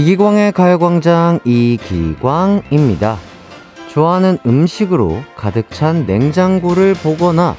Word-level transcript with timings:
이기광의 0.00 0.52
가요광장 0.52 1.40
이기광입니다. 1.44 3.18
좋아하는 3.90 4.38
음식으로 4.46 5.20
가득 5.36 5.70
찬 5.70 6.06
냉장고를 6.06 6.94
보거나 6.94 7.54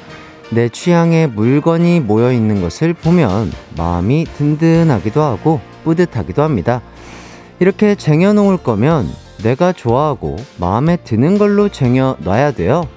내 0.50 0.68
취향의 0.68 1.28
물건이 1.28 2.00
모여 2.00 2.32
있는 2.32 2.60
것을 2.60 2.94
보면 2.94 3.52
마음이 3.76 4.24
든든하기도 4.36 5.22
하고 5.22 5.60
뿌듯하기도 5.84 6.42
합니다. 6.42 6.82
이렇게 7.60 7.94
쟁여놓을 7.94 8.56
거면 8.56 9.08
내가 9.44 9.72
좋아하고 9.72 10.34
마음에 10.58 10.96
드는 10.96 11.38
걸로 11.38 11.68
쟁여 11.68 12.16
놔야 12.24 12.54
돼요. 12.54 12.88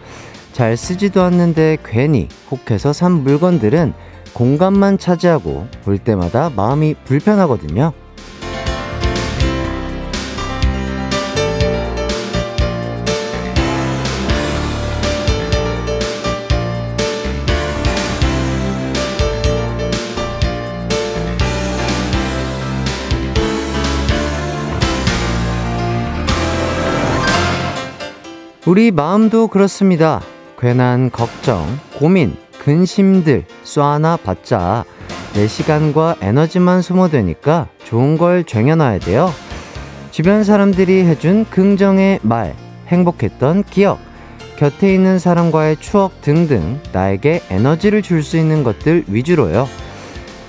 잘 0.53 0.75
쓰지도 0.75 1.21
않는데 1.21 1.77
괜히 1.85 2.29
혹해서 2.49 2.93
산 2.93 3.11
물건들은 3.11 3.93
공간만 4.33 4.97
차지하고 4.97 5.67
볼 5.83 5.99
때마다 5.99 6.49
마음이 6.55 6.95
불편하거든요. 7.05 7.93
우리 28.65 28.89
마음도 28.89 29.47
그렇습니다. 29.47 30.21
괜한 30.57 31.11
걱정, 31.11 31.63
고민, 31.99 32.35
근심들 32.63 33.45
쏘아나 33.63 34.17
받자 34.17 34.85
내 35.35 35.47
시간과 35.47 36.15
에너지만 36.19 36.81
소모되니까 36.81 37.67
좋은 37.83 38.17
걸 38.17 38.43
쟁여놔야 38.43 38.99
돼요. 38.99 39.31
주변 40.09 40.43
사람들이 40.43 41.03
해준 41.03 41.45
긍정의 41.47 42.19
말, 42.23 42.55
행복했던 42.87 43.65
기억, 43.65 43.99
곁에 44.57 44.91
있는 44.91 45.19
사람과의 45.19 45.77
추억 45.77 46.21
등등 46.21 46.79
나에게 46.91 47.43
에너지를 47.51 48.01
줄 48.01 48.23
수 48.23 48.35
있는 48.35 48.63
것들 48.63 49.03
위주로요. 49.07 49.67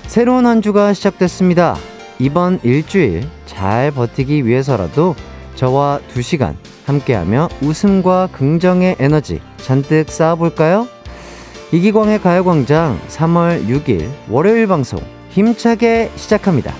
새로운 0.07 0.47
한 0.47 0.63
주가 0.63 0.93
시작됐습니다. 0.93 1.75
이번 2.17 2.59
일주일 2.63 3.27
잘 3.45 3.91
버티기 3.91 4.47
위해서라도 4.47 5.15
저와 5.57 5.99
두 6.13 6.21
시간 6.21 6.55
함께하며 6.85 7.49
웃음과 7.63 8.29
긍정의 8.31 8.95
에너지 8.99 9.41
잔뜩 9.57 10.09
쌓아볼까요? 10.09 10.87
이기광의 11.73 12.21
가요광장 12.21 12.99
3월 13.07 13.65
6일 13.67 14.07
월요일 14.29 14.67
방송 14.67 14.99
힘차게 15.31 16.11
시작합니다. 16.15 16.73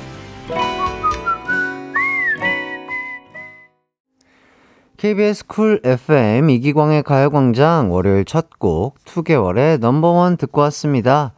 KBS 4.98 5.46
쿨 5.48 5.82
FM 5.84 6.50
이기광의 6.50 7.04
가요광장 7.04 7.92
월요일 7.92 8.26
첫 8.26 8.50
곡 8.60 8.96
투개월의 9.06 9.80
넘버원 9.80 10.38
듣고 10.38 10.62
왔습니다. 10.62 11.34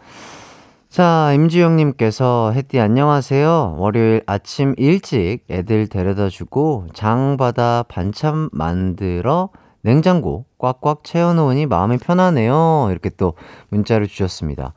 자, 0.90 1.32
임지영님께서 1.34 2.52
햇띠 2.56 2.80
안녕하세요. 2.80 3.76
월요일 3.78 4.24
아침 4.26 4.74
일찍 4.78 5.42
애들 5.48 5.86
데려다 5.88 6.30
주고 6.30 6.88
장 6.94 7.38
봐다 7.38 7.86
반찬 7.88 8.50
만들어 8.52 9.50
냉장고 9.82 10.46
꽉꽉 10.58 11.04
채워놓으니 11.04 11.68
마음이 11.68 11.98
편하네요. 12.00 12.88
이렇게 12.90 13.12
또 13.18 13.36
문자를 13.70 14.08
주셨습니다. 14.08 14.74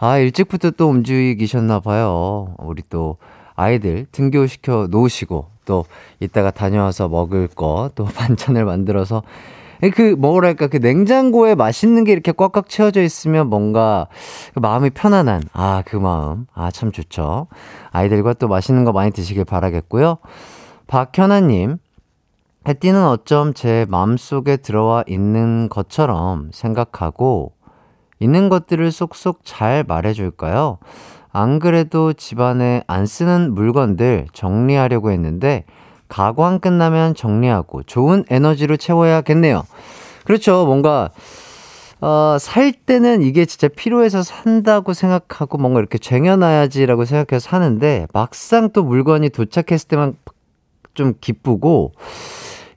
아, 0.00 0.18
일찍부터 0.18 0.72
또 0.72 0.88
움직이셨나봐요. 0.88 2.56
우리 2.58 2.82
또 2.90 3.16
아이들 3.54 4.06
등교시켜 4.10 4.88
놓으시고 4.90 5.46
또 5.64 5.84
이따가 6.18 6.50
다녀와서 6.50 7.08
먹을 7.08 7.46
거 7.46 7.90
또 7.94 8.04
반찬을 8.16 8.64
만들어서 8.64 9.22
그 9.94 10.14
뭐랄까? 10.18 10.66
그 10.68 10.78
냉장고에 10.78 11.54
맛있는 11.54 12.04
게 12.04 12.12
이렇게 12.12 12.32
꽉꽉 12.32 12.68
채워져 12.68 13.02
있으면 13.02 13.48
뭔가 13.48 14.06
그 14.54 14.60
마음이 14.60 14.90
편안한 14.90 15.42
아 15.52 15.82
그 15.86 15.96
마음. 15.96 16.46
아 16.54 16.70
참 16.70 16.92
좋죠. 16.92 17.46
아이들과 17.92 18.34
또 18.34 18.48
맛있는 18.48 18.84
거 18.84 18.92
많이 18.92 19.10
드시길 19.10 19.44
바라겠고요. 19.44 20.18
박현아님 20.86 21.78
해띠는 22.68 23.04
어쩜 23.06 23.54
제 23.54 23.86
마음속에 23.88 24.56
들어와 24.56 25.04
있는 25.06 25.68
것처럼 25.68 26.50
생각하고 26.52 27.52
있는 28.18 28.48
것들을 28.48 28.90
쏙쏙 28.90 29.40
잘 29.44 29.84
말해줄까요? 29.86 30.78
안 31.32 31.58
그래도 31.58 32.12
집안에 32.14 32.82
안 32.86 33.04
쓰는 33.06 33.54
물건들 33.54 34.26
정리하려고 34.32 35.10
했는데 35.10 35.64
가광 36.08 36.60
끝나면 36.60 37.14
정리하고 37.14 37.82
좋은 37.82 38.24
에너지로 38.28 38.76
채워야겠네요. 38.76 39.64
그렇죠. 40.24 40.66
뭔가 40.66 41.10
어, 42.00 42.36
살 42.38 42.72
때는 42.72 43.22
이게 43.22 43.46
진짜 43.46 43.68
필요해서 43.68 44.22
산다고 44.22 44.92
생각하고 44.92 45.58
뭔가 45.58 45.80
이렇게 45.80 45.98
쟁여놔야지라고 45.98 47.04
생각해서 47.04 47.48
사는데 47.48 48.06
막상 48.12 48.70
또 48.70 48.82
물건이 48.82 49.30
도착했을 49.30 49.88
때만 49.88 50.14
좀 50.94 51.14
기쁘고 51.20 51.92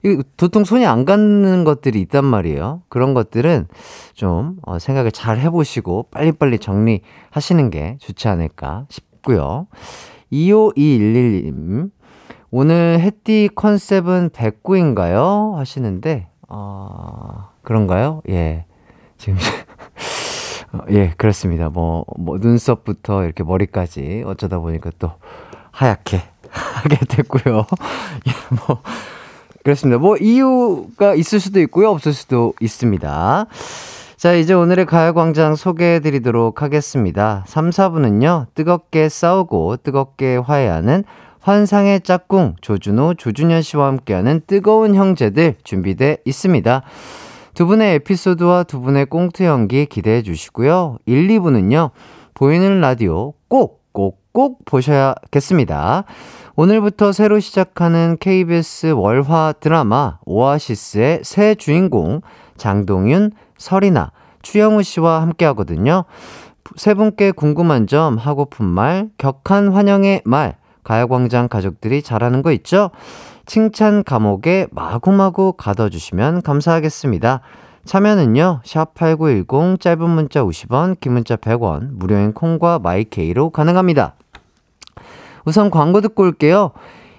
이 0.05 0.21
도통 0.37 0.63
손이 0.63 0.85
안 0.85 1.03
가는 1.03 1.63
것들이 1.65 1.99
있단 2.01 2.23
말이에요. 2.23 2.83
그런 2.87 3.13
것들은 3.13 3.67
좀 4.13 4.57
어, 4.61 4.79
생각을 4.79 5.11
잘 5.11 5.39
해보시고 5.39 6.07
빨리빨리 6.11 6.59
정리하시는 6.59 7.69
게 7.69 7.97
좋지 7.99 8.29
않을까 8.29 8.85
싶고요. 8.89 9.67
25211님, 10.31 11.91
오늘 12.51 12.99
해띠 12.99 13.49
컨셉은 13.53 14.31
백구인가요? 14.33 15.53
하시는데, 15.55 16.27
어, 16.47 17.49
그런가요? 17.61 18.21
예. 18.29 18.65
지금, 19.17 19.37
어, 20.73 20.79
예, 20.89 21.13
그렇습니다. 21.15 21.69
뭐, 21.69 22.05
뭐, 22.17 22.37
눈썹부터 22.39 23.23
이렇게 23.23 23.43
머리까지 23.43 24.23
어쩌다 24.25 24.57
보니까 24.57 24.89
또 24.97 25.11
하얗게 25.71 26.23
하게 26.49 26.97
됐고요. 27.07 27.65
예, 28.27 28.55
뭐, 28.65 28.81
그렇습니다. 29.63 29.99
뭐, 29.99 30.17
이유가 30.17 31.13
있을 31.13 31.39
수도 31.39 31.59
있고요. 31.61 31.91
없을 31.91 32.13
수도 32.13 32.53
있습니다. 32.59 33.45
자, 34.17 34.33
이제 34.33 34.53
오늘의 34.55 34.87
가요광장 34.87 35.55
소개해 35.55 35.99
드리도록 35.99 36.63
하겠습니다. 36.63 37.43
3, 37.47 37.69
4부는요, 37.69 38.47
뜨겁게 38.55 39.07
싸우고 39.07 39.77
뜨겁게 39.77 40.37
화해하는 40.37 41.03
환상의 41.41 42.01
짝꿍 42.01 42.55
조준호, 42.61 43.15
조준현 43.15 43.61
씨와 43.61 43.87
함께하는 43.87 44.41
뜨거운 44.45 44.95
형제들 44.95 45.55
준비돼 45.63 46.17
있습니다. 46.25 46.81
두 47.53 47.65
분의 47.65 47.95
에피소드와 47.95 48.63
두 48.63 48.81
분의 48.81 49.07
꽁트 49.07 49.43
연기 49.43 49.85
기대해 49.85 50.21
주시고요. 50.21 50.97
1, 51.05 51.27
2부는요. 51.27 51.91
보이는 52.33 52.79
라디오 52.81 53.33
꼭, 53.47 53.83
꼭, 53.91 54.21
꼭 54.31 54.63
보셔야겠습니다. 54.65 56.05
오늘부터 56.55 57.11
새로 57.13 57.39
시작하는 57.39 58.17
KBS 58.19 58.87
월화 58.87 59.55
드라마 59.59 60.19
오아시스의 60.25 61.21
새 61.23 61.55
주인공 61.55 62.21
장동윤, 62.57 63.31
설이나, 63.57 64.11
추영우 64.41 64.83
씨와 64.83 65.21
함께 65.21 65.45
하거든요. 65.45 66.03
세 66.75 66.93
분께 66.93 67.31
궁금한 67.31 67.87
점, 67.87 68.17
하고픈 68.17 68.65
말, 68.65 69.09
격한 69.17 69.69
환영의 69.69 70.21
말, 70.25 70.57
가요광장 70.89 71.49
가족들이 71.49 72.01
잘하는 72.01 72.41
거 72.41 72.51
있죠? 72.53 72.89
칭찬 73.45 74.03
감옥에 74.03 74.65
마구마구 74.71 75.53
가둬주시면 75.55 76.41
감사하겠습니다. 76.41 77.41
참여는요, 77.85 78.61
샵8910, 78.65 79.79
짧은 79.79 80.09
문자 80.09 80.43
50원, 80.43 80.99
긴 80.99 81.13
문자 81.13 81.35
100원, 81.35 81.91
무료인 81.91 82.33
콩과 82.33 82.79
마이케이로 82.79 83.51
가능합니다. 83.51 84.15
우선 85.45 85.69
광고 85.69 86.01
듣고 86.01 86.23
올게요. 86.23 86.71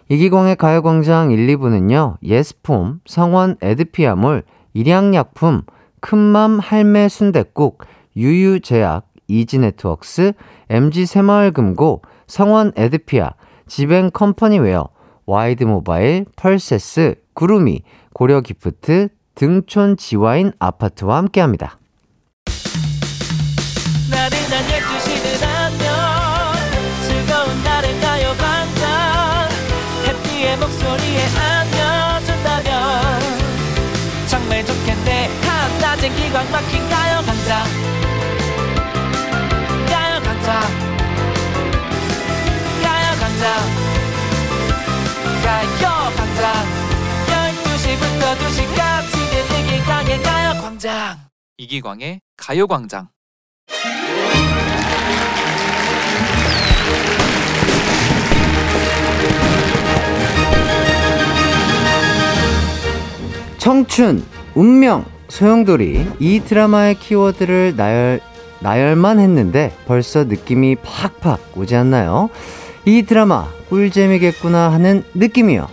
이기광의 0.08 0.56
가요광장 0.56 1.30
1, 1.30 1.46
2부는요, 1.56 2.16
예스폼, 2.24 3.00
성원 3.06 3.56
에드피아몰, 3.62 4.42
일양약품, 4.74 5.62
큰맘 6.00 6.58
할매 6.58 7.08
순댓국, 7.08 7.84
유유제약, 8.16 9.06
이지네트웍스, 9.28 10.32
MG새마을금고, 10.68 12.02
성원 12.26 12.72
에드피아, 12.74 13.30
지벤 13.70 14.10
컴퍼니웨어, 14.10 14.88
와이드 15.26 15.62
모바일, 15.62 16.26
펄세스, 16.34 17.14
구루미, 17.34 17.82
고려 18.12 18.40
기프트, 18.40 19.10
등촌 19.36 19.96
지와인 19.96 20.52
아파트와 20.58 21.18
좋겠네. 34.66 35.28
한낮엔 35.46 36.16
기광 36.16 36.50
막힌 36.50 36.88
가 36.88 37.09
강남 43.40 43.56
가요광장. 45.42 46.52
12시부터 47.26 48.22
2시까지 48.36 49.14
이기광의 49.64 50.22
가요광장. 50.22 51.18
이기광의 51.56 52.20
가요광장. 52.36 53.08
청춘, 63.56 64.22
운명, 64.54 65.06
소용돌이 65.28 66.06
이 66.18 66.40
드라마의 66.40 66.96
키워드를 66.96 67.74
나열 67.74 68.20
나열만 68.62 69.18
했는데 69.18 69.74
벌써 69.86 70.24
느낌이 70.24 70.76
팍팍 70.76 71.56
오지 71.56 71.74
않나요? 71.76 72.28
이 72.84 73.02
드라마 73.02 73.48
꿀잼이겠구나 73.68 74.72
하는 74.72 75.04
느낌이요. 75.14 75.68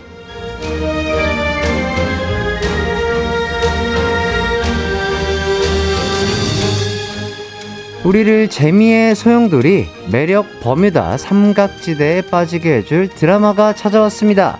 우리를 8.04 8.48
재미의 8.48 9.14
소용돌이, 9.14 9.86
매력 10.10 10.46
버뮤다 10.60 11.18
삼각지대에 11.18 12.22
빠지게 12.22 12.76
해줄 12.76 13.08
드라마가 13.08 13.74
찾아왔습니다. 13.74 14.58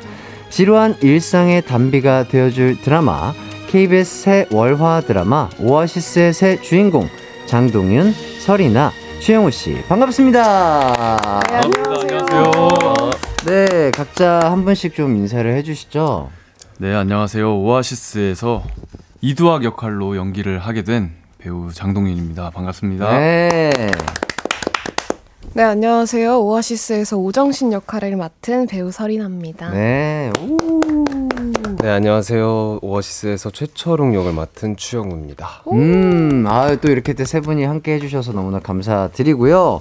지루한 0.51 0.97
일상의 1.01 1.63
단비가 1.63 2.25
되어줄 2.29 2.83
드라마, 2.83 3.33
KBS 3.69 4.23
새 4.23 4.47
월화 4.51 5.03
드라마 5.07 5.49
오아시스의 5.61 6.33
새 6.33 6.61
주인공 6.61 7.09
장동윤, 7.47 8.13
설이나, 8.41 8.93
최영우 9.21 9.51
씨 9.51 9.83
반갑습니다. 9.89 11.41
네, 11.51 11.61
안녕하세요. 12.31 13.11
네, 13.47 13.91
각자 13.93 14.41
한 14.51 14.65
분씩 14.65 14.95
좀 14.95 15.17
인사를 15.17 15.51
해주시죠. 15.57 16.29
네, 16.79 16.95
안녕하세요. 16.95 17.59
오아시스에서 17.61 18.63
이두학 19.21 19.65
역할로 19.65 20.17
연기를 20.17 20.59
하게 20.59 20.83
된 20.83 21.13
배우 21.39 21.73
장동윤입니다. 21.73 22.51
반갑습니다. 22.51 23.19
네. 23.19 23.71
네, 25.55 25.63
안녕하세요. 25.63 26.41
오아시스에서 26.43 27.17
오정신 27.17 27.73
역할을 27.73 28.17
맡은 28.17 28.67
배우 28.67 28.93
설인합니다. 28.93 29.71
네. 29.71 30.31
오. 30.41 30.57
네, 31.81 31.89
안녕하세요. 31.89 32.81
오아시스에서 32.83 33.51
최철웅 33.51 34.15
역을 34.15 34.33
맡은 34.33 34.77
추영우입니다. 34.77 35.63
음, 35.73 36.45
아, 36.47 36.77
또 36.77 36.91
이렇게 36.91 37.15
또세 37.15 37.41
분이 37.41 37.65
함께 37.65 37.95
해주셔서 37.95 38.33
너무나 38.33 38.59
감사드리고요. 38.59 39.81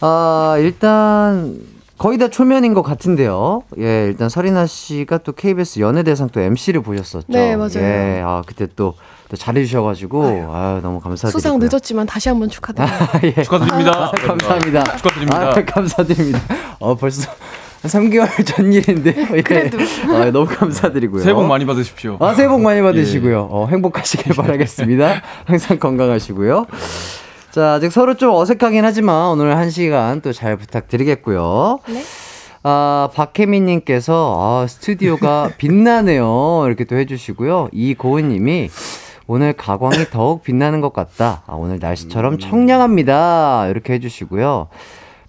아, 0.00 0.56
일단, 0.58 1.58
거의 1.98 2.16
다 2.16 2.28
초면인 2.28 2.72
것 2.72 2.82
같은데요. 2.82 3.62
예, 3.78 4.06
일단 4.06 4.28
설이나 4.30 4.66
씨가 4.66 5.18
또 5.18 5.32
KBS 5.32 5.80
연예대상 5.80 6.30
또 6.30 6.40
MC를 6.40 6.82
보셨었죠. 6.82 7.26
네, 7.28 7.56
맞아요. 7.56 7.72
예, 7.76 8.22
아, 8.24 8.42
그때 8.46 8.66
또, 8.74 8.94
또 9.28 9.36
잘해주셔가지고, 9.36 10.24
아유, 10.24 10.80
너무 10.82 11.00
감사드리고요. 11.00 11.30
수상 11.30 11.58
늦었지만 11.58 12.06
다시 12.06 12.30
한번 12.30 12.48
축하드립니다. 12.48 13.20
예. 13.24 13.32
축하드립니다. 13.44 14.12
감사합니다. 14.16 14.84
축하드립니다. 14.96 15.50
아, 15.50 15.64
감사드립니다. 15.64 16.40
어, 16.78 16.94
벌써 16.94 17.30
한 17.82 17.90
3개월 17.90 18.46
전 18.46 18.72
일인데요. 18.72 19.26
예. 19.34 19.42
그래도. 19.42 19.78
아, 20.08 20.30
너무 20.30 20.46
감사드리고요. 20.46 21.22
새해 21.22 21.34
복 21.34 21.44
많이 21.46 21.66
받으십시오. 21.66 22.16
아, 22.20 22.32
새해 22.32 22.48
복 22.48 22.62
많이 22.62 22.80
받으시고요. 22.80 23.48
어, 23.50 23.66
행복하시길 23.70 24.34
바라겠습니다. 24.36 25.20
항상 25.44 25.78
건강하시고요. 25.78 26.66
자, 27.50 27.74
아직 27.74 27.90
서로 27.90 28.14
좀 28.14 28.30
어색하긴 28.34 28.84
하지만 28.84 29.28
오늘 29.28 29.56
한 29.56 29.70
시간 29.70 30.20
또 30.20 30.32
잘 30.32 30.56
부탁드리겠고요. 30.56 31.80
네. 31.88 32.02
아, 32.62 33.08
박혜민 33.14 33.64
님께서, 33.66 34.36
아, 34.38 34.66
스튜디오가 34.66 35.50
빛나네요. 35.58 36.64
이렇게 36.66 36.84
또 36.84 36.96
해주시고요. 36.96 37.70
이고은 37.72 38.28
님이, 38.28 38.68
오늘 39.26 39.52
가광이 39.52 40.06
더욱 40.10 40.42
빛나는 40.42 40.80
것 40.80 40.92
같다. 40.92 41.42
아, 41.46 41.54
오늘 41.54 41.78
날씨처럼 41.80 42.38
청량합니다. 42.38 43.68
이렇게 43.68 43.94
해주시고요. 43.94 44.68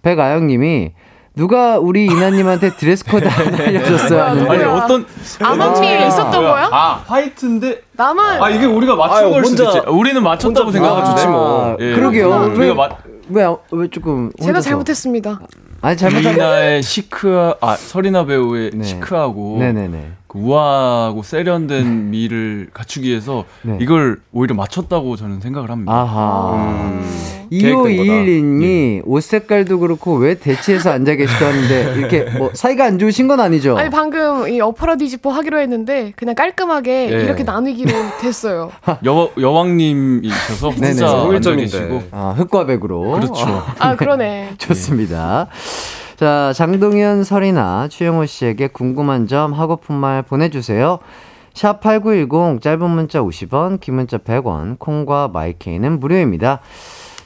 백아영 0.03 0.47
님이, 0.47 0.91
누가 1.35 1.79
우리 1.79 2.05
인아님한테 2.05 2.75
드레스 2.75 3.05
코드 3.05 3.25
안 3.25 3.55
알려줬어요? 3.55 4.21
아니 4.51 4.63
어떤 4.63 5.05
암암리에 5.41 6.07
있었던 6.07 6.31
거야? 6.41 6.69
아 6.71 7.01
화이트인데 7.07 7.81
남은 7.93 8.23
아 8.43 8.49
이게 8.49 8.65
우리가 8.65 8.95
맞춘 8.95 9.17
아유, 9.17 9.29
걸 9.31 9.45
수도 9.45 9.63
혼자- 9.65 9.79
있지. 9.79 9.89
우리는 9.89 10.21
맞췄다고 10.23 10.71
생각하면 10.71 11.05
좋지 11.05 11.27
뭐. 11.27 11.65
아, 11.71 11.77
예. 11.79 11.93
그러게요. 11.95 12.31
음, 12.33 12.49
왜, 12.51 12.55
우리가 12.57 12.73
맞 12.73 12.91
왜, 13.29 13.45
왜 13.71 13.87
조금. 13.89 14.29
제가 14.39 14.47
혼자서. 14.49 14.69
잘못했습니다. 14.69 15.39
아니, 15.83 15.97
잘못한 15.97 16.33
인아의 16.33 16.83
시크 16.83 17.53
아 17.61 17.75
설인아 17.75 18.25
배우의 18.25 18.71
네. 18.73 18.83
시크하고 18.83 19.57
네네네. 19.59 20.11
그 20.31 20.39
우아하고 20.39 21.23
세련된 21.23 22.09
미를 22.09 22.69
갖추기 22.71 23.09
위해서 23.09 23.43
네. 23.63 23.77
이걸 23.81 24.21
오히려 24.31 24.55
맞췄다고 24.55 25.17
저는 25.17 25.41
생각을 25.41 25.69
합니다. 25.69 25.91
아하. 25.91 26.53
음. 26.55 27.47
2521님이 27.51 29.01
옷 29.03 29.21
색깔도 29.23 29.79
그렇고 29.79 30.15
왜 30.15 30.35
대치해서 30.35 30.91
앉아 30.91 31.15
계시다는데 31.15 31.95
이렇게 31.97 32.23
뭐 32.37 32.49
사이가 32.53 32.85
안 32.85 32.97
좋으신 32.97 33.27
건 33.27 33.41
아니죠? 33.41 33.77
아니 33.77 33.89
방금 33.89 34.47
이 34.47 34.61
엎어라 34.61 34.95
뒤집어 34.95 35.31
하기로 35.31 35.59
했는데 35.59 36.13
그냥 36.15 36.33
깔끔하게 36.33 37.11
예. 37.11 37.23
이렇게 37.23 37.43
나누기로 37.43 37.91
됐어요. 38.21 38.71
여 39.05 39.31
여왕님이셔서 39.37 40.69
네네. 40.75 40.87
혼자 40.87 41.05
앉아 41.07 41.21
홍일점인데. 41.23 41.63
계시고 41.63 42.03
아, 42.11 42.33
흑과 42.37 42.67
백으로. 42.67 43.11
그렇죠. 43.19 43.63
아 43.79 43.97
그러네. 43.97 44.51
좋습니다. 44.59 45.49
자, 46.21 46.53
장동윤, 46.53 47.23
설인아 47.23 47.87
추영우 47.87 48.27
씨에게 48.27 48.67
궁금한 48.67 49.25
점, 49.25 49.53
하고픈 49.53 49.95
말 49.95 50.21
보내주세요. 50.21 50.99
샵 51.55 51.81
8910, 51.81 52.61
짧은 52.61 52.89
문자 52.91 53.21
50원, 53.21 53.79
긴 53.79 53.95
문자 53.95 54.19
100원, 54.19 54.77
콩과 54.77 55.29
마이케이는 55.29 55.99
무료입니다. 55.99 56.59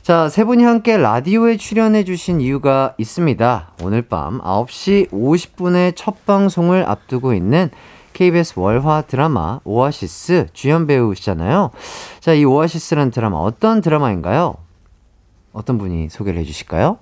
자, 0.01 0.30
세 0.30 0.45
분이 0.45 0.63
함께 0.63 0.95
라디오에 0.95 1.57
출연해주신 1.57 2.39
이유가 2.39 2.94
있습니다. 2.97 3.71
오늘 3.83 4.01
밤 4.01 4.39
9시 4.39 5.09
50분의 5.09 5.98
첫 5.98 6.25
방송을 6.25 6.88
앞두고 6.88 7.34
있는 7.34 7.72
KBS 8.13 8.58
월화 8.58 9.01
드라마 9.08 9.60
오아시스 9.65 10.48
주연 10.53 10.88
배우시잖아요. 10.88 11.72
자, 12.22 12.34
이 12.34 12.46
오아시스란 12.46 13.12
드라마 13.12 13.39
어떤 13.39 13.81
드라마인가요? 13.81 14.55
어떤 15.51 15.77
분이 15.77 16.08
소개를 16.10 16.39
해주실까요? 16.39 17.00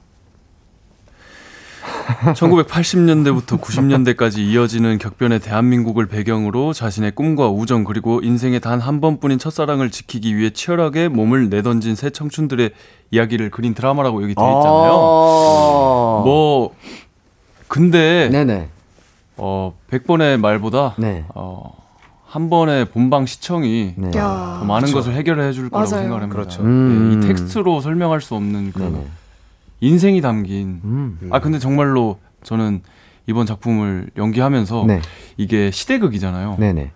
1980년대부터 2.36 3.60
90년대까지 3.60 4.38
이어지는 4.39 4.98
격변의 4.98 5.39
대한민국을 5.39 6.05
배경으로 6.07 6.74
자신의 6.74 7.12
꿈과 7.15 7.50
우정 7.50 7.83
그리고 7.83 8.19
인생의 8.22 8.60
단 8.60 8.83
한 8.83 9.00
번뿐인 9.01 9.39
첫사랑을 9.39 9.91
지키기 9.91 10.36
위해 10.36 10.50
치열하게 10.50 11.07
몸을 11.07 11.50
내던진 11.50 11.95
새 11.95 12.10
청춘들의 12.10 12.72
이야기를 13.12 13.50
그린 13.51 13.74
드라마라고 13.74 14.22
여기 14.24 14.36
되어 14.36 14.45
있잖아요. 14.45 14.91
어... 14.93 16.22
뭐 16.25 16.75
근데 17.67 18.29
네네. 18.31 18.69
어 19.38 19.74
100번의 19.89 20.38
말보다 20.39 20.95
네. 20.98 21.24
어, 21.33 21.75
한 22.25 22.50
번의 22.50 22.86
본방 22.86 23.25
시청이 23.25 23.93
네. 23.95 24.12
야. 24.17 24.57
더 24.60 24.65
많은 24.65 24.91
것을 24.91 25.13
해결해 25.13 25.53
줄 25.53 25.69
거라고 25.69 25.89
맞아요. 25.89 26.01
생각을 26.03 26.24
합니다. 26.24 26.36
그렇죠. 26.41 26.62
음. 26.63 27.12
예, 27.13 27.17
이 27.17 27.27
텍스트로 27.27 27.81
설명할 27.81 28.22
수 28.22 28.36
없는 28.36 28.74
그 28.74 28.79
네네. 28.79 29.05
인생이 29.84 30.22
담긴 30.22 30.80
음. 30.86 31.20
아 31.30 31.40
근데 31.40 31.60
정말로 31.60 32.18
저는 32.44 32.82
이번 33.28 33.46
작품을 33.46 34.12
연기하면서 34.16 34.86
네. 34.88 35.02
이게 35.36 35.72
시대극이잖아요. 35.72 36.56
네네. 36.58 36.92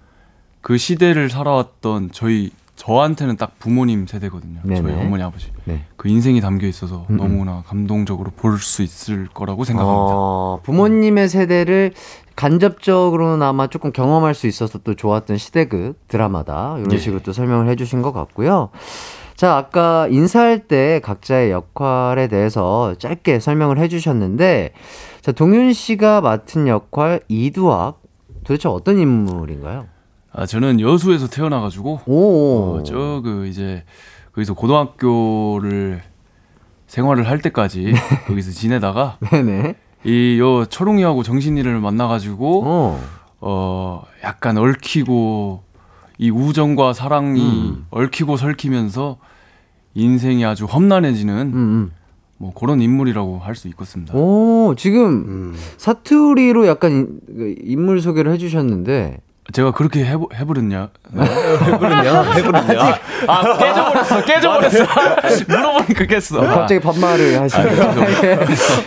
그 0.61 0.77
시대를 0.77 1.29
살아왔던 1.29 2.11
저희 2.13 2.51
저한테는 2.77 3.35
딱 3.37 3.59
부모님 3.59 4.05
세대거든요. 4.07 4.59
네네. 4.63 4.81
저희 4.81 5.05
어머니 5.05 5.21
아버지. 5.23 5.51
네. 5.65 5.83
그 5.97 6.07
인생이 6.07 6.39
담겨 6.39 6.65
있어서 6.67 7.05
음, 7.09 7.15
음. 7.15 7.17
너무나 7.17 7.63
감동적으로 7.67 8.31
볼 8.31 8.57
수 8.59 8.83
있을 8.83 9.27
거라고 9.33 9.65
생각합니다. 9.65 10.13
어, 10.15 10.59
부모님의 10.63 11.27
세대를 11.27 11.91
간접적으로나마 12.35 13.67
조금 13.67 13.91
경험할 13.91 14.33
수 14.35 14.47
있어서 14.47 14.77
또 14.79 14.93
좋았던 14.95 15.37
시대극 15.37 16.07
드라마다 16.07 16.75
이런 16.77 16.93
예. 16.93 16.97
식으로 16.97 17.21
또 17.21 17.33
설명을 17.33 17.67
해주신 17.69 18.01
것 18.01 18.13
같고요. 18.13 18.69
자, 19.37 19.55
아까 19.55 20.07
인사할 20.09 20.67
때 20.67 20.99
각자의 21.03 21.51
역할에 21.51 22.27
대해서 22.27 22.95
짧게 22.97 23.39
설명을 23.39 23.77
해주셨는데, 23.77 24.73
자, 25.21 25.31
동윤 25.31 25.73
씨가 25.73 26.21
맡은 26.21 26.67
역할 26.67 27.21
이두학 27.29 28.01
도대체 28.43 28.67
어떤 28.67 28.97
인물인가요? 28.97 29.85
아 30.31 30.45
저는 30.45 30.79
여수에서 30.79 31.27
태어나가지고 31.27 32.01
오, 32.05 32.77
어, 32.77 32.83
저그 32.83 33.47
이제 33.47 33.83
거기서 34.33 34.53
고등학교를 34.53 36.01
생활을 36.87 37.27
할 37.27 37.39
때까지 37.39 37.93
거기서 38.27 38.51
지내다가 38.51 39.17
네네. 39.31 39.75
이요 40.05 40.65
철웅이하고 40.65 41.23
정신이를 41.23 41.79
만나가지고 41.79 42.63
어, 42.65 43.03
어 43.41 44.03
약간 44.23 44.57
얽히고 44.57 45.63
이 46.17 46.29
우정과 46.31 46.93
사랑이 46.93 47.41
음. 47.41 47.85
얽히고 47.91 48.37
설키면서 48.37 49.17
인생이 49.93 50.45
아주 50.45 50.65
험난해지는 50.65 51.33
음, 51.47 51.55
음. 51.55 51.91
뭐 52.37 52.53
그런 52.53 52.81
인물이라고 52.81 53.39
할 53.39 53.55
수 53.55 53.67
있겠습니다. 53.67 54.13
오, 54.15 54.75
지금 54.77 55.05
음. 55.05 55.55
사투리로 55.77 56.67
약간 56.67 56.91
인, 56.91 57.19
그 57.25 57.55
인물 57.63 58.01
소개를 58.01 58.31
해주셨는데, 58.33 59.19
제가 59.53 59.71
그렇게 59.71 60.03
해보, 60.03 60.27
해버렸냐? 60.33 60.89
해부르냐? 61.15 62.21
해부르냐? 62.35 62.99
아, 63.27 63.57
깨져버렸어, 63.57 64.25
깨져버렸어. 64.25 64.85
물어보니까 65.47 66.05
깼어. 66.05 66.41
갑자기 66.41 66.79
반말을 66.81 67.39
하시네요. 67.41 67.83
아, 67.83 68.23
예. 68.23 68.39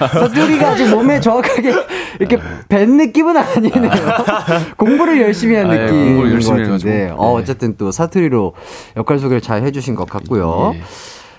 사투리가 0.09 0.69
아직 0.71 0.91
몸에 0.91 1.19
정확하게 1.19 1.73
이렇게 2.19 2.39
밴 2.69 2.97
느낌은 2.99 3.37
아니네요. 3.37 3.91
공부를 4.77 5.21
열심히 5.23 5.57
한 5.57 5.71
아, 5.71 5.75
예, 5.75 5.87
공부를 5.89 6.29
것 6.29 6.35
열심히 6.35 6.63
같은데, 6.63 7.03
해가지고. 7.05 7.23
어, 7.23 7.37
네. 7.37 7.43
어쨌든 7.43 7.77
또 7.79 7.91
사투리로 7.91 8.53
역할 8.99 9.19
소개를 9.19 9.41
잘 9.41 9.63
해주신 9.63 9.95
것 9.95 10.09
같고요. 10.09 10.73
예. 10.75 10.83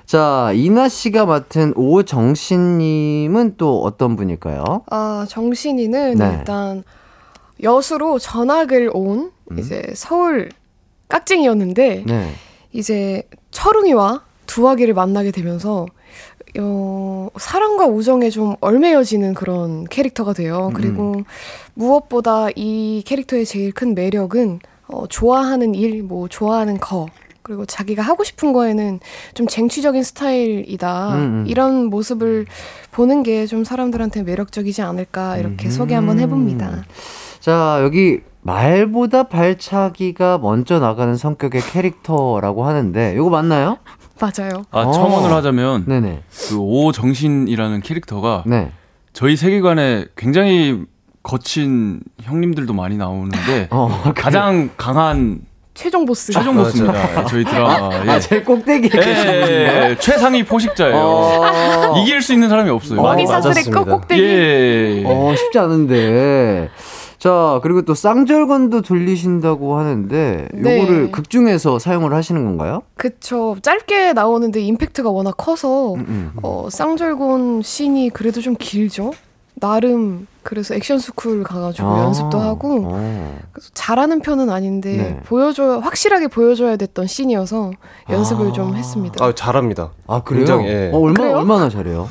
자, 0.07 0.49
이나 0.55 0.89
씨가 0.89 1.25
맡은 1.25 1.73
오정신님은 1.75 3.53
또 3.57 3.81
어떤 3.83 4.15
분일까요? 4.15 4.81
아, 4.89 5.25
정신이는 5.29 6.15
네. 6.17 6.35
일단 6.39 6.83
여수로 7.61 8.19
전학을 8.19 8.89
온 8.93 9.31
음. 9.51 9.59
이제 9.59 9.83
서울 9.95 10.49
깍쟁이였는데 11.07 12.03
네. 12.05 12.33
이제 12.71 13.23
철웅이와 13.51 14.23
두아기를 14.45 14.93
만나게 14.93 15.31
되면서 15.31 15.85
어, 16.59 17.29
사랑과 17.37 17.85
우정에 17.85 18.29
좀 18.29 18.55
얼매여지는 18.59 19.33
그런 19.33 19.85
캐릭터가 19.85 20.33
돼요. 20.33 20.67
음. 20.69 20.73
그리고 20.73 21.15
무엇보다 21.73 22.47
이 22.55 23.03
캐릭터의 23.05 23.45
제일 23.45 23.71
큰 23.71 23.95
매력은 23.95 24.59
어, 24.87 25.05
좋아하는 25.07 25.73
일, 25.73 26.03
뭐 26.03 26.27
좋아하는 26.27 26.77
거, 26.77 27.07
그리고 27.43 27.65
자기가 27.65 28.01
하고 28.01 28.25
싶은 28.25 28.51
거에는 28.51 28.99
좀 29.33 29.47
쟁취적인 29.47 30.03
스타일이다. 30.03 31.15
음, 31.15 31.19
음. 31.19 31.45
이런 31.47 31.85
모습을 31.85 32.45
보는 32.91 33.23
게 33.23 33.45
좀 33.47 33.63
사람들한테 33.63 34.23
매력적이지 34.23 34.81
않을까 34.81 35.37
이렇게 35.37 35.67
음. 35.67 35.71
소개 35.71 35.95
한번 35.95 36.19
해봅니다. 36.19 36.83
자, 37.41 37.79
여기 37.81 38.19
말보다 38.43 39.23
발차기가 39.23 40.37
먼저 40.37 40.79
나가는 40.79 41.15
성격의 41.17 41.61
캐릭터라고 41.61 42.65
하는데, 42.65 43.13
이거 43.15 43.29
맞나요? 43.29 43.77
맞아요. 44.21 44.63
아, 44.69 44.81
어. 44.81 44.91
첨언을 44.91 45.35
하자면, 45.35 45.85
네네. 45.87 46.21
그 46.49 46.57
오정신이라는 46.57 47.81
캐릭터가 47.81 48.43
네. 48.45 48.71
저희 49.13 49.35
세계관에 49.35 50.05
굉장히 50.15 50.83
거친 51.23 52.01
형님들도 52.21 52.73
많이 52.73 52.95
나오는데, 52.97 53.67
어, 53.73 53.89
가장 54.15 54.69
강한 54.77 55.41
최종 55.73 56.05
보스. 56.05 56.31
최종. 56.31 56.55
보스입니다. 56.57 57.25
저희 57.25 57.43
드라마에. 57.43 58.09
아, 58.09 58.19
제일 58.19 58.43
꼭대기에 58.43 58.91
예, 58.93 59.07
예, 59.07 59.89
예, 59.89 59.95
최상위 59.97 60.43
포식자예요. 60.43 60.95
어. 60.95 61.97
이길 62.03 62.21
수 62.21 62.33
있는 62.33 62.49
사람이 62.49 62.69
없어요. 62.69 62.99
어, 62.99 63.03
먹이 63.03 63.25
사슬의 63.25 63.53
맞았습니다. 63.55 63.83
꼭꼭대기. 63.83 64.21
예. 64.21 65.03
어, 65.07 65.33
쉽지 65.35 65.57
않은데. 65.57 66.69
자, 67.21 67.59
그리고 67.61 67.83
또 67.83 67.93
쌍절곤도 67.93 68.81
돌리신다고 68.81 69.77
하는데, 69.77 70.47
네. 70.55 70.81
요거를 70.81 71.11
극 71.11 71.29
중에서 71.29 71.77
사용을 71.77 72.15
하시는 72.15 72.43
건가요? 72.43 72.81
그쵸. 72.95 73.55
짧게 73.61 74.13
나오는데 74.13 74.59
임팩트가 74.59 75.11
워낙 75.11 75.35
커서 75.37 75.93
음, 75.93 76.05
음. 76.07 76.31
어, 76.41 76.67
쌍절곤 76.71 77.61
씬이 77.61 78.09
그래도 78.09 78.41
좀 78.41 78.55
길죠. 78.57 79.11
나름 79.53 80.25
그래서 80.41 80.73
액션 80.73 80.97
스쿨 80.97 81.43
가가지고 81.43 81.87
아, 81.87 82.03
연습도 82.05 82.39
하고 82.39 82.85
어. 82.85 83.39
그래서 83.51 83.69
잘하는 83.75 84.21
편은 84.21 84.49
아닌데 84.49 84.97
네. 84.97 85.19
보여줘야 85.25 85.79
확실하게 85.81 86.27
보여줘야 86.29 86.75
됐던 86.77 87.05
씬이어서 87.05 87.69
연습을 88.09 88.47
아. 88.47 88.51
좀 88.51 88.75
했습니다. 88.75 89.23
아, 89.23 89.31
잘합니다. 89.35 89.91
아, 90.07 90.23
그래요? 90.23 90.39
굉장히, 90.45 90.67
예. 90.69 90.89
어, 90.91 90.97
얼마나, 90.97 91.13
그래요? 91.13 91.37
얼마나 91.37 91.69
잘해요? 91.69 92.09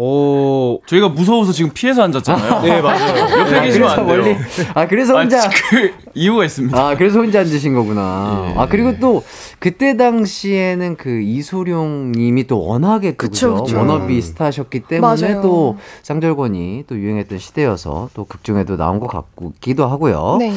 오, 0.00 0.80
저희가 0.86 1.08
무서워서 1.08 1.50
지금 1.50 1.72
피해서 1.74 2.02
앉았잖아요. 2.04 2.62
네, 2.62 2.80
맞아요. 2.80 3.40
옆에 3.40 3.62
계시면 3.62 3.90
안 3.90 4.06
돼요. 4.06 4.36
아, 4.74 4.86
그래서 4.86 5.18
혼자. 5.18 5.42
아, 5.44 5.48
그 5.70 5.92
이유가 6.14 6.44
있습니다. 6.44 6.78
아, 6.78 6.96
그래서 6.96 7.18
혼자 7.18 7.40
앉으신 7.40 7.74
거구나. 7.74 8.52
예. 8.54 8.58
아, 8.60 8.66
그리고 8.68 8.96
또, 9.00 9.24
그때 9.58 9.96
당시에는 9.96 10.94
그 10.96 11.20
이소룡 11.20 12.12
님이 12.12 12.46
또 12.46 12.64
워낙에 12.64 13.12
또 13.12 13.16
그쵸, 13.16 13.54
그죠? 13.54 13.64
그쵸. 13.64 13.78
워너비 13.78 14.22
스타셨기 14.22 14.80
때문에 14.84 15.00
맞아요. 15.20 15.42
또 15.42 15.78
쌍절곤이 16.04 16.84
또 16.86 16.96
유행했던 16.96 17.38
시대여서 17.38 18.10
또 18.14 18.24
극중에도 18.24 18.76
나온 18.76 19.00
것 19.00 19.08
같기도 19.08 19.84
하고요. 19.88 20.36
네. 20.38 20.52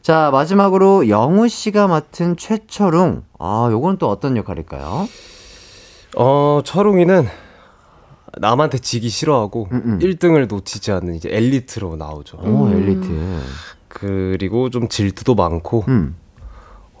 자, 0.00 0.30
마지막으로 0.32 1.08
영우 1.08 1.48
씨가 1.48 1.88
맡은 1.88 2.36
최철웅. 2.36 3.24
아, 3.40 3.68
요건 3.72 3.98
또 3.98 4.08
어떤 4.08 4.36
역할일까요? 4.36 5.08
어, 6.16 6.60
철웅이는 6.64 7.26
남한테 8.38 8.78
지기 8.78 9.08
싫어하고 9.08 9.68
음, 9.72 9.82
음. 9.84 9.98
1등을 9.98 10.48
놓치지 10.48 10.92
않는 10.92 11.14
이제 11.14 11.28
엘리트로 11.32 11.96
나오죠. 11.96 12.38
오, 12.38 12.66
음. 12.66 12.72
엘리트. 12.72 13.40
그리고 13.88 14.68
좀 14.70 14.88
질투도 14.88 15.34
많고 15.34 15.84
음. 15.88 16.16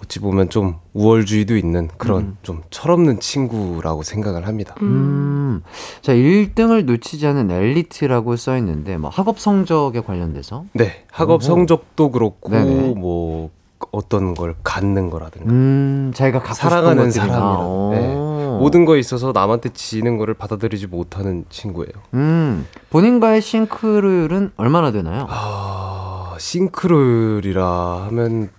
어찌 0.02 0.18
보면 0.20 0.50
좀 0.50 0.76
우월주의도 0.92 1.56
있는 1.56 1.88
그런 1.96 2.22
음. 2.22 2.36
좀 2.42 2.62
철없는 2.70 3.20
친구라고 3.20 4.02
생각을 4.02 4.46
합니다. 4.46 4.74
음. 4.82 4.86
음. 4.86 5.62
자, 6.02 6.12
1등을 6.12 6.84
놓치지 6.84 7.26
않은 7.26 7.50
엘리트라고 7.50 8.36
써 8.36 8.56
있는데, 8.58 8.98
뭐 8.98 9.08
학업 9.10 9.40
성적에 9.40 10.00
관련돼서. 10.00 10.64
네, 10.74 11.04
학업 11.10 11.36
오호. 11.36 11.40
성적도 11.40 12.10
그렇고 12.10 12.50
네네. 12.50 12.94
뭐 12.94 13.50
어떤 13.90 14.34
걸 14.34 14.54
갖는 14.62 15.08
거라든가 15.10 15.50
음, 15.50 16.12
자기가 16.14 16.40
갖고 16.40 16.54
사랑하는. 16.54 17.10
사람이라. 17.10 17.58
오. 17.66 17.90
네. 17.94 18.35
모든 18.58 18.84
거에 18.84 18.98
있어서 18.98 19.32
남한테 19.32 19.70
지는 19.70 20.18
거를 20.18 20.34
받아들이지 20.34 20.86
못하는 20.86 21.44
친구예요. 21.48 21.92
음, 22.14 22.66
본인과의 22.90 23.40
싱크로율은 23.42 24.52
얼마나 24.56 24.92
되나요? 24.92 25.26
아, 25.28 26.36
싱크로율이라 26.38 28.06
하면 28.06 28.50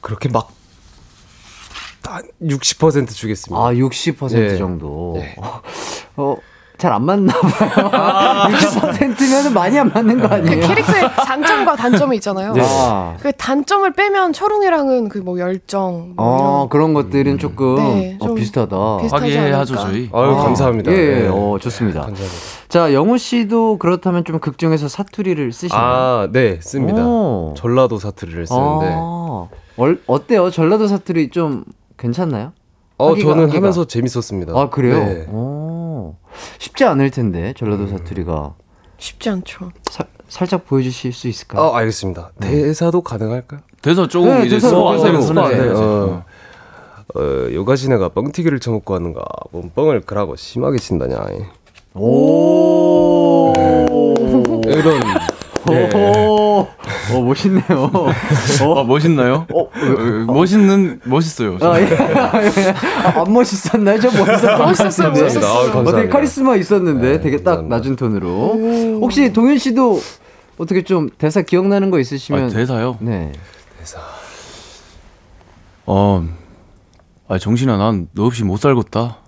그렇게 0.00 0.28
막한60% 2.02 3.10
주겠습니다. 3.10 3.64
아, 3.64 3.72
60% 3.72 4.34
네. 4.34 4.56
정도. 4.56 5.14
네. 5.16 5.36
어, 6.16 6.36
잘 6.82 6.92
안 6.92 7.04
맞나 7.04 7.32
봐요. 7.32 8.48
60%면은 8.50 9.54
많이 9.54 9.78
안 9.78 9.88
맞는 9.94 10.20
거그 10.20 10.34
아니에요? 10.34 10.66
캐릭터의 10.66 11.10
장점과 11.26 11.76
단점이 11.76 12.16
있잖아요. 12.16 12.52
네. 12.54 12.60
아, 12.64 13.16
그 13.20 13.30
단점을 13.32 13.90
빼면 13.92 14.32
철웅이랑은 14.32 15.08
그 15.08 15.22
뭐 15.22 15.38
열정 15.38 16.14
뭐 16.16 16.26
어, 16.26 16.66
이런 16.66 16.68
그런 16.68 16.94
것들은 16.94 17.38
조금 17.38 17.76
네, 17.76 18.18
어, 18.20 18.26
좀 18.26 18.34
비슷하다. 18.34 18.76
화기애애하죠? 19.12 19.76
저희. 19.76 20.10
아유, 20.12 20.30
아, 20.32 20.42
감사합니다. 20.42 20.90
예, 20.90 20.96
예, 20.96 21.14
네. 21.22 21.28
어, 21.30 21.56
좋습니다. 21.60 22.00
감사합니다. 22.00 22.36
자, 22.68 22.92
영우 22.92 23.16
씨도 23.18 23.78
그렇다면 23.78 24.24
좀 24.24 24.40
극중에서 24.40 24.88
사투리를 24.88 25.52
쓰시나요? 25.52 25.80
아, 25.80 26.28
네, 26.32 26.58
씁니다. 26.60 27.04
오. 27.06 27.54
전라도 27.56 27.98
사투리를 27.98 28.44
쓰는데 28.48 28.86
아, 28.98 29.46
얼, 29.76 30.00
어때요? 30.08 30.50
전라도 30.50 30.88
사투리 30.88 31.30
좀 31.30 31.62
괜찮나요? 31.96 32.50
어, 32.98 33.12
하기가- 33.14 33.22
저는 33.22 33.42
하기가. 33.44 33.58
하면서 33.58 33.84
재밌었습니다. 33.84 34.52
아, 34.58 34.68
그래요? 34.70 34.96
네. 34.98 35.26
오, 36.32 36.58
쉽지 36.58 36.84
않을 36.84 37.10
텐데, 37.10 37.52
전라도 37.56 37.86
사투리가. 37.86 38.54
쉽지 38.98 39.30
않죠. 39.30 39.70
사- 39.90 40.04
살짝 40.28 40.64
보여주실 40.66 41.12
수 41.12 41.28
있을까요? 41.28 41.62
어, 41.62 41.74
알겠습니다. 41.74 42.30
대사도 42.40 43.02
가능할까요? 43.02 43.60
대사 43.82 44.06
조금 44.06 44.30
네, 44.40 44.46
이제 44.46 44.56
대사, 44.56 44.68
대사로. 44.68 44.88
하면서 44.88 45.32
네. 45.48 45.56
네, 45.56 45.68
어. 45.74 46.24
어, 47.14 47.20
요가시네가 47.52 48.10
뻥튀기를 48.10 48.60
처먹고 48.60 48.94
하는가 48.94 49.22
뭔 49.50 49.70
뻥을 49.74 50.02
그라고 50.02 50.36
심하게 50.36 50.78
친다냐 50.78 51.18
오. 51.94 53.52
이런 54.66 55.02
오, 55.66 55.72
어, 57.14 57.20
멋있네요. 57.22 57.90
아, 58.76 58.82
멋있나요? 58.86 59.46
어, 59.52 59.60
어, 59.62 60.32
멋있는 60.32 61.00
멋있어요. 61.04 61.58
아, 61.60 61.80
예. 61.80 61.86
아, 61.94 63.20
안 63.22 63.32
멋있었나요? 63.32 64.00
저 64.00 64.08
멋있었어요. 64.10 65.10
멋있었어요. 65.10 65.44
아, 65.46 65.52
감사합니다. 65.64 65.90
어떻게 65.90 66.08
카리스마 66.08 66.56
있었는데 66.56 67.12
네, 67.12 67.20
되게 67.20 67.36
딱 67.38 67.56
감사합니다. 67.56 67.76
낮은 67.76 67.96
톤으로. 67.96 68.98
혹시 69.00 69.32
동현 69.32 69.58
씨도 69.58 70.00
어떻게 70.58 70.82
좀 70.82 71.08
대사 71.18 71.42
기억나는 71.42 71.90
거 71.90 71.98
있으시면 71.98 72.44
아, 72.44 72.48
대사요? 72.48 72.96
네. 73.00 73.32
어, 75.86 76.24
아 77.28 77.38
정신아, 77.38 77.76
난 77.76 78.08
너 78.14 78.24
없이 78.26 78.44
못 78.44 78.56
살겠다. 78.58 79.18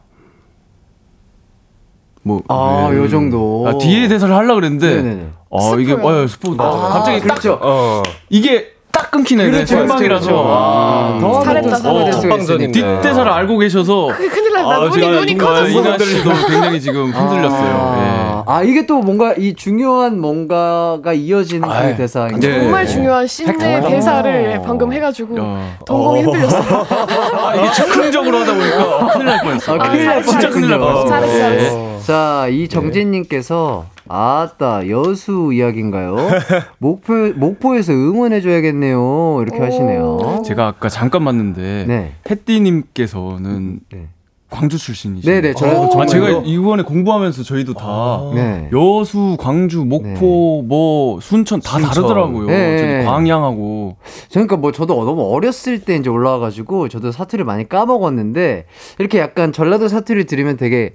뭐, 2.25 2.43
아, 2.49 2.89
네. 2.91 2.97
요 2.99 3.09
정도. 3.09 3.65
아, 3.69 3.79
뒤에 3.79 4.09
대사를 4.09 4.35
하려고 4.35 4.57
그랬는데, 4.57 4.97
네네네. 4.97 5.29
아, 5.53 5.77
이게, 5.79 5.93
스포요. 5.93 6.23
아, 6.23 6.27
스포, 6.27 6.55
아, 6.59 6.89
갑자기 6.89 7.21
딱, 7.21 7.27
그렇죠. 7.29 7.59
어 7.63 8.03
이게 8.31 8.74
딱 8.95 9.11
끊기네. 9.11 9.51
그렇죠, 9.51 9.67
생방이라서. 9.67 10.27
그렇죠. 10.27 10.45
아, 10.49 11.19
더 11.21 11.43
잘했다, 11.43 11.69
될 11.69 12.13
잘했다. 12.13 12.73
뒷대사를 12.73 13.31
알고 13.31 13.59
계셔서, 13.59 14.09
그게 14.17 14.29
큰일 14.29 14.53
났다. 14.55 14.69
아, 14.69 14.79
눈이 14.89 15.09
눈이 15.09 15.39
커졌어. 15.39 15.69
이나 15.69 15.99
씨도 15.99 16.31
굉장히 16.49 16.81
지금 16.81 17.11
흔들렸어요. 17.11 17.75
아, 17.77 18.45
아, 18.47 18.63
이게 18.63 18.87
또 18.87 18.99
뭔가 19.01 19.35
이 19.37 19.55
중요한 19.55 20.21
뭔가가 20.21 21.13
이어지는 21.13 21.69
그 21.69 22.41
네. 22.41 22.61
정말 22.61 22.87
중요한 22.87 23.27
씬의. 23.27 23.55
대사를 23.89 24.59
어. 24.59 24.63
방금 24.63 24.93
해가지고 24.93 25.37
예. 25.39 25.41
야. 25.43 25.79
동공이 25.87 26.23
흔들렸어. 26.23 26.87
아, 26.89 27.55
이게 27.57 27.73
즉흥적으로 27.73 28.39
하다 28.39 28.55
보니까 28.55 29.07
큰일 29.13 29.27
날 29.27 29.41
뻔했어. 29.43 29.75
아, 29.75 29.79
큰일 29.79 30.05
날 30.07 30.23
진짜 30.23 30.51
큰일 30.51 30.71
날. 30.71 30.79
뻔했어. 30.79 31.09
잘했어, 31.09 31.35
예. 31.35 31.41
잘했어. 31.41 31.99
자, 32.05 32.47
이 32.51 32.69
정진님께서 32.69 33.87
아따, 34.09 34.89
여수 34.89 35.51
이야기인가요? 35.53 36.17
목포, 36.79 37.13
목포에서 37.37 37.93
응원해줘야겠네요. 37.93 39.39
이렇게 39.43 39.59
하시네요. 39.61 40.43
제가 40.45 40.67
아까 40.67 40.89
잠깐 40.89 41.25
봤는데 41.25 41.85
네. 41.89 42.13
햇띠님께서는 42.31 43.81
네. 43.91 44.09
광주 44.51 44.79
출신이시죠? 44.79 45.29
네네, 45.29 45.55
저희도 45.55 46.01
아? 46.01 46.07
제가 46.07 46.43
이번에 46.45 46.85
공부하면서 46.85 47.43
저희도 47.43 47.75
다 47.75 48.21
네. 48.35 48.69
여수, 48.73 49.37
광주, 49.41 49.85
목포, 49.85 50.63
뭐 50.63 51.19
순천 51.21 51.61
다 51.61 51.79
순천. 51.79 51.89
다르더라고요. 51.89 52.47
네. 52.47 53.03
저도 53.03 53.11
광양하고 53.11 53.97
그러니까 54.31 54.57
뭐 54.57 54.71
저도 54.71 55.03
너무 55.05 55.23
어렸을 55.35 55.81
때 55.81 55.97
이제 55.97 56.09
올라와가지고 56.09 56.89
저도 56.89 57.11
사투리를 57.11 57.45
많이 57.45 57.69
까먹었는데 57.69 58.67
이렇게 59.01 59.19
약간 59.19 59.51
전라도 59.51 59.89
사투리 59.89 60.27
들으면 60.27 60.57
되게 60.57 60.95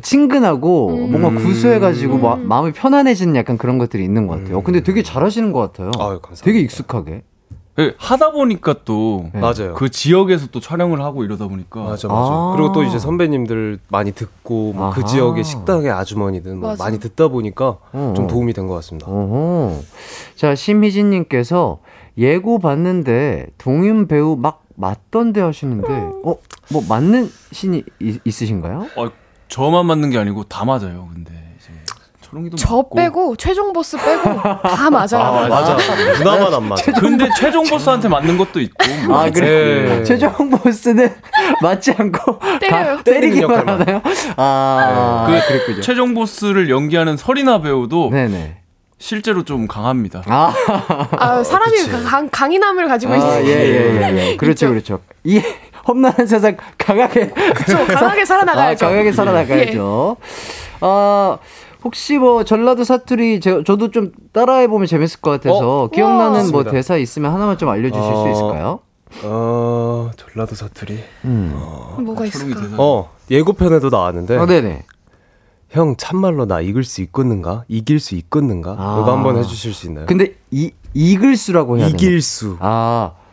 친근하고 0.00 0.90
음. 0.90 1.10
뭔가 1.12 1.30
구수해가지고 1.40 2.18
마, 2.18 2.34
음. 2.34 2.48
마음이 2.48 2.72
편안해지는 2.72 3.36
약간 3.36 3.56
그런 3.58 3.78
것들이 3.78 4.04
있는 4.04 4.26
것 4.26 4.38
같아요. 4.40 4.62
근데 4.62 4.82
되게 4.82 5.02
잘하시는 5.02 5.52
것 5.52 5.60
같아요. 5.60 5.88
아유, 5.98 6.18
감사합니다. 6.20 6.44
되게 6.44 6.60
익숙하게. 6.60 7.22
예, 7.80 7.92
하다 7.98 8.30
보니까 8.30 8.84
또그 8.84 9.30
네. 9.34 9.40
맞아요. 9.40 9.74
지역에서 9.90 10.46
또 10.52 10.60
촬영을 10.60 11.00
하고 11.02 11.24
이러다 11.24 11.48
보니까 11.48 11.80
맞아 11.82 12.06
맞아. 12.06 12.20
아. 12.32 12.52
그리고 12.56 12.72
또 12.72 12.84
이제 12.84 13.00
선배님들 13.00 13.80
많이 13.88 14.12
듣고 14.12 14.72
뭐 14.74 14.90
그. 14.90 15.04
지역의 15.04 15.42
식당의 15.42 15.90
아주머니든 15.90 16.58
뭐. 16.60 16.76
많이 16.78 17.00
듣다 17.00 17.26
보니까 17.28 17.78
어, 17.92 18.12
좀 18.14 18.26
어. 18.26 18.28
도움이 18.28 18.52
된 18.52 18.68
것 18.68 18.74
같습니다. 18.74 19.08
어허. 19.10 19.80
자, 20.36 20.54
심희진님께서 20.54 21.78
예고 22.16 22.60
봤는데 22.60 23.46
동윤 23.58 24.06
배우 24.06 24.36
막 24.36 24.62
맞던데 24.76 25.40
하시는데, 25.40 25.88
어, 26.24 26.36
뭐 26.70 26.82
맞는 26.88 27.28
신이 27.52 27.82
있, 28.00 28.20
있으신가요? 28.24 28.86
어, 28.96 29.08
저만 29.54 29.86
맞는 29.86 30.10
게 30.10 30.18
아니고 30.18 30.42
다 30.44 30.64
맞아요. 30.64 31.08
근데 31.14 31.30
이제 31.56 31.70
초롱이도 32.22 32.56
저 32.56 32.78
맞고. 32.78 32.96
빼고 32.96 33.36
최종 33.36 33.72
보스 33.72 33.96
빼고 33.96 34.42
다 34.42 34.90
맞아요. 34.90 35.22
아, 35.22 35.48
맞아. 35.48 35.76
누나만 36.18 36.52
안 36.54 36.68
맞아. 36.70 36.90
근데 36.90 37.28
최종 37.38 37.62
보스한테 37.62 38.08
맞는 38.08 38.36
것도 38.36 38.58
있고. 38.60 38.84
뭐. 39.06 39.20
아, 39.20 39.30
그래. 39.30 39.98
네. 39.98 40.02
최종 40.02 40.50
보스는 40.50 41.08
맞지 41.62 41.92
않고 41.96 42.40
때려요. 42.58 42.96
가- 42.96 43.02
때리기만. 43.04 43.68
하나요? 43.68 44.02
아, 44.36 45.24
그 45.28 45.46
그랬군요. 45.46 45.80
최종 45.82 46.14
보스를 46.14 46.68
연기하는 46.68 47.16
설이나 47.16 47.60
배우도 47.60 48.10
네네. 48.10 48.56
실제로 48.98 49.44
좀 49.44 49.68
강합니다. 49.68 50.22
아, 50.26 50.52
아, 51.18 51.44
사람이 51.44 51.76
강, 52.06 52.28
강인함을 52.28 52.88
가지고 52.88 53.12
아, 53.12 53.16
있어요. 53.18 53.44
예, 53.44 53.50
예, 53.50 54.00
예, 54.02 54.30
예. 54.30 54.34
그렇죠, 54.38 54.68
그렇죠. 54.70 54.98
이 55.22 55.40
험난한 55.86 56.26
세상 56.26 56.56
강하게. 56.78 57.28
그렇죠. 57.28 57.86
강하게 57.94 58.24
살아나가야죠. 58.24 58.86
아, 58.86 58.88
강하게 58.88 59.12
살아나가야죠. 59.12 60.16
아, 60.80 61.38
혹시 61.82 62.16
뭐 62.18 62.44
전라도 62.44 62.84
사투리 62.84 63.40
제, 63.40 63.62
저도 63.64 63.90
좀 63.90 64.12
따라해 64.32 64.68
보면 64.68 64.86
재밌을 64.86 65.20
것 65.20 65.30
같아서 65.30 65.82
어? 65.84 65.88
기억나는. 65.88 66.50
뭐. 66.50 66.64
대사 66.64 66.96
있으면 66.96 67.32
하나만 67.32 67.58
좀 67.58 67.68
알려주실 67.68 68.02
수 68.02 68.18
어. 68.18 68.30
있을까요? 68.30 68.78
어 69.22 70.10
전라도 70.16 70.54
사투리. 70.54 70.98
음. 71.26 71.52
뭐가 72.00 72.26
초롱이 72.26 72.50
있을까? 72.52 72.60
대사. 72.62 72.76
어 72.78 73.10
예고편에도 73.30 73.90
나왔는데 73.90 74.38
아, 74.38 74.46
네네. 74.46 74.82
형 75.70 75.96
참말로 75.96 76.46
나 76.46 76.60
이길 76.60 76.84
수 76.84 77.02
있겠는가? 77.02 77.64
이길 77.68 78.00
수 78.00 78.14
있겠는가? 78.14 78.76
아. 78.78 78.98
이거 79.00 79.12
한번 79.12 79.36
해주실 79.38 79.74
수 79.74 79.86
있나요? 79.86 80.06
근데 80.06 80.34
이 80.50 80.70
이글수라고 80.94 81.78
해야 81.78 81.86
되나? 81.86 81.96
이길 81.96 82.22
수. 82.22 82.56
아, 82.60 83.12
그 83.14 83.23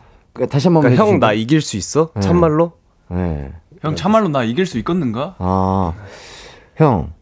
다시 0.50 0.68
한번 0.68 0.82
그러니까 0.82 1.04
형나 1.04 1.28
해주시면. 1.28 1.42
이길 1.42 1.60
수 1.60 1.76
있어? 1.76 2.10
네. 2.14 2.20
참말로? 2.20 2.72
네. 3.08 3.52
형 3.82 3.96
참말로 3.96 4.28
나 4.28 4.44
이길 4.44 4.64
수 4.66 4.78
있겠는가? 4.78 5.34
아, 5.38 5.92
형. 6.76 7.12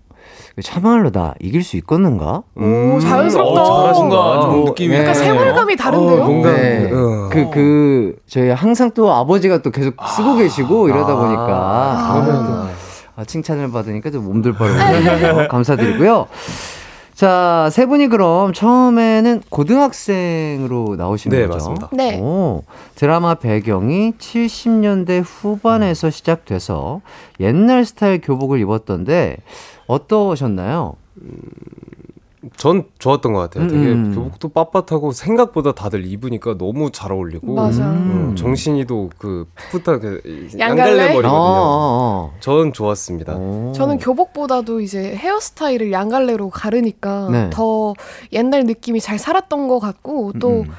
참말로 0.63 1.11
나 1.11 1.35
이길 1.41 1.63
수 1.65 1.77
있겠는가? 1.79 2.43
오, 2.55 2.99
자연스럽다. 3.01 3.63
어, 3.63 3.83
잘하신다. 3.83 4.09
뭔가 4.17 4.41
좀 4.43 4.51
어, 4.51 4.65
느낌이 4.67 4.95
예. 4.95 5.01
약간 5.01 5.15
생활감이 5.15 5.77
다른데요? 5.77 6.23
어, 6.23 6.27
뭔가 6.27 6.53
네. 6.53 6.91
어. 6.93 7.29
그, 7.31 7.51
그, 7.51 8.17
저희 8.27 8.51
항상 8.51 8.91
또 8.91 9.11
아버지가 9.13 9.63
또 9.63 9.71
계속 9.71 9.95
쓰고 10.07 10.37
계시고 10.37 10.89
이러다 10.89 11.13
아. 11.13 11.17
보니까. 11.17 11.47
아. 11.49 12.25
또 12.27 12.71
아, 13.17 13.25
칭찬을 13.25 13.71
받으니까 13.71 14.11
좀 14.11 14.25
몸둘 14.25 14.53
모르겠네요. 14.53 15.49
감사드리고요. 15.49 16.27
자, 17.21 17.69
세 17.71 17.85
분이 17.85 18.09
그럼 18.09 18.55
처음에는 18.55 19.43
고등학생으로 19.51 20.97
나오시는 20.97 21.37
네, 21.37 21.47
거죠? 21.47 21.53
맞습니다. 21.53 21.91
네. 21.93 22.19
오, 22.19 22.63
드라마 22.95 23.35
배경이 23.35 24.13
70년대 24.13 25.23
후반에서 25.23 26.09
시작돼서 26.09 27.03
옛날 27.39 27.85
스타일 27.85 28.23
교복을 28.23 28.59
입었던데 28.61 29.37
어떠셨나요? 29.87 30.95
전 32.57 32.85
좋았던 32.99 33.35
것 33.35 33.41
같아요. 33.41 33.69
되게 33.69 33.93
음. 33.93 34.15
교복도 34.15 34.49
빳빳하고 34.49 35.13
생각보다 35.13 35.73
다들 35.73 36.07
입으니까 36.07 36.57
너무 36.57 36.91
잘 36.91 37.13
어울리고 37.13 37.55
맞아. 37.55 37.83
음, 37.83 38.35
정신이도 38.35 39.11
그 39.19 39.47
풋풋하게 39.73 40.21
양갈래? 40.59 40.59
양갈래 40.59 41.03
어, 41.03 41.13
머리거든요. 41.15 41.31
어, 41.33 42.35
전 42.41 42.73
좋았습니다. 42.73 43.35
어. 43.37 43.73
저는 43.75 43.99
교복보다도 43.99 44.81
이제 44.81 45.15
헤어스타일을 45.15 45.93
양갈래로 45.93 46.49
가르니까 46.49 47.29
네. 47.31 47.51
더 47.53 47.93
옛날 48.33 48.65
느낌이 48.65 49.01
잘 49.01 49.19
살았던 49.19 49.69
것 49.69 49.79
같고 49.79 50.33
또 50.41 50.63
음. 50.63 50.71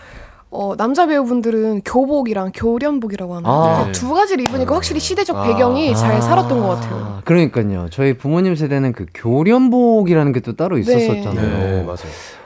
어, 0.54 0.76
남자 0.76 1.08
배우분들은 1.08 1.82
교복이랑 1.86 2.52
교련복이라고 2.54 3.36
하나요? 3.38 3.54
아. 3.54 3.86
그두 3.86 4.14
가지를 4.14 4.44
입으니까 4.44 4.76
확실히 4.76 5.00
시대적 5.00 5.38
아. 5.38 5.44
배경이 5.44 5.96
잘 5.96 6.16
아, 6.18 6.22
살았던 6.22 6.60
것 6.60 6.68
같아요. 6.68 7.22
그러니까요. 7.24 7.88
저희 7.90 8.18
부모님 8.18 8.56
세대는 8.56 8.92
그 8.92 9.06
교련복이라는 9.14 10.34
게 10.34 10.42
또 10.42 10.56
따로 10.56 10.78
있었었잖아요. 10.80 11.58
네, 11.58 11.84
맞아요. 11.84 11.98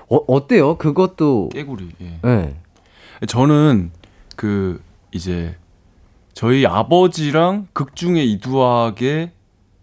어, 0.10 0.18
어때요? 0.28 0.78
그것도 0.78 1.50
깨구리. 1.54 1.90
예. 2.02 2.20
네. 2.22 2.56
저는 3.26 3.92
그 4.36 4.82
이제 5.12 5.56
저희 6.34 6.66
아버지랑 6.68 7.68
극중의 7.72 8.30
이두학의 8.34 9.32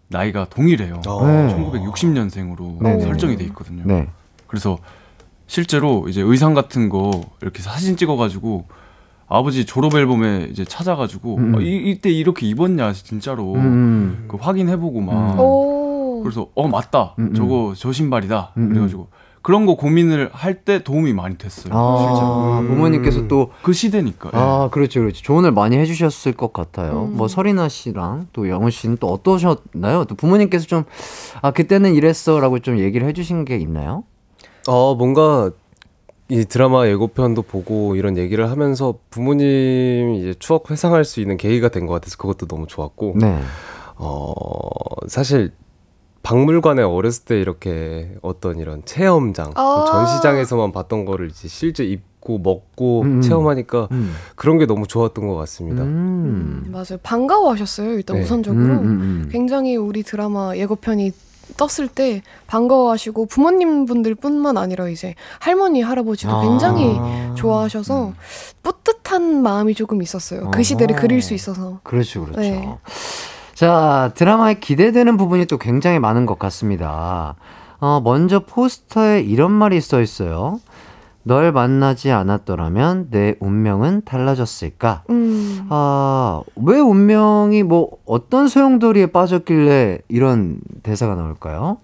나이가 0.09 0.45
동일해요. 0.47 1.01
어. 1.07 1.25
네. 1.25 1.55
1960년생으로 1.55 2.83
네, 2.83 2.95
네. 2.97 3.01
설정이 3.01 3.35
돼 3.35 3.43
있거든요. 3.45 3.81
네. 3.85 4.07
그래서 4.45 4.77
실제로 5.47 6.05
이제 6.07 6.21
의상 6.21 6.53
같은 6.53 6.89
거 6.89 7.11
이렇게 7.41 7.61
사진 7.61 7.97
찍어가지고 7.97 8.65
아버지 9.27 9.65
졸업 9.65 9.95
앨범에 9.95 10.47
이제 10.51 10.63
찾아가지고 10.65 11.37
음. 11.37 11.55
어, 11.55 11.61
이, 11.61 11.89
이때 11.91 12.09
이렇게 12.09 12.47
입었냐 12.47 12.93
진짜로 12.93 13.53
음. 13.53 14.25
그 14.27 14.37
확인해보고 14.37 15.01
막 15.01 15.33
음. 15.33 15.39
오. 15.39 16.21
그래서 16.23 16.47
어 16.55 16.67
맞다 16.67 17.15
음, 17.19 17.29
음. 17.31 17.33
저거 17.33 17.73
저 17.75 17.91
신발이다 17.91 18.53
음, 18.57 18.63
음. 18.63 18.69
그래가지고 18.69 19.07
그런 19.41 19.65
거 19.65 19.75
고민을 19.75 20.29
할 20.31 20.63
때 20.63 20.81
도움이 20.81 21.11
많이 21.11 21.37
됐어요. 21.37 21.73
아, 21.75 22.59
음. 22.61 22.67
부모님께서 22.69 23.27
또 23.27 23.51
그 23.61 23.73
시대니까. 23.73 24.29
예. 24.33 24.37
아, 24.37 24.69
그렇죠, 24.71 25.01
그렇죠. 25.01 25.21
조언을 25.21 25.51
많이 25.51 25.77
해주셨을 25.77 26.31
것 26.31 26.53
같아요. 26.53 27.09
음. 27.11 27.17
뭐, 27.17 27.27
서리나 27.27 27.67
씨랑 27.67 28.27
또 28.31 28.47
영훈 28.47 28.71
씨는 28.71 28.95
또 29.01 29.07
어떠셨나요? 29.11 30.05
또 30.05 30.15
부모님께서 30.15 30.65
좀, 30.65 30.85
아, 31.41 31.51
그때는 31.51 31.93
이랬어 31.93 32.39
라고 32.39 32.59
좀 32.59 32.79
얘기를 32.79 33.05
해주신 33.05 33.43
게 33.43 33.57
있나요? 33.57 34.05
어, 34.67 34.95
뭔가 34.95 35.51
이 36.29 36.45
드라마 36.45 36.87
예고편도 36.87 37.43
보고 37.43 37.95
이런 37.95 38.17
얘기를 38.17 38.49
하면서 38.49 38.95
부모님 39.09 40.15
이제 40.15 40.33
추억 40.39 40.71
회상할 40.71 41.03
수 41.05 41.19
있는 41.19 41.37
계기가 41.37 41.69
된 41.69 41.85
것 41.85 41.93
같아서 41.93 42.17
그것도 42.17 42.47
너무 42.47 42.65
좋았고, 42.67 43.15
네. 43.19 43.39
어, 43.97 44.71
사실 45.07 45.51
박물관에 46.23 46.81
어렸을 46.81 47.25
때 47.25 47.39
이렇게 47.39 48.15
어떤 48.21 48.57
이런 48.59 48.83
체험장, 48.85 49.51
아. 49.55 49.85
전시장에서만 49.91 50.71
봤던 50.71 51.03
거를 51.03 51.27
이제 51.29 51.49
실제 51.49 51.83
입고 51.83 52.39
먹고 52.39 53.01
음. 53.01 53.21
체험하니까 53.21 53.89
음. 53.91 54.13
그런 54.35 54.57
게 54.57 54.65
너무 54.65 54.87
좋았던 54.87 55.27
것 55.27 55.35
같습니다. 55.35 55.83
음, 55.83 56.63
음. 56.65 56.71
맞아요. 56.71 56.97
반가워하셨어요. 57.03 57.91
일단 57.95 58.15
네. 58.15 58.23
우선적으로 58.23 58.63
음, 58.63 58.69
음, 58.79 58.85
음. 59.25 59.29
굉장히 59.29 59.75
우리 59.75 60.01
드라마 60.03 60.55
예고편이 60.55 61.11
떴을 61.57 61.87
때 61.87 62.21
반가워하시고 62.47 63.27
부모님 63.27 63.85
분들뿐만 63.85 64.57
아니라 64.57 64.87
이제 64.87 65.15
할머니 65.39 65.81
할아버지도 65.81 66.41
굉장히 66.41 66.95
아. 66.99 67.33
좋아하셔서 67.35 68.13
뿌듯한 68.63 69.41
마음이 69.43 69.75
조금 69.75 70.01
있었어요. 70.01 70.51
그 70.51 70.63
시대를. 70.63 70.95
그릴 70.95 71.21
수 71.21 71.33
있어서. 71.33 71.79
그렇죠, 71.83 72.25
그렇죠. 72.25 72.39
네. 72.39 72.77
자, 73.53 74.11
드라마에 74.15 74.55
기대되는 74.55 75.17
부분이 75.17 75.45
또 75.45 75.57
굉장히 75.57 75.99
많은 75.99 76.25
것 76.25 76.39
같습니다. 76.39 77.35
어, 77.79 78.01
먼저 78.03 78.39
포스터에 78.39 79.21
이런 79.21 79.51
말이 79.51 79.79
써 79.81 80.01
있어요. 80.01 80.59
널 81.23 81.51
만나지 81.53 82.11
않았더라면 82.11 83.07
내 83.09 83.35
운명은 83.39 84.01
달라졌을까? 84.03 85.03
음. 85.09 85.65
아, 85.69 86.41
왜 86.57 86.79
운명이 86.79 87.63
뭐 87.63 87.91
어떤 88.05 88.47
소용돌이에 88.49 89.07
빠졌길래 89.07 89.99
이런 90.09 90.59
대사가 90.83 91.15
나올까요? 91.15 91.77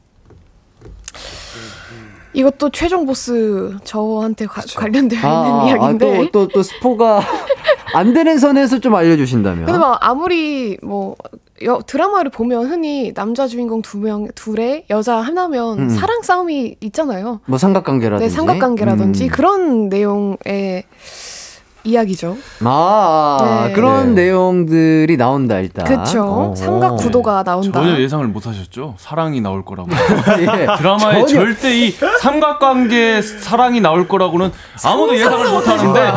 이것도 2.34 2.70
최종 2.70 3.06
보스 3.06 3.76
저한테 3.84 4.46
가- 4.46 4.62
관련되어 4.76 5.18
있는 5.18 5.30
아, 5.32 5.66
이야기인데. 5.68 6.30
또, 6.32 6.32
또, 6.32 6.48
또 6.50 6.64
스포가 6.64 7.22
안 7.96 8.14
되는 8.14 8.38
선에서 8.38 8.80
좀 8.80 8.94
알려주신다면. 8.94 9.66
근데 9.66 9.80
막 9.80 9.98
아무리 10.02 10.78
뭐 10.84 11.16
여, 11.64 11.82
드라마를 11.86 12.32
보면 12.32 12.68
흔히 12.68 13.14
남자 13.14 13.48
주인공 13.48 13.82
두 13.82 13.98
명, 13.98 14.28
둘에 14.36 14.86
여자 14.90 15.18
하나면 15.18 15.80
음. 15.80 15.90
사랑 15.90 16.22
싸움이 16.22 16.76
있잖아요. 16.82 17.42
뭐 17.46 17.58
삼각관계라든지. 17.58 18.30
네, 18.30 18.36
삼각관계라든지 18.36 19.26
음. 19.26 19.30
그런 19.30 19.90
내용의 19.90 20.84
이야기죠. 21.84 22.36
아, 22.66 23.66
네. 23.68 23.74
그런 23.74 24.14
네. 24.14 24.24
내용들이 24.24 25.16
나온다 25.18 25.60
일단. 25.60 25.86
그쵸. 25.86 26.24
어. 26.24 26.54
삼각 26.56 26.98
구도가 26.98 27.44
나온다. 27.44 27.80
전혀 27.82 27.98
예상을 28.00 28.26
못 28.28 28.46
하셨죠? 28.46 28.96
사랑이 28.98 29.40
나올 29.42 29.64
거라고. 29.64 29.90
예. 30.40 30.68
드라마에 30.78 31.26
전혀. 31.26 31.28
절대 31.28 31.78
이 31.80 31.92
삼각관계 32.22 33.22
사랑이 33.22 33.80
나올 33.80 34.08
거라고는 34.08 34.52
아무도 34.86 35.16
예상을 35.16 35.50
못 35.52 35.68
하는데 35.68 36.12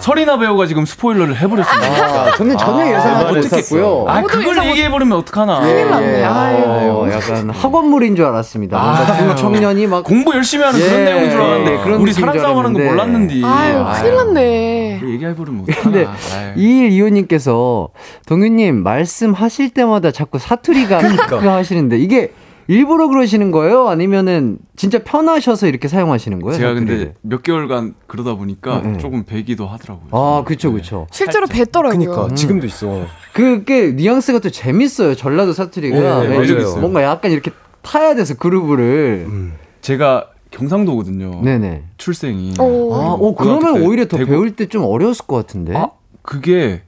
설이나 0.00 0.38
배우가 0.38 0.66
지금 0.66 0.84
스포일러를 0.84 1.36
해버렸습니다. 1.40 2.04
아, 2.04 2.36
저는 2.36 2.56
전혀 2.58 2.96
아, 2.98 3.32
못했고요. 3.32 4.04
아, 4.08 4.16
아무도 4.18 4.28
그걸 4.38 4.50
예상 4.52 4.64
못- 4.66 4.70
얘기해버리면 4.72 5.18
어떡하나. 5.18 5.60
큰일 5.60 5.90
났네. 5.90 6.20
예. 6.20 6.24
아이고. 6.24 6.68
어, 6.70 7.08
약간 7.10 7.50
학원물인 7.50 8.16
줄 8.16 8.26
알았습니다. 8.26 8.78
아유. 8.78 9.28
두 9.30 9.36
청년이 9.36 9.86
막 9.86 10.04
공부 10.04 10.34
열심히 10.34 10.64
하는 10.64 10.78
예, 10.78 10.84
그런 10.88 11.04
내용인 11.04 11.30
줄 11.30 11.40
알았는데 11.40 11.72
예, 11.72 11.82
그런 11.84 12.00
우리 12.00 12.12
사랑 12.12 12.32
줄 12.34 12.42
싸움하는 12.42 12.72
거. 12.74 12.78
몰랐는데. 12.80 13.40
아유, 13.44 13.84
큰일 13.98 14.14
났네. 14.16 15.00
얘기해버리면 15.10 15.62
어떡하나. 15.62 15.82
근데 15.82 16.06
아유. 16.06 16.52
이일 16.56 16.90
이호님께서 16.92 17.88
동윤님 18.26 18.82
말씀하실 18.82 19.70
때마다 19.70 20.10
자꾸 20.10 20.38
사투리가 20.38 20.98
그러니까. 20.98 21.54
하시는데 21.56 21.98
이게 21.98 22.32
일부러 22.68 23.06
그러시는 23.08 23.52
거예요? 23.52 23.88
아니면은 23.88 24.58
진짜 24.74 24.98
편하셔서 25.04 25.68
이렇게 25.68 25.86
사용하시는 25.86 26.40
거예요? 26.40 26.58
제가 26.58 26.70
사투리를? 26.74 26.96
근데 26.98 27.14
몇 27.22 27.42
개월간 27.44 27.94
그러다 28.08 28.34
보니까 28.34 28.82
네, 28.82 28.92
네. 28.92 28.98
조금 28.98 29.22
배기도 29.24 29.66
하더라고요. 29.68 30.08
아, 30.10 30.42
그쵸, 30.44 30.72
그쵸. 30.72 31.06
실제로 31.12 31.46
뵀더라고요. 31.46 31.90
그니까 31.92 32.34
지금도 32.34 32.66
있어. 32.66 33.06
그게 33.32 33.92
뉘앙스가 33.92 34.40
또 34.40 34.50
재밌어요. 34.50 35.14
전라도 35.14 35.52
사투리가. 35.52 36.22
네, 36.24 36.28
네, 36.28 36.38
맞아요. 36.54 36.76
뭔가 36.78 37.04
약간 37.04 37.30
이렇게 37.30 37.52
타야 37.82 38.16
돼서 38.16 38.34
그루브를. 38.34 39.26
음. 39.28 39.52
제가 39.80 40.30
경상도거든요. 40.56 41.42
네네. 41.42 41.84
출생이. 41.98 42.54
오. 42.60 42.94
아, 42.94 43.14
오, 43.14 43.34
고등학교 43.34 43.60
그러면 43.60 43.80
때 43.82 43.86
오히려 43.86 44.08
더 44.08 44.16
대구- 44.16 44.30
배울 44.30 44.56
때 44.56 44.66
좀 44.66 44.84
어려웠을 44.84 45.26
것 45.26 45.36
같은데. 45.36 45.76
아, 45.76 45.90
그게 46.22 46.82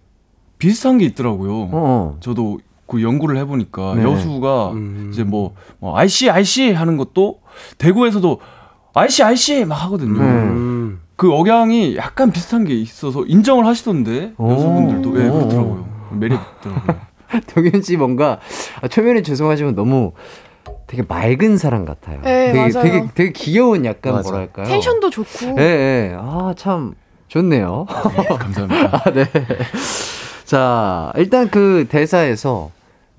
비슷한 0.59 0.99
게 0.99 1.05
있더라고요. 1.07 1.69
어. 1.73 2.17
저도 2.21 2.59
그 2.87 3.03
연구를 3.03 3.37
해보니까 3.39 3.95
네. 3.97 4.03
여수가 4.03 4.71
음. 4.73 5.11
이제 5.13 5.23
뭐, 5.23 5.55
뭐 5.79 5.97
아이씨 5.97 6.31
아이씨 6.31 6.73
하는 6.73 6.97
것도 6.97 7.41
대구에서도 7.77 8.41
아이씨 8.95 9.23
아이씨 9.23 9.65
막 9.65 9.75
하거든요. 9.85 10.19
네. 10.19 10.25
음. 10.25 11.01
그 11.17 11.33
억양이 11.33 11.97
약간 11.97 12.31
비슷한 12.33 12.65
게 12.65 12.75
있어서 12.75 13.25
인정을 13.27 13.67
하시던데 13.67 14.33
오. 14.39 14.51
여수분들도 14.51 15.23
예 15.23 15.29
오. 15.29 15.33
그렇더라고요. 15.35 15.89
매력 16.19 16.41
있더라고요. 16.61 16.97
동현 17.55 17.83
씨 17.83 17.97
뭔가 17.99 18.39
아, 18.81 18.89
초면에 18.89 19.21
죄송하지만 19.23 19.75
너무 19.75 20.13
되게 20.89 21.05
맑은 21.07 21.59
사람 21.59 21.85
같아요. 21.85 22.21
네, 22.23 22.51
되게, 22.53 22.59
맞아요. 22.59 22.83
되게 22.83 23.07
되게 23.15 23.33
귀여운 23.33 23.85
약간 23.85 24.15
맞아. 24.15 24.31
뭐랄까요? 24.31 24.67
텐션도 24.67 25.11
좋고. 25.11 25.55
예, 25.59 25.63
예. 25.63 26.17
아, 26.19 26.55
참 26.57 26.95
좋네요. 27.29 27.85
감사합니다. 27.87 29.03
아, 29.05 29.13
네. 29.13 29.27
자, 30.47 31.13
일단 31.17 31.51
그 31.51 31.87
대사에서 31.91 32.71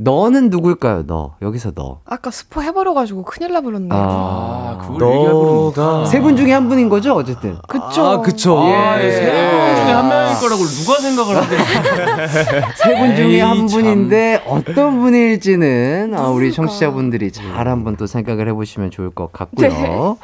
너는 0.01 0.49
누굴까요? 0.49 1.05
너. 1.07 1.35
여기서 1.41 1.71
너. 1.71 1.99
아까 2.05 2.31
스포 2.31 2.63
해버려가지고 2.63 3.23
큰일 3.23 3.51
나 3.51 3.59
버렸네. 3.59 3.89
아, 3.91 4.77
아, 4.79 4.81
그걸 4.81 4.99
너가 4.99 6.05
세 6.05 6.21
분 6.21 6.37
중에 6.37 6.53
한 6.53 6.69
분인 6.69 6.87
거죠, 6.87 7.15
어쨌든. 7.15 7.57
그쵸. 7.67 8.05
아, 8.05 8.21
그쵸. 8.21 8.57
아, 8.59 8.97
예. 9.03 9.11
세명 9.11 9.75
중에 9.75 9.91
한 9.91 10.07
명일 10.07 10.35
거라고 10.39 10.63
누가 10.63 10.99
생각을 11.01 11.35
하겠어요? 11.35 12.65
세분 12.77 13.15
중에 13.17 13.41
한 13.41 13.57
참. 13.57 13.67
분인데 13.67 14.43
어떤 14.47 15.01
분일지는 15.01 16.13
아, 16.15 16.29
우리? 16.29 16.53
청취자분들이 16.53 17.33
잘 17.33 17.67
한번 17.67 17.97
또 17.97 18.07
생각을 18.07 18.47
해보시면 18.47 18.91
좋을 18.91 19.09
것 19.09 19.33
같고요. 19.33 19.67
네. 19.69 20.15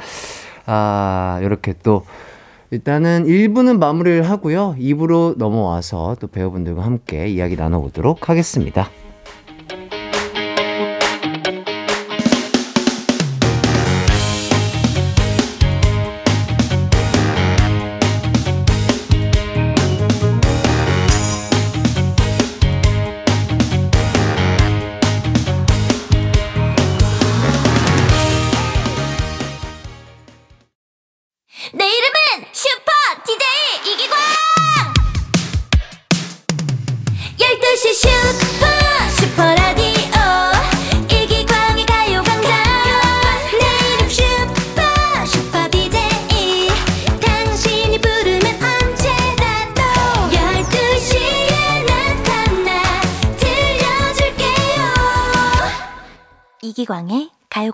아, 0.68 1.40
이렇게 1.44 1.74
또 1.84 2.06
일단은 2.72 3.26
1부는 3.26 3.78
마무리를 3.80 4.24
하고요. 4.30 4.76
2부로 4.80 5.38
넘어와서 5.38 6.16
또 6.22 6.28
배우분들과 6.28 6.82
함께 6.82 7.28
이야기 7.28 7.58
나눠보도록 7.58 8.30
하겠습니다. 8.30 8.88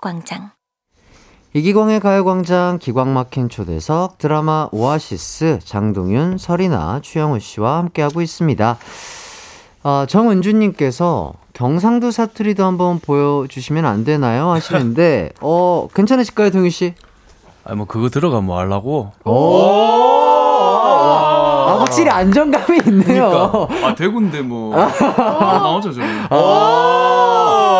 가요광장 0.02 0.50
이기광의 1.54 2.00
가요광장 2.00 2.78
기광 2.80 3.14
막힌 3.14 3.48
초대석 3.48 4.18
드라마 4.18 4.68
오아시스 4.72 5.60
장동윤, 5.64 6.38
설이나 6.38 6.98
추영우 7.02 7.38
씨와 7.38 7.76
함께하고 7.78 8.20
있습니다. 8.20 8.78
아, 9.84 10.06
정은주님께서 10.08 11.34
경상도 11.52 12.10
사투리도 12.10 12.64
한번 12.64 12.98
보여주시면 12.98 13.86
안 13.86 14.02
되나요? 14.04 14.50
하시는데 14.50 15.30
어 15.40 15.86
괜찮으실까요, 15.94 16.50
동윤 16.50 16.70
씨? 16.70 16.94
아, 17.64 17.76
뭐 17.76 17.86
그거 17.86 18.08
들어가면 18.08 18.44
뭐 18.44 18.58
하려고? 18.58 19.12
아, 19.24 19.30
확실히 21.78 22.10
안정감이 22.10 22.80
있네요. 22.88 23.68
아, 23.84 23.94
대구인데 23.94 24.42
뭐. 24.42 24.74
아, 24.82 25.60
나오죠, 25.62 25.92
저는. 25.92 26.26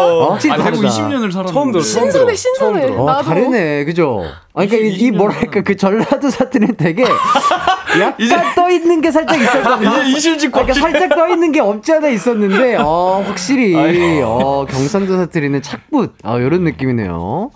어, 0.03 0.31
확실히 0.33 0.53
아, 0.55 0.57
대구 0.57 0.65
다르다. 0.83 0.89
20년을 0.89 1.33
살았는데. 1.33 1.53
처음 1.53 1.73
들어. 1.73 1.83
처음 1.83 2.11
신선해. 2.11 2.35
신선해. 2.35 2.81
처음 2.81 2.91
들어. 2.93 3.03
어, 3.03 3.07
나도. 3.07 3.23
다르네, 3.29 3.85
그죠? 3.85 4.25
아, 4.55 4.67
그러니까 4.67 4.77
이, 4.77 4.91
이 4.95 5.11
뭐랄까 5.11 5.61
그 5.63 5.77
전라도 5.77 6.31
사투리는 6.31 6.77
되게 6.77 7.05
약간 8.31 8.55
떠 8.55 8.71
있는 8.71 9.01
게 9.01 9.11
살짝 9.11 9.41
있었거든요. 9.41 10.03
이제 10.03 10.11
이실직 10.17 10.53
그러니까 10.53 10.75
살짝 10.75 11.11
떠 11.11 11.29
있는 11.29 11.53
게 11.53 11.61
없지 11.61 11.93
않아 11.93 12.09
있었는데, 12.09 12.77
어, 12.77 13.23
확실히, 13.27 13.75
어, 14.23 14.67
경상도 14.69 15.17
사투리는 15.17 15.61
착붙, 15.63 16.15
아, 16.23 16.39
요런 16.41 16.65
느낌이네요. 16.65 17.51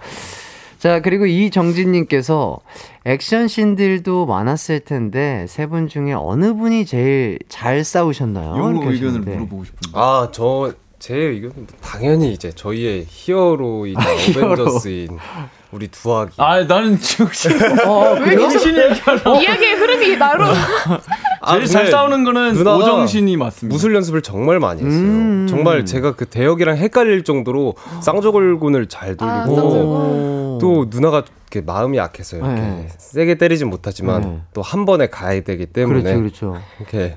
자, 0.79 1.01
그리고 1.01 1.25
이정진님께서 1.27 2.59
액션 3.07 3.49
씬들도 3.49 4.27
많았을 4.27 4.81
텐데, 4.81 5.47
세 5.49 5.67
분 5.67 5.89
중에 5.89 6.13
어느 6.13 6.55
분이 6.55 6.85
제일 6.87 7.39
잘 7.49 7.83
싸우셨나요? 7.83 8.55
이렇게 8.73 8.87
의견을. 8.91 9.21
물어보고 9.21 9.65
싶은데. 9.65 9.89
아, 9.95 10.29
저, 10.33 10.73
제 11.07 11.15
의견은 11.15 11.69
당연히 11.81 12.33
이제 12.33 12.51
저희의 12.51 13.05
히어로인 13.07 13.95
어벤져스인 13.97 15.17
우리 15.71 15.87
두학이. 15.87 16.33
아, 16.39 16.65
나는 16.65 16.99
지금 16.99 17.27
어, 17.87 18.17
그래요? 18.17 18.41
정신이 18.41 18.77
얘기하러. 18.77 19.41
이야기의 19.41 19.75
흐름이 19.75 20.17
나로. 20.17 20.47
제일 21.49 21.67
잘 21.67 21.87
싸우는 21.93 22.25
거는 22.25 22.55
누나가 22.55 22.79
오정신이 22.79 23.37
맞습니다. 23.37 23.73
무술 23.73 23.95
연습을 23.95 24.23
정말 24.23 24.59
많이 24.59 24.83
했어요. 24.85 25.01
음. 25.01 25.47
정말 25.49 25.87
제가 25.87 26.17
그 26.17 26.27
대역이랑 26.27 26.77
헷갈릴 26.77 27.23
정도로 27.23 27.77
쌍조골군을 28.03 28.89
잘 28.89 29.17
돌리고 29.17 30.57
아. 30.57 30.59
또 30.61 30.87
누나가 30.91 31.23
이렇게 31.53 31.65
마음이 31.65 31.99
약해서 31.99 32.37
이렇게 32.37 32.61
네. 32.61 32.89
세게 32.99 33.37
때리진 33.37 33.71
못하지만 33.71 34.21
네. 34.23 34.41
또한 34.55 34.85
번에 34.85 35.07
가야 35.07 35.41
되기 35.43 35.67
때문에 35.67 36.03
그렇죠, 36.03 36.51
그렇죠. 36.51 36.63
이렇게 36.81 37.17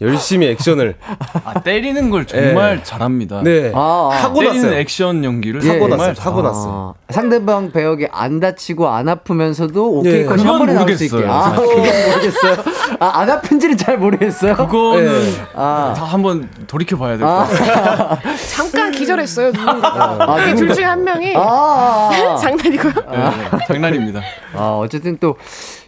열심히 0.00 0.48
액션을 0.48 0.96
아, 1.44 1.60
때리는 1.60 2.10
걸 2.10 2.26
정말 2.26 2.82
잘합니다. 2.82 3.42
네 3.42 3.70
아, 3.74 4.10
아. 4.12 4.16
하고 4.16 4.40
때리는 4.40 4.62
났어요. 4.62 4.78
액션 4.80 5.24
연기를 5.24 5.62
예. 5.64 5.70
하고 5.70 5.88
났어요. 5.88 6.14
잘- 6.14 6.26
하고 6.26 6.42
났어요. 6.42 6.94
아, 7.08 7.12
상대방 7.12 7.70
배역이 7.70 8.08
안 8.10 8.40
다치고 8.40 8.88
안 8.88 9.08
아프면서도 9.08 9.98
오케이 9.98 10.22
예. 10.22 10.26
한 10.26 10.36
번에 10.38 10.72
나올 10.72 10.96
수 10.96 11.04
있게. 11.04 11.24
아. 11.26 11.52
그건 11.54 11.76
모르겠어요. 11.76 12.56
아, 12.98 13.20
안 13.20 13.30
아픈지는 13.30 13.76
잘 13.76 13.98
모르겠어요. 13.98 14.56
그거는 14.56 15.04
네. 15.06 15.32
아, 15.54 15.94
다 15.96 16.04
한번 16.04 16.48
돌이켜 16.66 16.96
봐야 16.96 17.16
될것 17.16 17.28
아, 17.28 17.44
같아요. 17.44 18.36
잠깐 18.56 18.90
기절했어요, 18.92 19.52
누군가. 19.52 20.16
아, 20.18 20.44
이둘 20.46 20.72
중에 20.74 20.84
한 20.84 21.04
명이. 21.04 21.34
아, 21.36 22.10
아, 22.12 22.36
장난이고요. 22.40 22.92
네, 22.92 23.58
장난입니다. 23.68 24.20
아, 24.54 24.78
어쨌든 24.80 25.16
또 25.18 25.36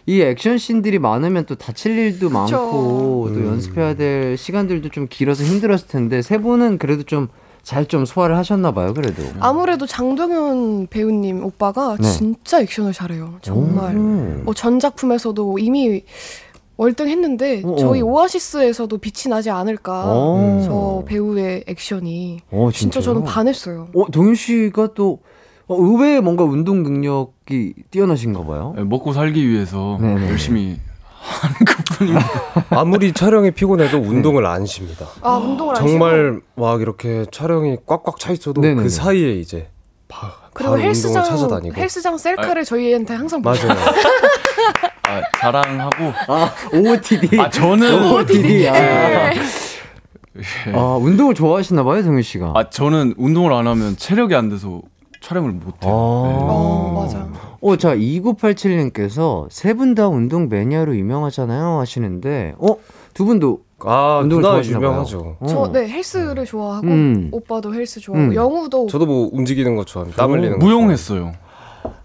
이 0.07 0.21
액션 0.21 0.57
씬들이 0.57 0.99
많으면 0.99 1.45
또 1.45 1.55
다칠 1.55 1.97
일도 1.97 2.29
많고 2.29 2.51
또 2.51 3.39
음. 3.39 3.47
연습해야 3.47 3.95
될 3.95 4.37
시간들도 4.37 4.89
좀 4.89 5.07
길어서 5.09 5.43
힘들었을 5.43 5.87
텐데 5.87 6.21
세 6.21 6.37
분은 6.37 6.77
그래도 6.77 7.03
좀 7.03 7.27
잘좀 7.63 8.05
소화를 8.05 8.37
하셨나 8.37 8.71
봐요, 8.71 8.93
그래도. 8.93 9.23
아무래도 9.39 9.87
장동현 9.87 10.85
배우님 10.87 11.43
오빠가 11.43 11.97
네. 11.99 12.07
진짜 12.07 12.61
액션을 12.61 12.93
잘해요. 12.93 13.39
정말. 13.41 13.97
오. 13.97 14.43
뭐전 14.43 14.79
작품에서도 14.79 15.57
이미 15.57 16.03
월등했는데 16.77 17.63
어, 17.63 17.71
어. 17.71 17.75
저희 17.77 18.01
오아시스에서도 18.01 18.95
빛이 18.99 19.31
나지 19.31 19.49
않을까. 19.49 20.03
어. 20.05 20.61
저 20.63 21.03
배우의 21.07 21.63
액션이 21.67 22.41
어, 22.51 22.69
진짜? 22.71 23.01
저는 23.01 23.23
반했어요. 23.23 23.87
어, 23.95 24.11
동윤 24.11 24.35
씨가 24.35 24.89
또 24.93 25.19
어, 25.67 25.75
의외의 25.75 26.21
뭔가 26.21 26.43
운동 26.43 26.83
능력 26.83 27.33
이 27.51 27.73
뛰어나신가 27.91 28.43
봐요. 28.43 28.73
네, 28.75 28.83
먹고 28.83 29.13
살기 29.13 29.47
위해서 29.47 29.97
네네. 30.01 30.29
열심히 30.29 30.79
하는 31.19 31.55
것뿐입니다. 31.65 32.27
아무리 32.71 33.13
촬영이 33.13 33.51
피곤해도 33.51 33.97
운동을 33.99 34.45
안 34.45 34.65
쉽니다. 34.65 35.05
아 35.21 35.37
운동을 35.37 35.75
안 35.75 35.81
쉬고 35.81 35.89
정말 35.89 36.41
막 36.55 36.81
이렇게 36.81 37.25
촬영이 37.31 37.77
꽉꽉 37.85 38.19
차 38.19 38.31
있어도 38.31 38.61
네네네. 38.61 38.83
그 38.83 38.89
사이에 38.89 39.33
이제 39.35 39.69
바, 40.07 40.33
그리고 40.53 40.79
헬스장 40.79 41.23
찾아다니고 41.23 41.75
헬스장 41.79 42.17
셀카를 42.17 42.65
저희한테 42.65 43.13
항상. 43.13 43.41
맞아요. 43.43 43.69
아, 45.07 45.21
자랑하고 45.39 46.13
아, 46.27 46.51
OOTD. 46.73 47.39
아 47.39 47.49
저는 47.49 48.11
OOTD. 48.11 48.67
아, 48.69 48.73
네. 48.73 49.35
아, 50.73 50.97
운동을 50.99 51.35
좋아하시나 51.35 51.83
봐요, 51.83 52.01
동윤 52.03 52.23
씨가. 52.23 52.53
아 52.55 52.69
저는 52.71 53.13
운동을 53.17 53.53
안 53.53 53.67
하면 53.67 53.95
체력이 53.97 54.33
안 54.33 54.49
돼서 54.49 54.81
촬영을 55.25 55.51
못 55.53 55.83
해요. 55.83 55.91
어 55.91 57.01
맞아. 57.01 57.27
어, 57.61 57.75
자, 57.77 57.95
2987님께서 57.95 59.47
세 59.49 59.73
분 59.73 59.95
다 59.95 60.07
운동 60.07 60.49
매니아로 60.49 60.95
유명하잖아요 60.95 61.79
하시는데, 61.79 62.53
어, 62.59 62.67
두 63.15 63.25
분도 63.25 63.61
아 63.79 64.19
운동을 64.21 64.43
좋아하시나. 64.43 64.77
유명하죠. 64.77 65.37
어. 65.39 65.45
저 65.47 65.71
네 65.71 65.87
헬스를 65.89 66.45
좋아하고 66.45 66.85
음. 66.87 67.29
오빠도 67.31 67.73
헬스 67.73 67.99
좋아하고 67.99 68.29
음. 68.29 68.35
영우도 68.35 68.87
저도 68.87 69.05
뭐 69.05 69.29
움직이는 69.33 69.75
거 69.75 69.83
좋아합니다. 69.83 70.21
땀 70.21 70.31
흘리는 70.31 70.59
거. 70.59 70.65
무용했어요. 70.65 71.33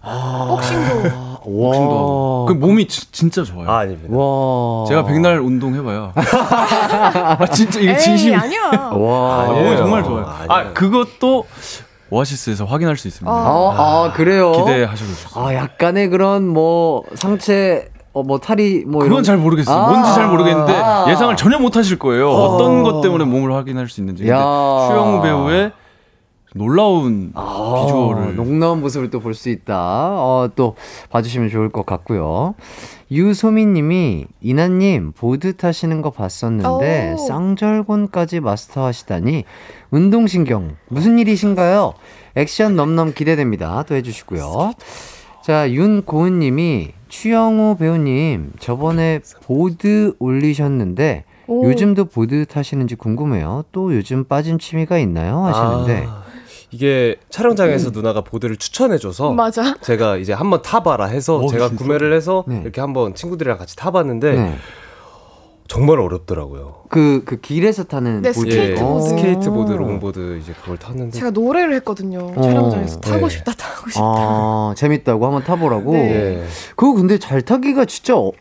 복싱도 0.01 0.95
와. 1.03 1.39
복싱도 1.43 1.91
하고. 1.97 2.45
그 2.47 2.53
몸이 2.53 2.87
지- 2.87 3.11
진짜 3.11 3.43
좋아요. 3.43 3.69
아 3.69 3.79
아닙니다. 3.79 4.15
와. 4.15 4.85
제가 4.87 5.05
백날 5.05 5.39
운동 5.39 5.73
해봐야. 5.75 6.11
아 6.15 7.45
진짜 7.47 7.79
이게 7.79 7.91
에이 7.91 7.99
진심. 7.99 8.33
아니야. 8.35 8.61
와. 8.93 9.43
아. 9.43 9.53
몸이 9.53 9.77
정말 9.77 10.03
좋아요. 10.03 10.25
아 10.47 10.73
그것도 10.73 11.45
오아시스에서 12.11 12.65
확인할 12.65 12.97
수 12.97 13.07
있습니다. 13.07 13.31
아, 13.35 13.39
아, 14.07 14.13
그래요? 14.13 14.51
기대하셔도 14.51 15.09
좋습니다. 15.11 15.39
아, 15.41 15.53
약간의 15.55 16.09
그런 16.09 16.47
뭐 16.47 17.03
상체 17.15 17.89
어, 18.13 18.23
뭐 18.23 18.37
탈이 18.39 18.83
뭐 18.85 18.99
그건 18.99 19.07
이런 19.07 19.23
잘 19.23 19.37
모르겠어요. 19.37 19.75
아. 19.75 19.89
뭔지 19.89 20.13
잘 20.13 20.27
모르겠는데 20.27 20.73
아. 20.75 21.05
예상을 21.09 21.35
전혀 21.37 21.57
못 21.57 21.77
하실 21.77 21.97
거예요. 21.97 22.29
어. 22.29 22.55
어. 22.55 22.57
떤것 22.57 23.01
때문에 23.01 23.23
몸을 23.23 23.53
확인할 23.53 23.87
수 23.87 24.01
있는지. 24.01 24.23
근데 24.23 24.33
야. 24.35 24.37
추영우 24.87 25.21
배우의 25.23 25.71
놀라운 26.53 27.31
아, 27.33 27.83
비주얼을 27.85 28.35
녹나온 28.35 28.81
모습을 28.81 29.09
또 29.09 29.19
볼 29.21 29.33
수 29.33 29.47
있다. 29.47 29.77
어, 29.79 30.49
또 30.57 30.75
봐주시면 31.09 31.49
좋을 31.49 31.69
것 31.71 31.85
같고요. 31.85 32.55
유소민님이 33.11 34.25
인아님 34.39 35.11
보드 35.11 35.57
타시는 35.57 36.01
거 36.01 36.11
봤었는데 36.11 37.13
오. 37.13 37.17
쌍절곤까지 37.27 38.39
마스터하시다니 38.39 39.43
운동신경 39.91 40.77
무슨 40.87 41.19
일이신가요? 41.19 41.93
액션 42.35 42.77
넘넘 42.77 43.13
기대됩니다. 43.13 43.83
또 43.83 43.95
해주시고요. 43.95 44.73
자 45.43 45.69
윤고은님이 45.69 46.93
추영우 47.09 47.75
배우님 47.77 48.53
저번에 48.59 49.19
보드 49.43 50.15
올리셨는데 50.19 51.25
오. 51.47 51.65
요즘도 51.65 52.05
보드 52.05 52.45
타시는지 52.45 52.95
궁금해요. 52.95 53.65
또 53.73 53.93
요즘 53.93 54.23
빠진 54.23 54.57
취미가 54.57 54.97
있나요? 54.99 55.43
하시는데 55.43 56.05
아, 56.07 56.20
이게 56.71 57.17
촬영장에서 57.29 57.89
누나가 57.91 58.21
보드를 58.21 58.55
추천해줘서 58.55 59.33
맞아. 59.33 59.75
제가 59.81 60.17
이제 60.17 60.31
한번 60.31 60.61
타봐라 60.61 61.05
해서 61.05 61.37
어, 61.37 61.47
제가 61.47 61.67
진짜? 61.69 61.83
구매를 61.83 62.13
해서 62.13 62.45
네. 62.47 62.61
이렇게 62.63 62.79
한번 62.79 63.13
친구들이랑 63.13 63.57
같이 63.57 63.75
타봤는데 63.75 64.31
네. 64.33 64.55
정말 65.67 65.99
어렵더라고요. 65.99 66.83
그, 66.89 67.23
그 67.25 67.39
길에서 67.39 67.83
타는 67.83 68.21
네, 68.21 68.31
보드. 68.31 68.49
스케이트보드. 68.51 68.79
예, 68.81 68.83
어. 68.83 68.99
스케이트보드, 69.01 69.71
롱보드 69.73 70.37
이제 70.41 70.53
그걸 70.61 70.77
탔는데 70.77 71.17
제가 71.17 71.31
노래를 71.31 71.73
했거든요. 71.75 72.33
어. 72.35 72.41
촬영장에서 72.41 72.99
타고 72.99 73.27
네. 73.27 73.35
싶다 73.35 73.51
타고 73.53 73.89
싶다. 73.89 74.01
아, 74.03 74.73
재밌다고 74.75 75.25
한번 75.25 75.43
타보라고? 75.43 75.93
네. 75.93 75.99
예, 76.41 76.45
그거 76.75 76.93
근데 76.93 77.17
잘 77.19 77.41
타기가 77.41 77.85
진짜 77.85 78.17
어- 78.17 78.31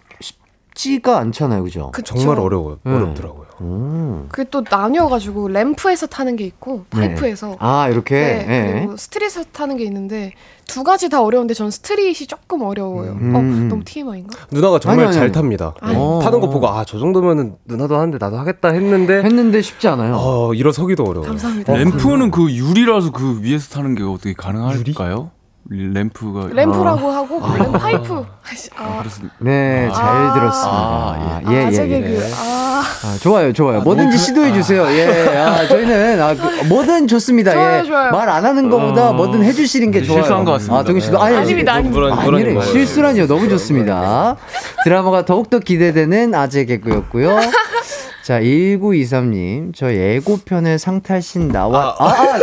쉽지가 0.75 1.19
않잖아요, 1.19 1.63
그죠? 1.65 1.91
그쵸. 1.93 2.15
정말 2.15 2.39
어려워요. 2.39 2.79
음. 2.87 2.95
어렵더라고요. 2.95 3.47
음. 3.63 4.27
그게 4.31 4.49
또 4.51 4.65
나뉘어가지고 4.69 5.49
램프에서 5.49 6.07
타는 6.07 6.37
게 6.37 6.45
있고 6.45 6.85
네. 6.95 7.09
파이프에서 7.15 7.57
아, 7.59 7.89
이렇게? 7.89 8.15
네, 8.15 8.47
예. 8.49 8.73
그리고 8.81 8.97
street에서 8.97 9.45
타는 9.53 9.77
게 9.77 9.85
있는데 9.85 10.33
두 10.67 10.83
가지 10.83 11.09
다 11.11 11.23
어려운데 11.23 11.53
저는 11.53 11.71
street이 11.71 12.27
조금 12.27 12.63
어려워요. 12.63 13.13
음. 13.13 13.35
어, 13.35 13.39
음. 13.41 13.69
너무 13.69 13.85
TMI인가? 13.85 14.39
누나가 14.51 14.79
정말 14.79 15.01
아니, 15.01 15.07
아니, 15.09 15.15
잘 15.15 15.25
아니. 15.25 15.33
탑니다. 15.33 15.75
아. 15.81 15.93
어. 15.95 16.21
타는 16.23 16.41
거 16.41 16.49
보고 16.49 16.69
아 16.69 16.85
저 16.87 16.99
정도면은 16.99 17.57
누나도 17.67 17.97
하는데 17.97 18.17
나도 18.19 18.39
하겠다 18.39 18.69
했는데 18.69 19.23
했는데 19.23 19.61
쉽지 19.61 19.89
않아요. 19.89 20.15
어 20.17 20.55
일어서기도 20.55 21.05
어려워요. 21.05 21.29
감사합니다. 21.29 21.75
램프는 21.75 22.31
그 22.31 22.51
유리라서 22.51 23.11
그 23.13 23.43
위에서 23.43 23.75
타는 23.75 23.95
게 23.97 24.03
어떻게 24.03 24.33
가능할까요? 24.33 25.31
램프가 25.73 26.49
램프라고 26.53 27.11
하고 27.13 27.41
램 27.57 27.71
파이프. 27.71 28.27
아이씨, 28.49 28.71
아, 28.75 28.99
그렇습니다. 28.99 29.37
네, 29.39 29.89
잘 29.95 30.05
아. 30.05 30.35
들었습니다. 30.35 30.77
아, 30.77 31.41
예, 31.49 31.57
아, 31.59 31.67
예, 31.67 31.71
제 31.71 31.89
예. 31.89 32.01
개그. 32.01 32.29
아, 32.35 32.83
아, 33.05 33.19
좋아요, 33.21 33.53
좋아요. 33.53 33.79
아, 33.79 33.85
뭐든지 33.85 34.19
시도해 34.19 34.53
주세요. 34.53 34.85
예, 34.91 35.37
아, 35.39 35.69
저희는 35.69 36.21
아, 36.21 36.35
그, 36.35 36.67
뭐든 36.67 37.07
좋습니다. 37.07 37.53
좋아요, 37.53 37.79
예. 37.79 37.87
좋아요. 37.87 38.11
말안 38.11 38.45
하는 38.45 38.69
것보다 38.69 39.11
어, 39.11 39.13
뭐든 39.13 39.45
해주시는 39.45 39.93
게 39.93 40.03
좋아요. 40.03 40.23
실수한 40.23 40.45
것 40.45 40.53
같습니다. 40.53 40.81
아, 40.81 40.83
동희 40.83 41.01
씨도 41.01 41.23
아니, 41.23 41.37
아닙니다, 41.37 41.81
말이에요. 41.81 42.63
실수라니요. 42.63 43.29
너무 43.29 43.49
좋습니다. 43.51 44.37
드라마가 44.83 45.25
더욱더 45.25 45.61
기대되는 45.61 46.35
아재 46.35 46.65
개그였고요. 46.65 47.39
자, 48.25 48.41
1923님, 48.41 49.73
저 49.73 49.95
예고편에 49.95 50.79
상탈신 50.79 51.49
나와, 51.49 51.95
아, 51.97 52.07
아, 52.07 52.39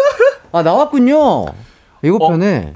아, 0.54 0.64
나왔군요. 0.64 1.46
예고편에 2.06 2.74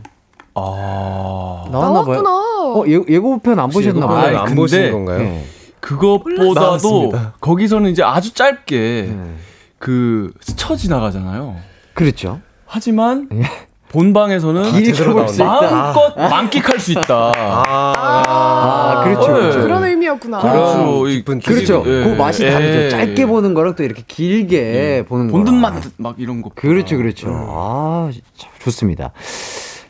아 0.54 1.66
나왔나 1.72 2.04
봐요. 2.04 2.22
나왔구나. 2.22 2.30
어, 2.76 2.84
예, 2.88 3.00
예고편 3.14 3.60
안 3.60 3.70
보셨나 3.70 4.08
봐요. 4.08 4.18
예고편을 4.18 4.38
안 4.40 4.46
근데- 4.46 4.56
보신 4.62 4.92
건가요? 4.92 5.18
네. 5.20 5.46
그것보다도 5.80 6.54
나왔습니다. 6.54 7.34
거기서는 7.42 7.90
이제 7.92 8.04
아주 8.04 8.34
짧게 8.34 8.78
네. 9.10 9.34
그 9.80 10.32
스쳐 10.42 10.76
지나가잖아요. 10.76 11.56
그렇죠. 11.94 12.40
하지만 12.68 13.28
예. 13.34 13.42
본방에서는. 13.90 14.64
있다. 14.76 15.44
마음껏 15.44 16.16
만끽할 16.16 16.80
수 16.80 16.92
있다. 16.92 17.32
아, 17.36 17.94
아, 17.98 19.04
그렇죠, 19.04 19.28
네. 19.34 19.40
그렇죠. 19.40 19.62
그런 19.64 19.84
의미였구나. 19.84 20.40
그렇죠. 20.40 21.08
이 21.10 21.16
깊은 21.18 21.40
그렇죠. 21.42 21.84
예. 21.86 22.04
그 22.04 22.16
맛이 22.18 22.44
예. 22.46 22.52
다르죠. 22.52 22.90
짧게 22.92 23.26
보는 23.26 23.54
거랑 23.54 23.76
또 23.76 23.84
이렇게 23.84 24.04
길게 24.08 25.06
보는 25.10 25.28
거. 25.28 25.32
본든 25.34 25.56
맛막 25.56 26.16
이런 26.20 26.42
거. 26.42 26.52
그렇죠, 26.56 26.96
그렇죠. 26.96 27.28
아, 27.50 28.10
참 28.38 28.50
좋습니다. 28.60 29.12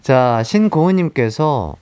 자, 0.01 0.41
신고은님께서 0.43 1.75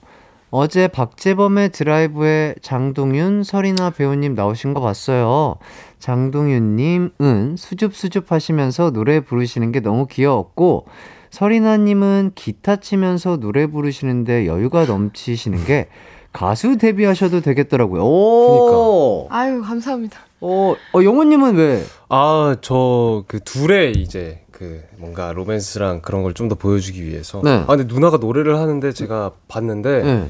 어제 0.50 0.88
박재범의 0.88 1.70
드라이브에 1.70 2.56
장동윤, 2.60 3.44
설이나 3.44 3.90
배우님 3.90 4.34
나오신 4.34 4.74
거 4.74 4.80
봤어요. 4.80 5.56
장동윤님은 6.00 7.54
수줍수줍 7.56 8.32
하시면서 8.32 8.90
노래 8.90 9.20
부르시는 9.20 9.72
게 9.72 9.80
너무 9.80 10.06
귀여웠고, 10.06 10.86
설이나님은 11.30 12.32
기타 12.34 12.76
치면서 12.76 13.36
노래 13.38 13.66
부르시는데 13.68 14.46
여유가 14.46 14.84
넘치시는 14.84 15.64
게 15.64 15.88
가수 16.32 16.76
데뷔하셔도 16.76 17.40
되겠더라고요. 17.40 18.02
오! 18.02 19.28
아유 19.30 19.62
감사합니다. 19.62 20.18
어, 20.40 20.74
어, 20.94 21.02
영호님은 21.04 21.54
왜? 21.56 21.84
아, 22.08 22.56
저 22.60 23.24
그 23.28 23.38
둘의 23.40 23.92
이제 23.92 24.42
그 24.60 24.82
뭔가 24.98 25.32
로맨스랑 25.32 26.02
그런 26.02 26.22
걸 26.22 26.34
좀 26.34 26.48
더 26.50 26.54
보여주기 26.54 27.02
위해서. 27.04 27.40
네. 27.42 27.64
아, 27.66 27.76
근데 27.76 27.84
누나가 27.84 28.18
노래를 28.18 28.58
하는데 28.58 28.92
제가 28.92 29.30
봤는데 29.48 30.02
네. 30.02 30.28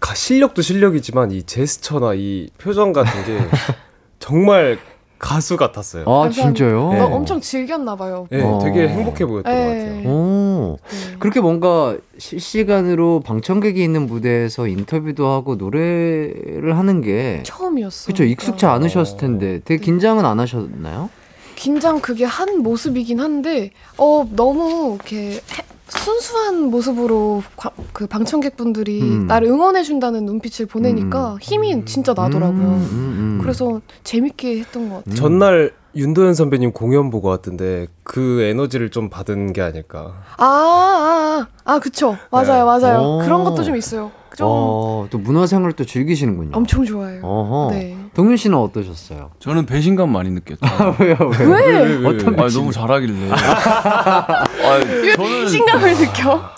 가- 0.00 0.14
실력도 0.14 0.60
실력이지만 0.60 1.30
이 1.30 1.42
제스처나 1.44 2.12
이 2.14 2.50
표정 2.58 2.92
같은 2.92 3.24
게 3.24 3.38
정말 4.18 4.78
가수 5.18 5.56
같았어요. 5.56 6.02
아, 6.02 6.24
감사합니다. 6.24 6.42
진짜요? 6.42 6.92
네. 6.92 6.98
너 6.98 7.06
엄청 7.06 7.40
즐겼나 7.40 7.96
봐요. 7.96 8.26
네, 8.30 8.42
어. 8.42 8.58
되게 8.62 8.86
행복해 8.88 9.24
보였던 9.24 9.50
것 9.50 9.58
네. 9.58 9.78
같아요. 9.78 10.08
오. 10.10 10.78
네. 10.90 11.16
그렇게 11.18 11.40
뭔가 11.40 11.96
실시간으로 12.18 13.20
방청객이 13.20 13.82
있는 13.82 14.06
무대에서 14.06 14.66
인터뷰도 14.66 15.26
하고 15.26 15.54
노래를 15.54 16.76
하는 16.76 17.00
게 17.00 17.40
처음이었어. 17.44 18.08
그쵸 18.08 18.24
익숙치 18.24 18.66
않으셨을 18.66 19.16
텐데 19.16 19.60
되게 19.64 19.82
긴장은 19.82 20.26
안 20.26 20.38
하셨나요? 20.40 21.08
긴장 21.54 22.00
그게 22.00 22.24
한 22.24 22.62
모습이긴 22.62 23.20
한데 23.20 23.70
어 23.98 24.26
너무 24.34 24.94
이렇게 24.96 25.32
해- 25.34 25.40
순수한 25.88 26.70
모습으로 26.70 27.42
과- 27.56 27.70
그 27.92 28.06
방청객분들이 28.06 29.02
음. 29.02 29.26
나를 29.26 29.48
응원해 29.48 29.82
준다는 29.82 30.24
눈빛을 30.24 30.66
보내니까 30.66 31.34
음. 31.34 31.38
힘이 31.40 31.84
진짜 31.84 32.14
나더라고요. 32.16 32.62
음, 32.62 32.88
음, 32.90 33.14
음. 33.18 33.38
그래서 33.40 33.80
재밌게 34.02 34.60
했던 34.60 34.88
것 34.88 34.96
같아요. 34.96 35.14
전날 35.14 35.72
윤도현 35.94 36.34
선배님 36.34 36.72
공연 36.72 37.10
보고 37.10 37.28
왔던데 37.28 37.86
그 38.02 38.40
에너지를 38.42 38.90
좀 38.90 39.08
받은 39.10 39.52
게 39.52 39.60
아닐까. 39.62 40.14
아, 40.38 40.44
아, 40.44 41.46
아, 41.64 41.74
아, 41.74 41.78
그쵸. 41.78 42.16
맞아요, 42.32 42.64
맞아요. 42.66 42.98
어. 43.00 43.18
그런 43.22 43.44
것도 43.44 43.62
좀 43.62 43.76
있어요. 43.76 44.10
좀 44.36 44.48
어, 44.50 45.06
또 45.10 45.18
문화생활 45.18 45.72
또 45.74 45.84
즐기시는군요. 45.84 46.56
엄청 46.56 46.84
좋아해요. 46.84 47.20
어허. 47.22 47.70
네. 47.70 47.96
동윤 48.14 48.36
씨는 48.36 48.56
어떠셨어요? 48.56 49.30
저는 49.40 49.66
배신감 49.66 50.10
많이 50.10 50.30
느꼈죠. 50.30 50.60
왜요? 51.00 51.16
왜요? 51.38 51.98
왜? 52.00 52.06
어떤 52.06 52.38
아 52.38 52.48
너무 52.48 52.72
잘하길래. 52.72 53.30
아니, 53.30 54.84
왜 54.86 55.16
저는 55.16 55.44
배신감을 55.44 55.94
느껴? 55.96 56.50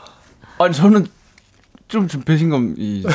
아니 0.59 0.75
저는 0.75 1.07
좀, 1.89 2.09
좀 2.09 2.23
배신감이. 2.23 3.05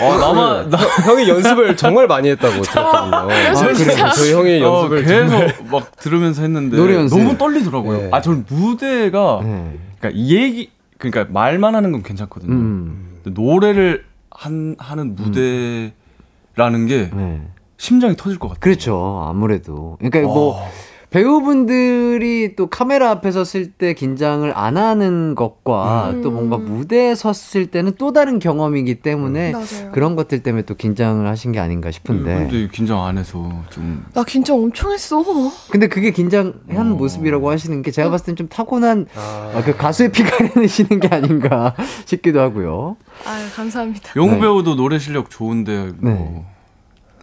아 0.00 0.16
나만 0.18 0.70
나 0.70 0.78
형이 0.78 1.28
연습을 1.28 1.76
정말 1.76 2.06
많이 2.06 2.30
했다고 2.30 2.62
들었거든요. 2.62 3.34
연습을 3.46 3.74
진짜? 3.74 4.12
저희 4.12 4.32
형이 4.32 4.62
어, 4.62 4.76
연습을 4.76 5.04
계속 5.04 5.70
막 5.70 5.96
들으면서 5.96 6.42
했는데 6.42 6.76
노래 6.76 6.94
연습. 6.94 7.18
너무 7.18 7.36
떨리더라고요. 7.36 7.98
네. 7.98 8.08
아 8.12 8.22
저는 8.22 8.46
무대가 8.48 9.40
네. 9.42 9.78
그러니까 9.98 10.10
이 10.18 10.34
얘기 10.34 10.70
그러니까 10.96 11.26
말만 11.32 11.74
하는 11.74 11.92
건 11.92 12.02
괜찮거든요. 12.02 12.52
음. 12.52 13.18
노래를 13.24 14.04
한 14.30 14.76
하는 14.78 15.16
무대라는 15.16 16.86
게 16.86 17.10
네. 17.12 17.42
심장이 17.78 18.16
터질 18.16 18.38
것 18.38 18.48
같아요. 18.48 18.60
그렇죠. 18.60 19.24
아무래도. 19.26 19.96
그러니까 20.00 20.20
뭐 20.22 20.56
어. 20.56 20.68
배우분들이 21.10 22.54
또 22.54 22.66
카메라 22.66 23.10
앞에 23.10 23.30
섰을 23.32 23.70
때 23.72 23.94
긴장을 23.94 24.52
안 24.54 24.76
하는 24.76 25.34
것과 25.34 26.10
음. 26.10 26.22
또 26.22 26.30
뭔가 26.30 26.58
무대에 26.58 27.14
섰을 27.14 27.68
때는 27.68 27.92
또 27.96 28.12
다른 28.12 28.38
경험이기 28.38 28.96
때문에 28.96 29.52
맞아요. 29.52 29.92
그런 29.92 30.16
것들 30.16 30.42
때문에 30.42 30.64
또 30.66 30.74
긴장을 30.74 31.26
하신 31.26 31.52
게 31.52 31.60
아닌가 31.60 31.90
싶은데. 31.90 32.48
근데 32.50 32.68
긴장 32.70 33.02
안 33.06 33.16
해서 33.16 33.38
좀 33.70 34.04
나 34.12 34.22
긴장 34.24 34.56
엄청 34.56 34.92
했어. 34.92 35.24
근데 35.70 35.86
그게 35.88 36.10
긴장한 36.10 36.58
어. 36.76 36.84
모습이라고 36.84 37.50
하시는 37.50 37.80
게 37.80 37.90
제가 37.90 38.10
봤을 38.10 38.26
땐 38.26 38.36
좀 38.36 38.48
타고난 38.48 39.06
아, 39.16 39.52
아, 39.54 39.62
그 39.64 39.74
가수의 39.76 40.12
피가 40.12 40.28
흐르시는 40.52 41.00
게 41.00 41.08
아닌가 41.08 41.74
싶기도 42.04 42.40
하고요. 42.40 42.96
아유, 43.26 43.46
감사합니다. 43.56 44.12
영우 44.16 44.32
네. 44.32 44.40
배우도 44.40 44.74
노래 44.76 44.98
실력 44.98 45.30
좋은데 45.30 45.92
뭐, 45.96 46.12
네. 46.12 46.44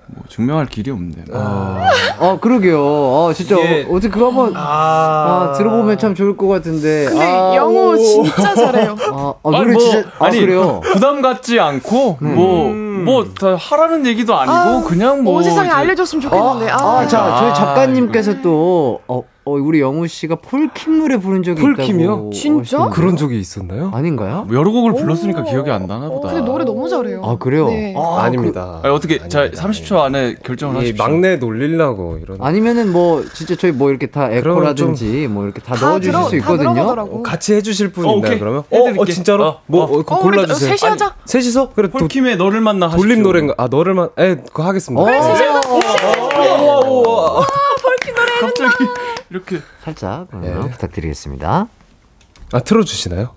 뭐 0.08 0.24
증명할 0.30 0.68
길이 0.68 0.92
없네. 0.92 1.14
아, 1.34 1.90
어, 2.20 2.38
그러게요. 2.40 2.80
어, 2.80 3.32
진짜 3.36 3.56
이게- 3.58 3.86
어, 3.90 3.94
어떻게 3.94 4.10
그거 4.10 4.28
한번 4.28 4.54
아, 4.56 5.54
들어보면 5.58 5.98
참 5.98 6.14
좋을 6.14 6.38
것 6.38 6.48
같은데. 6.48 7.06
근데 7.06 7.24
아, 7.26 7.56
영호 7.56 7.90
오. 7.92 7.98
진짜 7.98 8.54
잘해요. 8.56 8.96
아, 9.12 9.34
아, 9.44 9.50
아니, 9.58 9.72
뭐, 9.72 9.80
진짜 9.82 10.08
아, 10.20 10.26
아니, 10.26 10.40
그래요. 10.40 10.80
부담 10.94 11.22
갖지 11.22 11.60
않고 11.60 12.18
뭐뭐다 12.20 13.56
하라는 13.56 14.06
얘기도 14.06 14.36
아니고 14.36 14.54
아, 14.56 14.84
그냥 14.88 15.24
뭐온 15.24 15.44
세상에 15.44 15.70
알려줬으면 15.70 16.22
좋겠는데. 16.22 16.70
아, 16.72 16.78
아, 17.00 17.08
자, 17.08 17.24
아, 17.24 17.40
저희 17.40 17.54
작가님께서 17.54 18.42
또 18.42 19.02
어, 19.08 19.24
어, 19.48 19.52
우리 19.52 19.80
영우 19.80 20.08
씨가 20.08 20.38
폴킴 20.38 20.98
노래 20.98 21.18
부른 21.18 21.44
적이 21.44 21.62
폴킴이요? 21.62 22.12
있다고. 22.12 22.30
진짜? 22.32 22.90
그런 22.90 23.16
적이 23.16 23.40
있었나요? 23.40 23.92
아닌가요? 23.94 24.46
뭐 24.48 24.56
여러 24.56 24.72
곡을 24.72 24.94
오. 24.94 24.96
불렀으니까 24.96 25.44
기억이 25.44 25.70
안 25.70 25.86
나나 25.86 26.10
보다. 26.10 26.30
어, 26.30 26.32
근데 26.34 26.44
노래 26.44 26.66
너무 26.66 26.90
잘해요. 26.90 27.22
아, 27.24 27.38
그래요? 27.38 27.68
네. 27.68 27.94
아, 27.96 28.24
아 28.24 28.30
닙니다. 28.30 28.80
아니, 28.82 28.92
어떻게 28.92 29.20
자 29.28 29.42
아닙니다. 29.42 29.68
30초 29.68 30.00
안에 30.00 30.36
결정을 30.44 30.78
이 30.78 30.80
하십시오. 30.80 31.04
막내 31.06 31.36
놀리려고 31.36 32.18
이런. 32.18 32.40
아니면은 32.42 32.92
뭐 32.92 33.24
진짜 33.36 33.56
저희 33.56 33.72
뭐 33.72 33.92
이렇게 33.92 34.08
다 34.08 34.32
에코라든지 34.32 35.28
뭐 35.28 35.44
이렇게 35.44 35.62
다, 35.62 35.76
다 35.76 35.90
넣어 35.90 36.00
주실 36.00 36.12
들어, 36.12 36.24
수다 36.24 36.38
있거든요. 36.38 36.74
들어가더라고. 36.74 37.22
같이 37.22 37.54
해 37.54 37.62
주실 37.62 37.92
분 37.92 38.06
어, 38.06 38.16
있나요? 38.16 38.26
오케이. 38.26 38.40
그러면? 38.40 38.60
어, 38.62 38.76
해드릴게. 38.78 39.00
어 39.00 39.06
진짜로? 39.06 39.46
어, 39.46 39.62
뭐 39.68 39.84
어. 39.84 39.86
어, 39.86 39.90
어, 39.90 39.98
우리 39.98 40.04
골라 40.04 40.48
주세요. 40.48 40.76
셋이 40.76 40.90
하자. 40.90 41.14
셋이서? 41.26 41.70
그래 41.76 41.92
도, 41.92 42.00
폴킴의 42.00 42.38
너를 42.38 42.62
만나. 42.62 42.90
돌림 42.90 43.22
노래인가? 43.22 43.54
아 43.60 43.68
너를 43.68 43.94
만. 43.94 44.10
에 44.18 44.38
그거 44.38 44.64
하겠습니다. 44.64 45.04
어, 45.04 45.06
갑자기 48.46 48.86
이렇게 49.30 49.60
살짝 49.84 50.28
네. 50.40 50.54
부탁드리겠습니다. 50.70 51.68
아 52.54 52.60
틀어주시나요? 52.60 53.36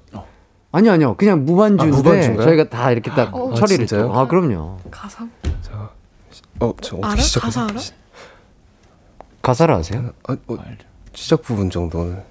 아니요, 0.70 0.92
아니요. 0.92 1.14
그냥 1.16 1.44
무반주인데 1.46 2.38
아? 2.38 2.42
저희가 2.42 2.68
다 2.68 2.90
이렇게 2.90 3.10
딱 3.10 3.34
어. 3.34 3.54
처리를 3.54 3.84
아, 3.84 3.86
진짜요? 3.86 4.08
또- 4.12 4.18
아, 4.18 4.26
그럼요. 4.28 4.78
가사 4.90 5.26
자, 5.62 5.90
어, 6.60 6.72
저 6.82 6.96
어떻게? 6.98 7.22
시작? 7.22 7.40
가사 7.40 7.64
알아? 7.64 7.74
가사를 9.40 9.74
아세요? 9.74 10.10
아, 10.28 10.36
어. 10.48 10.56
시작 11.14 11.42
부분 11.42 11.70
정도는. 11.70 12.22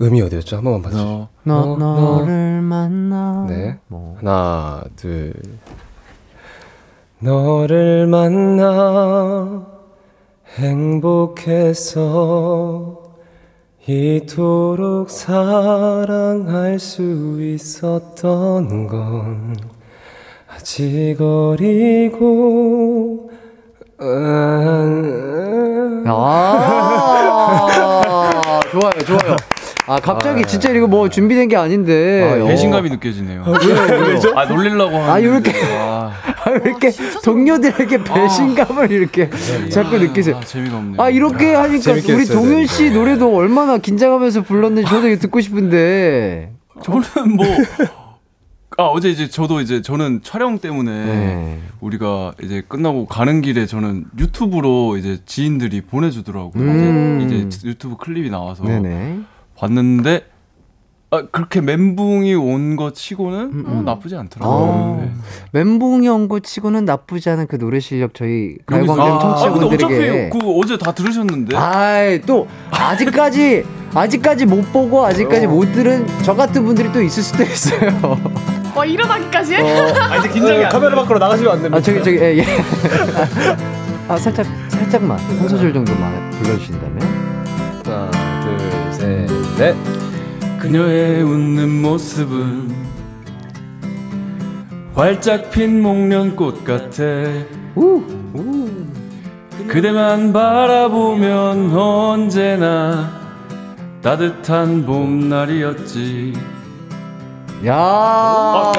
음이 0.00 0.20
어디였죠? 0.22 0.58
한 0.58 0.64
번만 0.64 0.82
봐주세요. 0.82 1.28
너 1.42 1.76
너, 1.76 1.94
어, 1.94 2.18
너를 2.20 2.60
만나. 2.60 3.46
네. 3.48 3.78
뭐. 3.88 4.16
하나, 4.18 4.84
둘. 4.94 5.32
너를 7.18 8.06
만나 8.06 9.66
행복해서 10.58 11.96
이토록 13.86 15.10
사랑할 15.10 16.78
수 16.78 17.42
있었던 17.42 18.88
건 18.88 19.54
아직 20.48 21.16
어리고 21.20 23.30
음, 24.00 26.04
아, 26.06 27.68
좋아요, 28.70 28.92
좋아요. 29.04 29.36
아, 29.86 30.00
갑자기 30.00 30.44
진짜 30.44 30.70
이거 30.70 30.86
뭐 30.86 31.08
준비된 31.08 31.48
게 31.48 31.56
아닌데. 31.56 32.38
아, 32.40 32.44
어. 32.44 32.46
배신감이 32.48 32.90
느껴지네요. 32.90 33.44
왜요? 33.46 34.20
아 34.34 34.44
놀리려고 34.46 34.96
하는. 34.96 35.10
아, 35.10 35.22
요렇게. 35.22 35.52
아, 35.78 36.12
아, 36.44 36.50
왜 36.50 36.60
이렇게 36.64 36.90
동료들에게 37.24 38.04
배신감을 38.04 38.90
이렇게 38.90 39.30
자꾸 39.70 39.98
느끼세요. 39.98 40.36
아, 40.36 40.40
재미가 40.40 40.76
없네. 40.76 40.96
아, 40.98 41.08
이렇게 41.08 41.54
하니까 41.54 41.92
우리 41.92 42.02
되는데. 42.02 42.66
씨 42.66 42.90
노래도 42.90 43.34
얼마나 43.34 43.78
긴장하면서 43.78 44.42
불렀는지 44.42 44.90
저도 44.90 45.08
이거 45.08 45.20
듣고 45.20 45.40
싶은데. 45.40 46.52
저는 46.82 47.36
뭐. 47.36 47.46
아 48.78 48.82
어제 48.82 49.08
이제 49.08 49.26
저도 49.30 49.62
이제 49.62 49.80
저는 49.80 50.20
촬영 50.22 50.58
때문에 50.58 50.90
네. 50.90 51.58
우리가 51.80 52.34
이제 52.42 52.62
끝나고 52.68 53.06
가는 53.06 53.40
길에 53.40 53.64
저는 53.64 54.04
유튜브로 54.18 54.98
이제 54.98 55.18
지인들이 55.24 55.80
보내주더라고요. 55.80 56.62
음. 56.62 57.22
이제, 57.24 57.36
이제 57.36 57.68
유튜브 57.68 57.96
클립이 57.96 58.28
나와서 58.28 58.64
네네. 58.64 59.20
봤는데 59.58 60.24
아, 61.12 61.22
그렇게 61.30 61.60
멘붕이 61.60 62.34
온 62.34 62.76
것 62.76 62.94
치고는 62.94 63.38
음, 63.40 63.64
어, 63.68 63.72
음. 63.78 63.84
나쁘지 63.84 64.16
않더라고요. 64.16 64.98
아, 65.00 65.04
네. 65.04 65.10
멘붕이 65.52 66.08
온거 66.08 66.40
치고는 66.40 66.84
나쁘지 66.84 67.30
않은 67.30 67.46
그 67.46 67.58
노래 67.58 67.78
실력 67.78 68.12
저희 68.14 68.56
가요광장 68.66 69.06
아, 69.06 69.50
근데 69.52 69.76
청취자분들에게. 69.78 69.84
어차피 69.84 70.38
그 70.38 70.58
어제 70.58 70.76
다 70.76 70.92
들으셨는데. 70.92 71.56
아이 71.56 72.20
또 72.22 72.48
아직까지 72.72 73.64
아직까지 73.94 74.46
못 74.46 74.72
보고 74.72 75.06
아직까지 75.06 75.46
못 75.46 75.72
들은 75.72 76.06
저 76.24 76.34
같은 76.34 76.64
분들이 76.64 76.92
또 76.92 77.00
있을 77.00 77.22
수도 77.22 77.44
있어요. 77.44 78.18
와 78.74 78.84
일어나기까지 78.84 79.54
해? 79.54 79.60
아, 80.00 80.16
이제 80.18 80.28
긴장이 80.28 80.64
안 80.64 80.70
카메라 80.70 80.96
밖으로 80.96 81.18
나가시면 81.20 81.52
안 81.52 81.58
됩니다. 81.62 81.78
아 81.78 81.80
저기 81.80 82.02
저기 82.02 82.18
예, 82.18 82.38
예. 82.38 82.44
아 84.08 84.16
살짝 84.18 84.44
살짝만 84.68 85.16
한 85.18 85.48
소절 85.48 85.72
정도만 85.72 86.30
불러주신다면. 86.32 87.25
넷. 89.56 89.74
그녀의 90.58 91.22
웃는 91.22 91.82
모습은 91.82 92.74
활짝 94.94 95.50
핀 95.50 95.82
목련꽃 95.82 96.64
같아 96.64 97.02
우, 97.76 98.02
우. 98.34 98.68
그대만 99.68 100.32
바라보면 100.32 101.76
언제나 101.76 103.10
따뜻한 104.02 104.84
봄날이었지 104.86 106.32
야, 107.66 107.74
어. 107.76 108.72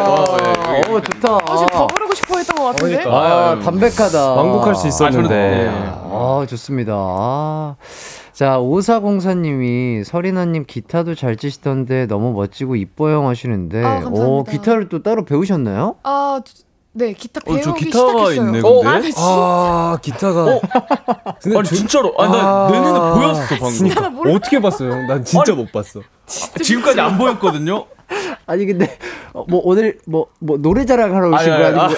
어 0.88 1.02
좋다. 1.02 1.36
어, 1.36 1.56
지금 1.58 1.68
더 1.72 1.88
부르고 1.88 2.14
싶어 2.14 2.38
했던 2.38 2.56
것 2.58 2.64
같은데? 2.66 2.98
그러니까. 3.04 3.18
아. 3.52 3.60
담백하다. 3.60 4.34
완곡할 4.34 4.76
수 4.76 4.88
있었는데. 4.88 5.68
아, 5.68 6.04
저는- 6.10 6.44
아, 6.44 6.46
좋습니다. 6.48 6.94
아. 6.96 7.76
자, 8.38 8.60
오사공사님이 8.60 10.04
서리나님 10.04 10.64
기타도 10.64 11.16
잘 11.16 11.38
치시던데 11.38 12.06
너무 12.06 12.34
멋지고 12.34 12.76
이뻐요 12.76 13.28
하시는데, 13.28 13.84
아. 13.84 14.06
오, 14.12 14.44
기타를 14.44 14.90
또 14.90 15.02
따로 15.02 15.26
배우셨나요? 15.26 15.96
아, 16.04 16.40
네 16.94 17.14
기타 17.14 17.42
어, 17.48 17.54
배우기 17.56 17.64
저 17.64 17.74
기타가 17.74 18.30
시작했어요. 18.30 18.46
있네, 18.46 18.60
어, 18.60 18.74
근데? 18.76 18.88
아, 18.90 19.00
네, 19.00 19.02
진짜 19.10 19.22
아, 19.24 19.98
기타가. 20.04 20.60
근데 21.42 21.58
아니 21.58 21.68
조- 21.68 21.76
진짜로 21.78 22.14
아니 22.20 22.32
나내 22.32 22.78
눈에 22.80 22.90
아, 23.00 23.14
보였어 23.16 23.56
방금 23.60 23.88
나 23.90 24.10
몰라. 24.12 24.36
어떻게 24.36 24.62
봤어요? 24.62 25.08
난 25.08 25.26
진짜 25.26 25.56
못 25.56 25.72
봤어. 25.72 26.02
지금까지 26.62 27.02
안 27.02 27.18
보였거든요 27.18 27.86
아니, 28.48 28.66
근데, 28.66 28.98
어, 29.34 29.44
뭐, 29.50 29.62
오늘, 29.66 29.98
뭐, 30.08 30.28
뭐, 30.40 30.58
노래 30.58 30.86
자랑하러 30.86 31.30
오신 31.36 31.52
아니, 31.52 31.64
거야? 31.64 31.68
아니, 31.68 31.94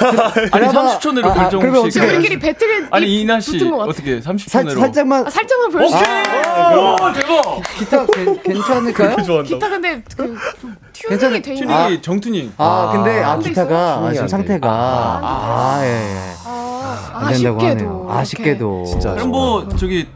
아니 0.51 0.67
드라마- 0.67 0.97
30초 0.97 1.13
내로 1.13 1.29
아, 1.29 1.31
아, 1.31 1.35
결정 1.35 1.59
그러면 1.59 1.81
혹시 1.83 1.99
어떻게- 1.99 2.15
우리끼리 2.15 2.39
배틀에 2.39 2.87
아니 2.91 3.21
이나 3.21 3.39
씨. 3.39 3.63
어떻게 3.71 4.19
30초 4.19 4.49
살, 4.49 4.65
내로 4.65 4.79
살짝만 4.79 5.27
아, 5.27 5.29
살짝만 5.29 5.71
보여주세요. 5.71 6.01
오 6.01 7.13
대박 7.13 7.61
기타 7.77 8.05
괜- 8.07 8.41
괜찮을까요? 8.41 9.43
기타 9.43 9.69
근데 9.69 10.01
그 10.17 10.35
튜닝이 10.93 11.19
괜찮아. 11.19 11.41
돼 11.41 11.53
있는 11.53 11.67
튜닝이 11.67 12.01
정튜닝 12.01 12.53
아, 12.57 12.91
근데, 12.93 13.21
아, 13.23 13.31
안돼 13.33 13.49
기타가? 13.49 13.75
아, 13.75 13.95
지금 13.95 14.05
튜닝이 14.07 14.19
안 14.19 14.25
돼. 14.25 14.27
상태가. 14.27 14.69
아, 15.21 15.79
예, 15.83 15.87
예. 15.87 16.31
아, 16.45 17.11
아 17.13 17.33
쉽게도 17.33 17.59
하네요. 17.59 18.05
이렇게. 18.07 18.19
아쉽게도. 18.19 18.83
진짜 18.85 19.13
그럼 19.13 19.29
뭐 19.29 19.69
저기 19.77 20.07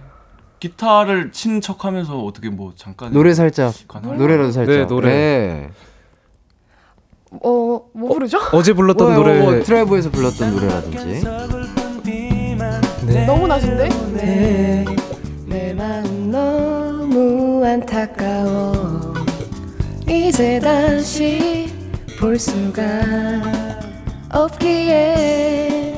기타를 0.64 1.34
친 1.34 1.60
척하면서 1.60 2.24
어떻게 2.24 2.50
뭐 2.50 2.72
잠깐 2.78 3.12
노래 3.12 3.34
살짝 3.34 3.74
가능할까요? 3.86 4.22
노래라도 4.22 4.52
살짝. 4.54 4.74
네, 4.74 4.86
노래. 4.86 5.10
네. 5.10 5.70
어, 7.32 7.82
뭐 7.92 8.14
부르죠? 8.14 8.40
어제 8.54 8.72
불렀던 8.72 9.14
뭐, 9.14 9.16
노래 9.18 9.42
뭐, 9.42 9.62
드라이브에서 9.62 10.10
불렀던 10.10 10.52
노래라든지. 10.56 11.24
네. 13.06 13.26
너무 13.26 13.46
나신데? 13.46 13.90
네. 14.14 14.86
내 15.46 15.74
마음 15.74 16.32
너무 16.32 17.66
안타까워 17.66 19.16
이제 20.08 20.62
다시 20.62 21.68
볼 22.18 22.40
수가 22.40 22.82
없기에 24.32 25.93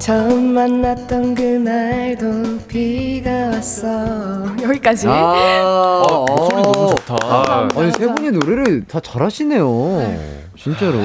처음 0.00 0.54
만났던 0.54 1.34
그날도 1.34 2.58
비가 2.66 3.30
왔어 3.48 4.46
여기까지 4.62 5.06
아, 5.06 6.02
어, 6.08 6.24
목소리 6.26 6.62
너무 6.62 6.94
좋다. 6.96 7.16
아, 7.22 7.68
아니 7.76 7.92
세 7.92 8.06
분이 8.06 8.30
노래를 8.30 8.86
다 8.86 8.98
잘하시네요. 8.98 10.18
진짜로. 10.56 10.98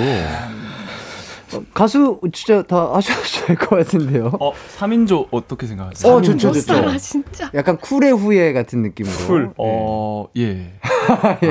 어, 1.57 1.63
가수 1.73 2.19
진짜 2.33 2.61
다 2.63 2.91
하셔도 2.93 3.21
될 3.47 3.55
것 3.55 3.69
같은데요. 3.77 4.31
어, 4.39 4.53
3인조 4.77 5.27
어떻게 5.31 5.67
생각하세요? 5.67 6.11
어, 6.13 6.21
좋죠, 6.21 6.51
좋죠. 6.51 6.73
못살아 6.73 6.97
진짜 6.97 7.51
약간 7.53 7.77
쿨의 7.77 8.11
후예 8.13 8.53
같은 8.53 8.81
느낌으로. 8.81 9.13
쿨. 9.27 9.51
어, 9.57 10.25
예. 10.37 10.73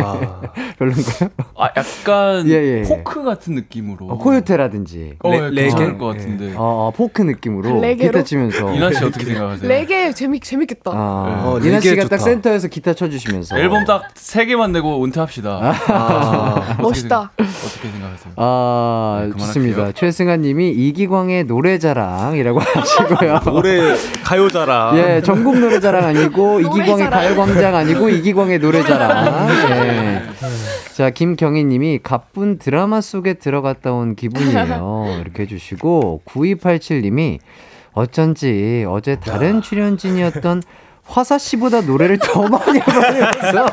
아, 0.03 0.41
별론가요? 0.79 1.31
아, 1.57 1.69
약간 1.77 2.47
예, 2.49 2.53
예, 2.55 2.79
예. 2.79 2.83
포크 2.83 3.23
같은 3.23 3.55
느낌으로. 3.55 4.07
어, 4.09 4.19
코요태라든지. 4.19 5.17
어, 5.23 5.31
레- 5.31 5.37
예, 5.37 5.41
레게? 5.51 5.63
괜찮을 5.69 5.99
것 5.99 6.07
같은데. 6.07 6.53
어, 6.57 6.89
어, 6.89 6.91
포크 6.95 7.23
느낌으로 7.23 7.81
레게로? 7.81 8.11
기타 8.13 8.25
치면서. 8.25 8.73
이나 8.75 8.93
씨 8.93 9.05
어떻게 9.05 9.25
생각하세요? 9.27 9.69
레게 9.69 10.13
재밌, 10.13 10.43
재밌겠다 10.43 10.91
아, 10.93 11.43
어, 11.47 11.59
이나 11.63 11.81
씨가 11.81 11.95
딱 12.03 12.03
좋다. 12.03 12.19
센터에서 12.19 12.69
기타 12.69 12.95
쳐 12.95 13.09
주시면서. 13.09 13.59
앨범 13.59 13.85
딱 13.85 14.05
세 14.15 14.47
개만 14.47 14.73
내고 14.73 15.05
은퇴합시다. 15.05 15.51
아, 15.89 16.55
어떻게 16.71 16.83
멋있다. 16.83 17.31
생각- 17.37 17.55
어떻게 17.65 17.89
생각하세요? 17.91 18.33
아, 18.37 19.23
네. 19.27 19.31
좋습니다. 19.39 19.93
최승아 19.95 20.37
님이 20.37 20.71
이기광의 20.71 21.45
노래자랑이라고 21.45 22.61
하시고요. 22.61 23.41
노래 23.45 23.95
가요자랑 24.25 24.99
예, 24.99 25.23
전국 25.23 25.59
노래자랑 25.59 26.05
아니고 26.05 26.61
이기광의. 26.61 27.11
가요광장 27.11 27.75
아니고 27.75 28.09
이기광의 28.09 28.59
노래자랑. 28.59 29.49
예. 29.71 30.23
자, 30.95 31.11
김경희 31.11 31.65
님이 31.65 31.99
가쁜 32.03 32.59
드라마 32.59 33.01
속에 33.01 33.35
들어갔다 33.35 33.93
온 33.93 34.15
기분이에요. 34.15 35.19
이렇게 35.23 35.43
해주시고 35.45 36.23
9287 36.25 37.03
님이 37.03 37.39
어쩐지 37.93 38.85
어제 38.89 39.17
다른 39.17 39.63
출연진이었던 39.63 40.63
화사 41.07 41.37
씨보다 41.39 41.83
노래를 41.83 42.19
더 42.19 42.43
많이 42.49 42.81
부르면서 42.81 43.67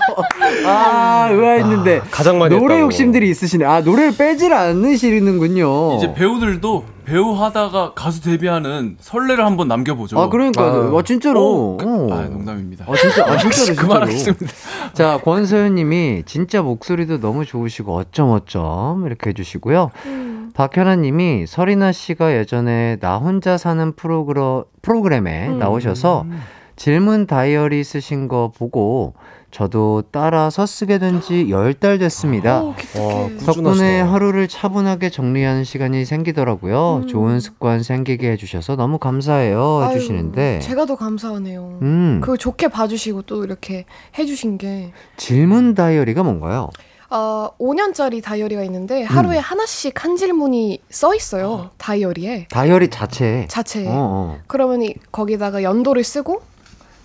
아 0.65 1.29
의아했는데 1.31 2.01
가장 2.11 2.37
많이 2.37 2.53
노래 2.55 2.73
했다고. 2.75 2.81
욕심들이 2.87 3.29
있으시네. 3.29 3.65
아 3.65 3.81
노래를 3.81 4.15
빼질 4.17 4.53
않으시는군요. 4.53 5.95
이제 5.97 6.13
배우들도 6.13 6.83
배우 7.05 7.33
하다가 7.33 7.93
가수 7.95 8.21
데뷔하는 8.21 8.97
설레를 8.99 9.45
한번 9.45 9.67
남겨보죠. 9.69 10.19
아 10.19 10.29
그러니까 10.29 10.61
아. 10.61 10.91
아, 10.97 11.01
진짜로. 11.03 11.41
어, 11.41 11.77
그- 11.77 11.85
어. 12.11 12.13
아, 12.13 12.21
농담입니다. 12.23 12.85
아 12.87 12.93
진짜 12.95 13.23
아 13.25 13.37
진짜로 13.37 13.49
진짜로. 13.65 13.87
그만하겠습니다. 13.87 14.47
자 14.93 15.17
권서연님이 15.23 16.23
진짜 16.25 16.61
목소리도 16.61 17.21
너무 17.21 17.45
좋으시고 17.45 17.95
어쩜 17.95 18.31
어쩜 18.31 19.05
이렇게 19.05 19.29
해주시고요. 19.29 19.89
음. 20.05 20.51
박현아님이 20.53 21.47
설이나 21.47 21.93
씨가 21.93 22.35
예전에 22.37 22.97
나 22.99 23.17
혼자 23.17 23.57
사는 23.57 23.93
프로그러, 23.95 24.65
프로그램에 24.81 25.47
음. 25.47 25.59
나오셔서 25.59 26.25
질문 26.85 27.27
다이어리 27.27 27.83
쓰신 27.83 28.27
거 28.27 28.51
보고 28.57 29.13
저도 29.51 30.01
따라서 30.09 30.65
쓰게 30.65 30.97
된 30.97 31.21
지 31.21 31.45
열 31.53 31.75
달 31.75 31.99
됐습니다. 31.99 32.63
오 32.63 32.73
꾸- 32.73 33.37
덕분에. 33.45 34.01
하루를 34.01 34.47
차분하게 34.47 35.11
정리하는 35.11 35.63
시간이 35.63 36.05
생기더라고요. 36.05 37.01
음. 37.03 37.07
좋은 37.07 37.39
습관 37.39 37.83
생기게 37.83 38.31
해주셔서 38.31 38.77
너무 38.77 38.97
감사해요. 38.97 39.81
아유, 39.83 39.91
해주시는데. 39.95 40.57
제가 40.61 40.85
더 40.87 40.95
감사하네요 40.95 41.77
음, 41.83 42.17
그걸 42.19 42.39
좋게 42.39 42.69
봐주시고 42.69 43.21
또 43.23 43.43
이렇게 43.43 43.85
해주신 44.17 44.57
게 44.57 44.91
질문 45.17 45.75
다이어리가 45.75 46.23
뭔가요? 46.23 46.69
어, 47.11 47.49
5년짜리 47.59 48.23
다이어리가 48.23 48.63
있는데 48.63 49.03
하루에 49.03 49.37
음. 49.37 49.41
하나씩 49.43 50.03
한 50.03 50.15
질문이 50.15 50.79
써 50.89 51.13
있어요 51.13 51.69
다이어리에 51.77 52.47
다이어리 52.49 52.87
자체. 52.89 53.45
자체에 53.49 53.85
어, 53.87 53.91
어. 53.93 54.39
그러면 54.47 54.81
이- 54.81 54.95
거기다가 55.11 55.61
연도를 55.61 56.03
쓰고 56.03 56.41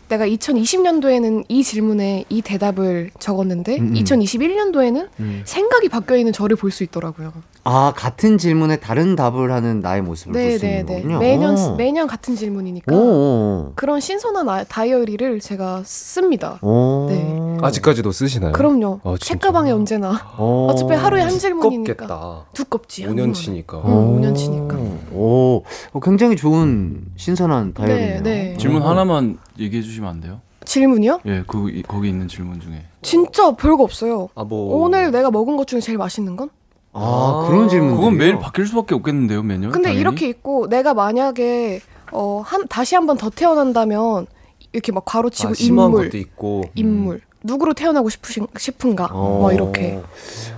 내가 0.09 0.27
2020년도에는 0.27 1.45
이 1.49 1.63
질문에 1.65 2.25
이 2.29 2.43
대답을 2.43 3.11
적었는데 3.19 3.79
음, 3.79 3.89
음. 3.89 3.95
2021년도에는 3.95 5.09
음. 5.21 5.43
생각이 5.45 5.89
바뀌어 5.89 6.17
있는 6.17 6.33
저를 6.33 6.57
볼 6.57 6.71
수 6.71 6.85
있더라고요. 6.85 7.33
아 7.69 7.93
같은 7.97 8.39
질문에 8.39 8.77
다른 8.77 9.17
답을 9.17 9.51
하는 9.51 9.81
나의 9.81 10.01
모습을 10.01 10.33
볼수 10.35 10.64
있는 10.67 10.87
네네네. 10.87 10.95
거군요. 11.03 11.19
매년 11.19 11.59
오. 11.59 11.75
매년 11.75 12.07
같은 12.07 12.37
질문이니까 12.37 12.95
오, 12.95 12.97
오, 12.99 13.73
그런 13.75 13.99
신선한 13.99 14.49
아- 14.49 14.62
다이어리를 14.62 15.41
제가 15.41 15.83
씁니다. 15.85 16.61
오. 16.62 17.07
네. 17.09 17.59
아직까지도 17.62 18.12
쓰시나요? 18.12 18.53
그럼요. 18.53 19.01
아, 19.03 19.11
진짜? 19.19 19.35
책가방에 19.35 19.73
언제나 19.73 20.12
오. 20.39 20.69
어차피 20.71 20.95
하루에 20.95 21.23
한 21.23 21.31
질문이니까 21.37 21.95
두껍겠다. 21.95 22.45
두껍지. 22.53 23.03
한 23.05 23.14
5년 23.17 23.19
번에. 23.19 23.33
치니까. 23.33 23.79
어. 23.79 24.17
5년 24.17 24.37
치니까. 24.37 24.77
오, 25.12 25.64
어, 25.93 26.01
굉장히 26.01 26.37
좋은 26.37 27.03
신선한 27.17 27.75
다이어리네요. 27.75 28.23
네, 28.23 28.51
네. 28.53 28.57
질문 28.59 28.83
어. 28.83 28.89
하나만 28.91 29.39
얘기해 29.59 29.83
주시면 29.83 30.09
안 30.09 30.21
돼요? 30.21 30.41
질문이요? 30.64 31.21
예, 31.27 31.43
그 31.49 31.69
이- 31.71 31.83
거기 31.83 32.09
있는 32.09 32.29
질문 32.29 32.61
중에. 32.61 32.85
진짜 33.03 33.53
별거 33.57 33.83
없어요. 33.83 34.29
아, 34.37 34.45
뭐. 34.45 34.85
오늘 34.85 35.11
내가 35.11 35.31
먹은 35.33 35.57
것 35.57 35.67
중에 35.67 35.81
제일 35.81 35.99
맛있는 35.99 36.37
건? 36.37 36.51
아, 36.99 37.45
그런 37.49 37.69
질문. 37.69 37.95
그건 37.97 38.17
매일 38.17 38.39
바뀔 38.39 38.67
수밖에 38.67 38.95
없겠는데요, 38.95 39.43
매년. 39.43 39.71
근데 39.71 39.89
당연히? 39.89 40.01
이렇게 40.01 40.29
있고 40.29 40.67
내가 40.69 40.95
만약에 40.95 41.81
어, 42.13 42.43
한 42.45 42.67
다시 42.69 42.95
한 42.95 43.07
번 43.07 43.17
더 43.19 43.29
태어난다면 43.31 44.27
이렇게 44.73 44.93
막 44.93 45.05
괄호치고 45.05 45.51
아, 45.51 45.55
심한 45.55 45.87
인물, 45.91 46.05
것도 46.07 46.17
있고. 46.19 46.63
인물 46.75 47.21
누구로 47.43 47.75
태어나고 47.75 48.09
싶으신, 48.09 48.47
싶은가 48.59 49.09
뭐 49.09 49.53
이렇게. 49.53 50.01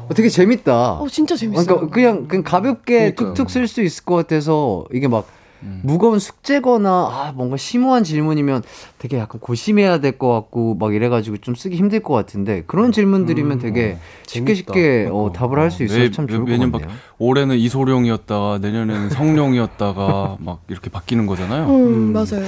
어, 0.08 0.14
되게 0.14 0.28
재밌다. 0.28 0.92
어 0.94 1.06
진짜 1.08 1.36
재밌어요. 1.36 1.66
그러니까 1.66 1.90
그냥, 1.94 2.28
그냥 2.28 2.42
가볍게 2.44 2.98
그러니까요. 3.12 3.28
툭툭 3.34 3.50
쓸 3.50 3.66
수 3.68 3.82
있을 3.82 4.04
것 4.04 4.14
같아서 4.16 4.86
이게 4.92 5.06
막 5.08 5.26
음. 5.62 5.80
무거운 5.82 6.18
숙제거나 6.18 6.88
아 6.90 7.32
뭔가 7.34 7.56
심오한 7.56 8.04
질문이면 8.04 8.62
되게 8.98 9.18
약간 9.18 9.40
고심해야 9.40 9.98
될 10.00 10.18
것 10.18 10.32
같고 10.32 10.74
막 10.76 10.94
이래가지고 10.94 11.36
좀 11.38 11.54
쓰기 11.54 11.76
힘들 11.76 12.00
것 12.00 12.14
같은데 12.14 12.62
그런 12.66 12.90
질문들이면 12.92 13.58
되게 13.58 13.98
쉽게 14.26 14.54
재밌다. 14.54 14.54
쉽게 14.72 15.08
어, 15.10 15.30
그러니까. 15.30 15.38
답을 15.38 15.58
할 15.58 15.70
수 15.70 15.84
있어서 15.84 15.98
매- 16.00 16.10
참 16.10 16.26
매- 16.26 16.32
좋을 16.32 16.44
것 16.44 16.50
매년 16.50 16.72
같네요. 16.72 16.90
올해는 17.18 17.56
이소룡이었다가 17.56 18.58
내년에는 18.62 19.10
성룡이었다가 19.10 20.36
막 20.40 20.62
이렇게 20.68 20.90
바뀌는 20.90 21.26
거잖아요. 21.26 21.66
음, 21.68 22.12
맞아요. 22.12 22.44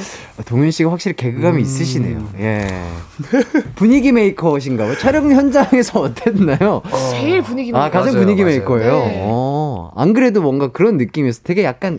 동윤 0.46 0.70
씨가 0.70 0.90
확실히 0.90 1.14
개그감이 1.16 1.58
음. 1.58 1.60
있으시네요. 1.60 2.28
예. 2.38 2.66
분위기 3.76 4.12
메이커신가 4.12 4.84
봐요. 4.84 4.96
촬영 4.98 5.30
현장에서 5.30 6.00
어땠나요? 6.02 6.82
제일 7.10 7.42
분위기 7.42 7.70
아, 7.74 7.90
가장 7.90 8.12
맞아요, 8.12 8.18
분위기 8.24 8.42
맞아요. 8.42 8.58
메이커예요. 8.58 8.92
네. 8.92 9.18
어, 9.24 9.90
안 9.96 10.12
그래도 10.12 10.42
뭔가 10.42 10.68
그런 10.72 10.96
느낌이었어. 10.96 11.40
되게 11.44 11.64
약간 11.64 11.98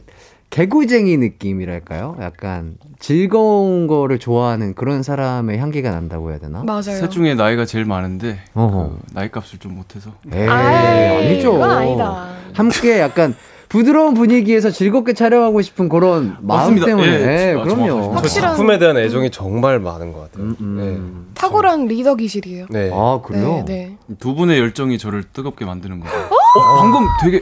개구쟁이 0.51 1.15
느낌이랄까요? 1.17 2.17
약간 2.21 2.75
즐거운 2.99 3.87
거를 3.87 4.19
좋아하는 4.19 4.75
그런 4.75 5.01
사람의 5.01 5.57
향기가 5.57 5.91
난다고 5.91 6.29
해야 6.29 6.39
되나? 6.39 6.61
맞아요. 6.63 6.81
셋 6.81 7.09
중에 7.09 7.35
나이가 7.35 7.65
제일 7.65 7.85
많은데. 7.85 8.37
그 8.53 8.99
나이 9.13 9.31
값을 9.31 9.59
좀 9.59 9.75
못해서 9.75 10.11
에이, 10.31 10.47
아이, 10.47 11.25
아니죠. 11.29 11.63
아니다. 11.63 12.27
함께 12.53 12.99
약간 12.99 13.33
부드러운 13.69 14.13
분위기에서 14.13 14.69
즐겁게 14.69 15.13
촬영하고 15.13 15.61
싶은 15.61 15.87
그런 15.87 16.35
마음 16.41 16.75
맞습니다. 16.75 16.85
때문에. 16.87 17.07
예, 17.07 17.51
예, 17.53 17.55
아, 17.57 17.63
그럼요. 17.63 18.13
저 18.21 18.27
작품에 18.27 18.77
대한 18.77 18.97
애정이 18.97 19.31
정말 19.31 19.79
많은 19.79 20.11
것 20.11 20.29
같아요. 20.29 20.47
음, 20.47 20.55
음. 20.59 21.31
탁월한 21.33 21.85
리더 21.87 22.15
기질이에요. 22.15 22.65
네. 22.69 22.89
네. 22.89 22.91
아, 22.93 23.21
그래요? 23.23 23.63
네, 23.65 23.97
네. 24.07 24.15
두 24.19 24.35
분의 24.35 24.59
열정이 24.59 24.97
저를 24.97 25.23
뜨겁게 25.23 25.63
만드는 25.63 26.01
거예요. 26.01 26.25
어? 26.25 26.81
방금 26.81 27.05
되게 27.23 27.41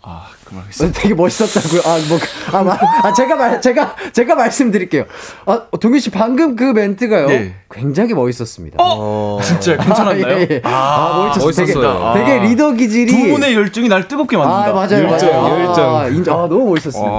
아 0.00 0.28
그만하겠습니다. 0.50 0.98
어, 0.98 1.02
되게 1.02 1.14
멋있었다고요. 1.14 1.80
아, 1.86 1.98
뭐, 2.08 2.18
아, 2.52 2.62
마- 2.64 2.78
아, 3.08 3.12
제가 3.12 3.36
말, 3.36 3.60
제가, 3.60 3.94
제가 4.12 4.34
말씀드릴게요. 4.34 5.04
아, 5.46 5.62
동규 5.80 5.98
씨 5.98 6.10
방금 6.10 6.56
그 6.56 6.64
멘트가요. 6.64 7.26
네. 7.28 7.54
굉장히 7.70 8.12
멋있었습니다. 8.14 8.76
어. 8.80 9.38
진짜 9.42 9.76
괜찮았나요? 9.76 10.36
아, 10.36 10.38
예, 10.40 10.48
예. 10.50 10.60
아, 10.64 11.24
멋있었어요. 11.38 11.52
되게, 11.66 11.72
멋있었어요. 11.78 12.14
되게 12.14 12.32
아. 12.38 12.42
리더 12.42 12.72
기질이. 12.72 13.06
두 13.12 13.32
분의 13.32 13.54
열정이 13.54 13.88
날 13.88 14.08
뜨겁게 14.08 14.36
만든다. 14.36 14.70
아, 14.70 14.72
맞아요, 14.72 15.08
열정, 15.08 15.30
맞아요. 15.30 15.60
열정. 15.68 15.96
아, 15.96 16.06
인정. 16.08 16.34
아, 16.38 16.48
너무 16.48 16.70
멋있었습니다. 16.70 17.10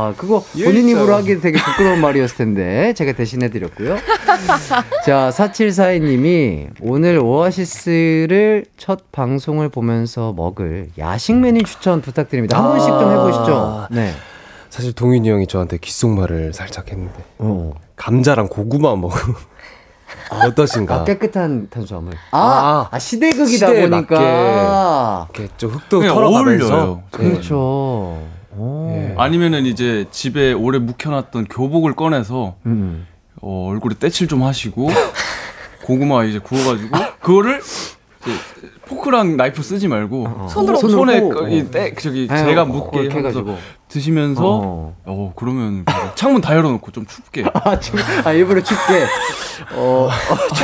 와. 0.00 0.08
아, 0.08 0.14
그거 0.16 0.42
본인 0.52 0.88
열정. 0.88 0.88
입으로 0.88 1.14
하기 1.16 1.40
되게 1.40 1.58
부끄러운 1.58 2.00
말이었을 2.02 2.36
텐데, 2.36 2.92
제가 2.94 3.12
대신해 3.12 3.50
드렸고요. 3.50 3.96
자, 5.04 5.30
4742 5.30 6.00
님이 6.00 6.66
오늘 6.80 7.18
오아시스를 7.18 8.64
첫 8.76 9.12
방송을 9.12 9.68
보면서 9.68 10.32
먹을 10.32 10.88
야식 10.98 11.36
메뉴 11.36 11.62
추천 11.62 12.00
부탁드립니다. 12.00 12.58
한 12.58 12.64
아. 12.66 12.68
번씩 12.68 12.88
좀 12.88 13.10
해 13.10 13.16
보시죠. 13.16 13.86
네. 13.90 14.12
사실 14.70 14.92
동윤이 14.92 15.28
형이 15.28 15.46
저한테 15.48 15.78
귓속말을 15.78 16.52
살짝 16.52 16.90
했는데 16.92 17.12
어. 17.38 17.72
감자랑 17.96 18.46
고구마 18.48 18.94
먹으 18.94 19.14
어떠신가? 20.46 20.94
아, 20.94 21.04
깨끗한 21.04 21.68
탄수화물. 21.70 22.14
아, 22.30 22.38
아, 22.38 22.88
아 22.92 22.98
시대극이다 23.00 23.66
시대에 23.66 23.88
보니까. 23.90 25.26
이렇게 25.34 25.52
좀 25.56 25.70
흙도 25.72 26.02
털어가면서 26.02 26.66
어울려요. 26.66 27.02
네. 27.10 27.18
그렇죠. 27.30 28.22
오. 28.56 28.90
예. 28.92 29.14
아니면은 29.16 29.64
이제 29.66 30.06
집에 30.10 30.52
오래 30.52 30.78
묵혀놨던 30.78 31.46
교복을 31.46 31.94
꺼내서 31.94 32.56
음. 32.66 33.06
어, 33.40 33.68
얼굴에 33.70 33.94
때칠 33.98 34.28
좀 34.28 34.42
하시고 34.42 34.88
고구마 35.84 36.24
이제 36.24 36.38
구워가지고 36.38 36.96
그거를 37.20 37.60
이제 37.60 38.32
포크랑 38.86 39.36
나이프 39.36 39.62
쓰지 39.62 39.86
말고 39.88 40.48
손으로 40.50 40.76
손으로 40.78 40.98
손에 40.98 41.18
호- 41.20 41.28
거- 41.30 41.48
이 41.48 41.70
때, 41.70 41.94
저기 41.94 42.26
아유, 42.30 42.44
제가 42.44 42.64
그렇게 42.66 42.98
묻게 43.02 43.16
해가지고. 43.18 43.56
드시면서 43.88 44.42
어. 44.44 44.96
어, 45.04 45.32
그러면 45.36 45.84
창문 46.16 46.40
다 46.40 46.54
열어놓고 46.54 46.90
좀 46.92 47.06
춥게 47.06 47.44
아, 47.54 47.78
지금, 47.80 48.00
아, 48.24 48.32
일부러 48.32 48.62
춥게. 48.62 49.04
어, 49.74 50.08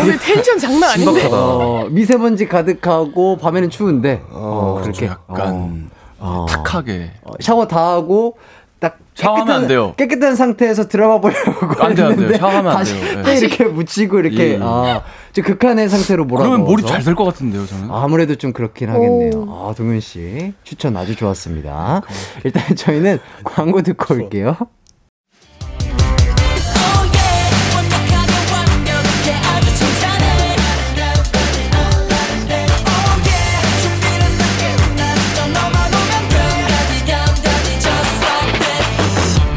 오늘 0.01 0.19
텐션 0.19 0.59
장난 0.59 0.91
아닌데. 0.91 1.29
어, 1.33 1.87
미세먼지 1.91 2.47
가득하고 2.47 3.37
밤에는 3.39 3.71
추운데. 3.71 4.23
어, 4.31 4.77
어, 4.79 4.81
그렇게. 4.83 5.07
좀 5.07 5.09
약간 5.09 5.91
어. 6.19 6.47
탁하게 6.49 7.11
어, 7.23 7.33
샤워 7.41 7.67
다 7.67 7.93
하고 7.93 8.37
딱 8.79 8.99
샤워하면 9.15 9.47
깨끗한- 9.47 9.57
안 9.63 9.67
돼요. 9.69 9.95
깨끗한 9.97 10.37
상태에서 10.37 10.87
들어가 10.89 11.19
보려고 11.21 11.83
안 11.83 11.95
돼요, 11.95 12.07
안 12.09 12.17
돼요. 12.17 12.27
했는데 12.27 12.39
샤워하면 12.39 12.73
안 12.73 12.77
다시 12.79 12.93
돼요. 13.01 13.23
또 13.23 13.31
예. 13.31 13.37
이렇게 13.39 13.65
묻히고 13.65 14.19
이렇게 14.21 14.53
예. 14.55 14.59
아, 14.61 15.03
좀 15.33 15.45
극한의 15.45 15.89
상태로 15.89 16.27
몰아 16.27 16.45
그러면 16.45 16.67
몰입 16.67 16.85
넣어서. 16.85 16.97
잘될 16.99 17.15
것 17.15 17.25
같은데요 17.25 17.67
저는 17.67 17.89
아무래도 17.91 18.35
좀 18.35 18.53
그렇긴 18.53 18.91
하겠네요. 18.91 19.47
아, 19.49 19.73
동현 19.77 20.01
씨 20.01 20.53
추천 20.63 20.97
아주 20.97 21.17
좋았습니다. 21.17 22.03
일단 22.45 22.77
저희는 22.77 23.19
광고 23.45 23.81
듣고 23.83 24.15
올게요. 24.15 24.57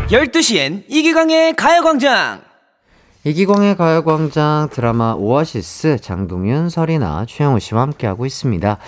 12시엔 0.09 0.85
이기광의 0.87 1.53
가요광장 1.53 2.41
이기광의 3.25 3.77
가요광장 3.77 4.69
드라마 4.71 5.13
오아시스 5.13 5.97
장동윤, 6.01 6.69
설이나 6.69 7.27
최영우 7.27 7.59
씨와 7.59 7.83
함께하고 7.83 8.25
있습니다. 8.25 8.79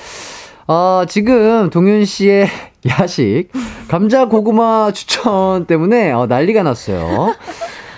어, 0.65 1.03
지금 1.07 1.69
동윤 1.69 2.05
씨의 2.05 2.47
야식 2.89 3.51
감자 3.88 4.26
고구마 4.26 4.93
추천 4.93 5.67
때문에 5.67 6.11
어, 6.11 6.26
난리가 6.26 6.63
났어요. 6.63 7.36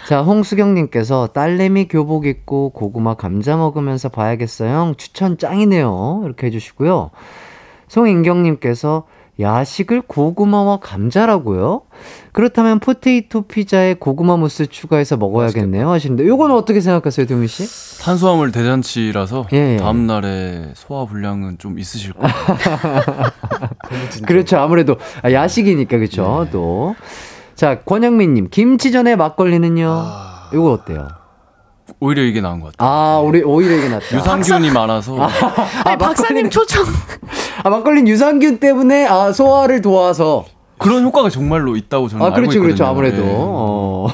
자, 0.09 0.21
홍수경님께서 0.21 1.27
딸내미 1.27 1.87
교복 1.87 2.25
입고 2.25 2.71
고구마 2.71 3.13
감자 3.13 3.55
먹으면서 3.55 4.09
봐야겠어요. 4.09 4.95
추천 4.97 5.37
짱이네요. 5.37 6.23
이렇게 6.25 6.47
해주시고요. 6.47 7.11
송인경님께서 7.87 9.05
야식을 9.39 10.03
고구마와 10.07 10.77
감자라고요? 10.77 11.81
그렇다면 12.33 12.79
포테이토 12.79 13.43
피자에 13.43 13.95
고구마 13.95 14.37
무스 14.37 14.67
추가해서 14.67 15.17
먹어야겠네요 15.17 15.89
하시는데 15.89 16.27
요거는 16.27 16.55
어떻게 16.55 16.81
생각하세요, 16.81 17.25
동윤 17.25 17.47
씨? 17.47 18.01
탄수화물 18.03 18.51
대잔치라서 18.51 19.47
예, 19.53 19.73
예. 19.73 19.77
다음 19.77 20.05
날에 20.05 20.69
소화 20.75 21.05
불량은 21.05 21.57
좀 21.57 21.79
있으실 21.79 22.13
거예요. 22.13 22.33
그렇죠. 24.25 24.57
아무래도 24.57 24.97
아, 25.23 25.31
야식이니까 25.31 25.97
그렇죠. 25.97 26.47
또. 26.51 26.95
자, 27.55 27.79
권영민 27.81 28.33
님, 28.33 28.49
김치전에 28.49 29.15
막걸리는요. 29.15 30.05
요거 30.53 30.71
어때요? 30.71 31.07
오히려 32.03 32.23
이게 32.23 32.41
나은 32.41 32.59
것 32.59 32.75
같아요. 32.75 32.89
아, 32.89 33.19
우리 33.19 33.41
오히려 33.43 33.77
이게 33.77 33.87
낫다. 33.87 34.17
유산균이 34.17 34.71
많아서 34.71 35.15
아니, 35.85 35.97
박사님 35.97 36.49
초청. 36.49 36.83
아, 37.63 37.69
막걸리는 37.69 38.09
유산균 38.09 38.57
때문에 38.59 39.05
아, 39.07 39.31
소화를 39.31 39.81
도와서 39.81 40.43
그런 40.77 41.05
효과가 41.05 41.29
정말로 41.29 41.77
있다고 41.77 42.09
저는 42.09 42.21
아, 42.21 42.25
알고 42.27 42.35
그렇죠, 42.35 42.51
있거든요. 42.59 42.75
그렇죠. 42.75 42.85
아무래도. 42.85 43.23
예. 43.23 43.31
어. 43.33 44.07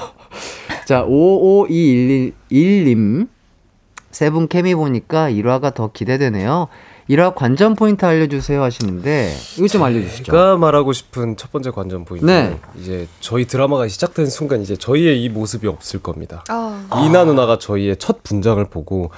자, 0.86 1.04
55211님. 1.06 3.28
세분 4.12 4.48
케미 4.48 4.76
보니까 4.76 5.32
1화가 5.32 5.74
더 5.74 5.90
기대되네요. 5.92 6.68
1화 7.10 7.34
관전 7.34 7.76
포인트 7.76 8.05
알려주세요 8.05 8.62
하시는데, 8.62 9.34
이거 9.57 9.68
좀 9.68 9.82
알려주시죠. 9.84 10.26
제가 10.26 10.57
말하고 10.57 10.93
싶은 10.93 11.38
첫 11.38 11.51
번째 11.51 11.72
관전 11.72 12.05
포인트는 12.05 12.49
네. 12.51 12.60
이제 12.80 13.07
저희 13.20 13.45
드라마가 13.45 13.88
시작된 13.88 14.28
순간 14.28 14.62
이제 14.62 14.76
저희의 14.76 15.24
이 15.24 15.30
모습이 15.30 15.68
없을 15.68 15.99
겁니다. 16.01 16.43
아, 16.49 16.86
이나 17.05 17.24
누나가 17.26 17.57
저희의 17.57 17.97
첫 17.97 18.22
분장을 18.24 18.64
보고 18.66 19.10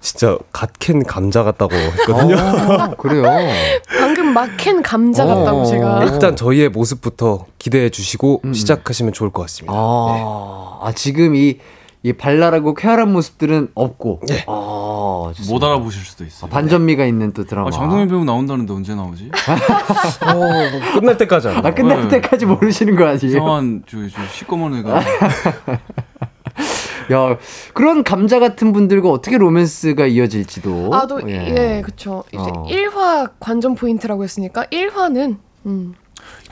진짜 0.00 0.38
갓 0.50 0.70
캔 0.78 1.04
감자 1.04 1.42
같다고 1.42 1.74
했거든요. 1.76 2.36
어, 2.36 2.94
그래요. 2.96 3.22
방금 4.00 4.32
막 4.32 4.56
캔 4.56 4.80
감자 4.82 5.26
같다고 5.26 5.60
어. 5.60 5.64
제가. 5.66 6.04
일단 6.04 6.36
저희의 6.36 6.70
모습부터 6.70 7.44
기대해 7.58 7.90
주시고 7.90 8.40
음. 8.46 8.54
시작하시면 8.54 9.12
좋을 9.12 9.28
것 9.30 9.42
같습니다. 9.42 9.74
아, 9.76 10.78
아 10.82 10.92
지금 10.92 11.34
이, 11.36 11.58
이 12.02 12.14
발랄하고 12.14 12.74
쾌활한 12.74 13.12
모습들은 13.12 13.68
없고. 13.74 14.20
네. 14.26 14.44
아. 14.46 15.32
못 15.48 15.62
알아보실 15.62 16.02
수도 16.02 16.24
있어요. 16.24 16.50
아, 16.50 16.54
반전미가 16.54 17.04
있는 17.04 17.32
또 17.32 17.44
드라마. 17.44 17.68
아, 17.68 17.70
장동민 17.70 18.08
배우 18.08 18.24
나온다는데 18.24 18.72
언제 18.72 18.94
나오지? 18.94 19.30
어, 20.26 20.34
뭐 20.34 20.92
끝날 20.94 21.18
때까지 21.18 21.48
안 21.48 21.66
아, 21.66 21.74
끝날 21.74 22.08
네. 22.08 22.20
때까지 22.20 22.46
모르시는 22.46 22.96
거 22.96 23.04
아니에요? 23.04 23.18
이상한 23.22 23.82
저, 23.86 23.98
저 24.08 24.26
시꺼먼 24.32 24.76
애가 24.76 25.00
야, 27.12 27.36
그런 27.74 28.04
감자 28.04 28.38
같은 28.38 28.72
분들과 28.72 29.10
어떻게 29.10 29.36
로맨스가 29.36 30.06
이어질지도. 30.06 30.90
아, 30.94 31.06
또, 31.06 31.20
예, 31.28 31.82
그쵸. 31.84 32.22
이제 32.28 32.38
어. 32.38 32.66
1화 32.68 33.32
관전 33.40 33.74
포인트라고 33.74 34.22
했으니까 34.22 34.64
1화는, 34.66 35.36
음, 35.66 35.94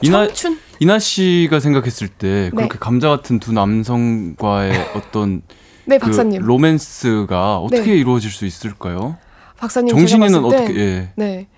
이나 0.02 0.26
청춘? 0.26 0.58
이나 0.80 0.98
씨가 0.98 1.60
생각했을 1.60 2.08
때 2.08 2.50
네. 2.52 2.56
그렇게 2.56 2.78
감자 2.78 3.08
같은 3.08 3.38
두 3.40 3.52
남성과의 3.52 4.72
어떤 4.94 5.42
네, 5.84 5.98
그 5.98 6.06
박사님. 6.06 6.42
로맨스가 6.42 7.58
어떻게 7.58 7.82
네. 7.92 7.96
이루어질 7.98 8.30
수 8.30 8.44
있을까요? 8.46 9.16
박사님. 9.56 9.94
정신이는 9.94 10.44
어떻게? 10.44 10.76
예. 10.78 11.08
네. 11.16 11.48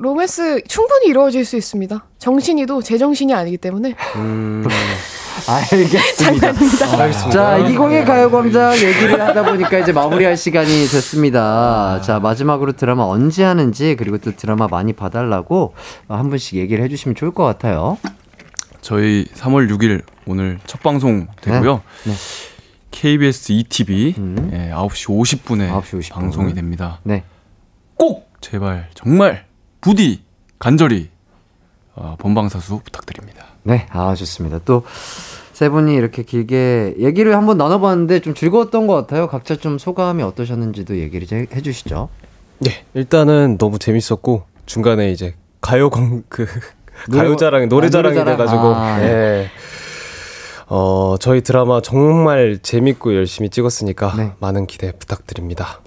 로맨스 0.00 0.62
충분히 0.68 1.08
이루어질 1.08 1.44
수 1.44 1.56
있습니다. 1.56 2.04
정신이도 2.18 2.82
제 2.82 2.98
정신이 2.98 3.34
아니기 3.34 3.56
때문에. 3.56 3.96
음, 4.16 4.64
알겠습니다. 5.48 6.48
알겠습니다. 6.48 7.30
자, 7.30 7.58
이공의 7.58 8.04
가요광장 8.04 8.74
얘기를 8.76 9.20
하다 9.20 9.44
보니까 9.44 9.78
이제 9.80 9.92
마무리할 9.92 10.36
시간이 10.36 10.68
됐습니다. 10.68 12.00
자, 12.00 12.20
마지막으로 12.20 12.72
드라마 12.72 13.02
언제 13.04 13.42
하는지, 13.42 13.96
그리고 13.96 14.18
또 14.18 14.36
드라마 14.36 14.68
많이 14.68 14.92
봐달라고 14.92 15.74
한 16.08 16.30
분씩 16.30 16.58
얘기를 16.58 16.84
해주시면 16.84 17.16
좋을 17.16 17.32
것 17.32 17.42
같아요. 17.44 17.98
저희 18.80 19.26
3월 19.34 19.68
6일 19.68 20.02
오늘 20.26 20.60
첫 20.64 20.80
방송 20.80 21.26
되고요. 21.40 21.82
네. 22.04 22.12
KBS 22.92 23.52
ETV 23.52 24.14
음. 24.16 24.50
예, 24.52 24.72
9시 24.72 25.08
50분에 25.42 25.70
9시 25.72 26.00
50분. 26.00 26.12
방송이 26.12 26.54
됩니다. 26.54 27.00
네. 27.02 27.24
꼭 27.96 28.30
제발 28.40 28.88
정말 28.94 29.47
부디 29.80 30.22
간절히 30.58 31.08
어, 31.94 32.16
본방사수 32.18 32.80
부탁드립니다. 32.84 33.44
네, 33.64 33.86
아, 33.90 34.14
좋습니다. 34.14 34.60
또, 34.64 34.84
세 35.52 35.68
분이 35.68 35.94
이렇게 35.94 36.22
길게 36.22 36.94
얘기를 37.00 37.34
한번 37.36 37.58
나눠봤는데 37.58 38.20
좀 38.20 38.34
즐거웠던 38.34 38.86
것 38.86 38.94
같아요. 38.94 39.26
각자 39.28 39.56
좀 39.56 39.78
소감이 39.78 40.22
어떠셨는지도 40.22 40.98
얘기를 40.98 41.26
해주시죠. 41.52 42.08
네, 42.60 42.84
일단은 42.94 43.58
너무 43.58 43.78
재밌었고 43.80 44.44
중간에 44.66 45.10
이제 45.10 45.34
가요 45.60 45.90
광 45.90 46.22
그 46.28 46.46
노래- 47.08 47.22
가요자랑 47.24 47.62
아, 47.62 47.66
노래자랑이 47.66 48.14
노래자랑. 48.14 48.36
돼가지고 48.38 48.74
아, 48.74 48.98
네. 48.98 49.48
어 50.68 51.16
저희 51.18 51.40
드라마 51.40 51.80
정말 51.80 52.58
재밌고 52.62 53.14
열심히 53.14 53.48
찍었으니까 53.50 54.14
네. 54.16 54.32
많은 54.40 54.66
기대 54.66 54.92
부탁드립니다. 54.92 55.80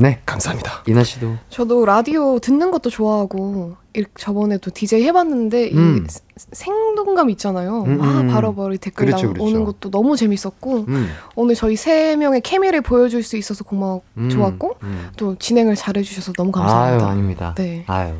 네, 0.00 0.20
감사합니다. 0.24 0.84
이나 0.86 1.02
씨도. 1.02 1.34
저도 1.50 1.84
라디오 1.84 2.38
듣는 2.38 2.70
것도 2.70 2.88
좋아하고 2.88 3.74
일- 3.94 4.06
저번에도 4.16 4.70
DJ 4.72 5.02
해봤는데 5.04 5.72
음. 5.72 6.04
이 6.06 6.10
스- 6.10 6.20
생동감 6.52 7.30
있잖아요. 7.30 7.82
음, 7.86 8.00
아 8.00 8.20
음. 8.20 8.28
바로 8.28 8.54
바로 8.54 8.76
댓글 8.76 9.06
그렇죠, 9.06 9.26
나오는 9.32 9.64
그렇죠. 9.64 9.64
것도 9.64 9.90
너무 9.90 10.16
재밌었고 10.16 10.84
음, 10.88 11.10
오늘 11.34 11.54
저희 11.54 11.76
세 11.76 12.16
명의 12.16 12.40
케미를 12.40 12.80
보여줄 12.80 13.22
수 13.22 13.36
있어서 13.36 13.64
고마워 13.64 14.02
음, 14.16 14.30
좋았고 14.30 14.76
음. 14.82 15.08
또 15.16 15.36
진행을 15.38 15.74
잘해주셔서 15.76 16.32
너무 16.32 16.50
아유, 16.56 16.62
감사합니다. 16.66 17.08
아닙니다. 17.08 17.54
네. 17.56 17.84
아유. 17.86 18.14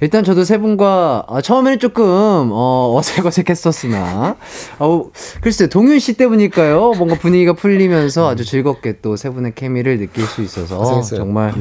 일단 0.00 0.24
저도 0.24 0.44
세 0.44 0.56
분과 0.58 1.24
아, 1.28 1.40
처음에는 1.42 1.78
조금 1.78 2.04
어, 2.52 2.94
어색어색했었으나 2.96 4.36
어, 4.78 5.04
글쎄 5.42 5.68
동윤 5.68 5.98
씨 5.98 6.14
때문일까요? 6.14 6.92
뭔가 6.96 7.16
분위기가 7.16 7.52
풀리면서 7.52 8.28
아주 8.30 8.44
즐겁게 8.44 9.00
또 9.00 9.16
세 9.16 9.28
분의 9.28 9.52
케미를 9.54 9.98
느낄 9.98 10.24
수 10.24 10.40
있어서 10.40 10.78
고생했어요. 10.78 11.20
정말 11.20 11.52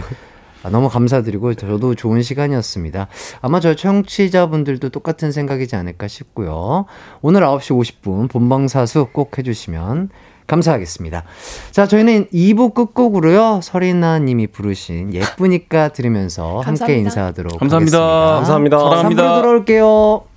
아, 0.64 0.70
너무 0.70 0.90
감사드리고 0.90 1.54
저도 1.54 1.96
좋은 1.96 2.22
시간이었습니다. 2.22 3.08
아마 3.42 3.60
저 3.60 3.76
청취자분들도 3.76 4.90
똑같은 4.90 5.32
생각이지 5.32 5.76
않을까 5.76 6.08
싶고요. 6.08 6.86
오늘 7.22 7.42
9시 7.42 8.02
50분 8.02 8.30
본방사수 8.30 9.08
꼭 9.14 9.38
해주시면 9.38 10.10
감사하겠습니다. 10.48 11.24
자, 11.72 11.86
저희는 11.88 12.26
2부 12.34 12.74
끝곡으로요. 12.74 13.60
서리나 13.62 14.20
님이 14.20 14.48
부르신 14.48 15.14
예쁘니까 15.14 15.90
들으면서 15.90 16.56
함께 16.58 16.64
감사합니다. 16.66 16.98
인사하도록 16.98 17.60
감사합니다. 17.60 17.98
하겠습니다. 17.98 18.36
감사합니다. 18.36 18.80
사랑합니다. 18.80 19.24
3부로 19.24 19.42
돌아올게요. 19.42 20.29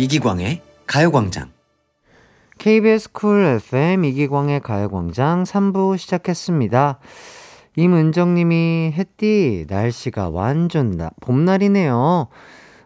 이기광의 0.00 0.62
가요광장. 0.86 1.50
KBS 2.58 3.10
쿨 3.10 3.42
FM 3.44 4.04
이기광의 4.04 4.60
가요광장 4.60 5.42
3부 5.42 5.98
시작했습니다. 5.98 7.00
임은정님이 7.74 8.92
햇띠 8.96 9.66
날씨가 9.68 10.28
완전 10.28 10.92
나, 10.92 11.10
봄날이네요. 11.20 12.28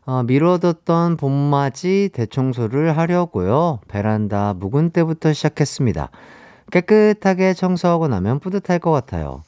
어, 0.07 0.23
미뤄뒀던 0.23 1.19
봄맞이 1.19 2.09
대청소를 2.15 2.97
하려고요. 2.97 3.81
베란다 3.89 4.55
묵은 4.55 4.91
때부터 4.91 5.35
시작했습니다. 5.35 6.09
깨끗하게 6.71 7.53
청소하고 7.53 8.09
나면 8.09 8.41
뿌듯할 8.41 8.79
것 8.79 8.91
같아요. 8.91 9.43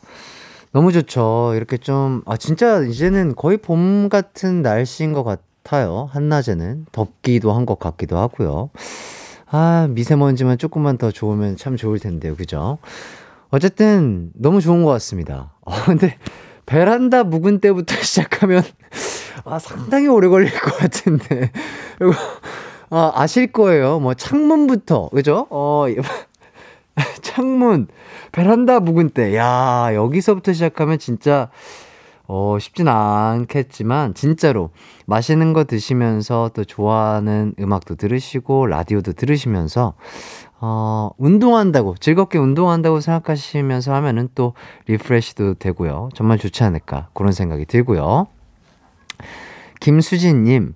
너무 0.72 0.92
좋죠. 0.92 1.54
이렇게 1.56 1.78
좀, 1.78 2.20
아, 2.26 2.36
진짜 2.36 2.82
이제는 2.82 3.34
거의 3.34 3.56
봄 3.56 4.10
같은 4.10 4.60
날씨인 4.60 5.14
것 5.14 5.24
같아요. 5.24 5.53
한낮에는. 5.68 6.86
덥기도 6.92 7.52
한 7.52 7.64
것 7.66 7.78
같기도 7.78 8.18
하고요. 8.18 8.70
아, 9.50 9.86
미세먼지만 9.90 10.58
조금만 10.58 10.98
더 10.98 11.10
좋으면 11.10 11.56
참 11.56 11.76
좋을 11.76 11.98
텐데요. 11.98 12.36
그죠? 12.36 12.78
어쨌든 13.50 14.30
너무 14.34 14.60
좋은 14.60 14.84
것 14.84 14.90
같습니다. 14.90 15.52
어, 15.62 15.72
근데 15.86 16.18
베란다 16.66 17.24
묵은 17.24 17.60
때부터 17.60 17.94
시작하면 18.02 18.62
아, 19.44 19.58
상당히 19.58 20.08
오래 20.08 20.28
걸릴 20.28 20.52
것 20.52 20.76
같은데. 20.76 21.50
이거 22.00 22.12
아, 22.90 23.12
아실 23.14 23.50
거예요. 23.52 24.00
뭐 24.00 24.14
창문부터. 24.14 25.08
그죠? 25.10 25.46
어, 25.50 25.86
창문, 27.22 27.88
베란다 28.32 28.80
묵은 28.80 29.10
때. 29.10 29.34
야, 29.36 29.90
여기서부터 29.94 30.52
시작하면 30.52 30.98
진짜 30.98 31.48
어, 32.26 32.56
쉽진 32.58 32.88
않겠지만, 32.88 34.14
진짜로 34.14 34.70
맛있는 35.06 35.52
거 35.52 35.64
드시면서 35.64 36.50
또 36.54 36.64
좋아하는 36.64 37.54
음악도 37.60 37.96
들으시고, 37.96 38.66
라디오도 38.66 39.12
들으시면서, 39.12 39.94
어, 40.60 41.10
운동한다고, 41.18 41.96
즐겁게 42.00 42.38
운동한다고 42.38 43.00
생각하시면서 43.00 43.94
하면은 43.94 44.28
또 44.34 44.54
리프레시도 44.86 45.54
되고요. 45.54 46.08
정말 46.14 46.38
좋지 46.38 46.64
않을까, 46.64 47.08
그런 47.12 47.32
생각이 47.32 47.66
들고요. 47.66 48.26
김수진님, 49.80 50.74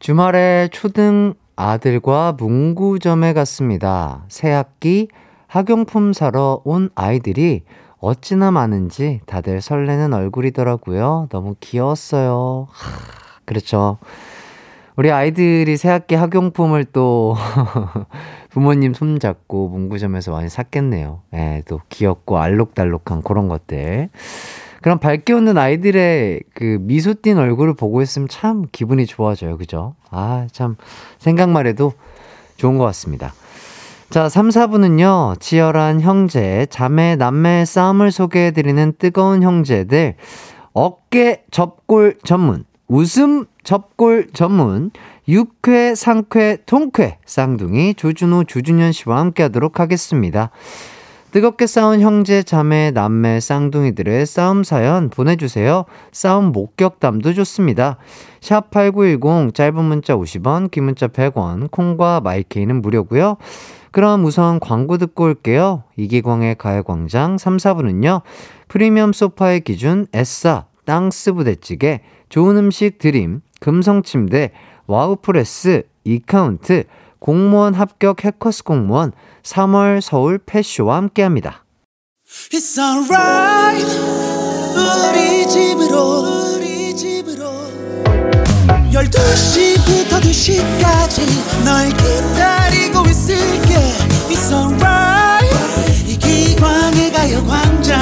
주말에 0.00 0.68
초등 0.72 1.34
아들과 1.54 2.32
문구점에 2.32 3.34
갔습니다. 3.34 4.24
새 4.26 4.50
학기 4.50 5.06
학용품 5.46 6.12
사러 6.12 6.60
온 6.64 6.90
아이들이 6.96 7.62
어찌나 8.02 8.50
많은지 8.50 9.20
다들 9.26 9.60
설레는 9.60 10.12
얼굴이더라고요. 10.12 11.28
너무 11.30 11.54
귀여웠어요. 11.60 12.66
하, 12.68 12.90
그렇죠. 13.44 13.98
우리 14.96 15.12
아이들이 15.12 15.76
새학기 15.76 16.16
학용품을 16.16 16.86
또 16.86 17.36
부모님 18.50 18.92
손잡고 18.92 19.68
문구점에서 19.68 20.32
많이 20.32 20.48
샀겠네요. 20.48 21.20
예, 21.32 21.62
또 21.66 21.80
귀엽고 21.88 22.38
알록달록한 22.38 23.22
그런 23.22 23.46
것들. 23.46 24.10
그럼 24.82 24.98
밝게 24.98 25.32
웃는 25.32 25.56
아이들의 25.56 26.42
그 26.54 26.78
미소 26.80 27.14
띈 27.14 27.38
얼굴을 27.38 27.74
보고 27.74 28.02
있으면 28.02 28.26
참 28.26 28.66
기분이 28.72 29.06
좋아져요. 29.06 29.56
그죠? 29.58 29.94
아, 30.10 30.48
참 30.50 30.74
생각만 31.18 31.68
해도 31.68 31.92
좋은 32.56 32.78
것 32.78 32.84
같습니다. 32.86 33.32
자, 34.12 34.28
3, 34.28 34.50
4부는요, 34.50 35.40
치열한 35.40 36.02
형제, 36.02 36.66
자매, 36.68 37.16
남매 37.16 37.64
싸움을 37.64 38.12
소개해드리는 38.12 38.92
뜨거운 38.98 39.42
형제들, 39.42 40.16
어깨 40.74 41.44
접골 41.50 42.18
전문, 42.22 42.64
웃음 42.88 43.46
접골 43.64 44.28
전문, 44.34 44.90
육회, 45.26 45.94
상쾌, 45.94 46.58
통쾌, 46.66 47.20
쌍둥이, 47.24 47.94
조준호, 47.94 48.44
조준현 48.44 48.92
씨와 48.92 49.18
함께 49.18 49.44
하도록 49.44 49.80
하겠습니다. 49.80 50.50
뜨겁게 51.30 51.66
싸운 51.66 52.02
형제, 52.02 52.42
자매, 52.42 52.90
남매, 52.90 53.40
쌍둥이들의 53.40 54.26
싸움 54.26 54.62
사연 54.62 55.08
보내주세요. 55.08 55.86
싸움 56.12 56.52
목격담도 56.52 57.32
좋습니다. 57.32 57.96
샵 58.42 58.70
8910, 58.70 59.54
짧은 59.54 59.82
문자 59.82 60.14
50원, 60.14 60.70
긴 60.70 60.84
문자 60.84 61.08
100원, 61.08 61.70
콩과 61.70 62.20
마이케이는 62.20 62.82
무료고요 62.82 63.38
그럼 63.92 64.24
우선 64.24 64.58
광고 64.58 64.98
듣고 64.98 65.24
올게요. 65.24 65.84
이기광의 65.96 66.56
가요광장 66.56 67.38
3, 67.38 67.58
4부는요. 67.58 68.22
프리미엄 68.66 69.12
소파의 69.12 69.60
기준 69.60 70.06
에싸, 70.12 70.64
땅스 70.86 71.34
부대찌개, 71.34 72.00
좋은 72.30 72.56
음식 72.56 72.98
드림, 72.98 73.42
금성침대, 73.60 74.52
와우프레스, 74.86 75.82
이카운트, 76.04 76.84
공무원 77.18 77.74
합격 77.74 78.24
해커스 78.24 78.64
공무원, 78.64 79.12
3월 79.42 80.00
서울 80.00 80.38
펫쇼와 80.38 80.96
함께합니다. 80.96 81.64
우리 84.74 85.46
집으로 85.46 86.54
우리 86.56 86.96
집으로 86.96 87.44
12시부터 88.90 90.20
2시까지 90.20 91.64
널 91.64 91.88
기다리고 91.90 93.02
있을게 93.08 93.71
It's 94.52 94.54
alright 94.54 96.06
이기광의 96.06 97.12
가요광장 97.12 97.98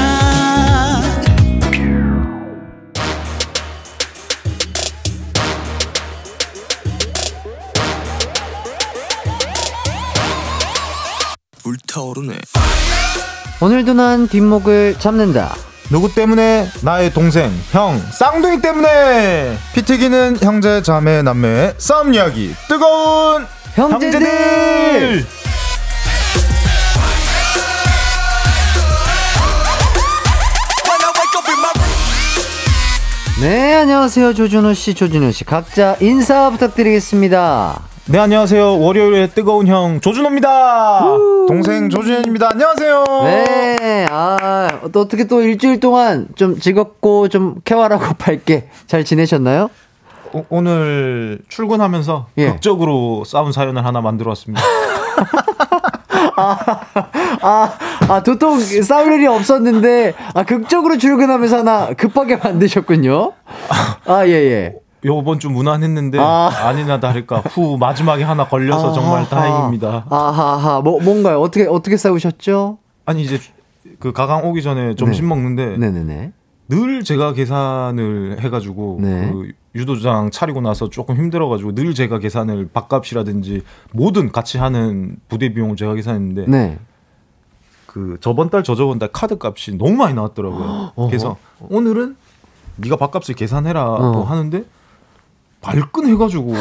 불타오르네 11.62 12.34
오늘도 13.62 13.92
난 13.94 14.26
뒷목을 14.26 14.96
잡는다. 14.98 15.55
누구 15.90 16.12
때문에? 16.14 16.68
나의 16.82 17.12
동생, 17.12 17.53
형, 17.72 18.01
쌍둥이 18.12 18.62
때문에! 18.62 19.59
피 19.74 19.82
튀기는 19.82 20.38
형제, 20.40 20.80
자매, 20.82 21.20
남매의 21.20 21.74
싸움 21.76 22.14
이야기. 22.14 22.55
뜨거운 22.68 23.46
형제들! 23.74 24.22
형제들! 24.22 25.39
네, 33.41 33.74
안녕하세요. 33.76 34.34
조준호 34.34 34.74
씨, 34.74 34.95
조준현 34.95 35.32
씨. 35.32 35.45
각자 35.45 35.97
인사 36.01 36.51
부탁드리겠습니다. 36.51 37.80
네, 38.07 38.18
안녕하세요. 38.18 38.80
월요일의 38.80 39.30
뜨거운 39.30 39.66
형, 39.66 40.01
조준호입니다. 40.01 41.01
동생 41.49 41.88
조준현입니다. 41.88 42.51
안녕하세요. 42.53 43.05
네, 43.24 44.07
아, 44.11 44.68
또 44.93 45.01
어떻게 45.01 45.24
또 45.26 45.41
일주일 45.41 45.80
동안 45.80 46.28
좀 46.34 46.59
즐겁고 46.59 47.28
좀 47.28 47.57
쾌활하고 47.64 48.14
밝게 48.18 48.68
잘 48.86 49.05
지내셨나요? 49.05 49.70
오, 50.32 50.45
오늘 50.51 51.38
출근하면서 51.49 52.26
예. 52.38 52.51
극적으로 52.53 53.24
싸운 53.24 53.53
사연을 53.53 53.84
하나 53.84 54.01
만들어 54.01 54.30
왔습니다. 54.32 54.62
아, 57.43 57.72
아, 58.09 58.22
도통 58.22 58.59
싸울 58.61 59.12
일이 59.12 59.26
없었는데, 59.26 60.14
아, 60.34 60.43
극적으로 60.45 60.99
출근하면서 60.99 61.59
하나 61.59 61.93
급하게 61.95 62.36
만드셨군요. 62.36 63.32
아, 64.07 64.26
예, 64.26 64.32
예. 64.32 64.74
요번 65.05 65.38
주 65.38 65.49
무난했는데 65.49 66.18
아. 66.18 66.51
아. 66.53 66.72
니나 66.72 67.01
다를까 67.01 67.38
후 67.38 67.78
마지막에 67.78 68.22
하나 68.22 68.47
걸려서 68.47 68.93
정말 68.93 69.20
아하. 69.20 69.28
다행입니다. 69.28 70.05
아하하, 70.11 70.80
뭐, 70.82 71.01
뭔가요? 71.01 71.41
어떻게, 71.41 71.66
어떻게 71.66 71.97
싸우셨죠? 71.97 72.78
아니 73.07 73.22
이제 73.22 73.38
그 73.99 74.12
가강 74.12 74.45
오기 74.47 74.62
전에 74.62 74.95
점심 74.95 75.24
네. 75.24 75.28
먹는데 75.30 75.78
네네네. 75.78 76.32
늘 76.68 77.03
제가 77.03 77.32
계산을 77.32 78.36
해가지고 78.41 78.99
네. 79.01 79.30
그 79.32 79.53
유도장 79.75 80.31
차리고 80.31 80.61
나서 80.61 80.91
조금 80.91 81.16
힘들어가지고 81.16 81.75
늘 81.75 81.95
제가 81.95 82.18
계산을 82.18 82.71
밥값이라든지 82.73 83.62
모든 83.93 84.33
같이 84.33 84.59
하는 84.59 85.16
부대 85.29 85.53
비용을 85.53 85.77
제가 85.77 85.95
계산했는데 85.95 86.47
네. 86.51 86.79
그 87.87 88.16
저번 88.21 88.51
달 88.51 88.62
저저번 88.64 88.99
달 88.99 89.11
카드 89.12 89.37
값이 89.41 89.77
너무 89.77 89.93
많이 89.93 90.14
나왔더라고요. 90.14 90.93
그래서 91.09 91.37
오늘은 91.61 92.16
네가 92.77 92.97
밥값을 92.97 93.35
계산해라고 93.35 93.95
어. 94.05 94.23
하는데 94.25 94.64
발끈해가지고 95.61 96.53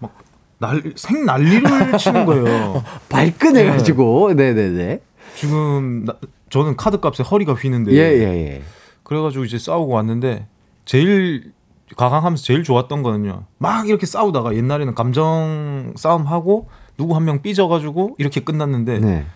막 0.00 0.12
날 0.58 0.80
생 0.94 1.24
난리를 1.26 1.98
치는 1.98 2.24
거예요. 2.24 2.84
발끈해가지고. 3.10 4.34
네 4.36 4.54
네네. 4.54 5.00
지금 5.34 6.04
나- 6.04 6.14
저는 6.50 6.76
카드 6.76 7.00
값에 7.00 7.24
허리가 7.24 7.54
휘는데 7.54 7.90
예, 7.92 7.96
예, 7.96 8.22
예. 8.46 8.62
그래가지고 9.02 9.44
이제 9.44 9.58
싸우고 9.58 9.92
왔는데 9.92 10.46
제일 10.84 11.52
가강하면서 11.96 12.42
제일 12.42 12.62
좋았던 12.64 13.02
거는요. 13.02 13.44
막 13.58 13.88
이렇게 13.88 14.06
싸우다가 14.06 14.54
옛날에는 14.54 14.94
감정 14.94 15.92
싸움 15.96 16.26
하고 16.26 16.68
누구 16.96 17.14
한 17.16 17.24
명 17.24 17.42
삐져가지고 17.42 18.16
이렇게 18.18 18.40
끝났는데 18.40 18.98
네. 18.98 19.26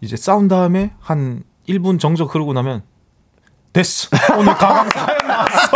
이제 0.00 0.16
싸운 0.16 0.48
다음에 0.48 0.92
한 1.00 1.42
1분 1.68 1.98
정적 1.98 2.34
흐르고 2.34 2.52
나면 2.52 2.82
됐어 3.72 4.08
오늘 4.38 4.54
가강 4.54 4.88
사연 4.90 5.18
나왔어 5.26 5.70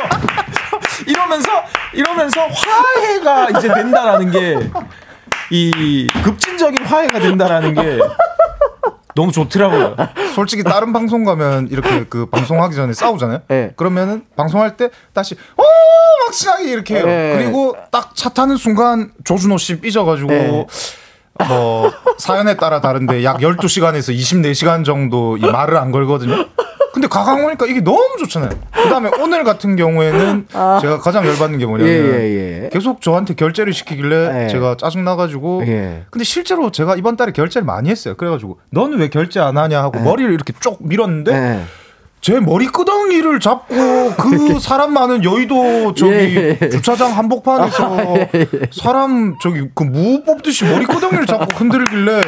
이러면서 1.07 1.49
이러면서 1.95 2.41
화해가 2.47 3.51
이제 3.59 3.69
된다라는 3.73 4.31
게 4.31 4.59
이 5.51 6.07
급진적인 6.25 6.85
화해가 6.85 7.21
된다라는 7.21 7.73
게 7.73 7.99
너무 9.19 9.33
좋더라고요. 9.33 9.97
솔직히 10.37 10.63
다른 10.63 10.93
방송 10.93 11.25
가면 11.25 11.69
이렇게 11.73 12.05
그 12.09 12.27
방송하기 12.27 12.77
전에 12.77 12.93
싸우잖아요. 12.93 13.41
네. 13.49 13.73
그러면은 13.77 14.23
방송할 14.37 14.77
때 14.77 14.91
다시 15.13 15.35
어막 15.57 16.33
신나게 16.33 16.71
이렇게 16.71 16.95
해요. 16.97 17.07
네. 17.07 17.35
그리고 17.37 17.77
딱 17.91 18.13
차 18.15 18.29
타는 18.31 18.57
순간 18.57 19.13
조준호 19.25 19.59
씨 19.59 19.81
삐져가지고 19.81 20.29
네. 20.29 20.67
뭐 21.49 21.93
사연에 22.19 22.57
따라 22.57 22.81
다른데 22.81 23.23
약 23.25 23.39
12시간에서 23.39 24.13
24시간 24.17 24.85
정도 24.85 25.37
이 25.37 25.41
말을 25.43 25.77
안 25.77 25.93
걸거든요. 25.93 26.47
근데 26.99 27.07
가강 27.07 27.45
오니까 27.45 27.65
이게 27.67 27.81
너무 27.81 28.17
좋잖아요. 28.19 28.51
그다음에 28.73 29.09
오늘 29.21 29.45
같은 29.45 29.77
경우에는 29.77 30.49
제가 30.83 30.99
가장 30.99 31.25
열받는 31.25 31.61
게 31.61 31.65
뭐냐면 31.67 31.93
아. 31.93 31.97
예, 31.97 32.23
예, 32.25 32.63
예. 32.65 32.71
계속 32.73 33.01
저한테 33.01 33.35
결제를 33.35 33.73
시키길래 33.73 34.33
네. 34.33 34.49
제가 34.49 34.77
짜증 34.77 35.05
나가지고 35.05 35.63
예. 35.69 36.07
근데 36.11 36.25
실제로 36.25 36.73
제가 36.73 36.97
이번 36.97 37.17
달에 37.17 37.31
결제를 37.31 37.65
많이 37.65 37.89
했어요. 37.89 38.17
그래가지고 38.17 38.59
너는 38.71 38.99
왜 38.99 39.11
결제 39.11 39.39
안 39.39 39.57
하냐 39.59 39.81
하고 39.81 40.01
머리를 40.01 40.33
이렇게 40.35 40.53
쭉 40.59 40.79
밀었는데 40.81 41.31
네. 41.33 41.65
제 42.21 42.41
머리 42.41 42.67
끄덩이를 42.67 43.39
잡고 43.39 43.77
그 44.19 44.59
사람 44.59 44.93
많은 44.93 45.23
여의도 45.23 45.95
저기 45.95 46.13
예, 46.15 46.59
예. 46.61 46.69
주차장 46.69 47.17
한복판에서 47.17 48.17
사람 48.73 49.37
저기 49.41 49.69
그 49.73 49.85
무 49.85 50.25
뽑듯이 50.25 50.65
머리 50.65 50.85
끄덩이를 50.85 51.27
잡고 51.27 51.53
흔들길래 51.53 52.23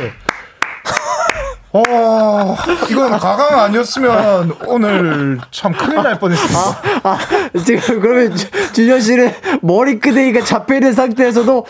어 1.72 2.56
이건 2.90 3.10
가강 3.12 3.60
아니었으면 3.60 4.56
오늘 4.66 5.38
참 5.52 5.72
큰일 5.72 6.02
날 6.02 6.18
뻔했습니다. 6.18 6.60
아, 7.04 7.18
지금 7.64 8.00
그러면 8.00 8.34
주- 8.34 8.50
준현 8.72 9.00
씨는 9.00 9.32
머리 9.62 10.00
끄댕이가 10.00 10.40
잡혀 10.44 10.74
있는 10.74 10.92
상태에서도 10.92 11.64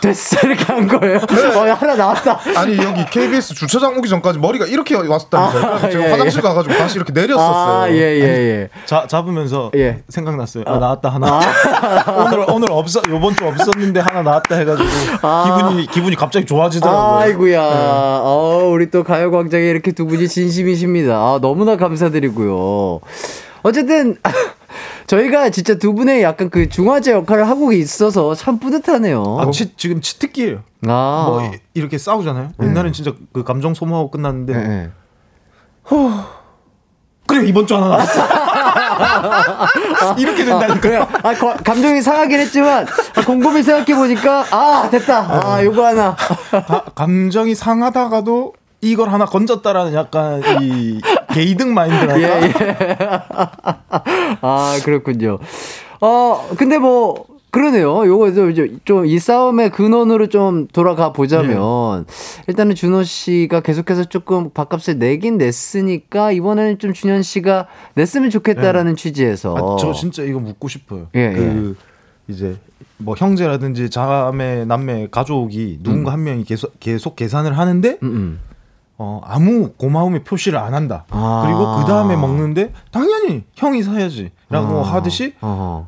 됐어 0.00 0.46
이렇게 0.46 0.64
한 0.64 0.86
거예요. 0.86 1.18
어, 1.18 1.72
하나 1.74 1.94
나왔다. 1.94 2.38
아니 2.56 2.76
여기 2.78 3.04
KBS 3.06 3.54
주차장 3.54 3.96
오기 3.96 4.08
전까지 4.08 4.38
머리가 4.38 4.66
이렇게 4.66 4.94
왔었다면서요. 4.94 5.62
그래서 5.62 5.90
제가 5.90 6.04
예, 6.04 6.10
화장실 6.10 6.42
가가지고 6.42 6.74
다시 6.76 6.96
이렇게 6.96 7.12
내렸었어요. 7.12 7.82
아, 7.82 7.90
예, 7.90 7.94
예, 7.94 8.22
예. 8.22 8.68
자, 8.84 9.06
잡으면서 9.06 9.70
예. 9.74 10.02
생각났어요. 10.08 10.64
아, 10.66 10.78
나왔다 10.78 11.08
하나. 11.08 11.40
오늘 12.24 12.44
오늘 12.48 12.72
없어 12.72 13.00
요번 13.08 13.34
주 13.34 13.46
없었는데 13.46 14.00
하나 14.00 14.22
나왔다 14.22 14.56
해가지고 14.56 14.88
기분이 14.88 15.86
기분이 15.86 16.16
갑자기 16.16 16.46
좋아지더라고요. 16.46 17.18
아이고야. 17.18 17.60
어, 17.60 18.68
우리 18.70 18.90
또 18.90 19.02
가요광장에 19.04 19.64
이렇게 19.64 19.92
두 19.92 20.06
분이 20.06 20.28
진심이십니다. 20.28 21.14
아, 21.14 21.38
너무나 21.40 21.76
감사드리고요. 21.76 23.00
어쨌든, 23.62 24.16
저희가 25.06 25.50
진짜 25.50 25.74
두 25.76 25.94
분의 25.94 26.22
약간 26.22 26.50
그 26.50 26.68
중화제 26.68 27.12
역할을 27.12 27.48
하고 27.48 27.72
있어서 27.72 28.34
참 28.34 28.58
뿌듯하네요. 28.58 29.38
아, 29.40 29.50
치, 29.50 29.74
지금 29.76 30.00
치트키예요. 30.00 30.60
아. 30.88 31.26
뭐 31.28 31.42
이- 31.44 31.58
이렇게 31.74 31.96
싸우잖아요. 31.98 32.50
옛날엔 32.62 32.92
진짜 32.92 33.12
그 33.32 33.44
감정 33.44 33.74
소모하고 33.74 34.10
끝났는데 34.10 34.52
예, 34.54 34.58
예. 34.58 34.90
그래 37.26 37.46
이번 37.46 37.66
주 37.66 37.74
하나 37.76 37.88
나왔어. 37.88 38.26
이렇게 40.18 40.44
된다니까. 40.44 40.80
그래요. 40.80 41.06
아, 41.22 41.34
거- 41.34 41.54
감정이 41.56 42.00
상하긴 42.00 42.38
했지만, 42.40 42.86
아, 43.16 43.20
곰곰이 43.24 43.62
생각해보니까, 43.64 44.44
아, 44.52 44.88
됐다. 44.90 45.18
아, 45.54 45.64
요거 45.64 45.84
하나. 45.86 46.14
가- 46.16 46.84
감정이 46.94 47.54
상하다가도 47.56 48.52
이걸 48.80 49.08
하나 49.10 49.24
건졌다라는 49.24 49.94
약간 49.94 50.40
이 50.62 51.00
게이득 51.32 51.66
마인드랄까. 51.68 52.20
예, 52.20 52.42
예. 52.44 52.54
아, 54.40 54.78
그렇군요. 54.84 55.38
어, 56.00 56.48
근데 56.56 56.78
뭐, 56.78 57.26
그러네요. 57.56 58.06
요거 58.06 58.32
좀이 58.84 59.18
싸움의 59.18 59.70
근원으로 59.70 60.28
좀 60.28 60.66
돌아가 60.68 61.14
보자면 61.14 62.04
일단은 62.48 62.74
준호 62.74 63.02
씨가 63.04 63.60
계속해서 63.60 64.04
조금 64.04 64.50
밥값을 64.50 64.98
내긴 64.98 65.38
냈으니까 65.38 66.32
이번에는 66.32 66.78
좀 66.78 66.92
준현 66.92 67.22
씨가 67.22 67.66
냈으면 67.94 68.28
좋겠다라는 68.28 68.96
취지에서 68.96 69.56
아, 69.56 69.76
저 69.80 69.94
진짜 69.94 70.22
이거 70.22 70.38
묻고 70.38 70.68
싶어요. 70.68 71.06
예, 71.14 71.32
그 71.32 71.76
이제 72.28 72.56
뭐 72.98 73.14
형제라든지 73.16 73.88
자매, 73.88 74.66
남매, 74.66 75.08
가족이 75.10 75.78
누군가 75.82 76.12
한 76.12 76.24
명이 76.24 76.44
계속 76.44 76.78
계속 76.78 77.16
계산을 77.16 77.56
하는데 77.56 77.98
음, 78.02 78.08
음. 78.08 78.40
어, 78.98 79.20
아무 79.24 79.72
고마움의 79.72 80.24
표시를 80.24 80.58
안 80.58 80.74
한다. 80.74 81.04
아. 81.10 81.42
그리고 81.44 81.76
그 81.76 81.84
다음에 81.84 82.16
먹는데 82.16 82.72
당연히 82.90 83.44
형이 83.54 83.82
사야지라고 83.82 84.80
아. 84.80 84.82
하듯이 84.82 85.34
어허, 85.40 85.86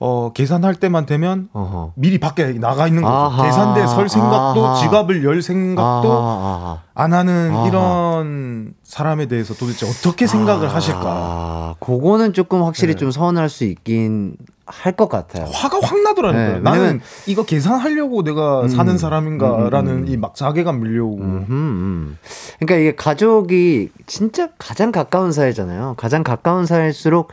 어, 0.00 0.32
계산할 0.34 0.74
때만 0.74 1.06
되면 1.06 1.48
어허. 1.52 1.92
미리 1.94 2.18
밖에 2.18 2.52
나가 2.58 2.86
있는 2.86 3.02
거죠. 3.02 3.14
아하. 3.14 3.42
계산대에 3.44 3.86
설 3.86 4.08
생각도 4.08 4.66
아하. 4.66 4.74
지갑을 4.76 5.24
열 5.24 5.40
생각도 5.42 6.12
아하, 6.12 6.78
안 6.94 7.12
하는. 7.14 7.64
이런 7.66 8.74
사람에 8.82 9.26
대해서 9.26 9.54
도대체 9.54 9.86
어떻게 9.88 10.26
생각을 10.26 10.74
하실까? 10.74 11.02
아, 11.06 11.74
그거는 11.80 12.32
조금 12.34 12.62
확실히 12.64 12.94
네. 12.94 12.98
좀 12.98 13.10
서운할 13.10 13.48
수 13.48 13.64
있긴 13.64 14.36
할 14.72 14.96
것 14.96 15.08
같아요. 15.08 15.46
화가 15.46 15.78
확 15.82 16.00
나더라고요. 16.02 16.54
네, 16.54 16.60
나는 16.60 17.00
이거 17.26 17.44
계산하려고 17.44 18.22
내가 18.22 18.62
음. 18.62 18.68
사는 18.68 18.98
사람인가라는 18.98 19.92
음, 19.92 19.96
음, 19.98 20.02
음. 20.04 20.08
이막 20.08 20.34
자괴감 20.34 20.80
밀려오고. 20.80 21.22
음, 21.22 21.46
음. 21.48 22.18
그러니까 22.58 22.76
이게 22.76 22.94
가족이 22.96 23.90
진짜 24.06 24.48
가장 24.58 24.92
가까운 24.92 25.32
사이잖아요. 25.32 25.94
가장 25.96 26.22
가까운 26.22 26.66
사이일수록 26.66 27.30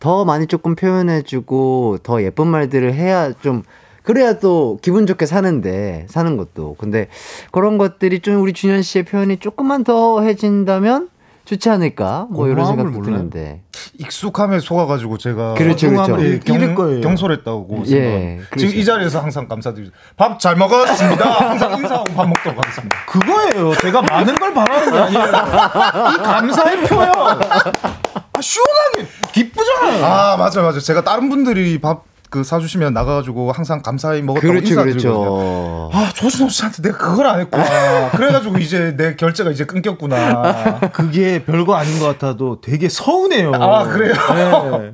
더 0.00 0.24
많이 0.24 0.46
조금 0.46 0.74
표현해주고 0.74 1.98
더 2.02 2.22
예쁜 2.22 2.46
말들을 2.48 2.92
해야 2.94 3.32
좀 3.32 3.62
그래야 4.02 4.38
또 4.38 4.78
기분 4.82 5.06
좋게 5.06 5.24
사는데 5.24 6.06
사는 6.10 6.36
것도 6.36 6.76
근데 6.78 7.08
그런 7.52 7.78
것들이 7.78 8.20
좀 8.20 8.40
우리 8.42 8.52
준현 8.52 8.82
씨의 8.82 9.04
표현이 9.04 9.38
조금만 9.38 9.82
더 9.82 10.20
해진다면 10.20 11.08
좋지 11.44 11.68
않을까 11.68 12.26
뭐 12.30 12.48
이런 12.48 12.64
생각도 12.66 12.90
몰라요? 12.92 13.16
드는데 13.16 13.62
익숙함에 13.98 14.60
속아가지고 14.60 15.18
제가 15.18 15.54
그렇죠, 15.54 15.90
그렇죠. 15.90 16.18
예, 16.24 16.40
잃을 16.44 16.74
거예요. 16.74 17.00
경솔했다고 17.02 17.82
예. 17.88 18.40
그렇죠. 18.50 18.56
지금 18.66 18.74
이 18.80 18.84
자리에서 18.84 19.20
항상 19.20 19.46
감사드립니다. 19.46 19.94
밥 20.16 20.38
잘 20.38 20.56
먹었습니다. 20.56 21.24
항상 21.50 21.72
인사하고 21.78 22.12
밥 22.14 22.26
먹도록 22.28 22.58
하겠습니다. 22.58 22.96
그거예요. 23.06 23.74
제가 23.76 24.02
많은 24.02 24.34
걸 24.36 24.54
바라는 24.54 24.90
게 24.92 24.98
아니에요. 24.98 25.26
이 25.26 26.16
감사의 26.22 26.82
표현. 26.84 27.12
아, 27.16 28.40
시원하게 28.40 29.06
기쁘잖아요. 29.32 30.04
아 30.04 30.36
맞아요 30.36 30.62
맞아요. 30.62 30.80
제가 30.80 31.04
다른 31.04 31.28
분들이 31.28 31.78
밥 31.80 32.02
그 32.34 32.42
사주시면 32.42 32.94
나가가지고 32.94 33.52
항상 33.52 33.80
감사히 33.80 34.20
먹었다고 34.20 34.48
그렇죠 34.48 34.70
인사드리거든요. 34.70 35.20
그렇죠 35.20 35.90
아 35.92 36.10
조진호 36.14 36.48
씨한테 36.48 36.82
내가 36.82 36.98
그걸 36.98 37.28
안 37.28 37.38
했구나. 37.38 38.10
그래가지고 38.10 38.58
이제 38.58 38.96
내 38.96 39.14
결제가 39.14 39.52
이제 39.52 39.64
끊겼구나. 39.64 40.90
그게 40.92 41.44
별거 41.44 41.76
아닌 41.76 42.00
것 42.00 42.06
같아도 42.06 42.60
되게 42.60 42.88
서운해요. 42.88 43.52
아 43.54 43.84
그래요? 43.84 44.14
네. 44.82 44.90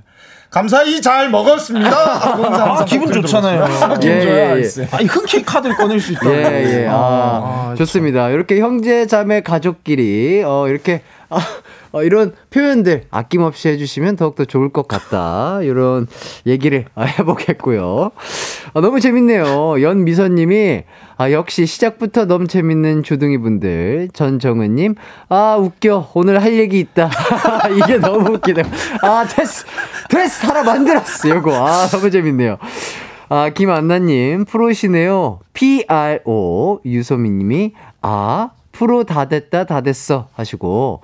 감사히 0.50 1.00
잘 1.00 1.30
먹었습니다. 1.30 1.90
아, 1.90 2.84
기분 2.84 3.10
좋잖아요. 3.10 3.64
아, 3.64 3.98
기분 3.98 4.16
예, 4.18 4.20
좋아요. 4.20 4.58
예, 4.58 4.62
예. 4.62 4.88
아니 4.90 5.06
흔쾌히 5.06 5.42
카드를 5.42 5.76
꺼낼 5.76 5.98
수 5.98 6.12
있다고. 6.12 6.34
예, 6.34 6.82
예. 6.82 6.86
아, 6.90 6.92
아, 7.70 7.74
좋습니다. 7.78 8.28
이렇게 8.30 8.60
형제, 8.60 9.06
자매, 9.06 9.42
가족끼리, 9.42 10.42
어, 10.44 10.66
이렇게, 10.68 11.02
아, 11.28 11.38
어, 11.92 12.02
이런 12.02 12.32
표현들 12.50 13.04
아낌없이 13.10 13.68
해주시면 13.68 14.16
더욱더 14.16 14.44
좋을 14.44 14.70
것 14.70 14.86
같다. 14.86 15.60
이런 15.62 16.06
얘기를 16.46 16.84
아, 16.94 17.02
해보겠고요. 17.04 18.10
아, 18.74 18.80
너무 18.80 19.00
재밌네요. 19.00 19.82
연미선님이 19.82 20.84
아, 21.16 21.30
역시 21.32 21.66
시작부터 21.66 22.24
너무 22.24 22.46
재밌는 22.46 23.02
조둥이 23.02 23.36
분들. 23.38 24.08
전정은님, 24.14 24.94
아, 25.28 25.56
웃겨. 25.60 26.12
오늘 26.14 26.42
할 26.42 26.54
얘기 26.54 26.78
있다. 26.80 27.10
이게 27.76 27.98
너무 27.98 28.34
웃기네요. 28.34 28.64
아, 29.02 29.26
됐어. 29.26 29.66
됐어. 30.08 30.48
하나 30.48 30.62
만들었어. 30.62 31.28
요거. 31.28 31.52
아, 31.54 31.86
너무 31.88 32.10
재밌네요. 32.10 32.56
아, 33.28 33.50
김안나님, 33.50 34.44
프로시네요. 34.44 35.40
PRO. 35.52 36.80
유소민님이, 36.86 37.74
아, 38.00 38.50
프로 38.72 39.04
다 39.04 39.28
됐다, 39.28 39.64
다 39.66 39.82
됐어. 39.82 40.28
하시고. 40.34 41.02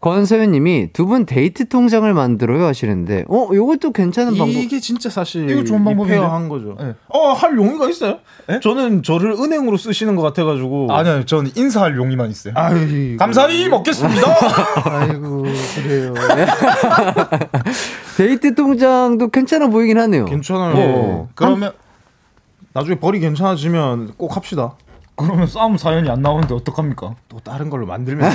권서연 0.00 0.52
님이 0.52 0.90
두 0.92 1.06
분 1.06 1.26
데이트 1.26 1.68
통장을 1.68 2.12
만들어요 2.14 2.64
하시는데, 2.66 3.24
어, 3.28 3.48
요것도 3.52 3.90
괜찮은 3.92 4.32
방법. 4.38 4.50
이게 4.50 4.78
진짜 4.78 5.10
사실 5.10 5.50
이거 5.50 5.64
좋은 5.64 5.80
이 5.80 5.84
방법인데? 5.84 6.20
fair한 6.20 6.48
거죠. 6.48 6.76
네. 6.80 6.94
어, 7.08 7.32
할 7.32 7.56
용의가 7.56 7.88
있어요? 7.90 8.18
저는 8.62 9.02
저를 9.02 9.32
은행으로 9.32 9.76
쓰시는 9.76 10.14
것 10.14 10.22
같아가지고. 10.22 10.92
아니요, 10.92 11.24
저는 11.24 11.50
인사할 11.56 11.96
용의만 11.96 12.30
있어요. 12.30 12.54
아이, 12.56 13.16
감사히 13.16 13.68
먹겠습니다. 13.68 14.22
아이고, 14.84 15.42
그래요. 15.82 16.14
데이트 18.16 18.54
통장도 18.54 19.28
괜찮아 19.28 19.68
보이긴 19.68 19.98
하네요. 19.98 20.24
괜찮아요. 20.26 20.74
어. 20.76 21.28
그러면 21.34 21.72
나중에 22.72 22.96
벌이 22.96 23.18
괜찮아지면 23.20 24.12
꼭 24.16 24.36
합시다. 24.36 24.74
그러면 25.16 25.46
싸움 25.48 25.76
사연이 25.76 26.08
안 26.08 26.22
나오는데 26.22 26.54
어떡합니까? 26.54 27.16
또 27.38 27.50
다른 27.50 27.70
걸로 27.70 27.86
만들면. 27.86 28.30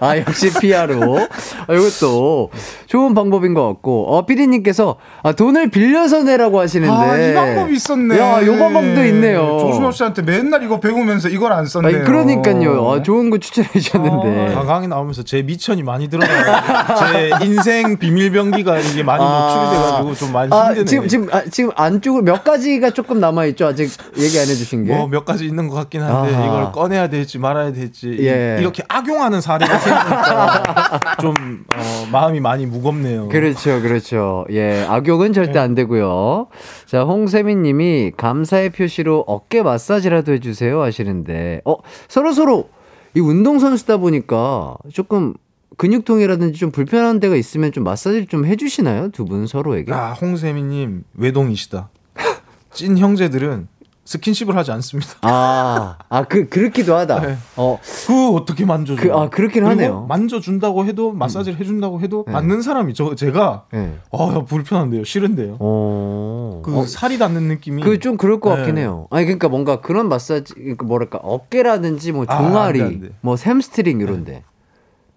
아, 0.00 0.16
역시 0.16 0.52
PR로. 0.52 1.18
아, 1.66 1.74
이것도 1.74 2.50
좋은 2.86 3.14
방법인 3.14 3.54
것 3.54 3.66
같고. 3.66 4.14
어, 4.14 4.26
피디님께서 4.26 4.96
아, 5.22 5.32
돈을 5.32 5.70
빌려서 5.70 6.22
내라고 6.24 6.60
하시는데. 6.60 6.92
아, 6.92 7.16
이 7.18 7.34
방법이 7.34 7.74
있었네. 7.74 8.18
야, 8.18 8.44
요 8.46 8.58
방법도 8.58 9.04
있네요. 9.06 9.58
조준호 9.60 9.90
씨한테 9.92 10.22
맨날 10.22 10.62
이거 10.62 10.80
배우면서 10.80 11.28
이걸 11.28 11.52
안 11.52 11.66
썼네요. 11.66 11.96
아니, 11.96 12.04
그러니까요. 12.04 12.90
아, 12.90 13.02
좋은 13.02 13.30
거 13.30 13.38
추천해 13.38 13.68
주셨는데. 13.72 14.54
가강이 14.54 14.88
나오면서 14.88 15.22
제 15.22 15.42
미천이 15.42 15.82
많이 15.82 16.08
드러나요. 16.08 16.56
제 17.00 17.30
인생 17.44 17.96
비밀병기가 17.98 18.78
이게 18.80 19.02
많이 19.02 19.24
노출이 19.24 19.70
돼가지고 19.70 20.14
좀 20.14 20.32
많이 20.32 20.52
아, 20.52 20.66
힘드네요. 20.74 20.84
지금, 20.84 21.08
지금, 21.08 21.28
아, 21.32 21.42
지금 21.50 21.70
안쪽으로 21.74 22.22
몇 22.24 22.44
가지가 22.44 22.90
조금 22.90 23.20
남아 23.20 23.46
있죠? 23.46 23.66
아직 23.68 23.90
얘기 24.18 24.38
안 24.38 24.42
해주신 24.48 24.84
게. 24.84 24.94
뭐몇 24.94 25.24
가지 25.24 25.46
있는 25.46 25.68
것 25.68 25.76
같긴 25.76 26.02
한데 26.02 26.34
아하. 26.34 26.46
이걸 26.46 26.72
꺼 26.72 26.89
내야 26.90 27.08
될지 27.08 27.38
말아야 27.38 27.72
될지 27.72 28.08
이- 28.10 28.26
예. 28.26 28.58
이렇게 28.60 28.82
악용하는 28.88 29.40
사례가 29.40 29.78
생기니까 29.78 31.16
좀 31.22 31.64
어, 31.74 32.06
마음이 32.12 32.40
많이 32.40 32.66
무겁네요. 32.66 33.28
그렇죠, 33.28 33.80
그렇죠. 33.80 34.44
예, 34.50 34.84
악용은 34.88 35.32
절대 35.32 35.58
안 35.58 35.74
되고요. 35.74 36.48
자, 36.86 37.02
홍세민 37.02 37.62
님이 37.62 38.12
감사의 38.16 38.70
표시로 38.70 39.24
어깨 39.26 39.62
마사지라도 39.62 40.32
해주세요 40.32 40.82
하시는데, 40.82 41.62
어, 41.64 41.76
서로 42.08 42.32
서로 42.32 42.68
이 43.14 43.20
운동 43.20 43.58
선수다 43.58 43.96
보니까 43.96 44.76
조금 44.92 45.34
근육통이라든지 45.78 46.58
좀 46.58 46.70
불편한 46.70 47.20
데가 47.20 47.36
있으면 47.36 47.72
좀 47.72 47.84
마사지를 47.84 48.26
좀 48.26 48.44
해주시나요? 48.44 49.10
두 49.12 49.24
분 49.24 49.46
서로에게? 49.46 49.90
야 49.92 50.10
홍세미님 50.20 51.04
외동이시다. 51.14 51.88
찐 52.72 52.98
형제들은 52.98 53.66
스킨십을 54.04 54.56
하지 54.56 54.72
않습니다. 54.72 55.10
아, 55.22 55.96
아, 56.08 56.24
그, 56.24 56.48
그렇기도 56.48 56.96
하다. 56.96 57.20
네. 57.20 57.36
어, 57.56 57.78
그 58.06 58.30
어떻게 58.34 58.64
만져줘? 58.64 59.00
그, 59.00 59.12
아, 59.14 59.28
그렇긴 59.28 59.64
하네요. 59.66 60.06
만져준다고 60.08 60.84
해도 60.86 61.12
마사지를 61.12 61.60
해준다고 61.60 62.00
해도 62.00 62.24
네. 62.26 62.32
받는 62.32 62.62
사람이 62.62 62.94
저 62.94 63.14
제가 63.14 63.66
예. 63.74 63.94
어 64.10 64.44
불편한데요, 64.44 65.04
싫은데요. 65.04 65.58
어. 65.60 66.62
그 66.64 66.86
살이 66.86 67.18
닿는 67.18 67.44
느낌이 67.44 67.82
그 67.82 68.00
좀 68.00 68.16
그럴 68.16 68.40
것 68.40 68.50
같긴 68.50 68.76
네. 68.76 68.80
해요. 68.82 69.06
아니 69.10 69.26
그러니까 69.26 69.48
뭔가 69.48 69.80
그런 69.80 70.08
마사지 70.08 70.54
그러니까 70.54 70.86
뭐랄까 70.86 71.18
어깨라든지 71.22 72.12
뭐 72.12 72.24
아, 72.28 72.36
종아리, 72.38 72.80
안 72.82 72.88
돼, 72.88 72.94
안 72.96 73.00
돼. 73.02 73.08
뭐 73.20 73.36
샘스트링 73.36 74.00
이런데. 74.00 74.42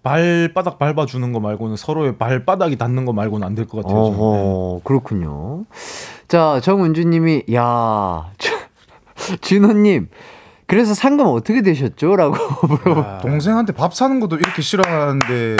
발바닥 0.02 0.78
밟아주는 0.78 1.32
거 1.32 1.40
말고는 1.40 1.76
서로의 1.76 2.18
발바닥이 2.18 2.76
닿는 2.76 3.06
거 3.06 3.14
말고는 3.14 3.46
안 3.46 3.54
될 3.54 3.66
것 3.66 3.82
같아요. 3.82 4.02
네. 4.02 4.08
어허, 4.10 4.80
그렇군요. 4.84 5.64
자, 6.28 6.60
정은주님이, 6.62 7.44
야, 7.54 8.30
준호님, 9.40 10.08
그래서 10.66 10.94
상금 10.94 11.26
어떻게 11.26 11.62
되셨죠? 11.62 12.16
라고 12.16 12.36
물어봐. 12.66 13.00
아, 13.00 13.18
동생한테 13.18 13.72
밥 13.72 13.94
사는 13.94 14.18
것도 14.20 14.36
이렇게 14.36 14.62
싫어하는데 14.62 15.56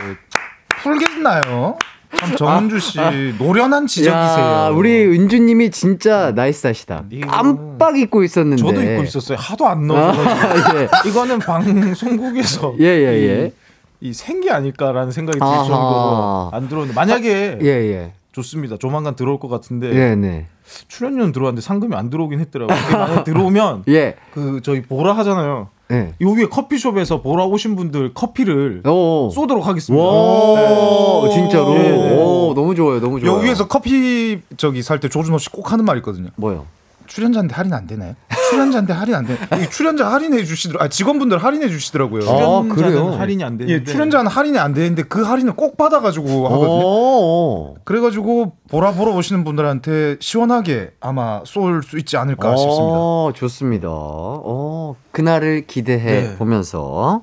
풀겠나요? 0.83 1.77
참 2.17 2.37
정은주 2.37 2.79
씨 2.79 2.99
노련한 3.39 3.89
지적이세요. 3.89 4.45
야, 4.45 4.69
우리 4.73 5.05
은주님이 5.05 5.71
진짜 5.73 6.31
나이스하시다. 6.33 7.05
이거- 7.11 7.29
깜빡 7.29 7.99
잊고 7.99 8.23
있었는데. 8.23 8.63
저도 8.63 8.81
입고 8.83 9.03
있었어요. 9.03 9.37
하도 9.37 9.67
안 9.67 9.87
넣어서. 9.89 10.21
아, 10.23 10.75
예. 10.79 10.89
이거는 11.09 11.41
방송국에서 11.41 12.75
예, 12.79 12.85
예, 12.85 13.07
예. 13.29 13.53
이, 14.01 14.09
이 14.11 14.13
생기 14.13 14.49
아닐까라는 14.51 15.11
생각이 15.11 15.39
들. 15.41 15.45
정도로 15.45 16.51
안 16.53 16.69
들어오는데 16.69 16.95
만약에 16.95 17.59
예, 17.63 17.67
예. 17.67 18.13
좋습니다. 18.35 18.77
조만간 18.77 19.15
들어올 19.17 19.39
것 19.39 19.49
같은데 19.49 19.89
예, 19.95 20.15
네. 20.17 20.47
출연료는 20.89 21.33
들어왔는데 21.33 21.61
상금이 21.65 21.95
안 21.95 22.11
들어오긴 22.11 22.41
했더라고요. 22.41 22.77
만약에 22.99 23.25
들어오면 23.25 23.85
예. 23.89 24.17
그 24.33 24.61
저희 24.63 24.83
보라 24.83 25.13
하잖아요. 25.19 25.69
예. 25.93 26.15
여기 26.21 26.47
커피숍에서 26.49 27.23
보라 27.23 27.45
오신 27.45 27.77
분들 27.77 28.15
커피를 28.15 28.83
오. 28.87 29.31
쏘도록 29.31 29.67
하겠습니다. 29.67 30.03
와, 30.05 31.25
네. 31.25 31.31
진짜로. 31.35 31.75
예, 31.77 31.79
네. 31.91 32.17
오, 32.17 32.55
너무 32.55 32.75
좋아요, 32.75 33.01
너무 33.01 33.21
좋아요. 33.21 33.39
여기에서 33.39 33.69
커피 33.69 34.41
저기 34.57 34.83
살 34.83 34.99
때 34.99 35.09
조준호 35.09 35.39
씨 35.39 35.51
꼭 35.51 35.73
하는 35.73 35.85
말 35.85 35.97
있거든요. 35.99 36.31
뭐요? 36.37 36.67
출연자인데 37.15 37.55
할인 37.55 37.73
안 37.73 37.87
되나요? 37.87 38.17
출연자인데 38.51 38.93
할인 38.93 39.15
안 39.15 39.25
돼. 39.25 39.39
이 39.63 39.71
출연자 39.71 40.11
할인해 40.11 40.45
주시더라. 40.45 40.85
아, 40.85 40.89
직원분들 40.89 41.39
할인해 41.39 41.69
주시더라고요. 41.69 42.23
아, 42.23 42.27
출연자는 42.27 42.69
그래요? 42.71 43.09
할인이 43.13 43.45
안 43.45 43.57
되는데 43.57 43.73
예, 43.73 43.85
출연자는 43.85 44.29
할인이 44.29 44.59
안 44.59 44.75
되는데 44.75 45.05
그 45.05 45.23
할인을 45.23 45.53
꼭 45.55 45.77
받아가지고 45.77 46.47
하거든요. 46.47 46.85
오. 46.85 47.77
그래가지고 47.85 48.57
보라 48.69 48.93
보러 48.95 49.13
오시는 49.13 49.45
분들한테 49.45 50.17
시원하게 50.19 50.91
아마 51.01 51.41
쏠 51.45 51.83
수 51.85 51.99
있지 51.99 52.17
않을까 52.17 52.57
싶습니다. 52.57 52.97
어, 52.99 53.33
좋습니다. 53.35 53.89
어, 53.91 54.97
그날을 55.13 55.67
기대해 55.69 56.23
네. 56.31 56.37
보면서. 56.37 57.23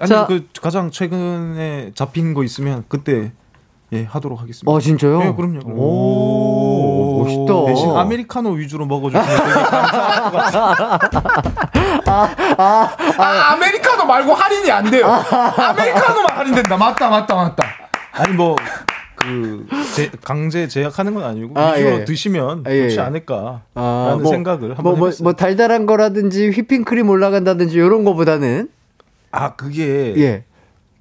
아니 0.00 0.08
자. 0.08 0.26
그 0.26 0.46
가장 0.60 0.90
최근에 0.90 1.92
잡힌 1.94 2.34
거 2.34 2.44
있으면 2.44 2.84
그때 2.88 3.32
예 3.92 4.04
하도록 4.04 4.40
하겠습니다. 4.40 4.70
어, 4.70 4.78
진짜요? 4.78 5.18
네, 5.18 5.34
그럼요. 5.34 5.60
오, 5.74 7.24
멋있다. 7.24 7.66
대신 7.66 7.90
아메리카노 7.90 8.50
위주로 8.50 8.86
먹어주시면 8.86 9.26
되게 9.26 9.52
감사할 9.52 10.22
것 10.22 10.36
같아요. 10.38 11.50
아, 12.06 12.96
아 13.18 13.56
메리카노 13.56 14.04
말고 14.04 14.32
할인이 14.32 14.70
안 14.70 14.88
돼요. 14.88 15.06
아 15.06 15.72
메리카노만 15.72 16.38
할인된다. 16.38 16.76
맞다, 16.76 17.08
맞다, 17.08 17.34
맞다. 17.34 17.66
아니 18.12 18.32
뭐. 18.34 18.56
그 19.16 19.66
제, 19.94 20.10
강제 20.24 20.66
제약하는 20.66 21.12
건 21.12 21.24
아니고 21.24 21.52
아, 21.54 21.72
위주로 21.72 22.00
예. 22.00 22.04
드시면 22.06 22.64
아, 22.66 22.70
예, 22.70 22.84
좋지 22.84 22.96
예. 22.96 23.00
않을까라는 23.02 23.60
아, 23.74 24.18
뭐, 24.18 24.30
생각을 24.30 24.70
한번 24.78 24.82
뭐, 24.82 24.96
뭐. 24.96 25.10
뭐 25.20 25.32
달달한 25.34 25.84
거라든지 25.84 26.48
휘핑크림 26.48 27.06
올라간다든지 27.06 27.74
이런 27.76 28.04
거보다는 28.04 28.70
아 29.30 29.56
그게 29.56 30.14
예. 30.16 30.44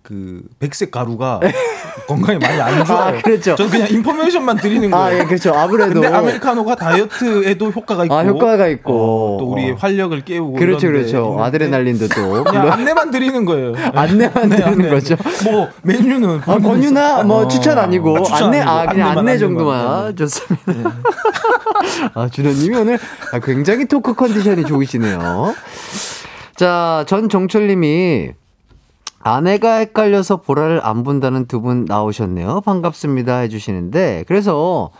그 0.01 0.43
백색 0.59 0.91
가루가 0.91 1.39
건강에 2.07 2.37
많이 2.39 2.59
안 2.61 2.83
좋아요. 2.85 3.17
아, 3.17 3.21
그렇죠. 3.21 3.55
저는 3.55 3.71
그냥 3.71 3.87
인포메이션만 3.89 4.57
드리는 4.57 4.89
거예요. 4.89 5.05
아, 5.05 5.13
예, 5.13 5.23
그렇죠. 5.25 5.53
아무래도 5.53 5.93
근데 5.93 6.07
아메리카노가 6.07 6.75
다이어트에도 6.75 7.69
효과가 7.71 8.03
있고 8.05 8.15
아, 8.15 8.23
효과가 8.23 8.67
있고. 8.67 8.93
어, 8.93 9.37
또 9.39 9.45
우리의 9.51 9.71
어. 9.71 9.75
활력을 9.79 10.21
깨우고 10.21 10.53
그렇죠, 10.53 10.87
그렇죠. 10.87 11.37
아드레날린도 11.39 12.07
또 12.09 12.43
그냥 12.43 12.71
안내만 12.71 13.11
드리는 13.11 13.45
거예요. 13.45 13.73
안내만 13.93 14.49
네, 14.49 14.55
드리는 14.57 14.67
안내. 14.85 14.89
거죠. 14.89 15.15
뭐 15.43 15.69
메뉴는 15.83 16.41
아, 16.45 16.57
권유나 16.57 17.23
뭐 17.23 17.47
추천 17.47 17.77
아니고 17.77 18.17
아, 18.17 18.23
추천 18.23 18.43
안내 18.45 18.59
아니고. 18.59 18.71
아 18.71 18.85
그냥 18.85 19.07
안내만, 19.09 19.17
안내 19.17 19.31
안내만. 19.31 19.39
정도만 19.39 20.07
네. 20.09 20.15
좋습니다. 20.15 20.95
아 22.15 22.29
준호님이 22.29 22.75
오늘 22.75 22.99
아, 23.33 23.39
굉장히 23.39 23.85
토크 23.85 24.13
컨디션이 24.13 24.65
좋으시네요. 24.65 25.53
자 26.55 27.05
전 27.07 27.29
정철님이 27.29 28.31
아내가 29.21 29.75
헷갈려서 29.77 30.37
보라를 30.41 30.79
안 30.83 31.03
본다는 31.03 31.45
두 31.45 31.59
분 31.61 31.85
나오셨네요. 31.85 32.61
반갑습니다 32.61 33.39
해주시는데 33.39 34.23
그래서 34.27 34.91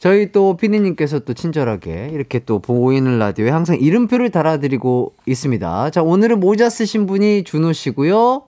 저희 0.00 0.32
또 0.32 0.56
피디님께서 0.56 1.20
또 1.20 1.34
친절하게 1.34 2.10
이렇게 2.12 2.38
또 2.40 2.58
보이는 2.58 3.18
라디오에 3.18 3.50
항상 3.50 3.76
이름표를 3.76 4.30
달아드리고 4.30 5.12
있습니다. 5.26 5.90
자 5.90 6.02
오늘은 6.02 6.40
모자 6.40 6.68
쓰신 6.70 7.06
분이 7.06 7.44
준호 7.44 7.72
씨고요. 7.72 8.42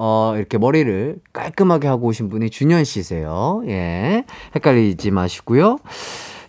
어, 0.00 0.34
이렇게 0.36 0.58
머리를 0.58 1.16
깔끔하게 1.32 1.88
하고 1.88 2.06
오신 2.08 2.28
분이 2.28 2.50
준현 2.50 2.84
씨세요. 2.84 3.62
예. 3.66 4.24
헷갈리지 4.54 5.10
마시고요. 5.10 5.78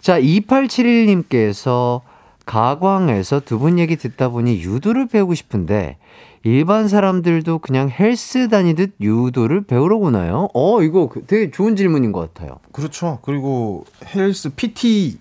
자, 0.01 0.20
2871님께서 0.22 2.01
가광에서 2.45 3.39
두 3.41 3.57
분 3.59 3.80
얘기 3.80 3.95
듣다 3.95 4.30
보니 4.30 4.61
유도를 4.61 5.07
배우고 5.07 5.34
싶은데 5.34 5.97
일반 6.44 6.88
사람들도 6.88 7.60
그냥 7.60 7.90
헬스 7.90 8.48
다니듯 8.50 8.96
유도를 9.02 9.64
배우러 9.66 9.98
오나요? 9.98 10.48
어, 10.54 10.82
이거 10.82 11.10
그- 11.10 11.24
되게 11.26 11.52
좋은 11.52 11.76
질문인 11.76 12.12
것 12.12 12.34
같아요. 12.34 12.60
그렇죠. 12.72 13.20
그리고 13.24 13.86
헬스 14.16 14.50
PT 14.56 15.18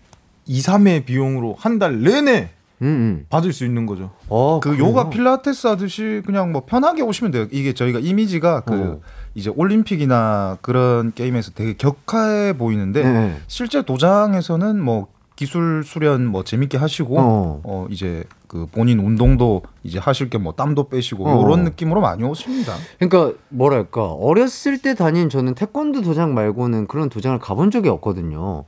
2, 0.46 0.60
3회 0.60 1.04
비용으로 1.04 1.56
한 1.58 1.78
달 1.78 2.00
내내 2.02 2.50
음, 2.80 2.86
음. 2.86 3.26
받을 3.28 3.52
수 3.52 3.64
있는 3.64 3.86
거죠. 3.86 4.10
어, 4.28 4.60
그 4.60 4.70
그래요? 4.70 4.86
요가 4.88 5.10
필라테스 5.10 5.66
하듯이 5.66 6.22
그냥 6.24 6.52
뭐 6.52 6.62
편하게 6.64 7.02
오시면 7.02 7.32
돼요. 7.32 7.46
이게 7.50 7.72
저희가 7.74 7.98
이미지가 7.98 8.60
그 8.60 8.74
어. 8.74 9.00
이제 9.34 9.50
올림픽이나 9.54 10.58
그런 10.62 11.12
게임에서 11.12 11.50
되게 11.56 11.74
격하해 11.76 12.56
보이는데 12.56 13.02
네. 13.02 13.36
실제 13.48 13.82
도장에서는 13.82 14.80
뭐 14.80 15.08
기술 15.38 15.84
수련 15.84 16.26
뭐 16.26 16.42
재밌게 16.42 16.78
하시고 16.78 17.16
어. 17.16 17.60
어, 17.62 17.86
이제 17.90 18.24
그 18.48 18.66
본인 18.66 18.98
운동도 18.98 19.62
이제 19.84 20.00
하실 20.00 20.30
겸뭐 20.30 20.54
땀도 20.54 20.88
빼시고 20.88 21.28
어. 21.28 21.40
이런 21.40 21.62
느낌으로 21.62 22.00
많이 22.00 22.24
오십니다. 22.24 22.74
그러니까 22.98 23.38
뭐랄까 23.48 24.10
어렸을 24.10 24.78
때 24.78 24.96
다닌 24.96 25.28
저는 25.28 25.54
태권도 25.54 26.02
도장 26.02 26.34
말고는 26.34 26.88
그런 26.88 27.08
도장을 27.08 27.38
가본 27.38 27.70
적이 27.70 27.90
없거든요. 27.90 28.64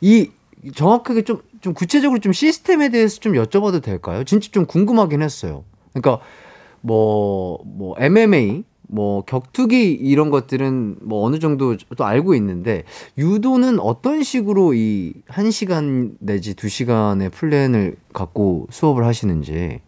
이 0.00 0.30
정확하게 0.76 1.22
좀, 1.22 1.40
좀 1.60 1.74
구체적으로 1.74 2.20
좀 2.20 2.32
시스템에 2.32 2.90
대해서 2.90 3.18
좀 3.18 3.32
여쭤봐도 3.32 3.82
될까요? 3.82 4.22
진짜 4.22 4.48
좀 4.52 4.64
궁금하긴 4.64 5.22
했어요. 5.22 5.64
그러니까 5.92 6.24
뭐, 6.82 7.58
뭐 7.64 7.96
MMA, 7.98 8.62
뭐 8.92 9.24
격투기 9.24 9.92
이런 9.92 10.28
것들은 10.28 10.96
뭐 11.00 11.26
어느 11.26 11.38
정도 11.38 11.76
또 11.96 12.04
알고 12.04 12.34
있는데 12.34 12.84
유도는 13.16 13.80
어떤 13.80 14.22
식으로 14.22 14.74
이한 14.74 15.50
시간 15.50 16.14
내지 16.20 16.54
두 16.54 16.68
시간의 16.68 17.30
플랜을 17.30 17.96
갖고 18.12 18.66
수업을 18.70 19.06
하시는지. 19.06 19.80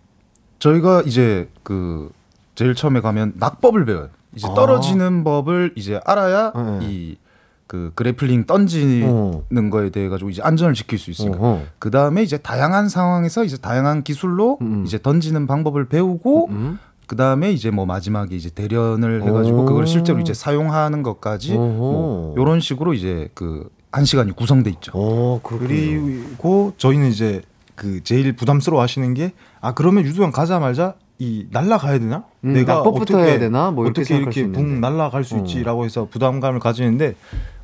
저희가 0.58 1.02
이제 1.02 1.50
그 1.62 2.10
제일 2.54 2.74
처음에 2.74 3.02
가면 3.02 3.34
낙법을 3.36 3.84
배워요. 3.84 4.08
이제 4.34 4.48
아. 4.48 4.54
떨어지는 4.54 5.22
법을 5.22 5.74
이제 5.76 6.00
알아야 6.06 6.52
네. 6.80 7.18
이그 7.66 7.92
그래플링 7.94 8.46
던지는 8.46 9.06
어. 9.06 9.70
거에 9.70 9.90
대해 9.90 10.08
가지고 10.08 10.30
이제 10.30 10.40
안전을 10.42 10.72
지킬 10.72 10.98
수 10.98 11.10
있으니까. 11.10 11.60
그 11.78 11.90
다음에 11.90 12.22
이제 12.22 12.38
다양한 12.38 12.88
상황에서 12.88 13.44
이제 13.44 13.58
다양한 13.58 14.02
기술로 14.02 14.56
음. 14.62 14.84
이제 14.86 14.98
던지는 14.98 15.46
방법을 15.46 15.90
배우고 15.90 16.48
음? 16.48 16.78
그 17.06 17.16
다음에 17.16 17.52
이제 17.52 17.70
뭐 17.70 17.86
마지막에 17.86 18.34
이제 18.36 18.50
대련을 18.50 19.22
해가지고 19.22 19.62
오. 19.62 19.64
그걸 19.66 19.86
실제로 19.86 20.20
이제 20.20 20.32
사용하는 20.34 21.02
것까지 21.02 21.54
뭐. 21.54 22.34
이런 22.38 22.60
식으로 22.60 22.94
이제 22.94 23.28
그 23.34 23.68
한 23.94 24.04
시간이 24.04 24.32
구성돼 24.32 24.70
있죠. 24.70 24.90
어, 24.96 25.38
그렇군요. 25.40 25.68
그리고 25.68 26.72
저희는 26.78 27.10
이제 27.10 27.42
그 27.76 28.02
제일 28.02 28.32
부담스러워 28.34 28.82
하시는 28.82 29.14
게 29.14 29.32
아 29.60 29.72
그러면 29.72 30.04
유도장 30.04 30.32
가자 30.32 30.58
말자 30.58 30.94
이 31.20 31.46
날라가야 31.52 32.00
되나? 32.00 32.24
음, 32.42 32.54
낙법부터 32.66 33.18
해야 33.20 33.38
되나? 33.38 33.70
뭐 33.70 33.84
이렇게 33.86 34.00
어떻게 34.00 34.16
이렇게 34.16 34.50
붕. 34.50 34.80
날라갈 34.80 35.22
수 35.22 35.36
어. 35.36 35.38
있지라고 35.38 35.84
해서 35.84 36.08
부담감을 36.10 36.58
가지는데 36.58 37.14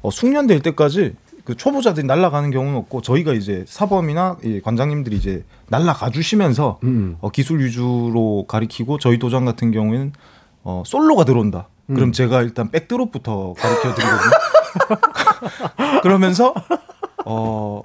어, 0.03 0.11
숙련될 0.12 0.61
때까지 0.61 1.16
그 1.51 1.57
초보자들이 1.57 2.07
날라가는 2.07 2.53
경우는 2.53 2.78
없고 2.78 3.03
저희가 3.03 3.32
이제 3.32 3.64
사범이나 3.66 4.36
이 4.44 4.61
관장님들이 4.61 5.16
이제 5.16 5.44
날라가 5.66 6.11
주시면서 6.11 6.78
음. 6.84 7.16
어, 7.20 7.30
기술 7.30 7.59
위주로 7.59 8.44
가리키고 8.46 8.98
저희 8.98 9.18
도장 9.18 9.44
같은 9.44 9.72
경우에는 9.72 10.12
어, 10.62 10.84
솔로가 10.86 11.24
들어온다. 11.24 11.66
음. 11.86 11.96
그럼 11.96 12.12
제가 12.12 12.42
일단 12.42 12.70
백드롭부터 12.70 13.55
가르쳐 13.59 13.92
드리거든요. 13.96 14.30
그러면서 16.05 16.55
어 17.26 17.82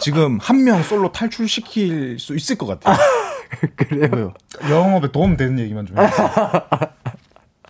지금 0.00 0.38
한 0.42 0.64
명 0.64 0.82
솔로 0.82 1.12
탈출시킬 1.12 2.18
수 2.18 2.34
있을 2.34 2.58
것 2.58 2.66
같아요. 2.66 2.96
그래요? 3.76 4.34
영업에 4.68 5.12
도움 5.12 5.36
되는 5.36 5.60
얘기만 5.60 5.86
좀 5.86 5.96
해주세요. 5.96 6.28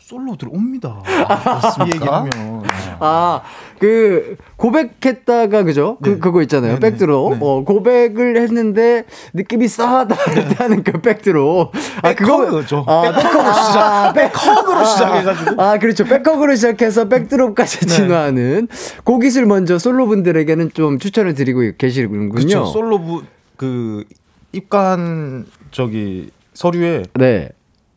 솔로 0.07 0.36
들어옵니다. 0.36 1.02
그렇습니까? 1.02 1.84
얘기하면 1.90 2.62
아, 3.00 3.42
그, 3.80 4.36
고백했다가, 4.54 5.64
그죠? 5.64 5.98
그, 6.00 6.11
네. 6.11 6.18
그거 6.20 6.42
있잖아요. 6.42 6.74
네, 6.74 6.78
네. 6.78 6.90
백드로. 6.90 7.30
네. 7.32 7.38
어, 7.42 7.64
고백을 7.64 8.36
했는데, 8.36 9.04
느낌이 9.34 9.66
싸하다. 9.66 10.14
하는 10.59 10.84
그 10.84 10.92
backdrop. 11.01 11.72
아, 12.02 12.14
그거. 12.14 12.38
back 12.38 12.55
hug죠. 12.55 12.84
아, 12.86 13.02
백허그로 13.02 13.52
시작. 13.52 13.78
아, 13.82 14.12
백- 14.12 14.32
백허그로 14.32 14.84
시작해 14.84 15.22
가지고. 15.24 15.61
아, 15.61 15.78
그렇죠. 15.78 16.04
back 16.05 16.27
hug로 16.27 16.55
시작해서 16.54 17.09
backdrop까지 17.09 17.80
네. 17.80 17.86
진화하는. 17.86 18.68
그 19.02 19.18
기술 19.18 19.46
먼저 19.46 19.76
솔로분들에게는 19.76 20.70
좀 20.72 21.00
추천을 21.00 21.34
드리고 21.34 21.62
계시는군요. 21.78 22.30
그렇죠. 22.30 22.66
솔로부 22.66 23.24
그 23.57 24.04
입관 24.52 25.46
저기 25.72 26.30
서류에 26.54 27.02
네. 27.14 27.48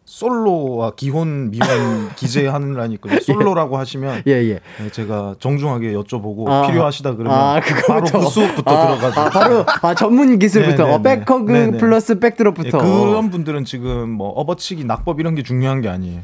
솔로와 0.10 0.94
기혼 0.96 1.52
미혼 1.52 2.10
기재하는 2.18 2.74
있거든요. 2.96 3.20
솔로라고 3.20 3.78
하시면 3.78 4.24
예, 4.26 4.32
예. 4.32 4.60
네, 4.80 4.90
제가 4.92 5.36
정중하게 5.40 5.94
여쭤보고 5.94 6.50
아, 6.50 6.66
필요하시다 6.66 7.16
그러면 7.16 7.38
아, 7.38 7.62
바로. 7.88 8.06
그 8.06 8.22
수업부터 8.28 8.72
아, 8.72 8.88
들어가죠. 8.88 9.22
아, 9.22 9.30
바로, 9.30 9.66
아, 9.84 9.94
전문 9.94 10.40
기술부터. 10.40 10.84
네, 10.84 10.94
어, 10.94 10.98
네, 10.98 11.16
네. 11.16 11.20
back 11.20 11.38
hug 11.38 11.52
네, 11.52 11.68
네. 11.68 11.78
플러스 11.78 12.14
예, 12.14 12.20
backdrop부터. 12.20 12.80
그런 12.80 13.30
분들은 13.30 13.66
지금 13.66 14.10
뭐 14.10 14.30
업어치기, 14.30 14.84
낙법 14.84 15.20
이런 15.20 15.36
게 15.36 15.44
중요한 15.44 15.82
게 15.82 15.90
아니에요. 15.90 16.22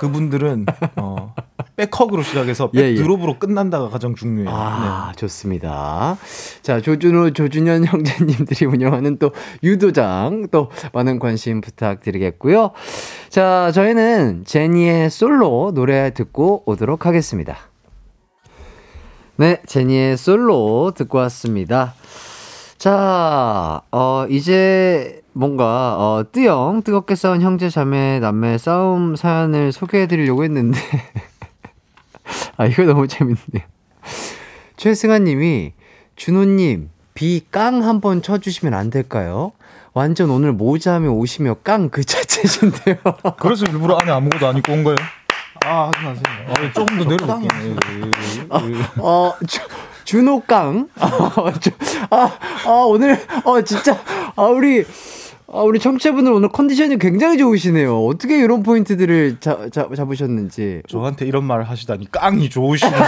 그분들은 0.00 0.64
어, 0.96 1.34
back 1.78 1.98
hug로 1.98 2.24
시작해서 2.24 2.70
예, 2.74 2.80
예. 2.80 2.94
backdrop으로 2.94 3.38
끝난다가 3.38 3.88
가장 3.88 4.16
중요해요. 4.16 4.50
아, 4.50 5.12
좋습니다. 5.16 6.18
자, 6.60 6.80
조준호, 6.80 7.30
조준현 7.30 7.84
형제님들이 7.84 8.66
운영하는 8.66 9.18
또 9.18 9.30
유도장 9.62 10.48
또 10.50 10.70
많은 10.92 11.20
관심 11.20 11.60
부탁드리겠고요. 11.60 12.72
자, 13.28 13.70
저희는 13.72 14.42
제니의 14.44 15.08
솔로 15.08 15.70
노래 15.72 16.12
듣고 16.12 16.64
오도록 16.66 17.06
하겠습니다. 17.06 17.56
네, 19.36 19.62
제니의 19.66 20.16
솔로 20.16 20.90
듣고 20.96 21.18
왔습니다. 21.18 21.94
자, 22.76 23.82
어, 23.92 24.26
이제 24.28 25.22
뭔가, 25.32 25.96
어, 25.96 26.24
뜨영, 26.32 26.82
뜨겁게 26.82 27.14
싸운 27.14 27.40
형제, 27.40 27.68
자매, 27.68 28.18
남매 28.18 28.58
싸움 28.58 29.14
사연을 29.14 29.70
소개해 29.70 30.08
드리려고 30.08 30.42
했는데, 30.42 30.78
아, 32.56 32.66
이거 32.66 32.84
너무 32.84 33.06
재밌네요. 33.08 33.64
최승아 34.76 35.18
님이, 35.20 35.72
준호님, 36.16 36.90
비 37.14 37.42
깡 37.50 37.82
한번 37.82 38.22
쳐주시면 38.22 38.74
안 38.74 38.90
될까요? 38.90 39.52
완전 39.92 40.30
오늘 40.30 40.52
모자하며 40.52 41.10
오시며 41.10 41.54
깡 41.64 41.90
그 41.90 42.04
자체신데요. 42.04 42.96
그래서 43.40 43.64
일부러 43.66 43.96
안에 43.96 44.12
아무것도 44.12 44.46
안 44.46 44.56
입고 44.56 44.72
온 44.72 44.84
거예요. 44.84 44.96
아, 45.66 45.90
하지 45.92 46.04
마세요. 46.04 46.46
아, 46.48 46.72
조금 46.72 46.98
더 46.98 47.04
내려볼게요. 47.04 47.76
어, 48.98 49.32
주, 49.46 49.60
준호 50.04 50.42
깡. 50.46 50.88
어, 51.00 51.52
주- 51.58 51.70
아, 52.10 52.38
아, 52.64 52.70
오늘, 52.86 53.18
어, 53.44 53.60
진짜, 53.62 53.98
아, 54.36 54.42
우리, 54.44 54.84
아, 55.50 55.62
우리 55.62 55.78
청취자분들 55.78 56.30
오늘 56.30 56.50
컨디션이 56.50 56.98
굉장히 56.98 57.38
좋으시네요. 57.38 58.04
어떻게 58.04 58.38
이런 58.38 58.62
포인트들을 58.62 59.38
잡, 59.40 59.72
잡, 59.72 59.94
잡으셨는지. 59.94 60.82
저한테 60.86 61.26
이런 61.26 61.44
말을 61.44 61.64
하시다니 61.64 62.10
깡이 62.10 62.50
좋으시네. 62.50 62.92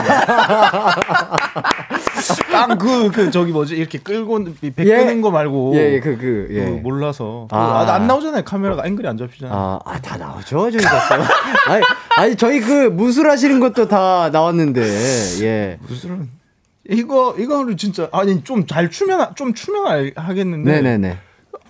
깡그 2.50 3.10
그 3.12 3.30
저기 3.30 3.52
뭐지 3.52 3.76
이렇게 3.76 3.98
끌고 3.98 4.44
배 4.74 4.84
예. 4.86 4.96
끄는 4.96 5.20
거 5.20 5.30
말고 5.30 5.72
예, 5.74 5.94
예, 5.94 6.00
그, 6.00 6.16
그, 6.16 6.46
그 6.48 6.54
예. 6.54 6.66
몰라서 6.66 7.46
그 7.50 7.56
아. 7.56 7.82
아, 7.82 7.94
안 7.94 8.06
나오잖아요 8.06 8.42
카메라가 8.44 8.86
앵글이 8.86 9.06
안 9.06 9.18
잡히잖아요. 9.18 9.54
아, 9.54 9.78
아, 9.84 10.00
다 10.00 10.16
나오죠, 10.16 10.70
저희가 10.70 11.16
또. 11.16 11.22
아니, 11.72 11.84
아니, 12.16 12.36
저희 12.36 12.60
그 12.60 12.88
무술 12.88 13.30
하시는 13.30 13.60
것도 13.60 13.88
다 13.88 14.30
나왔는데, 14.30 14.82
예. 15.42 15.78
무슨 15.86 16.28
이거 16.88 17.34
이거를 17.38 17.76
진짜 17.76 18.08
아니 18.12 18.42
좀 18.42 18.66
잘 18.66 18.90
추면 18.90 19.34
좀 19.36 19.52
추면 19.54 19.86
알, 19.86 20.12
하겠는데 20.16 20.72
네네네. 20.80 21.18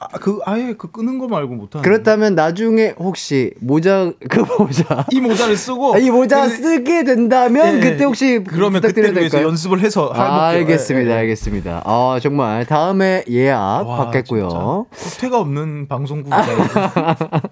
아, 0.02 0.08
그 0.18 0.38
아예 0.46 0.72
그 0.78 0.90
끄는 0.90 1.18
거 1.18 1.28
말고 1.28 1.54
못하는 1.54 1.82
그렇다면 1.82 2.34
나중에 2.34 2.94
혹시 2.98 3.52
모자, 3.60 4.10
그 4.30 4.40
모자. 4.58 5.04
이 5.12 5.20
모자를 5.20 5.58
쓰고 5.58 5.98
이 5.98 6.10
모자 6.10 6.46
근데- 6.48 6.54
쓰게 6.56 7.04
된다면 7.04 7.76
예, 7.76 7.80
그때 7.80 8.04
혹시 8.04 8.42
그러면 8.48 8.80
그때를 8.80 9.14
위해서? 9.18 9.42
연습을 9.42 9.80
해서 9.80 10.10
아. 10.14 10.46
알겠습니다, 10.48 11.10
예, 11.10 11.14
예. 11.14 11.18
알겠습니다. 11.18 11.82
아, 11.84 12.18
정말 12.22 12.64
다음에 12.64 13.24
예약 13.28 13.86
와, 13.86 13.96
받겠고요. 14.04 14.86
후퇴가 14.90 15.38
없는 15.38 15.86
방송국이다. 15.88 16.46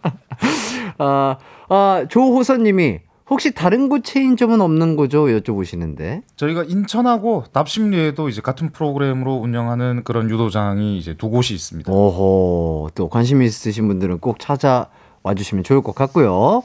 아, 0.99 1.37
아, 1.69 2.05
조호선님이 2.09 3.01
혹시 3.31 3.53
다른 3.53 3.89
곳 3.89 4.05
체인점은 4.05 4.61
없는 4.61 4.97
거죠? 4.97 5.27
여쭤보시는데. 5.27 6.23
저희가 6.37 6.65
인천하고 6.65 7.45
납심리에도 7.53 8.29
이제 8.29 8.41
같은 8.41 8.71
프로그램으로 8.71 9.35
운영하는 9.35 10.03
그런 10.05 10.31
유도장이 10.31 10.99
이제 10.99 11.15
두 11.15 11.29
곳이 11.29 11.55
있습니다. 11.55 11.93
오호, 11.93 12.91
또 12.95 13.09
관심 13.09 13.43
있으신 13.43 13.87
분들은 13.89 14.19
꼭 14.19 14.39
찾아와 14.39 15.35
주시면 15.37 15.65
좋을 15.65 15.83
것 15.83 15.95
같고요. 15.95 16.63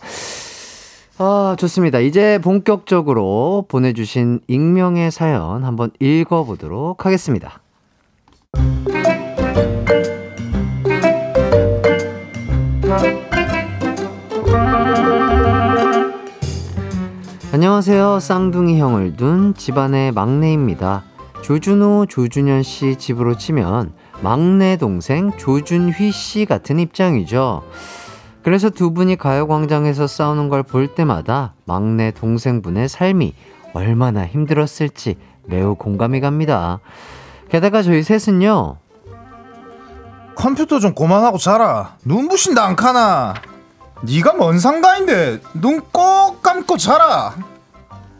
아, 1.17 1.55
좋습니다. 1.59 1.99
이제 1.99 2.39
본격적으로 2.41 3.65
보내주신 3.67 4.39
익명의 4.47 5.11
사연 5.11 5.63
한번 5.63 5.91
읽어보도록 5.99 7.05
하겠습니다. 7.05 7.61
안녕하세요. 17.53 18.19
쌍둥이 18.19 18.79
형을 18.79 19.15
둔 19.15 19.53
집안의 19.53 20.11
막내입니다. 20.13 21.03
조준호, 21.43 22.07
조준현 22.09 22.63
씨 22.63 22.95
집으로 22.95 23.37
치면 23.37 23.93
막내 24.23 24.75
동생 24.75 25.31
조준휘 25.37 26.11
씨 26.11 26.45
같은 26.45 26.79
입장이죠. 26.79 27.61
그래서 28.41 28.71
두 28.71 28.91
분이 28.91 29.17
가요광장에서 29.17 30.07
싸우는 30.07 30.49
걸 30.49 30.63
볼 30.63 30.95
때마다 30.95 31.53
막내 31.65 32.09
동생분의 32.09 32.89
삶이 32.89 33.35
얼마나 33.73 34.25
힘들었을지 34.25 35.17
매우 35.45 35.75
공감이 35.75 36.21
갑니다. 36.21 36.79
게다가 37.49 37.83
저희 37.83 38.01
셋은요, 38.01 38.77
컴퓨터 40.35 40.79
좀 40.79 40.95
그만하고 40.95 41.37
자라. 41.37 41.97
눈부신다 42.03 42.65
안 42.65 42.75
카나. 42.75 43.35
네가 44.03 44.33
뭔 44.33 44.59
상관인데 44.59 45.39
눈 45.55 45.81
꼭 45.91 46.41
감고 46.41 46.77
자라. 46.77 47.35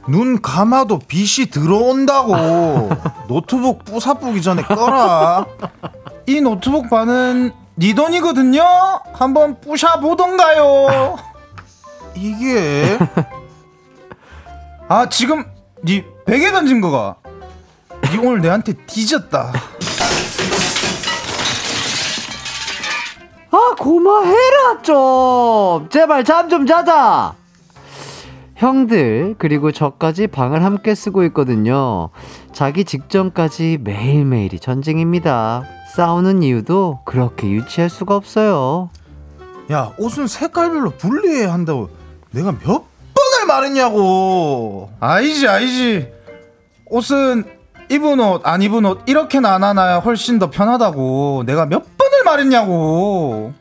눈 0.08 0.42
감아도 0.42 1.00
빛이 1.00 1.48
들어온다고. 1.50 2.90
노트북 3.28 3.84
부사뿌기 3.86 4.42
전에 4.42 4.64
꺼라. 4.64 5.46
이 6.28 6.40
노트북 6.42 6.90
반은 6.90 7.52
네 7.76 7.94
돈이거든요. 7.94 8.64
한번 9.14 9.60
부셔 9.60 10.00
보던가요. 10.00 11.18
이게 12.16 12.98
아 14.88 15.10
지금 15.10 15.46
네 15.82 16.06
베개 16.26 16.52
던진 16.52 16.80
거가. 16.82 17.16
네 18.04 18.18
오늘 18.20 18.42
내한테 18.42 18.74
뒤졌다. 18.86 19.52
고마해라, 23.80 24.82
좀! 24.82 25.90
제발 25.90 26.24
잠 26.24 26.50
좀 26.50 26.66
자자! 26.66 27.34
형들, 28.56 29.36
그리고 29.40 29.72
저까지 29.72 30.28
방을 30.28 30.64
함께 30.64 30.94
쓰고 30.96 31.24
있거든요. 31.26 32.10
자기 32.54 32.86
직전까지 32.86 33.80
매일매일이 33.82 34.60
전쟁입니다. 34.60 35.64
싸우는 35.96 36.44
이유도 36.44 37.00
그렇게 37.06 37.50
유치할 37.50 37.90
수가 37.90 38.16
없어요. 38.16 38.90
야 39.72 39.94
옷은 39.98 40.28
색깔별로 40.28 40.92
분리해야 40.92 41.52
한다고 41.52 41.90
내가 42.32 42.52
몇 42.52 42.64
번을 42.64 43.48
말했냐고 43.48 44.90
아니지 45.00 45.48
아니지 45.48 46.12
옷은 46.86 47.46
입은 47.90 48.20
옷 48.20 48.42
안 48.46 48.62
입은 48.62 48.86
옷 48.86 49.02
이렇게 49.06 49.40
나눠놔야 49.40 50.00
훨씬 50.00 50.40
더 50.40 50.50
편하다고. 50.50 51.44
내가 51.46 51.66
몇 51.66 51.98
번을 51.98 52.24
말했냐고. 52.26 53.54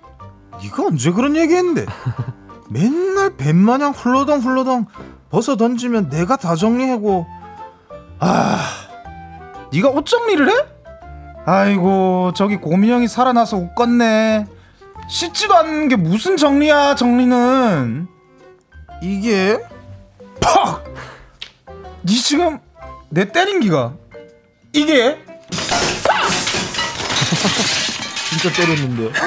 네가 0.63 0.87
언제 0.87 1.11
그런 1.11 1.37
얘기 1.37 1.55
했는데? 1.55 1.87
맨날 2.71 3.37
뱀마냥 3.37 3.93
훌러덩 3.93 4.41
훌러덩 4.41 4.87
벗어 5.31 5.57
던지면 5.57 6.09
내가 6.09 6.37
다 6.37 6.55
정리하고. 6.55 7.27
아 8.21 8.59
네가 9.73 9.89
옷 9.91 10.07
정리를 10.07 10.49
해? 10.49 10.55
아이고 11.45 12.33
저기 12.37 12.57
고민형이 12.57 13.09
살아나서 13.09 13.57
웃겄네. 13.57 14.47
씻지도 15.09 15.55
않는 15.57 15.89
게 15.89 15.97
무슨 15.97 16.37
정리야 16.37 16.95
정리는? 16.95 18.07
이게 19.03 19.59
팍! 20.41 20.85
니 22.07 22.15
지금 22.15 22.61
내 23.11 23.31
때린 23.31 23.59
기가 23.61 23.95
이게 24.73 25.19
진짜 28.31 28.53
때렸는데 28.63 29.13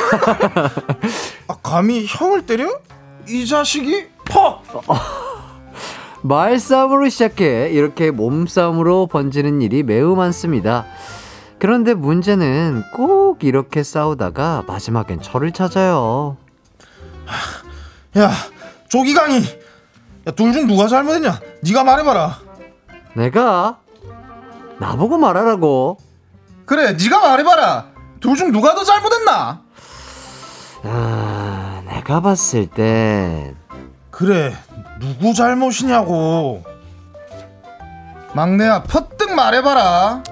아 1.48 1.56
감히 1.62 2.06
형을 2.08 2.46
때려? 2.46 2.80
이 3.28 3.46
자식이 3.46 4.08
팍! 4.26 4.64
말싸움으로 6.24 7.08
시작해 7.10 7.70
이렇게 7.70 8.10
몸싸움으로 8.12 9.08
번지는 9.08 9.62
일이 9.62 9.84
매우 9.84 10.16
많습니다. 10.16 10.86
그런데 11.60 11.94
문제는 11.94 12.84
꼭 12.94 13.44
이렇게 13.44 13.84
싸우다가 13.84 14.64
마지막엔 14.68 15.22
저를 15.22 15.52
찾아요. 15.52 16.38
야 18.18 18.32
조기강이 18.90 19.42
둘 20.36 20.54
중 20.54 20.66
누가 20.68 20.88
잘못했냐 20.88 21.40
네가 21.62 21.84
말해봐라 21.84 22.40
내가 23.14 23.78
나보고 24.80 25.18
말하라고. 25.18 25.98
그래 26.66 26.94
네가 26.94 27.20
말해봐라 27.20 27.86
둘 28.20 28.36
중 28.36 28.52
누가 28.52 28.74
더 28.74 28.84
잘못했나 28.84 29.62
아, 30.84 31.82
내가 31.86 32.22
봤을 32.22 32.66
땐 32.68 33.56
그래 34.10 34.56
누구 35.00 35.34
잘못이냐고 35.36 36.64
막내야 38.34 38.84
퍼뜩 38.84 39.34
말해봐라 39.36 40.24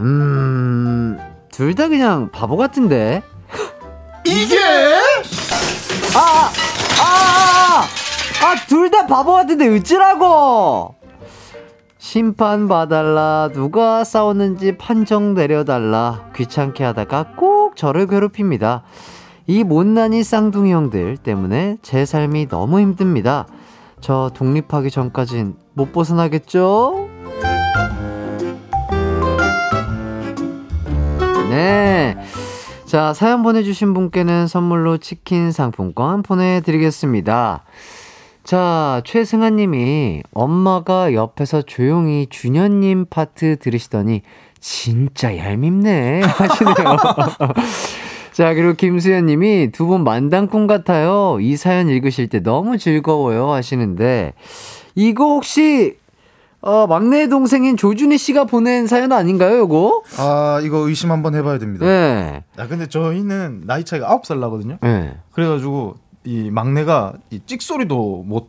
음, 0.00 1.18
둘 1.52 1.74
다 1.74 1.88
그냥 1.88 2.30
바보 2.30 2.56
같은데. 2.56 3.22
이게 4.24 4.56
아, 6.14 6.50
아, 7.00 7.82
아, 8.42 8.46
아, 8.46 8.54
둘다 8.68 9.06
바보 9.06 9.32
같은데 9.32 9.76
어찌라고? 9.76 10.94
심판 12.10 12.68
봐달라, 12.68 13.50
누가 13.52 14.02
싸웠는지 14.02 14.78
판정 14.78 15.34
내려달라, 15.34 16.24
귀찮게 16.34 16.82
하다가 16.82 17.34
꼭 17.36 17.76
저를 17.76 18.06
괴롭힙니다. 18.06 18.82
이 19.46 19.62
못난이 19.62 20.24
쌍둥이 20.24 20.72
형들 20.72 21.18
때문에 21.18 21.76
제 21.82 22.06
삶이 22.06 22.48
너무 22.48 22.80
힘듭니다. 22.80 23.46
저 24.00 24.30
독립하기 24.32 24.90
전까진 24.90 25.56
못 25.74 25.92
벗어나겠죠? 25.92 27.10
네. 31.50 32.16
자, 32.86 33.12
사연 33.12 33.42
보내주신 33.42 33.92
분께는 33.92 34.46
선물로 34.46 34.96
치킨 34.96 35.52
상품권 35.52 36.22
보내드리겠습니다. 36.22 37.64
자, 38.58 39.02
최승아 39.04 39.50
님이 39.50 40.22
엄마가 40.32 41.12
옆에서 41.12 41.60
조용히 41.60 42.26
준현님 42.30 43.04
파트 43.10 43.58
들으시더니 43.58 44.22
진짜 44.58 45.36
얄밉네 45.36 46.22
하시네요. 46.22 46.96
자, 48.32 48.54
그리고 48.54 48.72
김수현 48.72 49.26
님이 49.26 49.70
두 49.70 49.86
분 49.86 50.02
만당꾼 50.02 50.66
같아요. 50.66 51.36
이 51.42 51.56
사연 51.58 51.90
읽으실 51.90 52.28
때 52.30 52.40
너무 52.40 52.78
즐거워요 52.78 53.52
하시는데 53.52 54.32
이거 54.94 55.24
혹시 55.26 55.98
어, 56.62 56.86
막내 56.86 57.28
동생인 57.28 57.76
조준희 57.76 58.16
씨가 58.16 58.44
보낸 58.44 58.86
사연 58.86 59.12
아닌가요, 59.12 59.58
요거? 59.58 60.04
아 60.16 60.60
이거 60.64 60.88
의심 60.88 61.10
한번 61.12 61.34
해봐야 61.34 61.58
됩니다 61.58 61.84
네. 61.84 62.42
야 62.58 62.66
근데 62.66 62.88
저희는 62.88 63.64
나이 63.66 63.84
차이가 63.84 64.08
9살 64.08 64.38
나거든요 64.38 64.78
네. 64.80 65.14
그래가지고 65.32 65.96
이 66.24 66.50
막내가 66.50 67.14
이 67.30 67.40
찍소리도 67.44 68.24
못 68.26 68.48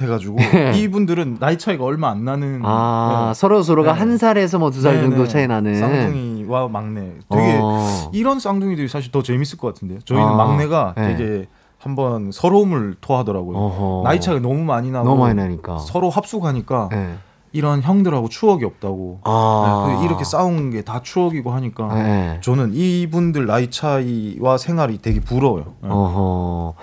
해가지고 0.00 0.36
이분들은 0.76 1.38
나이 1.40 1.56
차이가 1.56 1.84
얼마 1.84 2.10
안 2.10 2.24
나는 2.24 2.60
아, 2.64 3.28
네. 3.28 3.34
서로 3.38 3.62
서로가 3.62 3.94
네. 3.94 3.98
한 3.98 4.18
살에서 4.18 4.58
뭐 4.58 4.70
두살 4.70 4.96
네, 4.96 5.00
정도 5.02 5.22
네. 5.22 5.28
차이 5.28 5.46
나는. 5.46 5.74
쌍둥이와 5.74 6.68
막내 6.68 7.12
되게 7.30 7.58
어. 7.62 8.10
이런 8.12 8.38
쌍둥이들이 8.38 8.88
사실 8.88 9.10
더 9.10 9.22
재밌을 9.22 9.56
것 9.58 9.68
같은데요 9.68 10.00
저희는 10.04 10.26
아, 10.28 10.34
막내가 10.34 10.94
네. 10.96 11.16
되게 11.16 11.46
한번 11.78 12.30
서러움을 12.32 12.96
토하더라고요 13.00 13.56
어허. 13.56 14.02
나이 14.04 14.20
차이가 14.20 14.40
너무 14.40 14.62
많이 14.64 14.90
나고 14.90 15.08
너무 15.08 15.22
많이 15.22 15.34
나니까. 15.34 15.78
서로 15.78 16.10
합숙하니까 16.10 16.88
네. 16.92 17.14
이런 17.52 17.80
형들하고 17.80 18.28
추억이 18.28 18.64
없다고 18.66 19.20
아. 19.24 19.86
네, 19.88 19.96
그 19.96 20.04
이렇게 20.04 20.24
싸운 20.24 20.70
게 20.70 20.82
다 20.82 21.00
추억이고 21.00 21.50
하니까 21.52 21.94
네. 21.94 22.38
저는 22.42 22.72
이분들 22.74 23.46
나이 23.46 23.70
차이와 23.70 24.58
생활이 24.58 24.98
되게 25.00 25.20
부러워요. 25.20 25.64
네. 25.82 25.88
어허. 25.88 26.74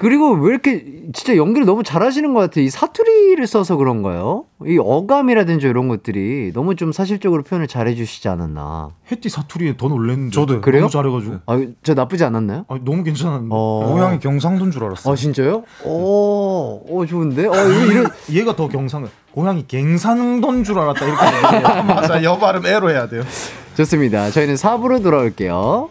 그리고 0.00 0.30
왜 0.32 0.52
이렇게 0.52 0.82
진짜 1.12 1.36
연기를 1.36 1.66
너무 1.66 1.82
잘하시는 1.82 2.32
것 2.32 2.40
같아요. 2.40 2.64
이 2.64 2.70
사투리를 2.70 3.46
써서 3.46 3.76
그런가요? 3.76 4.46
이 4.66 4.78
어감이라든지 4.82 5.66
이런 5.66 5.88
것들이 5.88 6.52
너무 6.54 6.74
좀 6.74 6.90
사실적으로 6.90 7.42
표현을 7.42 7.68
잘해주시지 7.68 8.26
않았나. 8.30 8.92
해띠 9.12 9.28
사투리에 9.28 9.76
더 9.76 9.88
놀랬는데. 9.88 10.34
저도요. 10.34 10.62
그래요? 10.62 10.88
너무 10.88 10.90
잘해가지고. 10.90 11.34
아, 11.44 11.66
저 11.82 11.92
나쁘지 11.92 12.24
않았나요? 12.24 12.64
아, 12.68 12.78
너무 12.82 13.04
괜찮았는데. 13.04 13.48
어. 13.54 13.92
고향이 13.92 14.20
경상도인 14.20 14.70
줄 14.70 14.84
알았어. 14.84 15.12
아, 15.12 15.14
진짜요? 15.14 15.64
오, 15.84 16.82
오, 16.88 17.04
좋은데? 17.06 17.46
어, 17.48 17.54
이런. 17.54 18.06
얘가 18.32 18.56
더 18.56 18.68
경상. 18.68 19.06
고향이 19.32 19.66
갱상도인 19.66 20.64
줄 20.64 20.78
알았다 20.78 21.04
이렇게. 21.04 21.60
맞아, 21.92 22.24
여 22.24 22.38
발음 22.38 22.64
애로 22.64 22.88
해야 22.88 23.06
돼요. 23.06 23.22
좋습니다. 23.76 24.30
저희는 24.30 24.54
4부로 24.54 25.02
돌아올게요. 25.02 25.90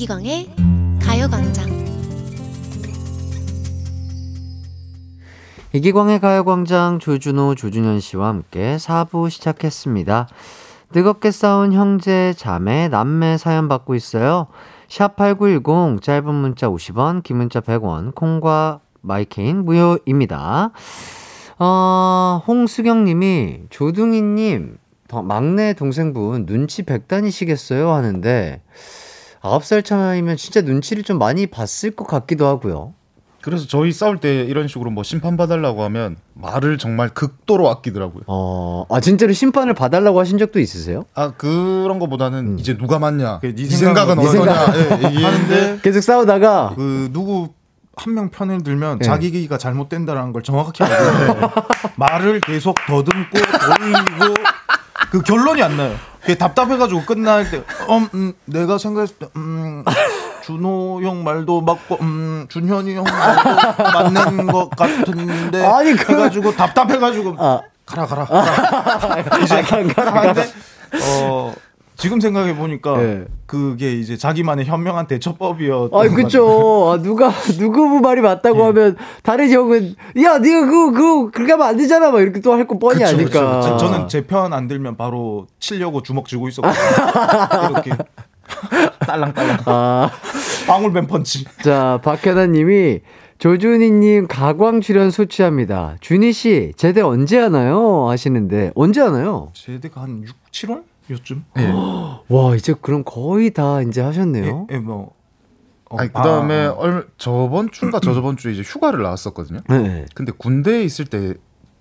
이기광의 0.00 0.48
가요광장 1.02 1.68
이기광의 5.74 6.20
가요광장 6.20 7.00
조준호, 7.00 7.54
조준현 7.54 8.00
씨와 8.00 8.28
함께 8.28 8.76
4부 8.78 9.28
시작했습니다. 9.28 10.26
뜨겁게 10.94 11.30
싸운 11.30 11.74
형제, 11.74 12.32
자매, 12.34 12.88
남매 12.88 13.36
사연 13.36 13.68
받고 13.68 13.94
있어요. 13.94 14.46
샵8910 14.88 16.00
짧은 16.00 16.34
문자 16.34 16.66
50원, 16.70 17.22
긴 17.22 17.36
문자 17.36 17.60
100원, 17.60 18.14
콩과 18.14 18.80
마이케이는 19.02 19.66
무료입니다. 19.66 20.70
어, 21.58 22.42
홍수경 22.48 23.04
님이 23.04 23.64
조둥이 23.68 24.22
님, 24.22 24.78
더- 25.08 25.20
막내 25.20 25.74
동생분 25.74 26.46
눈치 26.46 26.84
백단이시겠어요? 26.84 27.92
하는데 27.92 28.62
9살 29.42 29.84
차이면 29.84 30.36
진짜 30.36 30.60
눈치를 30.60 31.02
좀 31.02 31.18
많이 31.18 31.46
봤을 31.46 31.90
것 31.92 32.06
같기도 32.06 32.46
하고요. 32.46 32.94
그래서 33.42 33.66
저희 33.66 33.90
싸울 33.90 34.18
때 34.18 34.42
이런 34.42 34.68
식으로 34.68 34.90
뭐 34.90 35.02
심판 35.02 35.38
봐달라고 35.38 35.82
하면 35.84 36.16
말을 36.34 36.76
정말 36.76 37.08
극도로 37.08 37.70
아끼더라고요. 37.70 38.24
어, 38.26 38.84
아 38.90 39.00
진짜로 39.00 39.32
심판을 39.32 39.72
봐달라고 39.72 40.20
하신 40.20 40.36
적도 40.36 40.60
있으세요? 40.60 41.06
아 41.14 41.30
그런 41.38 41.98
거보다는 41.98 42.58
이제 42.58 42.76
누가 42.76 42.98
맞냐, 42.98 43.40
네네 43.40 43.64
생각은 43.66 44.18
네 44.18 44.28
어떠냐 44.28 44.66
생각. 44.66 44.76
예, 45.02 45.06
얘기하는데 45.08 45.78
계속 45.82 46.02
싸우다가 46.02 46.74
그 46.76 47.08
누구 47.14 47.48
한 47.96 48.14
명 48.14 48.30
편을 48.30 48.62
들면 48.62 48.98
네. 49.00 49.04
자기가 49.06 49.56
잘못된다라는 49.58 50.32
걸 50.32 50.42
정확히 50.42 50.82
알고 50.84 51.50
말을 51.96 52.40
계속 52.40 52.74
더듬고 52.86 53.30
돌리고 53.32 54.34
그 55.10 55.22
결론이 55.22 55.62
안 55.62 55.76
나요. 55.76 55.96
그게 56.20 56.36
답답해가지고 56.36 57.04
끝날 57.04 57.50
때, 57.50 57.62
음, 57.88 58.08
음, 58.14 58.32
내가 58.44 58.76
생각했을 58.78 59.16
때, 59.16 59.28
음, 59.36 59.84
준호 60.44 61.00
형 61.02 61.24
말도 61.24 61.62
맞고, 61.62 61.98
음, 62.02 62.46
준현이 62.48 62.94
형 62.94 63.04
말도 63.04 63.82
맞는 63.82 64.46
것 64.48 64.68
같은데, 64.70 65.64
아니, 65.64 65.94
그- 65.94 66.12
해가지고 66.12 66.54
답답해가지고 66.54 67.36
아. 67.38 67.60
가라 67.86 68.06
가라. 68.06 68.24
가라. 68.24 69.38
이제 69.42 69.62
가는데 69.62 70.48
어. 71.02 71.52
지금 72.00 72.18
생각해 72.18 72.56
보니까 72.56 72.96
네. 72.96 73.24
그게 73.46 73.92
이제 73.92 74.16
자기만의 74.16 74.64
현명한 74.64 75.06
대처법이었던 75.06 76.00
아이 76.00 76.08
것 76.08 76.14
그쵸. 76.16 76.90
아, 76.92 77.02
누가 77.02 77.30
누구 77.58 78.00
말이 78.00 78.20
맞다고 78.22 78.64
하면 78.66 78.96
다른 79.22 79.50
형은 79.50 79.94
야 80.22 80.38
네가 80.38 80.66
그거 80.66 80.92
그거 80.92 81.30
그렇게 81.30 81.52
하면 81.52 81.66
안 81.66 81.76
되잖아 81.76 82.10
막 82.10 82.20
이렇게 82.20 82.40
또 82.40 82.52
할 82.54 82.66
거 82.66 82.78
뻔히 82.78 83.00
그쵸, 83.00 83.06
아니까. 83.16 83.56
그쵸. 83.60 83.60
저- 83.62 83.76
저는 83.76 84.08
제 84.08 84.22
편 84.22 84.52
안 84.52 84.66
들면 84.66 84.96
바로 84.96 85.46
치려고 85.58 86.02
주먹 86.02 86.26
쥐고 86.26 86.48
있었거든요. 86.48 86.80
이렇게 87.70 87.90
딸랑딸랑 89.06 89.58
아, 89.66 90.10
방울뱀 90.66 91.06
펀치. 91.06 91.44
자 91.62 92.00
박현아님이 92.02 93.00
조준희님 93.38 94.26
가광 94.26 94.80
출연 94.80 95.10
소취합니다. 95.10 95.96
준희 96.00 96.32
씨 96.32 96.72
제대 96.76 97.00
언제 97.00 97.38
하나요? 97.38 98.08
하시는데 98.08 98.72
언제 98.74 99.00
하나요? 99.00 99.50
제대가 99.54 100.02
한 100.02 100.22
6, 100.22 100.34
7월 100.52 100.82
요쯤. 101.10 101.44
와 102.28 102.54
이제 102.54 102.74
그럼 102.80 103.02
거의 103.04 103.52
다 103.52 103.82
이제 103.82 104.00
하셨네요. 104.00 104.66
예, 104.70 104.78
뭐. 104.78 105.14
어, 105.90 105.96
아니 105.98 106.08
그다음에 106.08 106.66
아, 106.66 106.72
얼 106.72 107.08
저번 107.18 107.70
주인가 107.72 107.98
저저번 107.98 108.36
주에 108.36 108.52
이제 108.52 108.62
휴가를 108.62 109.02
나왔었거든요. 109.02 109.60
네. 109.68 110.06
근데 110.14 110.32
군대에 110.36 110.84
있을 110.84 111.04
때 111.04 111.34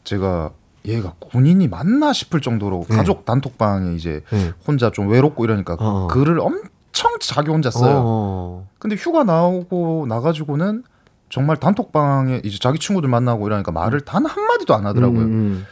제가 0.03 0.51
얘가 0.85 1.13
군인이 1.19 1.67
맞나 1.67 2.11
싶을 2.11 2.41
정도로 2.41 2.85
네. 2.89 2.95
가족 2.95 3.25
단톡방에 3.25 3.93
이제 3.93 4.23
네. 4.31 4.51
혼자 4.65 4.89
좀 4.89 5.09
외롭고 5.09 5.45
이러니까 5.45 5.77
어. 5.79 6.07
글을 6.07 6.39
엄청 6.39 7.11
자기 7.19 7.51
혼자 7.51 7.69
써요. 7.69 8.01
어. 8.03 8.67
근데 8.79 8.95
휴가 8.95 9.23
나오고 9.23 10.07
나가지고는 10.09 10.83
정말 11.29 11.57
단톡방에 11.57 12.41
이제 12.43 12.57
자기 12.59 12.79
친구들 12.79 13.07
만나고 13.09 13.45
이러니까 13.45 13.71
말을 13.71 14.01
단 14.01 14.25
한마디도 14.25 14.73
안 14.73 14.87
하더라고요. 14.87 15.21
음, 15.21 15.65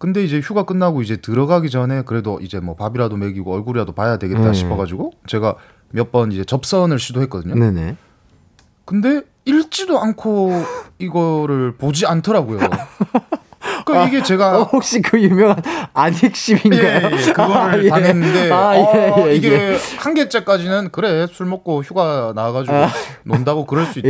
근데 0.00 0.24
이제 0.24 0.40
휴가 0.40 0.62
끝나고 0.62 1.02
이제 1.02 1.18
들어가기 1.18 1.68
전에 1.68 2.00
그래도 2.06 2.40
이제 2.40 2.58
뭐 2.58 2.74
밥이라도 2.74 3.18
먹이고 3.18 3.52
얼굴이라도 3.54 3.92
봐야 3.92 4.16
되겠다 4.16 4.40
네. 4.46 4.52
싶어가지고 4.54 5.12
제가 5.26 5.56
몇 5.90 6.10
번 6.10 6.32
이제 6.32 6.42
접선을 6.42 6.98
시도했거든요. 6.98 7.52
음. 7.54 7.60
네네. 7.60 7.96
근데 8.86 9.20
읽지도 9.44 10.00
않고 10.00 10.52
이거를 10.98 11.76
보지 11.76 12.06
않더라고요. 12.06 12.60
그러니까 13.84 14.08
이게 14.08 14.22
제가 14.22 14.60
어, 14.60 14.62
혹시 14.64 15.02
그 15.02 15.20
유명한 15.20 15.56
예, 15.66 15.86
안익심인가요? 15.92 16.82
예, 16.82 17.10
예. 17.12 17.32
그거를 17.32 17.58
아, 17.58 17.78
예. 17.84 17.88
당했는데 17.88 18.50
아, 18.52 18.70
어, 18.70 18.94
예, 18.96 19.30
예, 19.30 19.34
이게 19.34 19.52
예. 19.52 19.78
한 19.98 20.14
개째까지는 20.14 20.90
그래 20.92 21.26
술 21.30 21.44
먹고 21.44 21.82
휴가 21.82 22.32
나와가지고 22.34 22.74
아. 22.74 22.88
논다고 23.24 23.66
그럴 23.66 23.84
수 23.84 23.98
있다. 23.98 24.08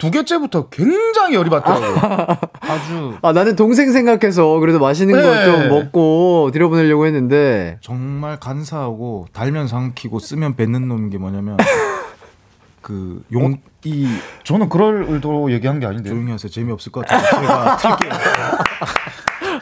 두 0.00 0.10
개째부터 0.10 0.68
굉장히 0.70 1.34
열이 1.34 1.50
받더라고요. 1.50 2.36
아주 2.60 3.14
아 3.22 3.32
나는 3.32 3.54
동생 3.54 3.92
생각해서 3.92 4.58
그래도 4.58 4.78
맛있는 4.80 5.14
거 5.14 5.30
네. 5.30 5.44
좀 5.44 5.68
먹고 5.68 6.50
들여보내려고 6.52 7.06
했는데 7.06 7.76
정말 7.82 8.40
간사하고 8.40 9.26
달면 9.32 9.68
삼키고 9.68 10.18
쓰면 10.18 10.56
뱉는 10.56 10.88
놈인 10.88 11.10
게 11.10 11.18
뭐냐면 11.18 11.56
그 12.82 13.22
용 13.32 13.58
이 13.82 14.06
저는 14.44 14.68
그럴 14.68 15.06
의도로 15.08 15.50
얘기한 15.52 15.80
게 15.80 15.86
아닌데. 15.86 16.10
조용히 16.10 16.30
하세요. 16.32 16.50
재미없을 16.50 16.92
것 16.92 17.06
같아요. 17.06 17.40
제가 17.40 17.76
틀게요. 17.96 18.12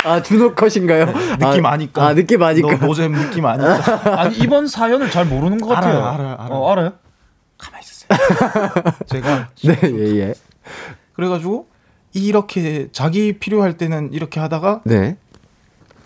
아 0.05 0.21
준호 0.23 0.55
컷인가요? 0.57 1.07
느낌 1.39 1.65
아, 1.67 1.71
아니까. 1.71 2.05
아 2.05 2.15
느낌 2.15 2.43
아니까. 2.43 2.77
너 2.79 2.85
노잼 2.87 3.13
느낌 3.13 3.47
아니까. 3.47 4.21
아니 4.21 4.37
이번 4.39 4.67
사연을 4.67 5.13
잘 5.13 5.25
모르는 5.25 5.61
것 5.61 5.69
같아요. 5.69 5.99
알아요, 6.05 6.15
알아요, 6.15 6.37
알아요. 6.41 6.49
어, 6.59 6.73
알아요? 6.73 6.93
있으세요. 8.11 8.95
제가 9.07 9.49
네 9.65 9.79
예 9.83 10.17
예. 10.21 10.35
그래가지고 11.15 11.67
이렇게 12.15 12.89
자기 12.93 13.39
필요할 13.39 13.77
때는 13.77 14.13
이렇게 14.13 14.41
하다가 14.41 14.83
네. 14.85 15.17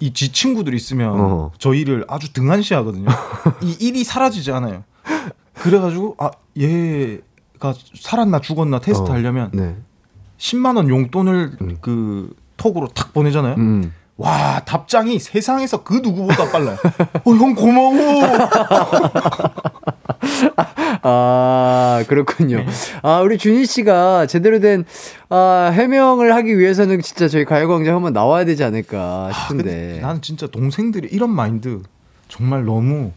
이지 0.01 0.33
친구들 0.33 0.75
있으면 0.75 1.21
어. 1.21 1.51
저희를 1.59 2.05
아주 2.09 2.33
등한시하거든요. 2.33 3.09
이 3.63 3.77
일이 3.81 4.05
사라지지 4.05 4.51
않아요. 4.53 4.85
그래가지고 5.55 6.17
아 6.19 6.31
얘가 6.57 7.75
살았나 8.01 8.41
죽었나 8.41 8.81
테스트 8.81 9.11
어, 9.11 9.15
하려면 9.15 9.51
네. 9.53 9.77
10만 10.39 10.77
원 10.77 10.89
용돈을 10.89 11.59
그 11.81 12.35
톡으로 12.57 12.89
탁 12.89 13.13
보내잖아요. 13.13 13.55
음. 13.59 13.93
와 14.17 14.61
답장이 14.65 15.19
세상에서 15.19 15.83
그 15.85 15.95
누구보다 15.95 16.51
빨라요. 16.51 16.77
어 17.25 17.31
형 17.33 17.55
고마워. 17.55 17.93
아 21.03 22.05
그렇군요. 22.09 22.65
아 23.03 23.21
우리 23.21 23.39
준희 23.39 23.67
씨가 23.67 24.27
제대로 24.27 24.61
된 24.61 24.85
아, 25.29 25.71
해명을 25.73 26.35
하기 26.35 26.59
위해서는 26.59 27.01
진짜 27.01 27.29
저희 27.29 27.45
가요광장 27.45 27.95
한번 27.95 28.13
나와야 28.13 28.45
되지 28.45 28.65
않을까 28.65 29.31
아, 29.31 29.33
싶은데. 29.33 30.01
나는 30.01 30.23
진짜 30.23 30.47
동생들이 30.47 31.09
이런 31.11 31.31
마인드 31.31 31.83
정말 32.29 32.65
너무 32.65 33.13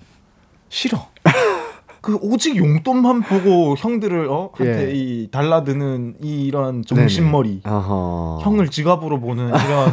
싫어. 0.69 1.07
그 2.01 2.19
오직 2.21 2.55
용돈만 2.55 3.21
보고 3.21 3.75
형들을 3.75 4.27
어 4.29 4.51
한테 4.53 4.89
예. 4.89 4.93
이 4.93 5.27
달라드는 5.31 6.17
이런 6.21 6.83
정신머리. 6.85 7.61
형을 7.65 8.69
지갑으로 8.69 9.19
보는 9.19 9.47
이런 9.47 9.91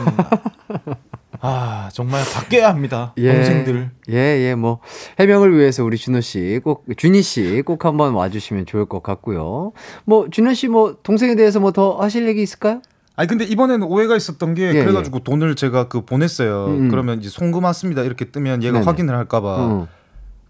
아 1.44 1.88
정말 1.92 2.22
바뀌어야 2.32 2.68
합니다 2.68 3.12
예. 3.18 3.34
동생들 3.34 3.90
예, 4.10 4.14
예, 4.14 4.54
뭐, 4.54 4.78
해명을 5.18 5.58
위해서 5.58 5.82
우리 5.82 5.96
준호 5.98 6.20
씨, 6.20 6.60
꼭, 6.62 6.84
준희 6.96 7.20
씨 7.22 7.62
꼭 7.66 7.84
한번 7.84 8.14
와주시면 8.14 8.66
좋을 8.66 8.86
것 8.86 9.02
같고요. 9.02 9.72
뭐, 10.04 10.28
준호 10.30 10.54
씨 10.54 10.68
뭐, 10.68 10.96
동생에 11.02 11.34
대해서 11.34 11.58
뭐 11.58 11.72
더 11.72 11.96
하실 12.00 12.28
얘기 12.28 12.42
있을까요? 12.42 12.80
아니 13.16 13.26
근데 13.28 13.44
이번에는 13.44 13.86
오해가 13.86 14.14
있었던 14.16 14.54
게 14.54 14.68
예, 14.74 14.84
그래가지고 14.84 15.18
돈을 15.20 15.54
제가 15.56 15.88
그 15.88 16.04
보냈어요. 16.04 16.66
음. 16.66 16.88
그러면 16.90 17.18
이제 17.18 17.28
송금 17.28 17.64
왔습니다 17.64 18.02
이렇게 18.02 18.26
뜨면 18.26 18.62
얘가 18.62 18.74
네네. 18.78 18.84
확인을 18.86 19.14
할까봐. 19.16 19.48
어. 19.58 19.88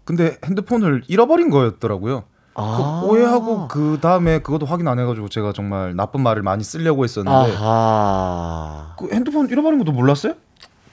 근데 0.05 0.37
핸드폰을 0.45 1.01
잃어버린 1.07 1.49
거였더라고요. 1.49 2.23
아. 2.55 3.01
그 3.03 3.07
오해하고 3.09 3.67
그 3.67 3.97
다음에 4.01 4.39
그것도 4.39 4.65
확인 4.65 4.87
안 4.87 4.99
해가지고 4.99 5.27
제가 5.29 5.53
정말 5.53 5.95
나쁜 5.95 6.21
말을 6.21 6.43
많이 6.43 6.63
쓰려고 6.63 7.03
했었는데 7.03 7.55
아하. 7.57 8.95
그 8.99 9.09
핸드폰 9.11 9.49
잃어버린 9.49 9.79
것도 9.79 9.91
몰랐어요? 9.91 10.33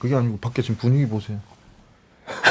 그게 0.01 0.17
아니고 0.17 0.39
밖에 0.39 0.63
지금 0.63 0.77
분위기 0.77 1.07
보세요 1.07 1.39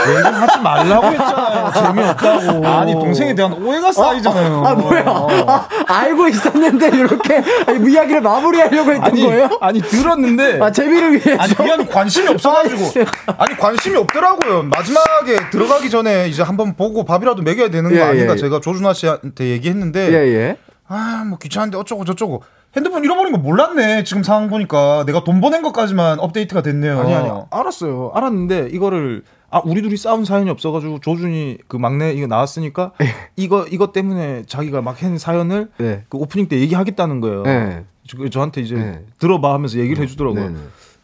얘기하지 0.08 0.60
말라고 0.60 1.08
했잖아요 1.08 1.72
재미없다고 1.74 2.68
아니 2.68 2.94
동생에 2.94 3.34
대한 3.34 3.54
오해가 3.54 3.92
쌓이잖아요. 3.92 4.64
아, 4.66 4.76
뭐야. 4.76 5.04
아, 5.06 5.68
알고 5.88 6.28
있었는데, 6.28 6.88
이렇게 6.90 7.42
이야기를 7.90 8.22
마무리하려고 8.22 8.92
했던 8.92 9.06
아니, 9.06 9.24
거예요? 9.24 9.50
아니 9.62 9.82
들었는데 9.82 10.60
아, 10.62 10.72
재미를 10.72 11.14
위해서. 11.14 11.42
아니 11.42 11.72
아니고 11.72 11.90
관심이 11.92 12.28
없어가지고 12.28 12.92
아니 13.38 13.56
관심이 13.58 13.96
없더라고요. 13.98 14.64
마지막에 14.64 15.50
들어가기 15.50 15.90
전에 15.90 16.28
이제 16.28 16.44
한번 16.44 16.76
보고 16.76 17.06
밥이라도 17.06 17.42
먹여야 17.42 17.70
되는 17.70 17.90
거 17.90 17.96
예, 17.96 18.02
아닌가 18.02 18.34
예. 18.34 18.38
제가 18.38 18.60
조준하 18.60 18.94
씨한테 18.94 19.46
얘기했는데 19.46 20.12
예, 20.12 20.34
예. 20.34 20.58
아 20.90 21.24
뭐 21.28 21.38
귀찮은데 21.38 21.78
어쩌고 21.78 22.04
저쩌고 22.06 22.44
핸드폰 22.76 23.04
잃어버린 23.04 23.32
거 23.32 23.38
몰랐네 23.38 24.04
지금 24.04 24.24
상황 24.24 24.50
보니까 24.50 25.04
내가 25.06 25.24
돈 25.24 25.40
보낸 25.42 25.62
것까지만 25.62 26.20
업데이트가 26.20 26.62
됐네요 26.62 27.00
아니 27.00 27.14
아니 27.14 27.30
알았어요. 27.52 28.12
알았는데 28.14 28.70
이거를 28.72 29.24
아 29.52 29.62
우리 29.66 29.82
둘이 29.82 29.98
싸운 29.98 30.26
사연이 30.26 30.50
없어가지고 30.50 31.00
조준이 31.00 31.58
그 31.68 31.78
막내 31.78 32.12
이거 32.14 32.28
나왔으니까 32.28 32.92
이거 33.36 33.66
이거 33.72 33.92
때문에 33.92 34.44
자기가 34.46 34.82
막 34.82 35.02
한 35.04 35.18
사연을 35.18 35.70
네. 35.78 36.04
그 36.10 36.18
오프닝 36.18 36.48
때 36.48 36.60
얘기하겠다는 36.60 37.22
거예요. 37.22 37.44
네. 37.44 37.86
저- 38.08 38.28
저한테 38.30 38.62
이제 38.62 38.76
네. 38.76 39.02
들어봐 39.20 39.54
하면서 39.54 39.78
얘기를 39.80 40.04
해주더라고요. 40.04 40.56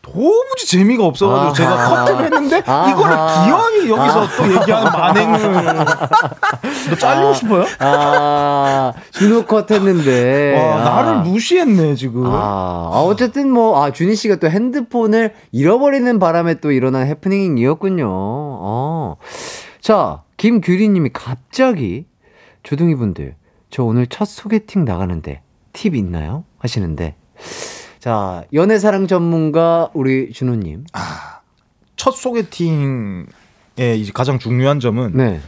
도무지 0.06 0.68
재미가 0.68 1.04
없어가지고 1.04 1.48
아하. 1.48 1.54
제가 1.54 2.06
커트를 2.06 2.26
했는데 2.26 2.62
아하. 2.66 2.92
이거를 2.92 3.16
기왕이 3.16 3.90
여기서 3.90 4.28
또 4.38 4.54
얘기하는 4.54 4.92
만행을 4.92 5.76
너 6.90 6.96
잘리고 6.96 7.34
싶어요? 7.34 7.66
아, 7.80 8.94
준호 9.12 9.46
컷 9.46 9.72
했는데. 9.72 10.56
와, 10.60 10.76
아. 10.78 10.84
나를 10.84 11.22
무시했네 11.24 11.96
지금. 11.96 12.28
아, 12.28 12.92
아, 12.94 13.00
어쨌든 13.02 13.50
뭐, 13.50 13.84
아, 13.84 13.92
준희 13.92 14.16
씨가 14.16 14.36
또 14.36 14.48
핸드폰을 14.48 15.34
잃어버리는 15.52 16.20
바람에 16.20 16.56
또 16.56 16.72
일어난 16.72 17.08
해프닝이었군요. 17.08 18.06
어. 18.08 19.16
자, 19.82 20.22
김규리 20.38 20.90
님이 20.90 21.10
갑자기, 21.12 22.06
조둥이 22.62 22.96
분들, 22.96 23.36
저 23.72 23.84
오늘 23.84 24.06
첫 24.06 24.26
소개팅 24.26 24.86
나가는데 24.86 25.42
팁 25.74 25.96
있나요? 25.96 26.44
하시는데. 26.60 27.16
자, 28.06 28.44
연애 28.54 28.78
사랑 28.78 29.08
전문가 29.08 29.90
우리 29.96 30.32
준호님. 30.32 30.86
첫 31.96 32.12
소개팅의 32.12 33.26
이제 33.98 34.12
가장 34.14 34.38
중요한 34.38 34.80
점은 34.80 35.14
네. 35.16 35.42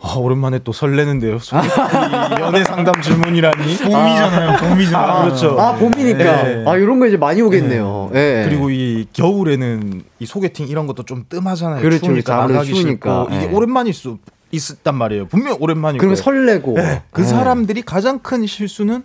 아, 0.00 0.14
오랜만에 0.14 0.60
또 0.60 0.72
설레는데요. 0.72 1.38
소개팅 1.40 1.70
연애 2.40 2.64
상담 2.64 3.02
질문이라니 3.02 3.76
봄이잖아요 3.76 4.56
봄이잖아요 4.56 5.10
아, 5.10 5.24
그렇죠. 5.24 5.60
아, 5.60 5.74
봄이니까. 5.74 6.42
네. 6.42 6.64
아, 6.66 6.74
이런 6.78 7.00
거 7.00 7.06
이제 7.06 7.18
많이 7.18 7.42
오겠네요. 7.42 8.12
예. 8.14 8.46
그리고 8.48 8.70
이 8.70 9.06
겨울에는 9.12 10.02
이 10.20 10.24
소개팅 10.24 10.68
이런 10.68 10.86
것도 10.86 11.02
좀 11.02 11.26
뜸하잖아요. 11.28 11.82
그렇죠, 11.82 12.06
추우니까 12.06 12.34
나가기 12.46 12.72
추우니까. 12.72 13.26
싫고 13.28 13.36
이게 13.36 13.52
예. 13.52 13.54
오랜만일 13.54 13.92
수 13.92 14.16
있었단 14.52 14.94
말이에요. 14.94 15.26
분명 15.26 15.52
히 15.52 15.56
오랜만이고. 15.60 16.00
그러면 16.00 16.16
설레고. 16.16 16.76
네, 16.76 17.02
그 17.10 17.20
예. 17.20 17.26
사람들이 17.26 17.82
가장 17.82 18.20
큰 18.20 18.46
실수는 18.46 19.04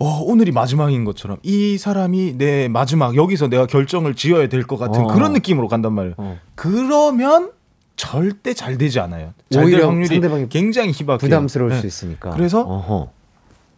어, 0.00 0.20
오늘이 0.22 0.52
마지막인 0.52 1.04
것처럼 1.04 1.38
이 1.42 1.76
사람이 1.76 2.34
내 2.38 2.68
마지막 2.68 3.16
여기서 3.16 3.48
내가 3.48 3.66
결정을 3.66 4.14
지어야 4.14 4.48
될 4.48 4.62
것 4.64 4.76
같은 4.76 5.02
어. 5.02 5.06
그런 5.08 5.32
느낌으로 5.32 5.66
간단 5.68 5.92
말이에요. 5.92 6.14
어. 6.18 6.38
그러면 6.54 7.50
절대 7.96 8.54
잘 8.54 8.78
되지 8.78 9.00
않아요. 9.00 9.32
잘 9.50 9.66
될 9.70 9.82
확률이 9.82 10.06
상대방이 10.06 10.48
굉장히 10.48 10.92
희박해요. 10.92 11.18
부담스러울 11.18 11.70
네. 11.70 11.80
수 11.80 11.86
있으니까. 11.86 12.30
그래서 12.30 12.62
어허. 12.62 13.10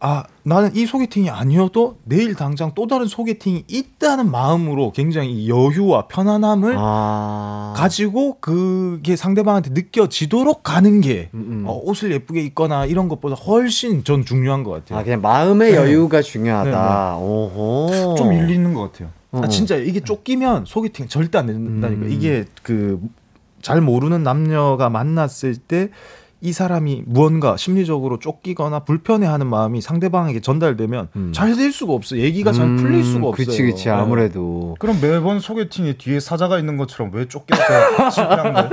아 0.03 0.23
나는 0.41 0.75
이 0.75 0.87
소개팅이 0.87 1.29
아니어도 1.29 1.97
내일 2.05 2.33
당장 2.33 2.71
또 2.73 2.87
다른 2.87 3.05
소개팅이 3.05 3.65
있다는 3.67 4.31
마음으로 4.31 4.91
굉장히 4.93 5.31
이 5.31 5.47
여유와 5.49 6.07
편안함을 6.07 6.75
아. 6.75 7.73
가지고 7.77 8.39
그게 8.39 9.15
상대방한테 9.15 9.69
느껴지도록 9.73 10.63
가는 10.63 11.01
게 11.01 11.29
음, 11.35 11.45
음. 11.47 11.63
어, 11.67 11.79
옷을 11.83 12.11
예쁘게 12.13 12.41
입거나 12.41 12.87
이런 12.87 13.09
것보다 13.09 13.35
훨씬 13.35 14.03
전 14.03 14.25
중요한 14.25 14.63
것 14.63 14.71
같아요. 14.71 14.97
아, 14.97 15.03
그냥 15.03 15.21
마음의 15.21 15.71
네. 15.71 15.77
여유가 15.77 16.23
중요하다. 16.23 17.17
네, 17.19 17.23
오호. 17.23 18.15
좀 18.17 18.33
일리 18.33 18.55
있는 18.55 18.73
것 18.73 18.91
같아요 18.91 19.09
어. 19.31 19.41
아, 19.43 19.47
진짜 19.47 19.75
이게 19.75 19.99
쫓기면 19.99 20.65
소개팅 20.65 21.07
절대 21.09 21.37
안 21.37 21.45
된다니까. 21.45 22.05
음. 22.07 22.11
이게 22.11 22.45
그 22.63 22.99
잘 23.61 23.81
모르는 23.81 24.23
남녀가 24.23 24.89
만났을 24.89 25.55
때 25.55 25.89
이 26.43 26.53
사람이 26.53 27.03
무언가 27.05 27.55
심리적으로 27.55 28.17
쫓기거나 28.17 28.79
불편해하는 28.79 29.45
마음이 29.47 29.79
상대방에게 29.79 30.39
전달되면 30.41 31.09
음. 31.15 31.31
잘될 31.33 31.71
수가 31.71 31.93
없어. 31.93 32.17
얘기가 32.17 32.51
잘 32.51 32.75
풀릴 32.77 33.03
수가 33.03 33.27
없어요. 33.27 33.45
그치, 33.45 33.61
그치. 33.61 33.85
네. 33.85 33.91
아무래도. 33.91 34.75
그럼 34.79 34.99
매번 34.99 35.39
소개팅에 35.39 35.93
뒤에 35.93 36.19
사자가 36.19 36.57
있는 36.57 36.77
것처럼 36.77 37.11
왜 37.13 37.27
쫓겨서 37.27 37.61
실패한 38.09 38.53
거예요? 38.53 38.69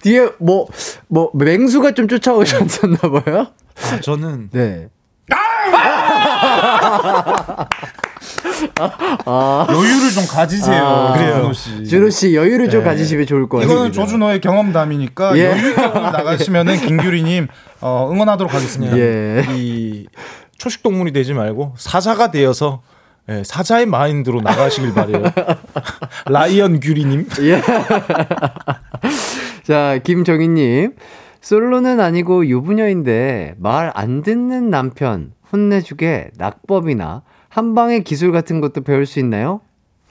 뒤에 0.00 0.30
뭐, 0.38 0.66
뭐, 1.08 1.30
맹수가 1.34 1.92
좀 1.92 2.08
쫓아오셨었나 2.08 2.96
봐요? 2.98 3.48
아, 3.92 4.00
저는 4.00 4.48
네. 4.50 4.88
여유를 9.68 10.10
좀 10.14 10.26
가지세요 10.26 10.84
아, 10.84 11.12
그래요 11.12 11.52
씨. 11.52 11.84
준호 11.84 12.10
씨, 12.10 12.34
여유를 12.34 12.70
좀 12.70 12.82
네. 12.82 12.90
가지시면 12.90 13.26
좋을 13.26 13.48
것 13.48 13.58
같아요. 13.58 13.72
이거는 13.72 13.92
조준호의 13.92 14.40
경험담이니까 14.40 15.36
예. 15.38 15.44
여유 15.50 15.72
오늘 15.74 16.02
나가시면은 16.12 16.76
김규리님 16.80 17.48
어, 17.80 18.08
응원하도록 18.12 18.52
하겠습니다. 18.52 18.96
예. 18.98 19.44
이 19.54 20.06
초식 20.56 20.82
동물이 20.82 21.12
되지 21.12 21.34
말고 21.34 21.74
사자가 21.76 22.30
되어서 22.30 22.82
예, 23.30 23.42
사자의 23.44 23.86
마인드로 23.86 24.40
나가시길 24.40 24.94
바래요. 24.94 25.22
라이언 26.30 26.80
규리님. 26.80 27.28
예. 27.42 27.60
자, 29.64 29.98
김정희님. 30.02 30.94
솔로는 31.40 32.00
아니고 32.00 32.46
유부녀인데 32.46 33.54
말 33.58 33.92
안 33.94 34.22
듣는 34.22 34.70
남편 34.70 35.32
혼내주게 35.52 36.30
낙법이나 36.36 37.22
한방의 37.48 38.04
기술 38.04 38.32
같은 38.32 38.60
것도 38.60 38.82
배울 38.82 39.06
수 39.06 39.18
있나요? 39.18 39.60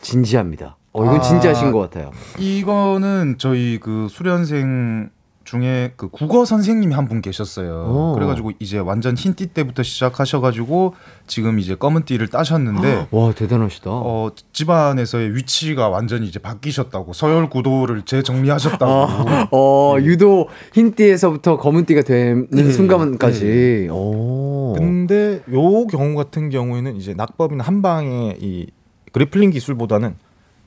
진지합니다. 0.02 0.78
어, 0.94 1.04
이건 1.04 1.18
아. 1.18 1.22
진지하신 1.22 1.72
것 1.72 1.80
같아요. 1.80 2.12
이거는 2.40 3.36
저희 3.38 3.80
그 3.80 4.08
수련생 4.10 5.10
중에 5.52 5.94
그 5.96 6.10
국어 6.10 6.44
선생님이 6.44 6.94
한 6.94 7.08
분 7.08 7.22
계셨어요. 7.22 7.86
오. 7.90 8.14
그래가지고 8.16 8.52
이제 8.60 8.80
완전 8.80 9.16
흰 9.16 9.34
띠 9.34 9.48
때부터 9.48 9.82
시작하셔가지고 9.82 10.94
지금 11.26 11.58
이제 11.60 11.74
검은 11.76 12.04
띠를 12.04 12.28
따셨는데 12.28 13.08
와, 13.12 13.32
대단하시다. 13.32 13.90
어, 13.90 14.30
집안에서의 14.52 15.36
위치가 15.36 15.88
완전히 15.88 16.28
이제 16.28 16.38
바뀌셨다고 16.40 17.14
서열 17.14 17.50
구도를 17.50 18.02
재정리하셨다고. 18.02 19.08
어, 19.52 19.96
유도 20.02 20.50
흰 20.74 20.92
띠에서부터 20.94 21.56
검은 21.58 21.86
띠가 21.86 22.02
되는 22.02 22.48
예, 22.58 22.70
순간까지. 22.70 23.88
오. 23.90 24.74
근데 24.78 25.42
요 25.54 25.88
경우 25.88 26.16
같은 26.18 26.50
경우에는 26.50 26.98
이제 26.98 27.14
낙법이나 27.14 27.64
한방의 27.64 28.38
이 28.42 28.68
grappling 29.14 29.52
기술보다는 29.52 30.16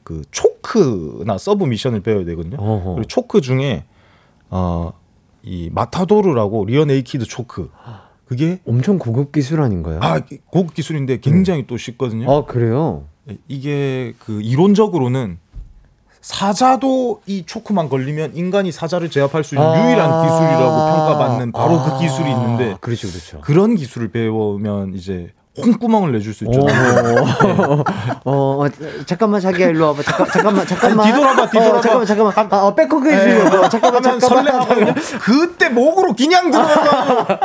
그 0.05 0.23
choke나 0.31 1.37
submission을 1.37 2.01
배워야 2.01 2.25
되거든요. 2.25 2.57
어허. 2.57 2.95
그리고 2.95 3.07
choke 3.07 3.43
중에 3.43 3.85
어 4.51 4.93
이 5.43 5.71
matador라고 5.73 6.67
rear 6.67 6.85
naked 6.85 7.25
choke 7.25 7.71
그게 8.27 8.61
엄청 8.67 8.99
고급 8.99 9.33
기술 9.33 9.61
아닌가요? 9.63 9.99
아 10.03 10.21
고급 10.47 10.75
기술인데 10.75 11.19
굉장히 11.21 11.67
또 11.67 11.77
쉽거든요. 11.77 12.31
아, 12.31 12.45
그래요? 12.45 13.05
이게 13.49 14.15
그 14.19 14.41
이론적으로는 14.41 15.39
사자도 16.21 17.23
이 17.27 17.45
choke만 17.47 17.89
걸리면 17.89 18.37
인간이 18.37 18.71
사자를 18.71 19.11
제압할 19.11 19.43
수 19.43 19.55
있는 19.55 19.67
아. 19.67 19.87
유일한 19.87 20.23
기술이라고 20.23 20.77
평가받는 20.77 21.53
바로 21.53 21.79
아. 21.81 21.85
그 21.99 22.03
기술이 22.03 22.31
있는데 22.31 22.77
그렇죠, 22.81 23.09
그렇죠. 23.09 23.41
그런 23.41 23.75
기술을 23.75 24.09
배우면 24.13 24.95
이제 24.95 25.33
콧구멍을 25.57 26.13
내줄 26.13 26.33
수 26.33 26.45
있죠. 26.45 26.61
어, 26.61 26.65
어, 28.25 28.65
어, 28.65 28.69
잠깐만 29.05 29.41
자기야 29.41 29.69
일로 29.69 29.87
와봐. 29.89 30.03
잠깐, 30.03 30.27
잠깐만, 30.33 30.67
잠깐만. 30.67 31.01
아니, 31.07 31.13
뒤돌아봐, 31.13 31.51
뒤돌아봐. 31.51 31.77
어, 31.77 31.81
잠깐만, 31.81 32.07
잠깐만. 32.07 32.33
아, 32.51 32.67
어, 32.67 32.75
back 32.75 32.94
hug 32.94 33.09
네. 33.09 33.17
해주려고. 33.17 33.69
잠깐만, 33.69 34.05
하면 34.05 34.21
잠깐만. 34.21 34.45
설레하거든요. 34.45 34.95
그때 35.21 35.69
목으로 35.69 36.15
그냥 36.15 36.51
들어가. 36.51 37.41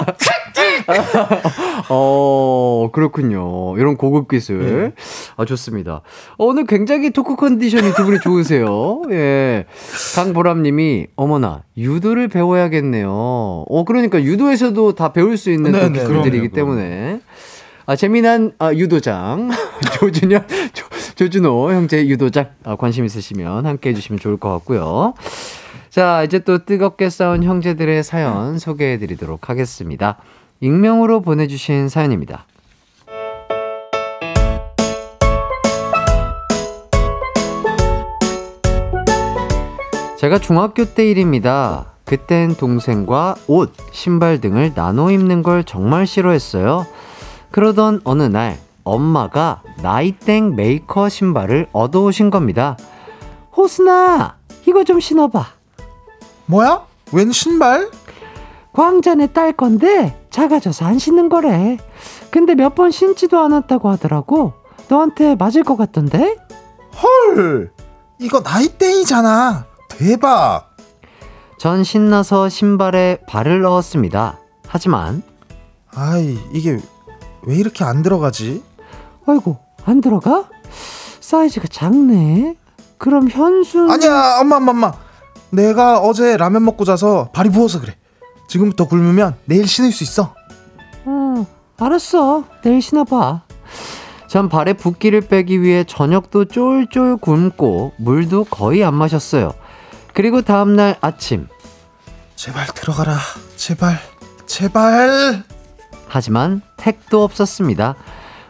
어, 1.90 2.90
그렇군요. 2.94 3.76
이런 3.78 3.98
고급 3.98 4.28
기술. 4.28 4.94
아, 5.36 5.46
좋습니다. 5.46 6.02
어, 6.38 6.46
오늘 6.46 6.66
굉장히 6.66 7.10
토크 7.10 7.36
컨디션이 7.36 7.94
두 7.94 8.06
분이 8.06 8.20
좋으세요. 8.20 9.02
예. 9.12 9.66
강보람 10.16 10.62
님이, 10.62 11.08
어머나, 11.16 11.64
유도를 11.76 12.28
배워야겠네요. 12.28 13.10
어, 13.12 13.84
그러니까 13.86 14.22
유도에서도 14.22 14.94
다 14.94 15.12
배울 15.12 15.38
수 15.38 15.50
있는 15.52 15.72
또 15.72 15.78
네, 15.80 15.90
네, 15.90 16.00
기술들이기 16.00 16.50
때문에. 16.50 17.15
아, 17.88 17.96
재미난 17.96 18.52
아, 18.58 18.74
유도장. 18.74 19.52
조준현, 20.00 20.48
조, 20.74 20.86
조준호 21.16 21.72
형제 21.72 22.08
유도장. 22.08 22.50
아, 22.64 22.76
관심 22.76 23.06
있으시면 23.06 23.68
함께 23.68 23.90
해주시면 23.92 24.20
좋을 24.20 24.38
것 24.38 24.50
같고요. 24.54 25.14
자, 25.92 26.24
이제 26.24 26.40
또 26.40 26.66
뜨겁게 26.66 27.10
싸운 27.12 27.44
형제들의 27.44 28.04
사연 28.04 28.58
소개해 28.58 28.98
드리도록 28.98 29.50
하겠습니다. 29.50 30.18
익명으로 30.62 31.22
보내주신 31.22 31.88
사연입니다. 31.90 32.48
제가 40.18 40.40
중학교 40.40 40.86
때 40.86 41.08
일입니다. 41.08 41.94
그땐 42.04 42.56
동생과 42.56 43.36
옷, 43.48 43.74
신발 43.92 44.42
등을 44.42 44.74
나눠 44.74 45.12
입는 45.12 45.44
걸 45.44 45.64
정말 45.64 46.08
싫어했어요. 46.08 46.88
그러던 47.60 48.02
어느 48.04 48.24
날 48.24 48.60
엄마가 48.84 49.62
나이땡 49.82 50.58
메이커 50.58 51.08
신발을 51.08 51.68
얻어오신 51.72 52.30
겁니다. 52.30 52.76
호순아, 53.56 54.36
이거 54.68 54.84
좀 54.84 55.00
신어봐. 55.00 55.46
뭐야? 56.48 56.82
웬 57.14 57.32
신발? 57.32 57.90
광자네 58.74 59.28
딸 59.28 59.54
건데 59.54 60.20
작아져서 60.30 60.84
안 60.84 61.00
신는 61.00 61.30
거래. 61.30 61.78
근데 62.30 62.56
몇 62.56 62.76
번 62.76 62.92
신지도 62.92 63.40
않았다고 63.40 63.88
하더라고. 63.88 64.52
너한테 64.90 65.36
맞을 65.36 65.64
것 65.64 65.78
같던데? 65.78 66.36
헐, 67.02 67.72
이거 68.20 68.42
나이땡이잖아. 68.42 69.66
대박. 69.88 70.76
전 71.58 71.86
신나서 71.86 72.50
신발에 72.50 73.20
발을 73.30 73.62
넣었습니다. 73.62 74.40
하지만 74.68 75.24
아이, 75.96 76.38
이게 76.52 76.82
왜 77.46 77.56
이렇게 77.56 77.84
안 77.84 78.02
들어가지? 78.02 78.64
아이고 79.26 79.58
안 79.86 80.02
들어가? 80.02 80.50
사이즈가 81.20 81.68
작네. 81.68 82.56
그럼 82.98 83.30
현수 83.30 83.88
아니야, 83.90 84.40
엄마, 84.40 84.58
엄마, 84.58 84.72
엄마. 84.72 84.94
내가 85.50 86.00
어제 86.00 86.38
라면 86.38 86.64
먹고 86.66 86.86
자서 86.86 87.30
발이 87.34 87.50
부어서 87.50 87.82
그래. 87.82 87.96
지금부터 88.48 88.88
굶으면 88.88 89.36
내일 89.46 89.68
신을 89.68 89.92
수 89.92 90.04
있어. 90.04 90.34
응, 91.08 91.46
알았어. 91.78 92.44
내일 92.64 92.82
신어봐. 92.82 93.44
전 94.28 94.50
발에 94.50 94.74
붓기를 94.74 95.22
빼기 95.22 95.62
위해 95.62 95.84
저녁도 95.88 96.46
쫄쫄 96.46 97.18
굶고 97.18 97.94
물도 97.98 98.46
거의 98.46 98.84
안 98.84 98.94
마셨어요. 98.96 99.54
그리고 100.14 100.42
다음날 100.42 100.98
아침. 101.02 101.48
제발 102.36 102.68
들어가라. 102.68 103.18
제발. 103.56 104.00
제발. 104.46 105.44
하지만 106.16 106.62
택도 106.78 107.26
없었습니다. 107.26 107.96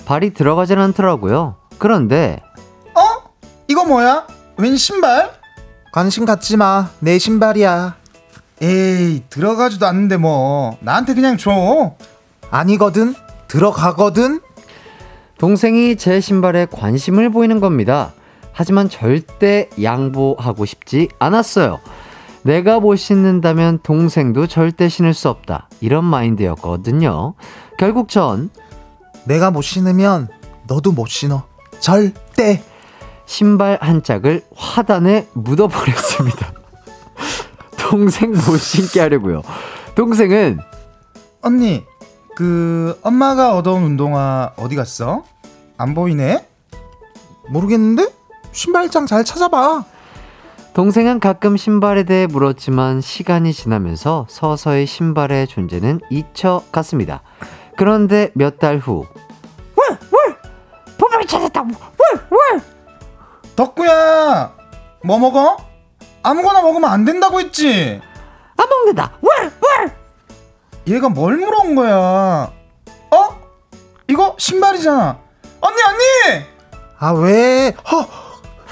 발이 0.06 0.36
들어가질 0.36 0.78
않더라고요. 0.78 1.56
그런데 1.80 2.44
어? 2.94 3.32
이거 3.68 3.84
뭐야? 3.84 4.28
웬 4.58 4.78
신발? 4.78 5.32
관심 5.92 6.26
갖지 6.26 6.58
마. 6.58 6.92
내 7.00 7.18
신발이야. 7.18 7.96
에이, 8.62 9.24
들어가지도 9.32 9.88
않는데 9.88 10.18
뭐. 10.18 10.78
나한테 10.82 11.16
그냥 11.16 11.38
줘. 11.38 11.96
아니거든. 12.52 13.16
들어가거든. 13.48 14.42
동생이 15.40 15.96
제 15.96 16.22
신발에 16.22 16.68
관심을 16.72 17.32
보이는 17.32 17.60
겁니다. 17.60 18.14
하지만 18.54 18.90
절대 18.90 19.72
양보하고 19.82 20.66
싶지 20.66 21.10
않았어요. 21.18 21.80
내가 22.45 22.80
못 22.80 22.95
신는다면 22.95 23.80
동생도 23.81 24.45
절대 24.45 24.88
신을 24.88 25.15
수 25.15 25.30
없다. 25.30 25.67
이런 25.81 26.05
마인드였거든요. 26.05 27.34
결국 27.80 28.07
전 28.07 28.51
내가 29.26 29.49
못 29.49 29.63
신으면 29.63 30.27
너도 30.67 30.91
못 30.91 31.07
신어. 31.07 31.47
절대. 31.80 32.63
신발 33.26 33.80
한 33.81 34.03
짝을 34.03 34.43
화단에 34.55 35.27
묻어버렸습니다. 35.34 36.53
동생 37.80 38.31
못 38.31 38.57
신게 38.59 38.99
하려고요. 38.99 39.41
동생은 39.95 40.59
언니, 41.41 41.84
그 42.35 42.99
엄마가 43.01 43.55
얻어온 43.57 43.81
운동화 43.81 44.53
어디 44.57 44.76
갔어? 44.76 45.23
안 45.80 45.95
보이네? 45.95 46.47
모르겠는데? 47.49 48.07
신발장 48.51 49.07
잘 49.07 49.23
찾아봐. 49.23 49.94
동생은 50.76 51.22
가끔 51.22 51.56
신발에 51.56 52.03
대해 52.03 52.27
물었지만 52.27 52.99
시간이 52.99 53.53
지나면서 53.53 54.26
서서히 54.30 54.85
신발의 54.85 55.47
존재는 55.47 56.02
잊혀갔습니다. 56.10 57.22
그런데 57.77 58.30
몇 58.35 58.60
달 58.60 58.77
후, 58.80 59.06
왜? 59.77 59.97
왜? 60.11 60.35
보물을 60.97 61.26
찾았다. 61.27 61.61
왜? 61.64 62.19
왜? 62.30 62.61
덕구야, 63.56 64.53
뭐 65.06 65.18
먹어? 65.18 65.56
아무거나 66.23 66.61
먹으면 66.61 66.89
안 66.89 67.06
된다고 67.06 67.39
했지. 67.39 68.02
안 68.57 68.68
먹는다. 68.69 69.14
왜? 69.22 69.30
왜? 69.45 70.93
얘가 70.93 71.07
뭘 71.07 71.38
물어온 71.38 71.76
거야? 71.76 72.52
어? 73.11 73.41
이거 74.10 74.35
신발이잖아. 74.38 75.19
언니 75.61 75.77
언니. 75.84 76.45
아 76.99 77.11
왜? 77.14 77.73
허. 77.89 78.06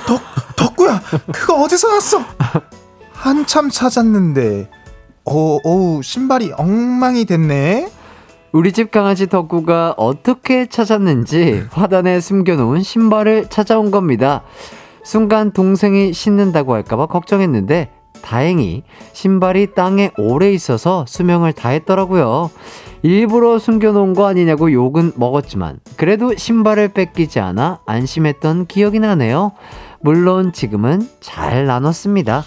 덕 0.05 0.21
덕 0.57 0.72
구야, 0.83 1.01
그거 1.31 1.61
어디서 1.61 1.87
났어? 1.87 2.19
한참 3.13 3.69
찾았는데. 3.69 4.69
어, 5.25 5.57
어우 5.63 6.03
신발이 6.03 6.51
엉망이 6.57 7.23
됐네. 7.23 7.89
우리 8.51 8.73
집 8.73 8.91
강아지 8.91 9.27
덕구가 9.27 9.93
어떻게 9.95 10.67
찾았는지 10.67 11.63
화단에 11.71 12.19
숨겨놓은 12.19 12.83
신발을 12.83 13.47
찾아온 13.49 13.91
겁니다. 13.91 14.43
순간 15.05 15.51
동생이 15.51 16.11
신는다고 16.11 16.73
할까봐 16.73 17.05
걱정했는데 17.05 17.89
다행히 18.21 18.83
신발이 19.13 19.73
땅에 19.75 20.11
오래 20.17 20.51
있어서 20.51 21.05
수명을 21.07 21.53
다했더라고요. 21.53 22.51
일부러 23.03 23.57
숨겨놓은 23.57 24.13
거 24.13 24.27
아니냐고 24.27 24.71
욕은 24.71 25.13
먹었지만 25.15 25.79
그래도 25.97 26.35
신발을 26.35 26.89
뺏기지 26.89 27.39
않아 27.39 27.79
안심했던 27.85 28.65
기억이 28.67 28.99
나네요. 28.99 29.53
물론 30.03 30.51
지금은 30.51 31.07
잘 31.21 31.65
나눴습니다. 31.65 32.43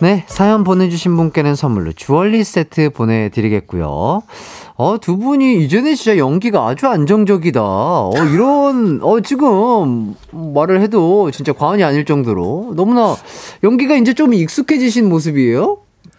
네, 0.00 0.24
사연 0.26 0.64
보내주신 0.64 1.16
분께는 1.16 1.54
선물로 1.54 1.92
주얼리 1.92 2.44
세트 2.44 2.90
보내드리겠고요. 2.90 4.22
어, 4.74 4.98
두 4.98 5.18
분이 5.18 5.62
이제는 5.64 5.94
진짜 5.94 6.16
연기가 6.16 6.66
아주 6.66 6.88
안정적이다. 6.88 7.60
어, 7.62 8.12
이런, 8.32 9.00
어, 9.02 9.20
지금 9.20 10.14
말을 10.32 10.80
해도 10.80 11.30
진짜 11.30 11.52
과언이 11.52 11.84
아닐 11.84 12.06
정도로 12.06 12.72
너무나 12.74 13.14
연기가 13.62 13.96
이제 13.96 14.14
좀 14.14 14.32
익숙해지신 14.32 15.10
모습이에요? 15.10 15.76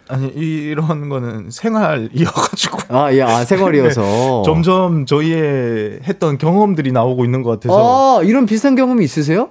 아니 0.08 0.26
이런 0.28 1.08
거는 1.08 1.50
생활이어가지고 1.50 2.78
아, 2.88 3.12
예, 3.12 3.22
아, 3.22 3.42
생활이어서. 3.46 4.42
점점 4.44 5.06
저희의 5.06 6.00
했던 6.04 6.36
경험들이 6.38 6.92
나오고 6.92 7.24
있는 7.24 7.42
것 7.42 7.50
같아서 7.52 8.20
아, 8.20 8.22
이런 8.22 8.46
비슷한 8.46 8.74
경험이 8.76 9.04
있으세요? 9.04 9.50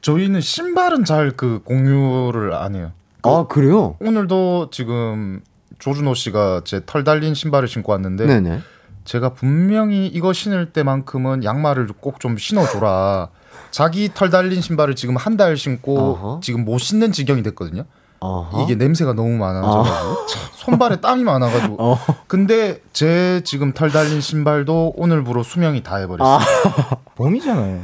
저희는 0.00 0.40
신발은 0.40 1.04
잘 1.04 1.32
그 1.36 1.60
공유를 1.64 2.54
안 2.54 2.74
해요. 2.74 2.92
아, 3.22 3.46
그래요? 3.48 3.96
오늘도 4.00 4.70
지금 4.70 5.40
조준호 5.78 6.14
씨가 6.14 6.62
제 6.64 6.80
털 6.84 7.04
달린 7.04 7.34
신발을 7.34 7.68
신고 7.68 7.92
왔는데 7.92 8.26
네네. 8.26 8.60
제가 9.04 9.30
분명히 9.34 10.06
이거 10.06 10.32
신을 10.32 10.72
때만큼은 10.72 11.44
양말을 11.44 11.88
꼭 12.00 12.18
좀 12.20 12.36
신어줘라. 12.38 13.28
자기 13.70 14.10
털 14.14 14.30
달린 14.30 14.60
신발을 14.60 14.94
지금 14.96 15.16
한 15.16 15.36
달 15.36 15.56
신고 15.56 15.98
어허. 15.98 16.40
지금 16.42 16.64
못 16.64 16.78
신는 16.78 17.12
지경이 17.12 17.42
됐거든요. 17.42 17.84
어허. 18.22 18.62
이게 18.62 18.76
냄새가 18.76 19.14
너무 19.14 19.30
많아져가지고 19.36 20.26
참, 20.26 20.42
손발에 20.54 21.00
땀이 21.00 21.24
많아가지고. 21.24 21.76
어. 21.78 21.98
근데 22.28 22.78
제 22.92 23.40
지금 23.44 23.72
털 23.72 23.90
달린 23.90 24.20
신발도 24.20 24.94
오늘부로 24.96 25.42
수명이 25.42 25.82
다 25.82 25.96
해버렸어요. 25.96 26.38
봄이잖아요. 27.16 27.80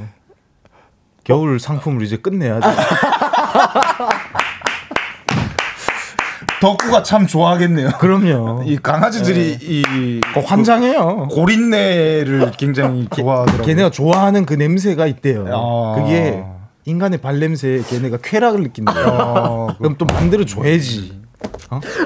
겨울 1.24 1.58
상품을 1.58 2.02
이제 2.02 2.16
끝내야죠. 2.16 2.68
덕구가 6.60 7.02
참 7.04 7.26
좋아하겠네요. 7.26 7.90
그럼요. 7.98 8.62
이 8.64 8.78
강아지들이 8.78 9.58
이 9.60 10.20
어, 10.36 10.40
환장해요. 10.40 11.28
고린내를 11.30 12.50
굉장히 12.58 13.06
좋아하더라고요. 13.14 13.66
걔네가 13.66 13.90
좋아하는 13.90 14.44
그 14.46 14.54
냄새가 14.54 15.06
있대요. 15.06 15.44
아. 15.52 15.94
그게 16.00 16.44
인간의 16.88 17.20
발 17.20 17.38
냄새에 17.38 17.82
걔네가 17.82 18.16
쾌락을 18.22 18.62
느낀대요. 18.62 18.96
아, 18.96 19.74
그럼 19.76 19.96
또 19.98 20.06
만들어 20.06 20.44
줘야지. 20.44 21.18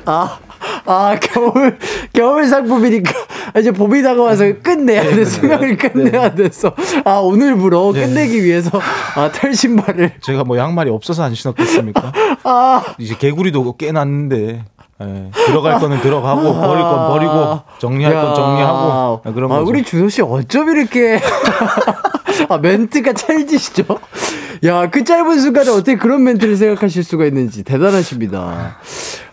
아, 0.04 0.38
아, 0.84 1.16
겨울, 1.20 1.78
겨울 2.12 2.46
상품이니까, 2.46 3.12
이제 3.60 3.70
봄이 3.70 4.02
다가와서 4.02 4.54
끝내야 4.60 5.04
돼. 5.04 5.24
수명을 5.24 5.76
끝내야 5.76 6.34
돼서. 6.34 6.74
아, 7.04 7.18
오늘부로 7.18 7.92
네. 7.92 8.06
끝내기 8.06 8.42
위해서, 8.42 8.70
아, 9.14 9.30
털 9.30 9.54
신발을. 9.54 10.14
제가 10.20 10.42
뭐 10.42 10.58
양말이 10.58 10.90
없어서 10.90 11.22
안 11.22 11.32
신었겠습니까? 11.34 12.12
아, 12.42 12.82
이제 12.98 13.14
개구리도 13.16 13.76
깨놨는데 13.76 14.64
예, 15.00 15.30
들어갈 15.46 15.78
거는 15.78 16.00
들어가고 16.00 16.54
버릴 16.54 16.82
건 16.82 17.08
버리고 17.08 17.60
정리할 17.78 18.14
건 18.14 18.30
야. 18.30 18.34
정리하고 18.34 19.22
예, 19.26 19.32
그런 19.32 19.50
아, 19.50 19.58
거죠. 19.58 19.70
우리 19.70 19.82
준호 19.84 20.08
씨 20.08 20.22
어쩜 20.22 20.68
이렇게. 20.70 21.20
아, 22.48 22.58
멘트가 22.58 23.12
찰지시죠? 23.12 23.84
야, 24.64 24.90
그 24.90 25.04
짧은 25.04 25.38
순간에 25.38 25.70
어떻게 25.70 25.96
그런 25.96 26.22
멘트를 26.24 26.56
생각하실 26.56 27.04
수가 27.04 27.26
있는지 27.26 27.62
대단하십니다. 27.62 28.76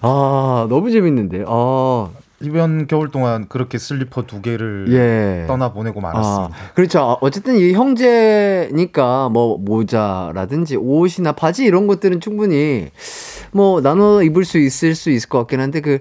아, 0.01 0.67
너무 0.69 0.91
재밌는데. 0.91 1.43
아, 1.47 2.09
이번 2.41 2.88
겨울 2.88 3.09
동안 3.11 3.47
그렇게 3.49 3.77
슬리퍼 3.77 4.21
두 4.21 4.41
개를 4.41 4.85
예. 4.89 5.45
떠나 5.45 5.73
보내고 5.73 5.99
말았습니다. 5.99 6.55
아, 6.55 6.73
그렇죠. 6.73 7.17
어쨌든 7.19 7.57
이 7.57 7.73
형제니까 7.73 9.30
뭐 9.30 9.57
모자라든지 9.57 10.77
옷이나 10.77 11.34
바지 11.34 11.65
이런 11.65 11.85
것들은 11.88 12.21
충분히 12.21 12.91
뭐 13.51 13.81
나눠 13.81 14.23
입을 14.23 14.45
수 14.45 14.57
있을 14.57 14.95
수 14.95 15.09
있을 15.09 15.27
것 15.27 15.39
같긴 15.39 15.59
한데 15.59 15.81
그 15.81 15.99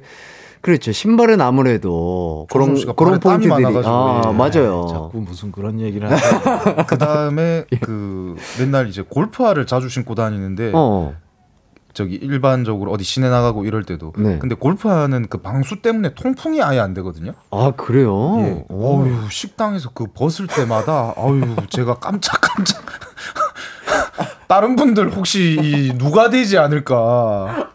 그렇죠. 0.61 0.93
신발은 0.93 1.41
아무래도 1.41 2.47
그런 2.51 2.75
그런 2.97 3.21
포인트들이 3.21 3.49
많아가지고, 3.49 3.95
아, 3.95 4.23
예. 4.27 4.33
맞아요. 4.33 4.87
자꾸 4.91 5.21
무슨 5.21 5.53
그런 5.53 5.81
얘기를 5.81 6.11
하죠. 6.11 6.87
그 6.87 6.99
다음에 6.99 7.65
그 7.83 8.37
맨날 8.59 8.89
이제 8.89 9.03
골프화를 9.03 9.67
자주 9.67 9.89
신고 9.89 10.15
다니는데 10.15 10.73
어. 10.75 11.15
저기 11.95 12.15
일반적으로 12.15 12.93
어디 12.93 13.03
시내 13.03 13.29
나가고 13.29 13.65
이럴 13.65 13.83
때도 13.83 14.13
네. 14.17 14.39
근데 14.39 14.55
골프화는 14.55 15.27
그 15.29 15.39
방수 15.39 15.83
때문에 15.83 16.15
통풍이 16.15 16.63
아예 16.63 16.79
안 16.79 16.95
되거든요. 16.95 17.33
아, 17.51 17.73
그래요? 17.77 18.39
예. 18.41 18.65
어유 18.71 19.31
식당에서 19.31 19.91
그 19.95 20.07
벗을 20.13 20.47
때마다 20.47 21.15
어유 21.17 21.57
제가 21.71 21.95
깜짝깜짝 21.95 22.83
다른 24.49 24.77
분들 24.77 25.11
혹시 25.11 25.59
이 25.61 25.93
누가 25.99 26.31
되지 26.31 26.57
않을까. 26.59 27.71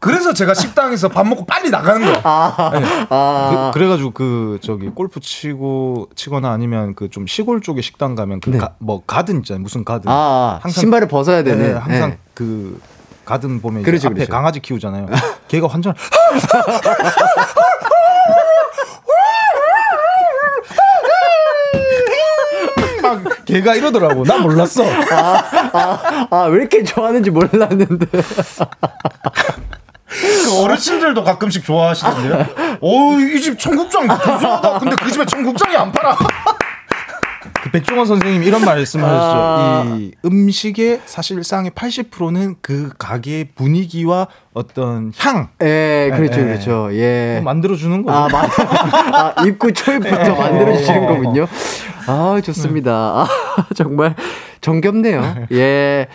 그래서 0.00 0.32
제가 0.32 0.54
식당에서 0.54 1.08
밥 1.08 1.26
먹고 1.26 1.44
빨리 1.44 1.68
나가는 1.70 2.00
거야. 2.04 2.20
아. 2.24 3.70
그, 3.74 3.78
래가지고그 3.78 4.58
저기 4.62 4.88
골프 4.88 5.20
치고 5.20 6.08
치거나 6.14 6.50
아니면 6.50 6.94
그 6.94 7.10
좀 7.10 7.26
시골 7.26 7.60
쪽에 7.60 7.82
식당 7.82 8.14
가면 8.14 8.40
그 8.40 8.50
네. 8.50 8.58
뭐 8.78 9.02
가든 9.06 9.38
있잖아요. 9.40 9.62
무슨 9.62 9.84
가든. 9.84 10.04
아, 10.10 10.60
신발을 10.68 11.08
벗어야 11.08 11.42
되는. 11.42 11.72
네, 11.74 11.78
항상 11.78 12.10
네. 12.10 12.18
그 12.34 12.80
가든 13.24 13.60
보면 13.60 13.82
이제 13.82 14.06
앞에 14.06 14.14
그렇죠. 14.14 14.30
강아지 14.32 14.60
키우잖아요. 14.60 15.06
걔가 15.48 15.66
완전 15.66 15.92
막 23.02 23.22
걔가 23.44 23.74
이러더라고. 23.74 24.24
나 24.24 24.38
몰랐어. 24.38 24.84
아, 24.84 26.26
아, 26.30 26.42
왜 26.44 26.60
이렇게 26.60 26.82
좋아하는지 26.84 27.30
몰랐는데. 27.30 28.06
그 30.10 30.62
어르신들도 30.62 31.22
가끔씩 31.22 31.64
좋아하시던데요. 31.64 32.46
어이 32.80 33.40
집 33.40 33.58
청국장 33.58 34.08
구수하다. 34.08 34.78
근데 34.80 34.96
그 34.96 35.10
집에 35.10 35.24
청국장이 35.24 35.76
안 35.76 35.92
팔아. 35.92 36.16
그 37.62 37.70
백종원 37.70 38.06
선생님 38.06 38.42
이런 38.42 38.64
말씀을 38.64 39.04
아. 39.06 39.84
이 39.98 40.12
음식의 40.24 41.02
사실상의 41.04 41.70
80%는 41.72 42.56
그 42.62 42.90
가게의 42.98 43.48
분위기와 43.54 44.28
어떤 44.54 45.12
향 45.18 45.48
예, 45.62 46.10
그렇죠, 46.14 46.40
예, 46.40 46.44
그렇죠. 46.44 46.88
예. 46.92 47.40
만들어 47.44 47.76
주는 47.76 48.02
거죠. 48.02 48.16
아, 48.16 48.28
맞 48.28 48.50
아, 49.38 49.44
입구 49.46 49.72
초입부터 49.72 50.24
예. 50.24 50.28
만들어 50.28 50.76
주시는 50.76 51.06
거군요. 51.06 51.46
아, 52.06 52.40
좋습니다. 52.42 52.92
아, 52.92 53.28
정말 53.74 54.14
정겹네요. 54.60 55.46
예. 55.52 56.08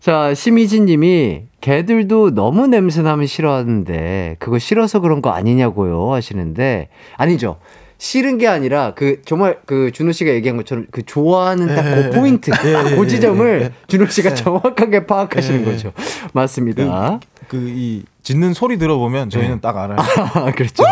자, 0.00 0.32
심희진 0.32 0.86
님이 0.86 1.47
개들도 1.60 2.34
너무 2.34 2.66
냄새나면 2.66 3.26
싫어하는데 3.26 4.36
그거 4.38 4.58
싫어서 4.58 5.00
그런 5.00 5.20
거 5.22 5.30
아니냐고요 5.30 6.12
하시는데 6.12 6.88
아니죠. 7.16 7.58
싫은 8.00 8.38
게 8.38 8.46
아니라 8.46 8.92
그 8.94 9.22
정말 9.24 9.58
그 9.66 9.90
준호 9.90 10.12
씨가 10.12 10.30
얘기한 10.30 10.56
것처럼 10.56 10.86
그 10.92 11.04
좋아하는 11.04 11.66
딱그 11.74 12.04
예, 12.04 12.10
포인트, 12.16 12.52
예, 12.64 12.92
예, 12.92 12.94
그 12.96 13.08
지점을 13.08 13.60
예, 13.60 13.64
예. 13.64 13.72
준호 13.88 14.06
씨가 14.06 14.34
정확하게 14.34 15.04
파악하시는 15.06 15.64
예, 15.64 15.66
예. 15.66 15.72
거죠. 15.72 15.92
맞습니다. 16.32 17.18
그이 17.48 18.04
짖는 18.22 18.54
소리 18.54 18.78
들어보면 18.78 19.30
저희는 19.30 19.54
네. 19.56 19.60
딱 19.60 19.76
알아요. 19.76 19.96
아, 19.98 20.52
그렇죠. 20.52 20.84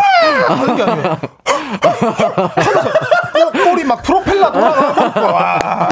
하는 0.49 0.77
게 0.77 0.85
꼬- 3.33 3.71
꼬리 3.71 3.85
막 3.85 4.03
프로펠러 4.03 4.51
돌아가고 4.51 5.21
와. 5.21 5.89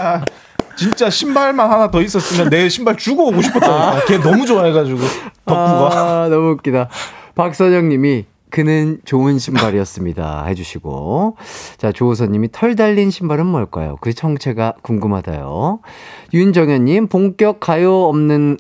진짜 0.77 1.11
신발만 1.11 1.71
하나 1.71 1.91
더 1.91 2.03
있었으면 2.03 2.51
내 2.51 2.69
신발 2.69 2.97
주고 2.97 3.29
오고 3.29 3.43
싶었다니까. 3.43 4.05
걔 4.07 4.19
너무 4.19 4.47
좋아해가지고 4.47 4.99
덕구가. 5.45 6.25
아, 6.25 6.29
너무 6.29 6.51
웃기다. 6.53 6.89
박선영 7.35 7.89
님이 7.89 8.25
그는 8.51 9.01
좋은 9.05 9.39
신발이었습니다. 9.39 10.45
해주시고. 10.47 11.37
자, 11.77 11.91
조호선 11.91 12.31
님이 12.31 12.49
털 12.53 12.77
달린 12.77 13.11
신발은 13.11 13.47
뭘까요? 13.47 13.97
그 14.01 14.15
정체가 14.15 14.75
궁금하다요. 14.83 15.81
윤정현 16.33 16.85
님, 16.85 17.09
본격 17.09 17.59
가요 17.59 18.05
없는 18.05 18.59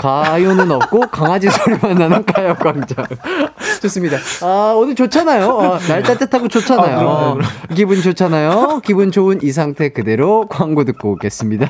가요는 0.00 0.72
없고 0.72 1.00
강아지 1.10 1.50
소리만 1.50 1.98
나는 1.98 2.24
가요광장. 2.24 3.04
좋습니다. 3.82 4.16
아, 4.40 4.72
오늘 4.74 4.94
좋잖아요. 4.94 5.46
어, 5.46 5.78
날 5.78 6.02
따뜻하고 6.02 6.48
좋잖아요. 6.48 6.96
아, 6.96 6.98
그럼요, 6.98 7.10
어, 7.10 7.38
기분 7.74 8.00
좋잖아요. 8.00 8.80
기분 8.82 9.12
좋은 9.12 9.40
이 9.42 9.52
상태 9.52 9.90
그대로 9.90 10.46
광고 10.48 10.84
듣고 10.84 11.12
오겠습니다. 11.12 11.68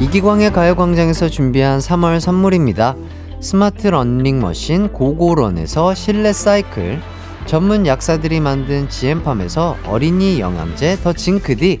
이기광의 0.00 0.52
가요광장에서 0.52 1.28
준비한 1.28 1.80
3월 1.80 2.20
선물입니다. 2.20 2.94
스마트 3.40 3.88
러닝 3.88 4.40
머신 4.40 4.92
고고런에서 4.92 5.94
실내 5.94 6.32
사이클, 6.32 7.00
전문 7.46 7.84
약사들이 7.86 8.38
만든 8.38 8.88
지엠팜에서 8.88 9.76
어린이 9.88 10.38
영양제 10.40 10.98
더 11.02 11.12
징크디, 11.12 11.80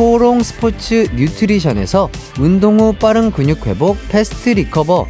코롱 0.00 0.42
스포츠 0.42 1.08
뉴트리션에서 1.14 2.08
운동 2.40 2.80
후 2.80 2.94
빠른 2.94 3.30
근육 3.30 3.66
회복 3.66 3.98
fast 4.08 4.48
recover, 4.48 5.06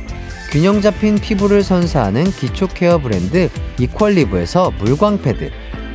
균형 0.51 0.81
잡힌 0.81 1.15
피부를 1.15 1.63
선사하는 1.63 2.25
기초 2.25 2.67
케어 2.67 2.99
브랜드 2.99 3.49
이퀄리브에서 3.79 4.73
물광 4.81 5.23
패드, 5.23 5.53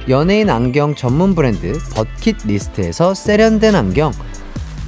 연예인 0.08 0.50
안경 0.50 0.96
전문 0.96 1.36
브랜드 1.36 1.78
버킷 1.94 2.38
리스트에서 2.48 3.14
세련된 3.14 3.76
안경, 3.76 4.14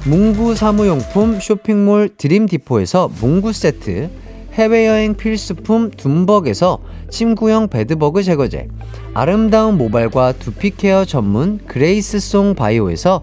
문구 0.06 0.54
사무용품 0.54 1.38
쇼핑몰 1.38 2.08
드림 2.16 2.46
디포에서 2.46 3.10
문구 3.20 3.52
세트, 3.52 4.08
해외여행 4.54 5.16
필수품 5.16 5.90
둠벅에서 5.90 6.78
침구형 7.10 7.68
bedbug 7.68 8.22
제거제, 8.22 8.68
아름다운 9.12 9.76
모발과 9.76 10.32
두피 10.38 10.70
케어 10.70 11.04
전문 11.04 11.58
그레이스송 11.66 12.54
바이오에서 12.54 13.22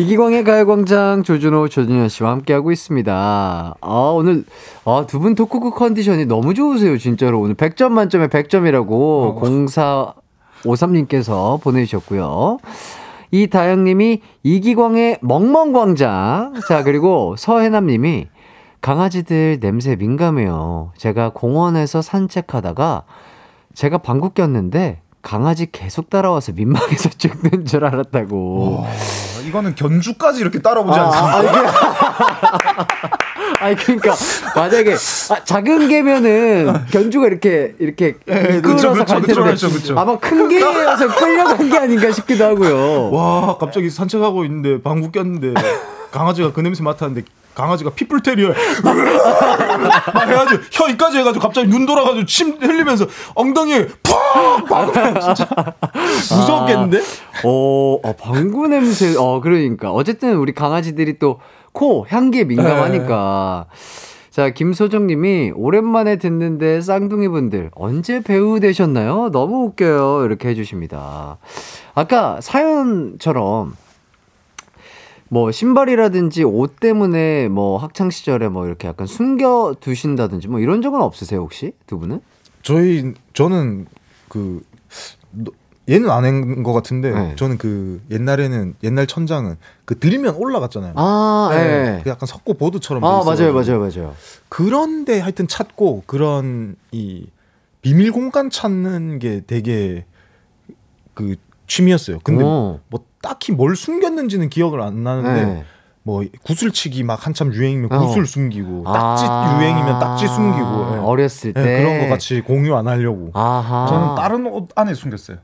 이기광의 0.00 0.44
가요광장 0.44 1.22
조준호, 1.24 1.68
조준현 1.68 2.08
씨와 2.08 2.30
함께하고 2.30 2.72
있습니다. 2.72 3.74
아, 3.78 4.12
오늘, 4.14 4.44
아, 4.86 5.04
두 5.06 5.20
분 5.20 5.34
토크크 5.34 5.72
컨디션이 5.72 6.24
너무 6.24 6.54
좋으세요, 6.54 6.96
진짜로. 6.96 7.38
오늘 7.38 7.54
100점 7.54 7.90
만점에 7.90 8.28
100점이라고 8.28 10.16
0453님께서 10.64 11.60
보내주셨고요. 11.60 12.56
이다영 13.30 13.84
님이 13.84 14.22
이기광의 14.42 15.18
멍멍광장. 15.20 16.54
자, 16.66 16.82
그리고 16.82 17.34
서해남 17.36 17.86
님이 17.86 18.28
강아지들 18.80 19.60
냄새 19.60 19.96
민감해요. 19.96 20.92
제가 20.96 21.32
공원에서 21.34 22.00
산책하다가 22.00 23.02
제가 23.74 23.98
방귀 23.98 24.30
꼈는데 24.34 25.02
강아지 25.22 25.70
계속 25.70 26.08
따라와서 26.10 26.52
민망해서 26.52 27.10
죽는 27.18 27.66
줄 27.66 27.84
알았다고. 27.84 28.84
아, 28.86 29.40
이거는 29.46 29.74
견주까지 29.74 30.40
이렇게 30.40 30.60
따라오지 30.60 30.98
아, 30.98 31.04
않습니까? 31.06 31.68
아 31.68 33.19
니 33.68 33.76
그러니까 33.76 34.14
만약에 34.56 34.94
아, 34.94 35.44
작은 35.44 35.88
개면은 35.88 36.72
견주가 36.90 37.26
이렇게 37.26 37.74
이렇게 37.78 38.14
예, 38.28 38.60
끌어서 38.62 38.92
그쵸, 38.92 39.04
갈 39.04 39.20
그쵸, 39.20 39.34
텐데 39.34 39.50
그쵸, 39.50 39.70
그쵸. 39.70 39.98
아마 39.98 40.18
큰 40.18 40.48
개여서 40.48 41.14
끌려간 41.14 41.68
게 41.68 41.78
아닌가 41.78 42.10
싶기도 42.10 42.44
하고요. 42.44 43.10
와 43.10 43.58
갑자기 43.58 43.90
산책하고 43.90 44.44
있는데 44.44 44.82
방구 44.82 45.12
꼈는데 45.12 45.54
강아지가 46.10 46.52
그 46.52 46.60
냄새 46.60 46.82
맡았는데 46.82 47.22
강아지가 47.54 47.90
피플 47.90 48.22
테리어 48.22 48.48
막 48.82 50.28
해가지고 50.28 50.62
혀 50.72 50.88
이까지 50.88 51.18
해가지고 51.18 51.42
갑자기 51.42 51.68
눈 51.68 51.84
돌아가지고 51.84 52.24
침 52.24 52.56
흘리면서 52.60 53.06
엉덩이에 53.34 53.86
푹 53.86 54.20
진짜 55.20 55.48
무섭겠는데? 56.30 57.00
어, 57.44 57.98
어, 58.02 58.16
방구 58.16 58.68
냄새, 58.68 59.14
어, 59.16 59.40
그러니까. 59.40 59.90
어쨌든 59.90 60.36
우리 60.36 60.52
강아지들이 60.54 61.18
또 61.18 61.40
코, 61.72 62.06
향기에 62.08 62.44
민감하니까. 62.44 63.66
자, 64.30 64.50
김소정 64.50 65.06
님이 65.06 65.52
오랜만에 65.54 66.16
듣는데 66.16 66.80
쌍둥이 66.80 67.28
분들 67.28 67.70
언제 67.74 68.20
배우 68.22 68.60
되셨나요? 68.60 69.30
너무 69.32 69.64
웃겨요. 69.66 70.24
이렇게 70.24 70.48
해 70.48 70.54
주십니다. 70.54 71.38
아까 71.94 72.40
사연처럼 72.40 73.74
뭐 75.28 75.52
신발이라든지 75.52 76.44
옷 76.44 76.78
때문에 76.80 77.48
뭐 77.48 77.76
학창 77.78 78.10
시절에 78.10 78.48
뭐 78.48 78.66
이렇게 78.66 78.88
약간 78.88 79.06
숨겨 79.06 79.74
두신다든지 79.78 80.48
뭐 80.48 80.58
이런 80.60 80.82
적은 80.82 81.00
없으세요 81.00 81.40
혹시 81.40 81.72
두 81.86 81.98
분은? 81.98 82.20
저희 82.62 83.14
저는 83.32 83.86
그 84.28 84.60
너- 85.30 85.52
얘는 85.90 86.08
안 86.10 86.24
한 86.24 86.62
것 86.62 86.72
같은데 86.72 87.10
네. 87.10 87.34
저는 87.36 87.58
그 87.58 88.00
옛날에는 88.10 88.74
옛날 88.84 89.06
천장은 89.06 89.56
그 89.84 89.98
들리면 89.98 90.36
올라갔잖아요. 90.36 90.92
아, 90.96 91.50
예. 91.52 92.00
그 92.04 92.10
약간 92.10 92.26
석고 92.26 92.54
보드처럼 92.54 93.02
돼 93.02 93.06
아. 93.06 93.22
맞아요 93.24 93.52
맞아요 93.52 93.80
맞아요. 93.80 94.14
그런데 94.48 95.18
하여튼 95.20 95.48
찾고 95.48 96.04
그런 96.06 96.76
이 96.92 97.26
비밀 97.82 98.12
공간 98.12 98.50
찾는 98.50 99.18
게 99.18 99.42
되게 99.46 100.04
그 101.14 101.36
취미였어요. 101.66 102.18
근데 102.22 102.44
오. 102.44 102.80
뭐 102.88 103.04
딱히 103.22 103.52
뭘 103.52 103.74
숨겼는지는 103.76 104.48
기억을 104.48 104.80
안 104.80 105.02
나는데 105.02 105.44
네. 105.44 105.64
뭐 106.02 106.24
구슬치기 106.44 107.02
막 107.04 107.26
한참 107.26 107.52
유행이면 107.52 107.92
어. 107.92 108.06
구슬 108.06 108.26
숨기고 108.26 108.84
딱지 108.84 109.24
아. 109.28 109.58
유행이면 109.58 109.98
딱지 109.98 110.26
숨기고 110.28 110.94
예. 110.94 110.98
어렸을 110.98 111.52
때 111.52 111.60
예, 111.60 111.82
그런 111.82 112.00
거 112.00 112.08
같이 112.08 112.40
공유 112.42 112.74
안 112.76 112.86
하려고. 112.88 113.30
아하. 113.34 113.86
저는 113.88 114.14
다른 114.14 114.46
옷 114.46 114.68
안에 114.76 114.94
숨겼어요. 114.94 115.38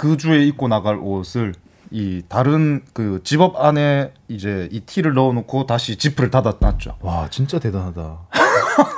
그 0.00 0.16
주에 0.16 0.42
입고 0.46 0.68
나갈 0.68 0.98
옷을 0.98 1.52
이 1.90 2.22
다른 2.26 2.82
그 2.94 3.20
집업 3.22 3.62
안에 3.62 4.14
이제 4.28 4.66
이 4.72 4.80
티를 4.80 5.12
넣어놓고 5.12 5.66
다시 5.66 5.98
지프를 5.98 6.30
닫아놨죠. 6.30 6.94
와 7.02 7.28
진짜 7.28 7.58
대단하다. 7.58 8.00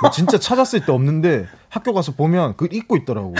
뭐 0.01 0.11
진짜 0.11 0.37
찾았을 0.37 0.85
때 0.85 0.93
없는데 0.93 1.45
학교 1.67 1.93
가서 1.93 2.13
보면 2.13 2.53
그 2.55 2.69
입고 2.71 2.95
있더라고. 2.95 3.33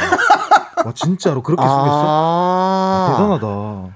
와 0.86 0.92
진짜로 0.94 1.42
그렇게 1.42 1.62
숨겼어? 1.62 2.06
아, 2.06 3.08
대단하다. 3.12 3.48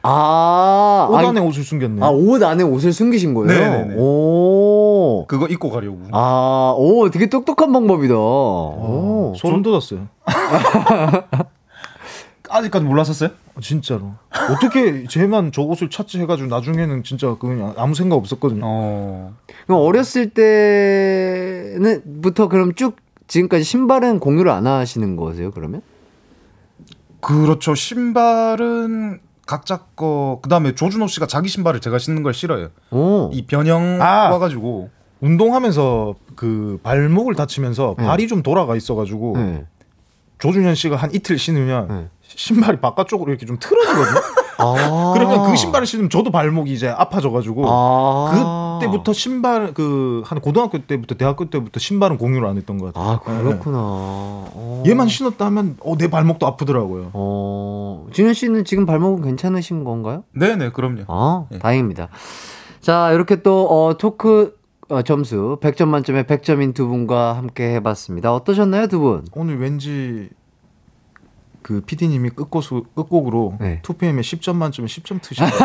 아, 0.03 1.07
옷 1.11 1.17
아니, 1.17 1.27
안에 1.27 1.41
옷을 1.41 1.65
숨겼네. 1.65 2.05
아, 2.05 2.09
옷 2.09 2.41
안에 2.41 2.63
옷을 2.63 2.93
숨기신 2.93 3.33
거예요? 3.33 3.47
네네네. 3.47 3.95
오. 3.97 5.25
그거 5.27 5.47
입고 5.47 5.71
가려고. 5.71 6.03
아, 6.13 6.73
오, 6.77 7.09
되게 7.09 7.27
똑똑한 7.27 7.73
방법이다. 7.73 8.15
오, 8.15 9.33
소름 9.35 9.61
돋았어요. 9.61 10.07
아직까지 12.49 12.85
몰랐었어요? 12.85 13.31
진짜로. 13.61 14.13
어떻게 14.51 15.05
쟤만 15.07 15.51
저 15.51 15.61
옷을 15.61 15.89
찾지 15.89 16.19
해가지고 16.21 16.49
나중에는 16.49 17.03
진짜 17.03 17.35
그냥 17.39 17.73
아무 17.77 17.95
생각 17.95 18.15
없었거든요. 18.15 18.61
어. 18.63 19.35
그럼 19.65 19.81
어렸을 19.81 20.29
때는부터 21.69 22.47
그럼 22.47 22.73
쭉 22.75 22.95
지금까지 23.27 23.63
신발은 23.63 24.19
공유를 24.19 24.51
안 24.51 24.67
하시는 24.67 25.15
거세요, 25.15 25.51
그러면? 25.51 25.81
그렇죠. 27.19 27.75
신발은 27.75 29.19
각자 29.45 29.85
거 29.95 30.39
그다음에 30.41 30.75
조준호 30.75 31.07
씨가 31.07 31.25
자기 31.27 31.47
신발을 31.49 31.79
제가 31.79 31.97
신는 31.97 32.21
걸 32.23 32.33
싫어해요. 32.33 32.69
오. 32.91 33.29
이 33.33 33.45
변형 33.45 34.01
아. 34.01 34.29
와가지고 34.29 34.89
운동하면서 35.21 36.15
그 36.35 36.79
발목을 36.83 37.35
다치면서 37.35 37.95
네. 37.97 38.05
발이 38.05 38.27
좀 38.27 38.43
돌아가 38.43 38.75
있어가지고 38.75 39.33
네. 39.37 39.65
조준현 40.39 40.75
씨가 40.75 40.95
한 40.95 41.13
이틀 41.13 41.39
신으면 41.39 41.87
네. 41.87 42.07
신발이 42.37 42.79
바깥쪽으로 42.79 43.31
이렇게 43.31 43.45
좀 43.45 43.57
틀어지거든요. 43.59 44.21
아. 44.59 45.11
그러면 45.13 45.49
그 45.49 45.55
신발을 45.55 45.85
신으면 45.85 46.09
저도 46.09 46.31
발목이 46.31 46.71
이제 46.71 46.87
아파져가지고 46.87 47.65
아. 47.67 48.79
그때부터 48.79 49.11
신발 49.13 49.73
그 49.73 50.21
한 50.25 50.39
고등학교 50.39 50.77
때부터 50.79 51.15
대학교 51.15 51.49
때부터 51.49 51.79
신발은 51.79 52.17
공유를 52.17 52.47
안 52.47 52.57
했던 52.57 52.77
것 52.77 52.93
같아요. 52.93 53.13
아, 53.13 53.19
그렇구나. 53.19 53.77
어. 53.79 54.83
얘만 54.85 55.07
신었다면 55.07 55.77
어, 55.83 55.97
내 55.97 56.09
발목도 56.09 56.45
아프더라고요. 56.45 57.11
어. 57.13 58.07
준현 58.11 58.33
씨는 58.33 58.65
지금 58.65 58.85
발목은 58.85 59.23
괜찮으신 59.23 59.83
건가요? 59.83 60.23
네네 60.33 60.71
그럼요. 60.71 61.03
아, 61.07 61.45
예. 61.51 61.59
다행입니다. 61.59 62.09
자, 62.81 63.11
이렇게 63.11 63.41
또, 63.41 63.67
어, 63.67 63.97
토크, 63.97 64.55
어, 64.89 65.01
점수 65.01 65.57
100점 65.61 65.87
만점에 65.87 66.23
100점인 66.23 66.73
두 66.73 66.87
분과 66.87 67.33
함께 67.35 67.73
해봤습니다. 67.75 68.33
어떠셨나요, 68.33 68.87
두 68.87 68.99
분? 68.99 69.25
오늘 69.33 69.59
왠지 69.59 70.29
그 71.67 71.81
PD님이 71.81 72.29
끝곡으로, 72.29 72.85
끝곡으로 72.95 73.57
네. 73.59 73.81
2PM에 73.83 74.21
10점 74.21 74.55
만점에 74.55 74.87
10점 74.87 75.21
트신 75.21 75.43
것 75.51 75.57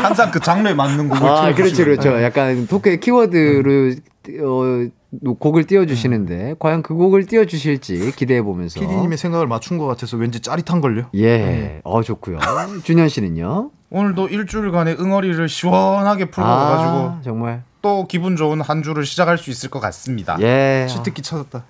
항상 0.00 0.30
그 0.30 0.38
장르에 0.38 0.74
맞는 0.74 1.08
곡을 1.08 1.28
아. 1.28 1.52
그렇죠, 1.52 1.82
그렇죠. 1.82 2.22
약간 2.22 2.68
토크의 2.68 3.00
키워드를, 3.00 3.96
어, 4.44 5.34
곡을 5.40 5.64
띄워주시는데, 5.64 6.54
과연 6.60 6.84
그 6.84 6.94
곡을 6.94 7.26
띄워주실지 7.26 8.12
기대해 8.14 8.42
보면서. 8.42 8.78
PD님의 8.78 9.18
생각을 9.18 9.48
맞춘 9.48 9.76
것 9.76 9.86
같아서 9.86 10.16
왠지 10.16 10.38
짜릿한 10.38 10.80
걸요? 10.80 11.06
예, 11.16 11.80
어, 11.82 12.00
좋고요 12.00 12.38
준현 12.84 13.08
씨는요? 13.08 13.72
오늘도 13.90 14.28
일주일간의 14.28 14.98
응어리를 15.00 15.48
시원하게 15.48 16.26
풀고 16.26 16.48
가가지고 16.48 16.92
아, 16.92 17.20
정말. 17.24 17.64
또 17.82 18.06
기분 18.06 18.36
좋은 18.36 18.60
한 18.60 18.84
주를 18.84 19.04
시작할 19.04 19.36
수 19.36 19.50
있을 19.50 19.68
것 19.68 19.80
같습니다. 19.80 20.36
예. 20.40 20.86
치트키 20.88 21.22
찾았다. 21.22 21.64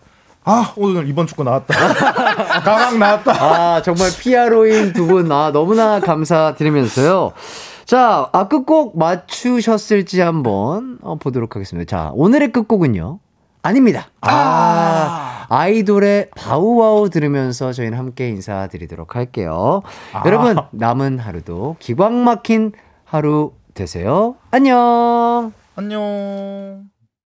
아 0.45 0.73
오늘 0.77 1.09
이번 1.09 1.27
축구 1.27 1.45
나왔다. 1.45 1.75
가강 2.65 2.99
나왔다. 2.99 3.33
아, 3.33 3.83
정말 3.83 4.11
피아로인 4.19 4.93
두 4.93 5.07
분, 5.07 5.31
아, 5.31 5.53
너무나 5.53 6.01
감사드리면서요. 6.01 7.33
자, 7.85 8.29
아, 8.33 8.49
끝곡 8.49 8.99
맞추셨을지 8.99 10.21
한번 10.21 10.99
어, 11.03 11.17
보도록 11.17 11.55
하겠습니다. 11.55 11.97
자, 11.97 12.11
오늘의 12.15 12.53
끝곡은요. 12.53 13.21
아닙니다. 13.63 14.09
아, 14.23 15.47
아 15.49 15.69
이돌의 15.69 16.31
바우와우 16.37 17.11
들으면서 17.11 17.73
저희는 17.73 17.97
함께 17.97 18.29
인사드리도록 18.29 19.15
할게요. 19.15 19.83
여러분, 20.25 20.57
남은 20.73 21.21
하루도 21.21 21.77
기광 21.79 22.25
막힌 22.25 22.73
하루 23.05 23.53
되세요. 23.75 24.35
안녕! 24.51 25.53
안녕. 25.77 26.92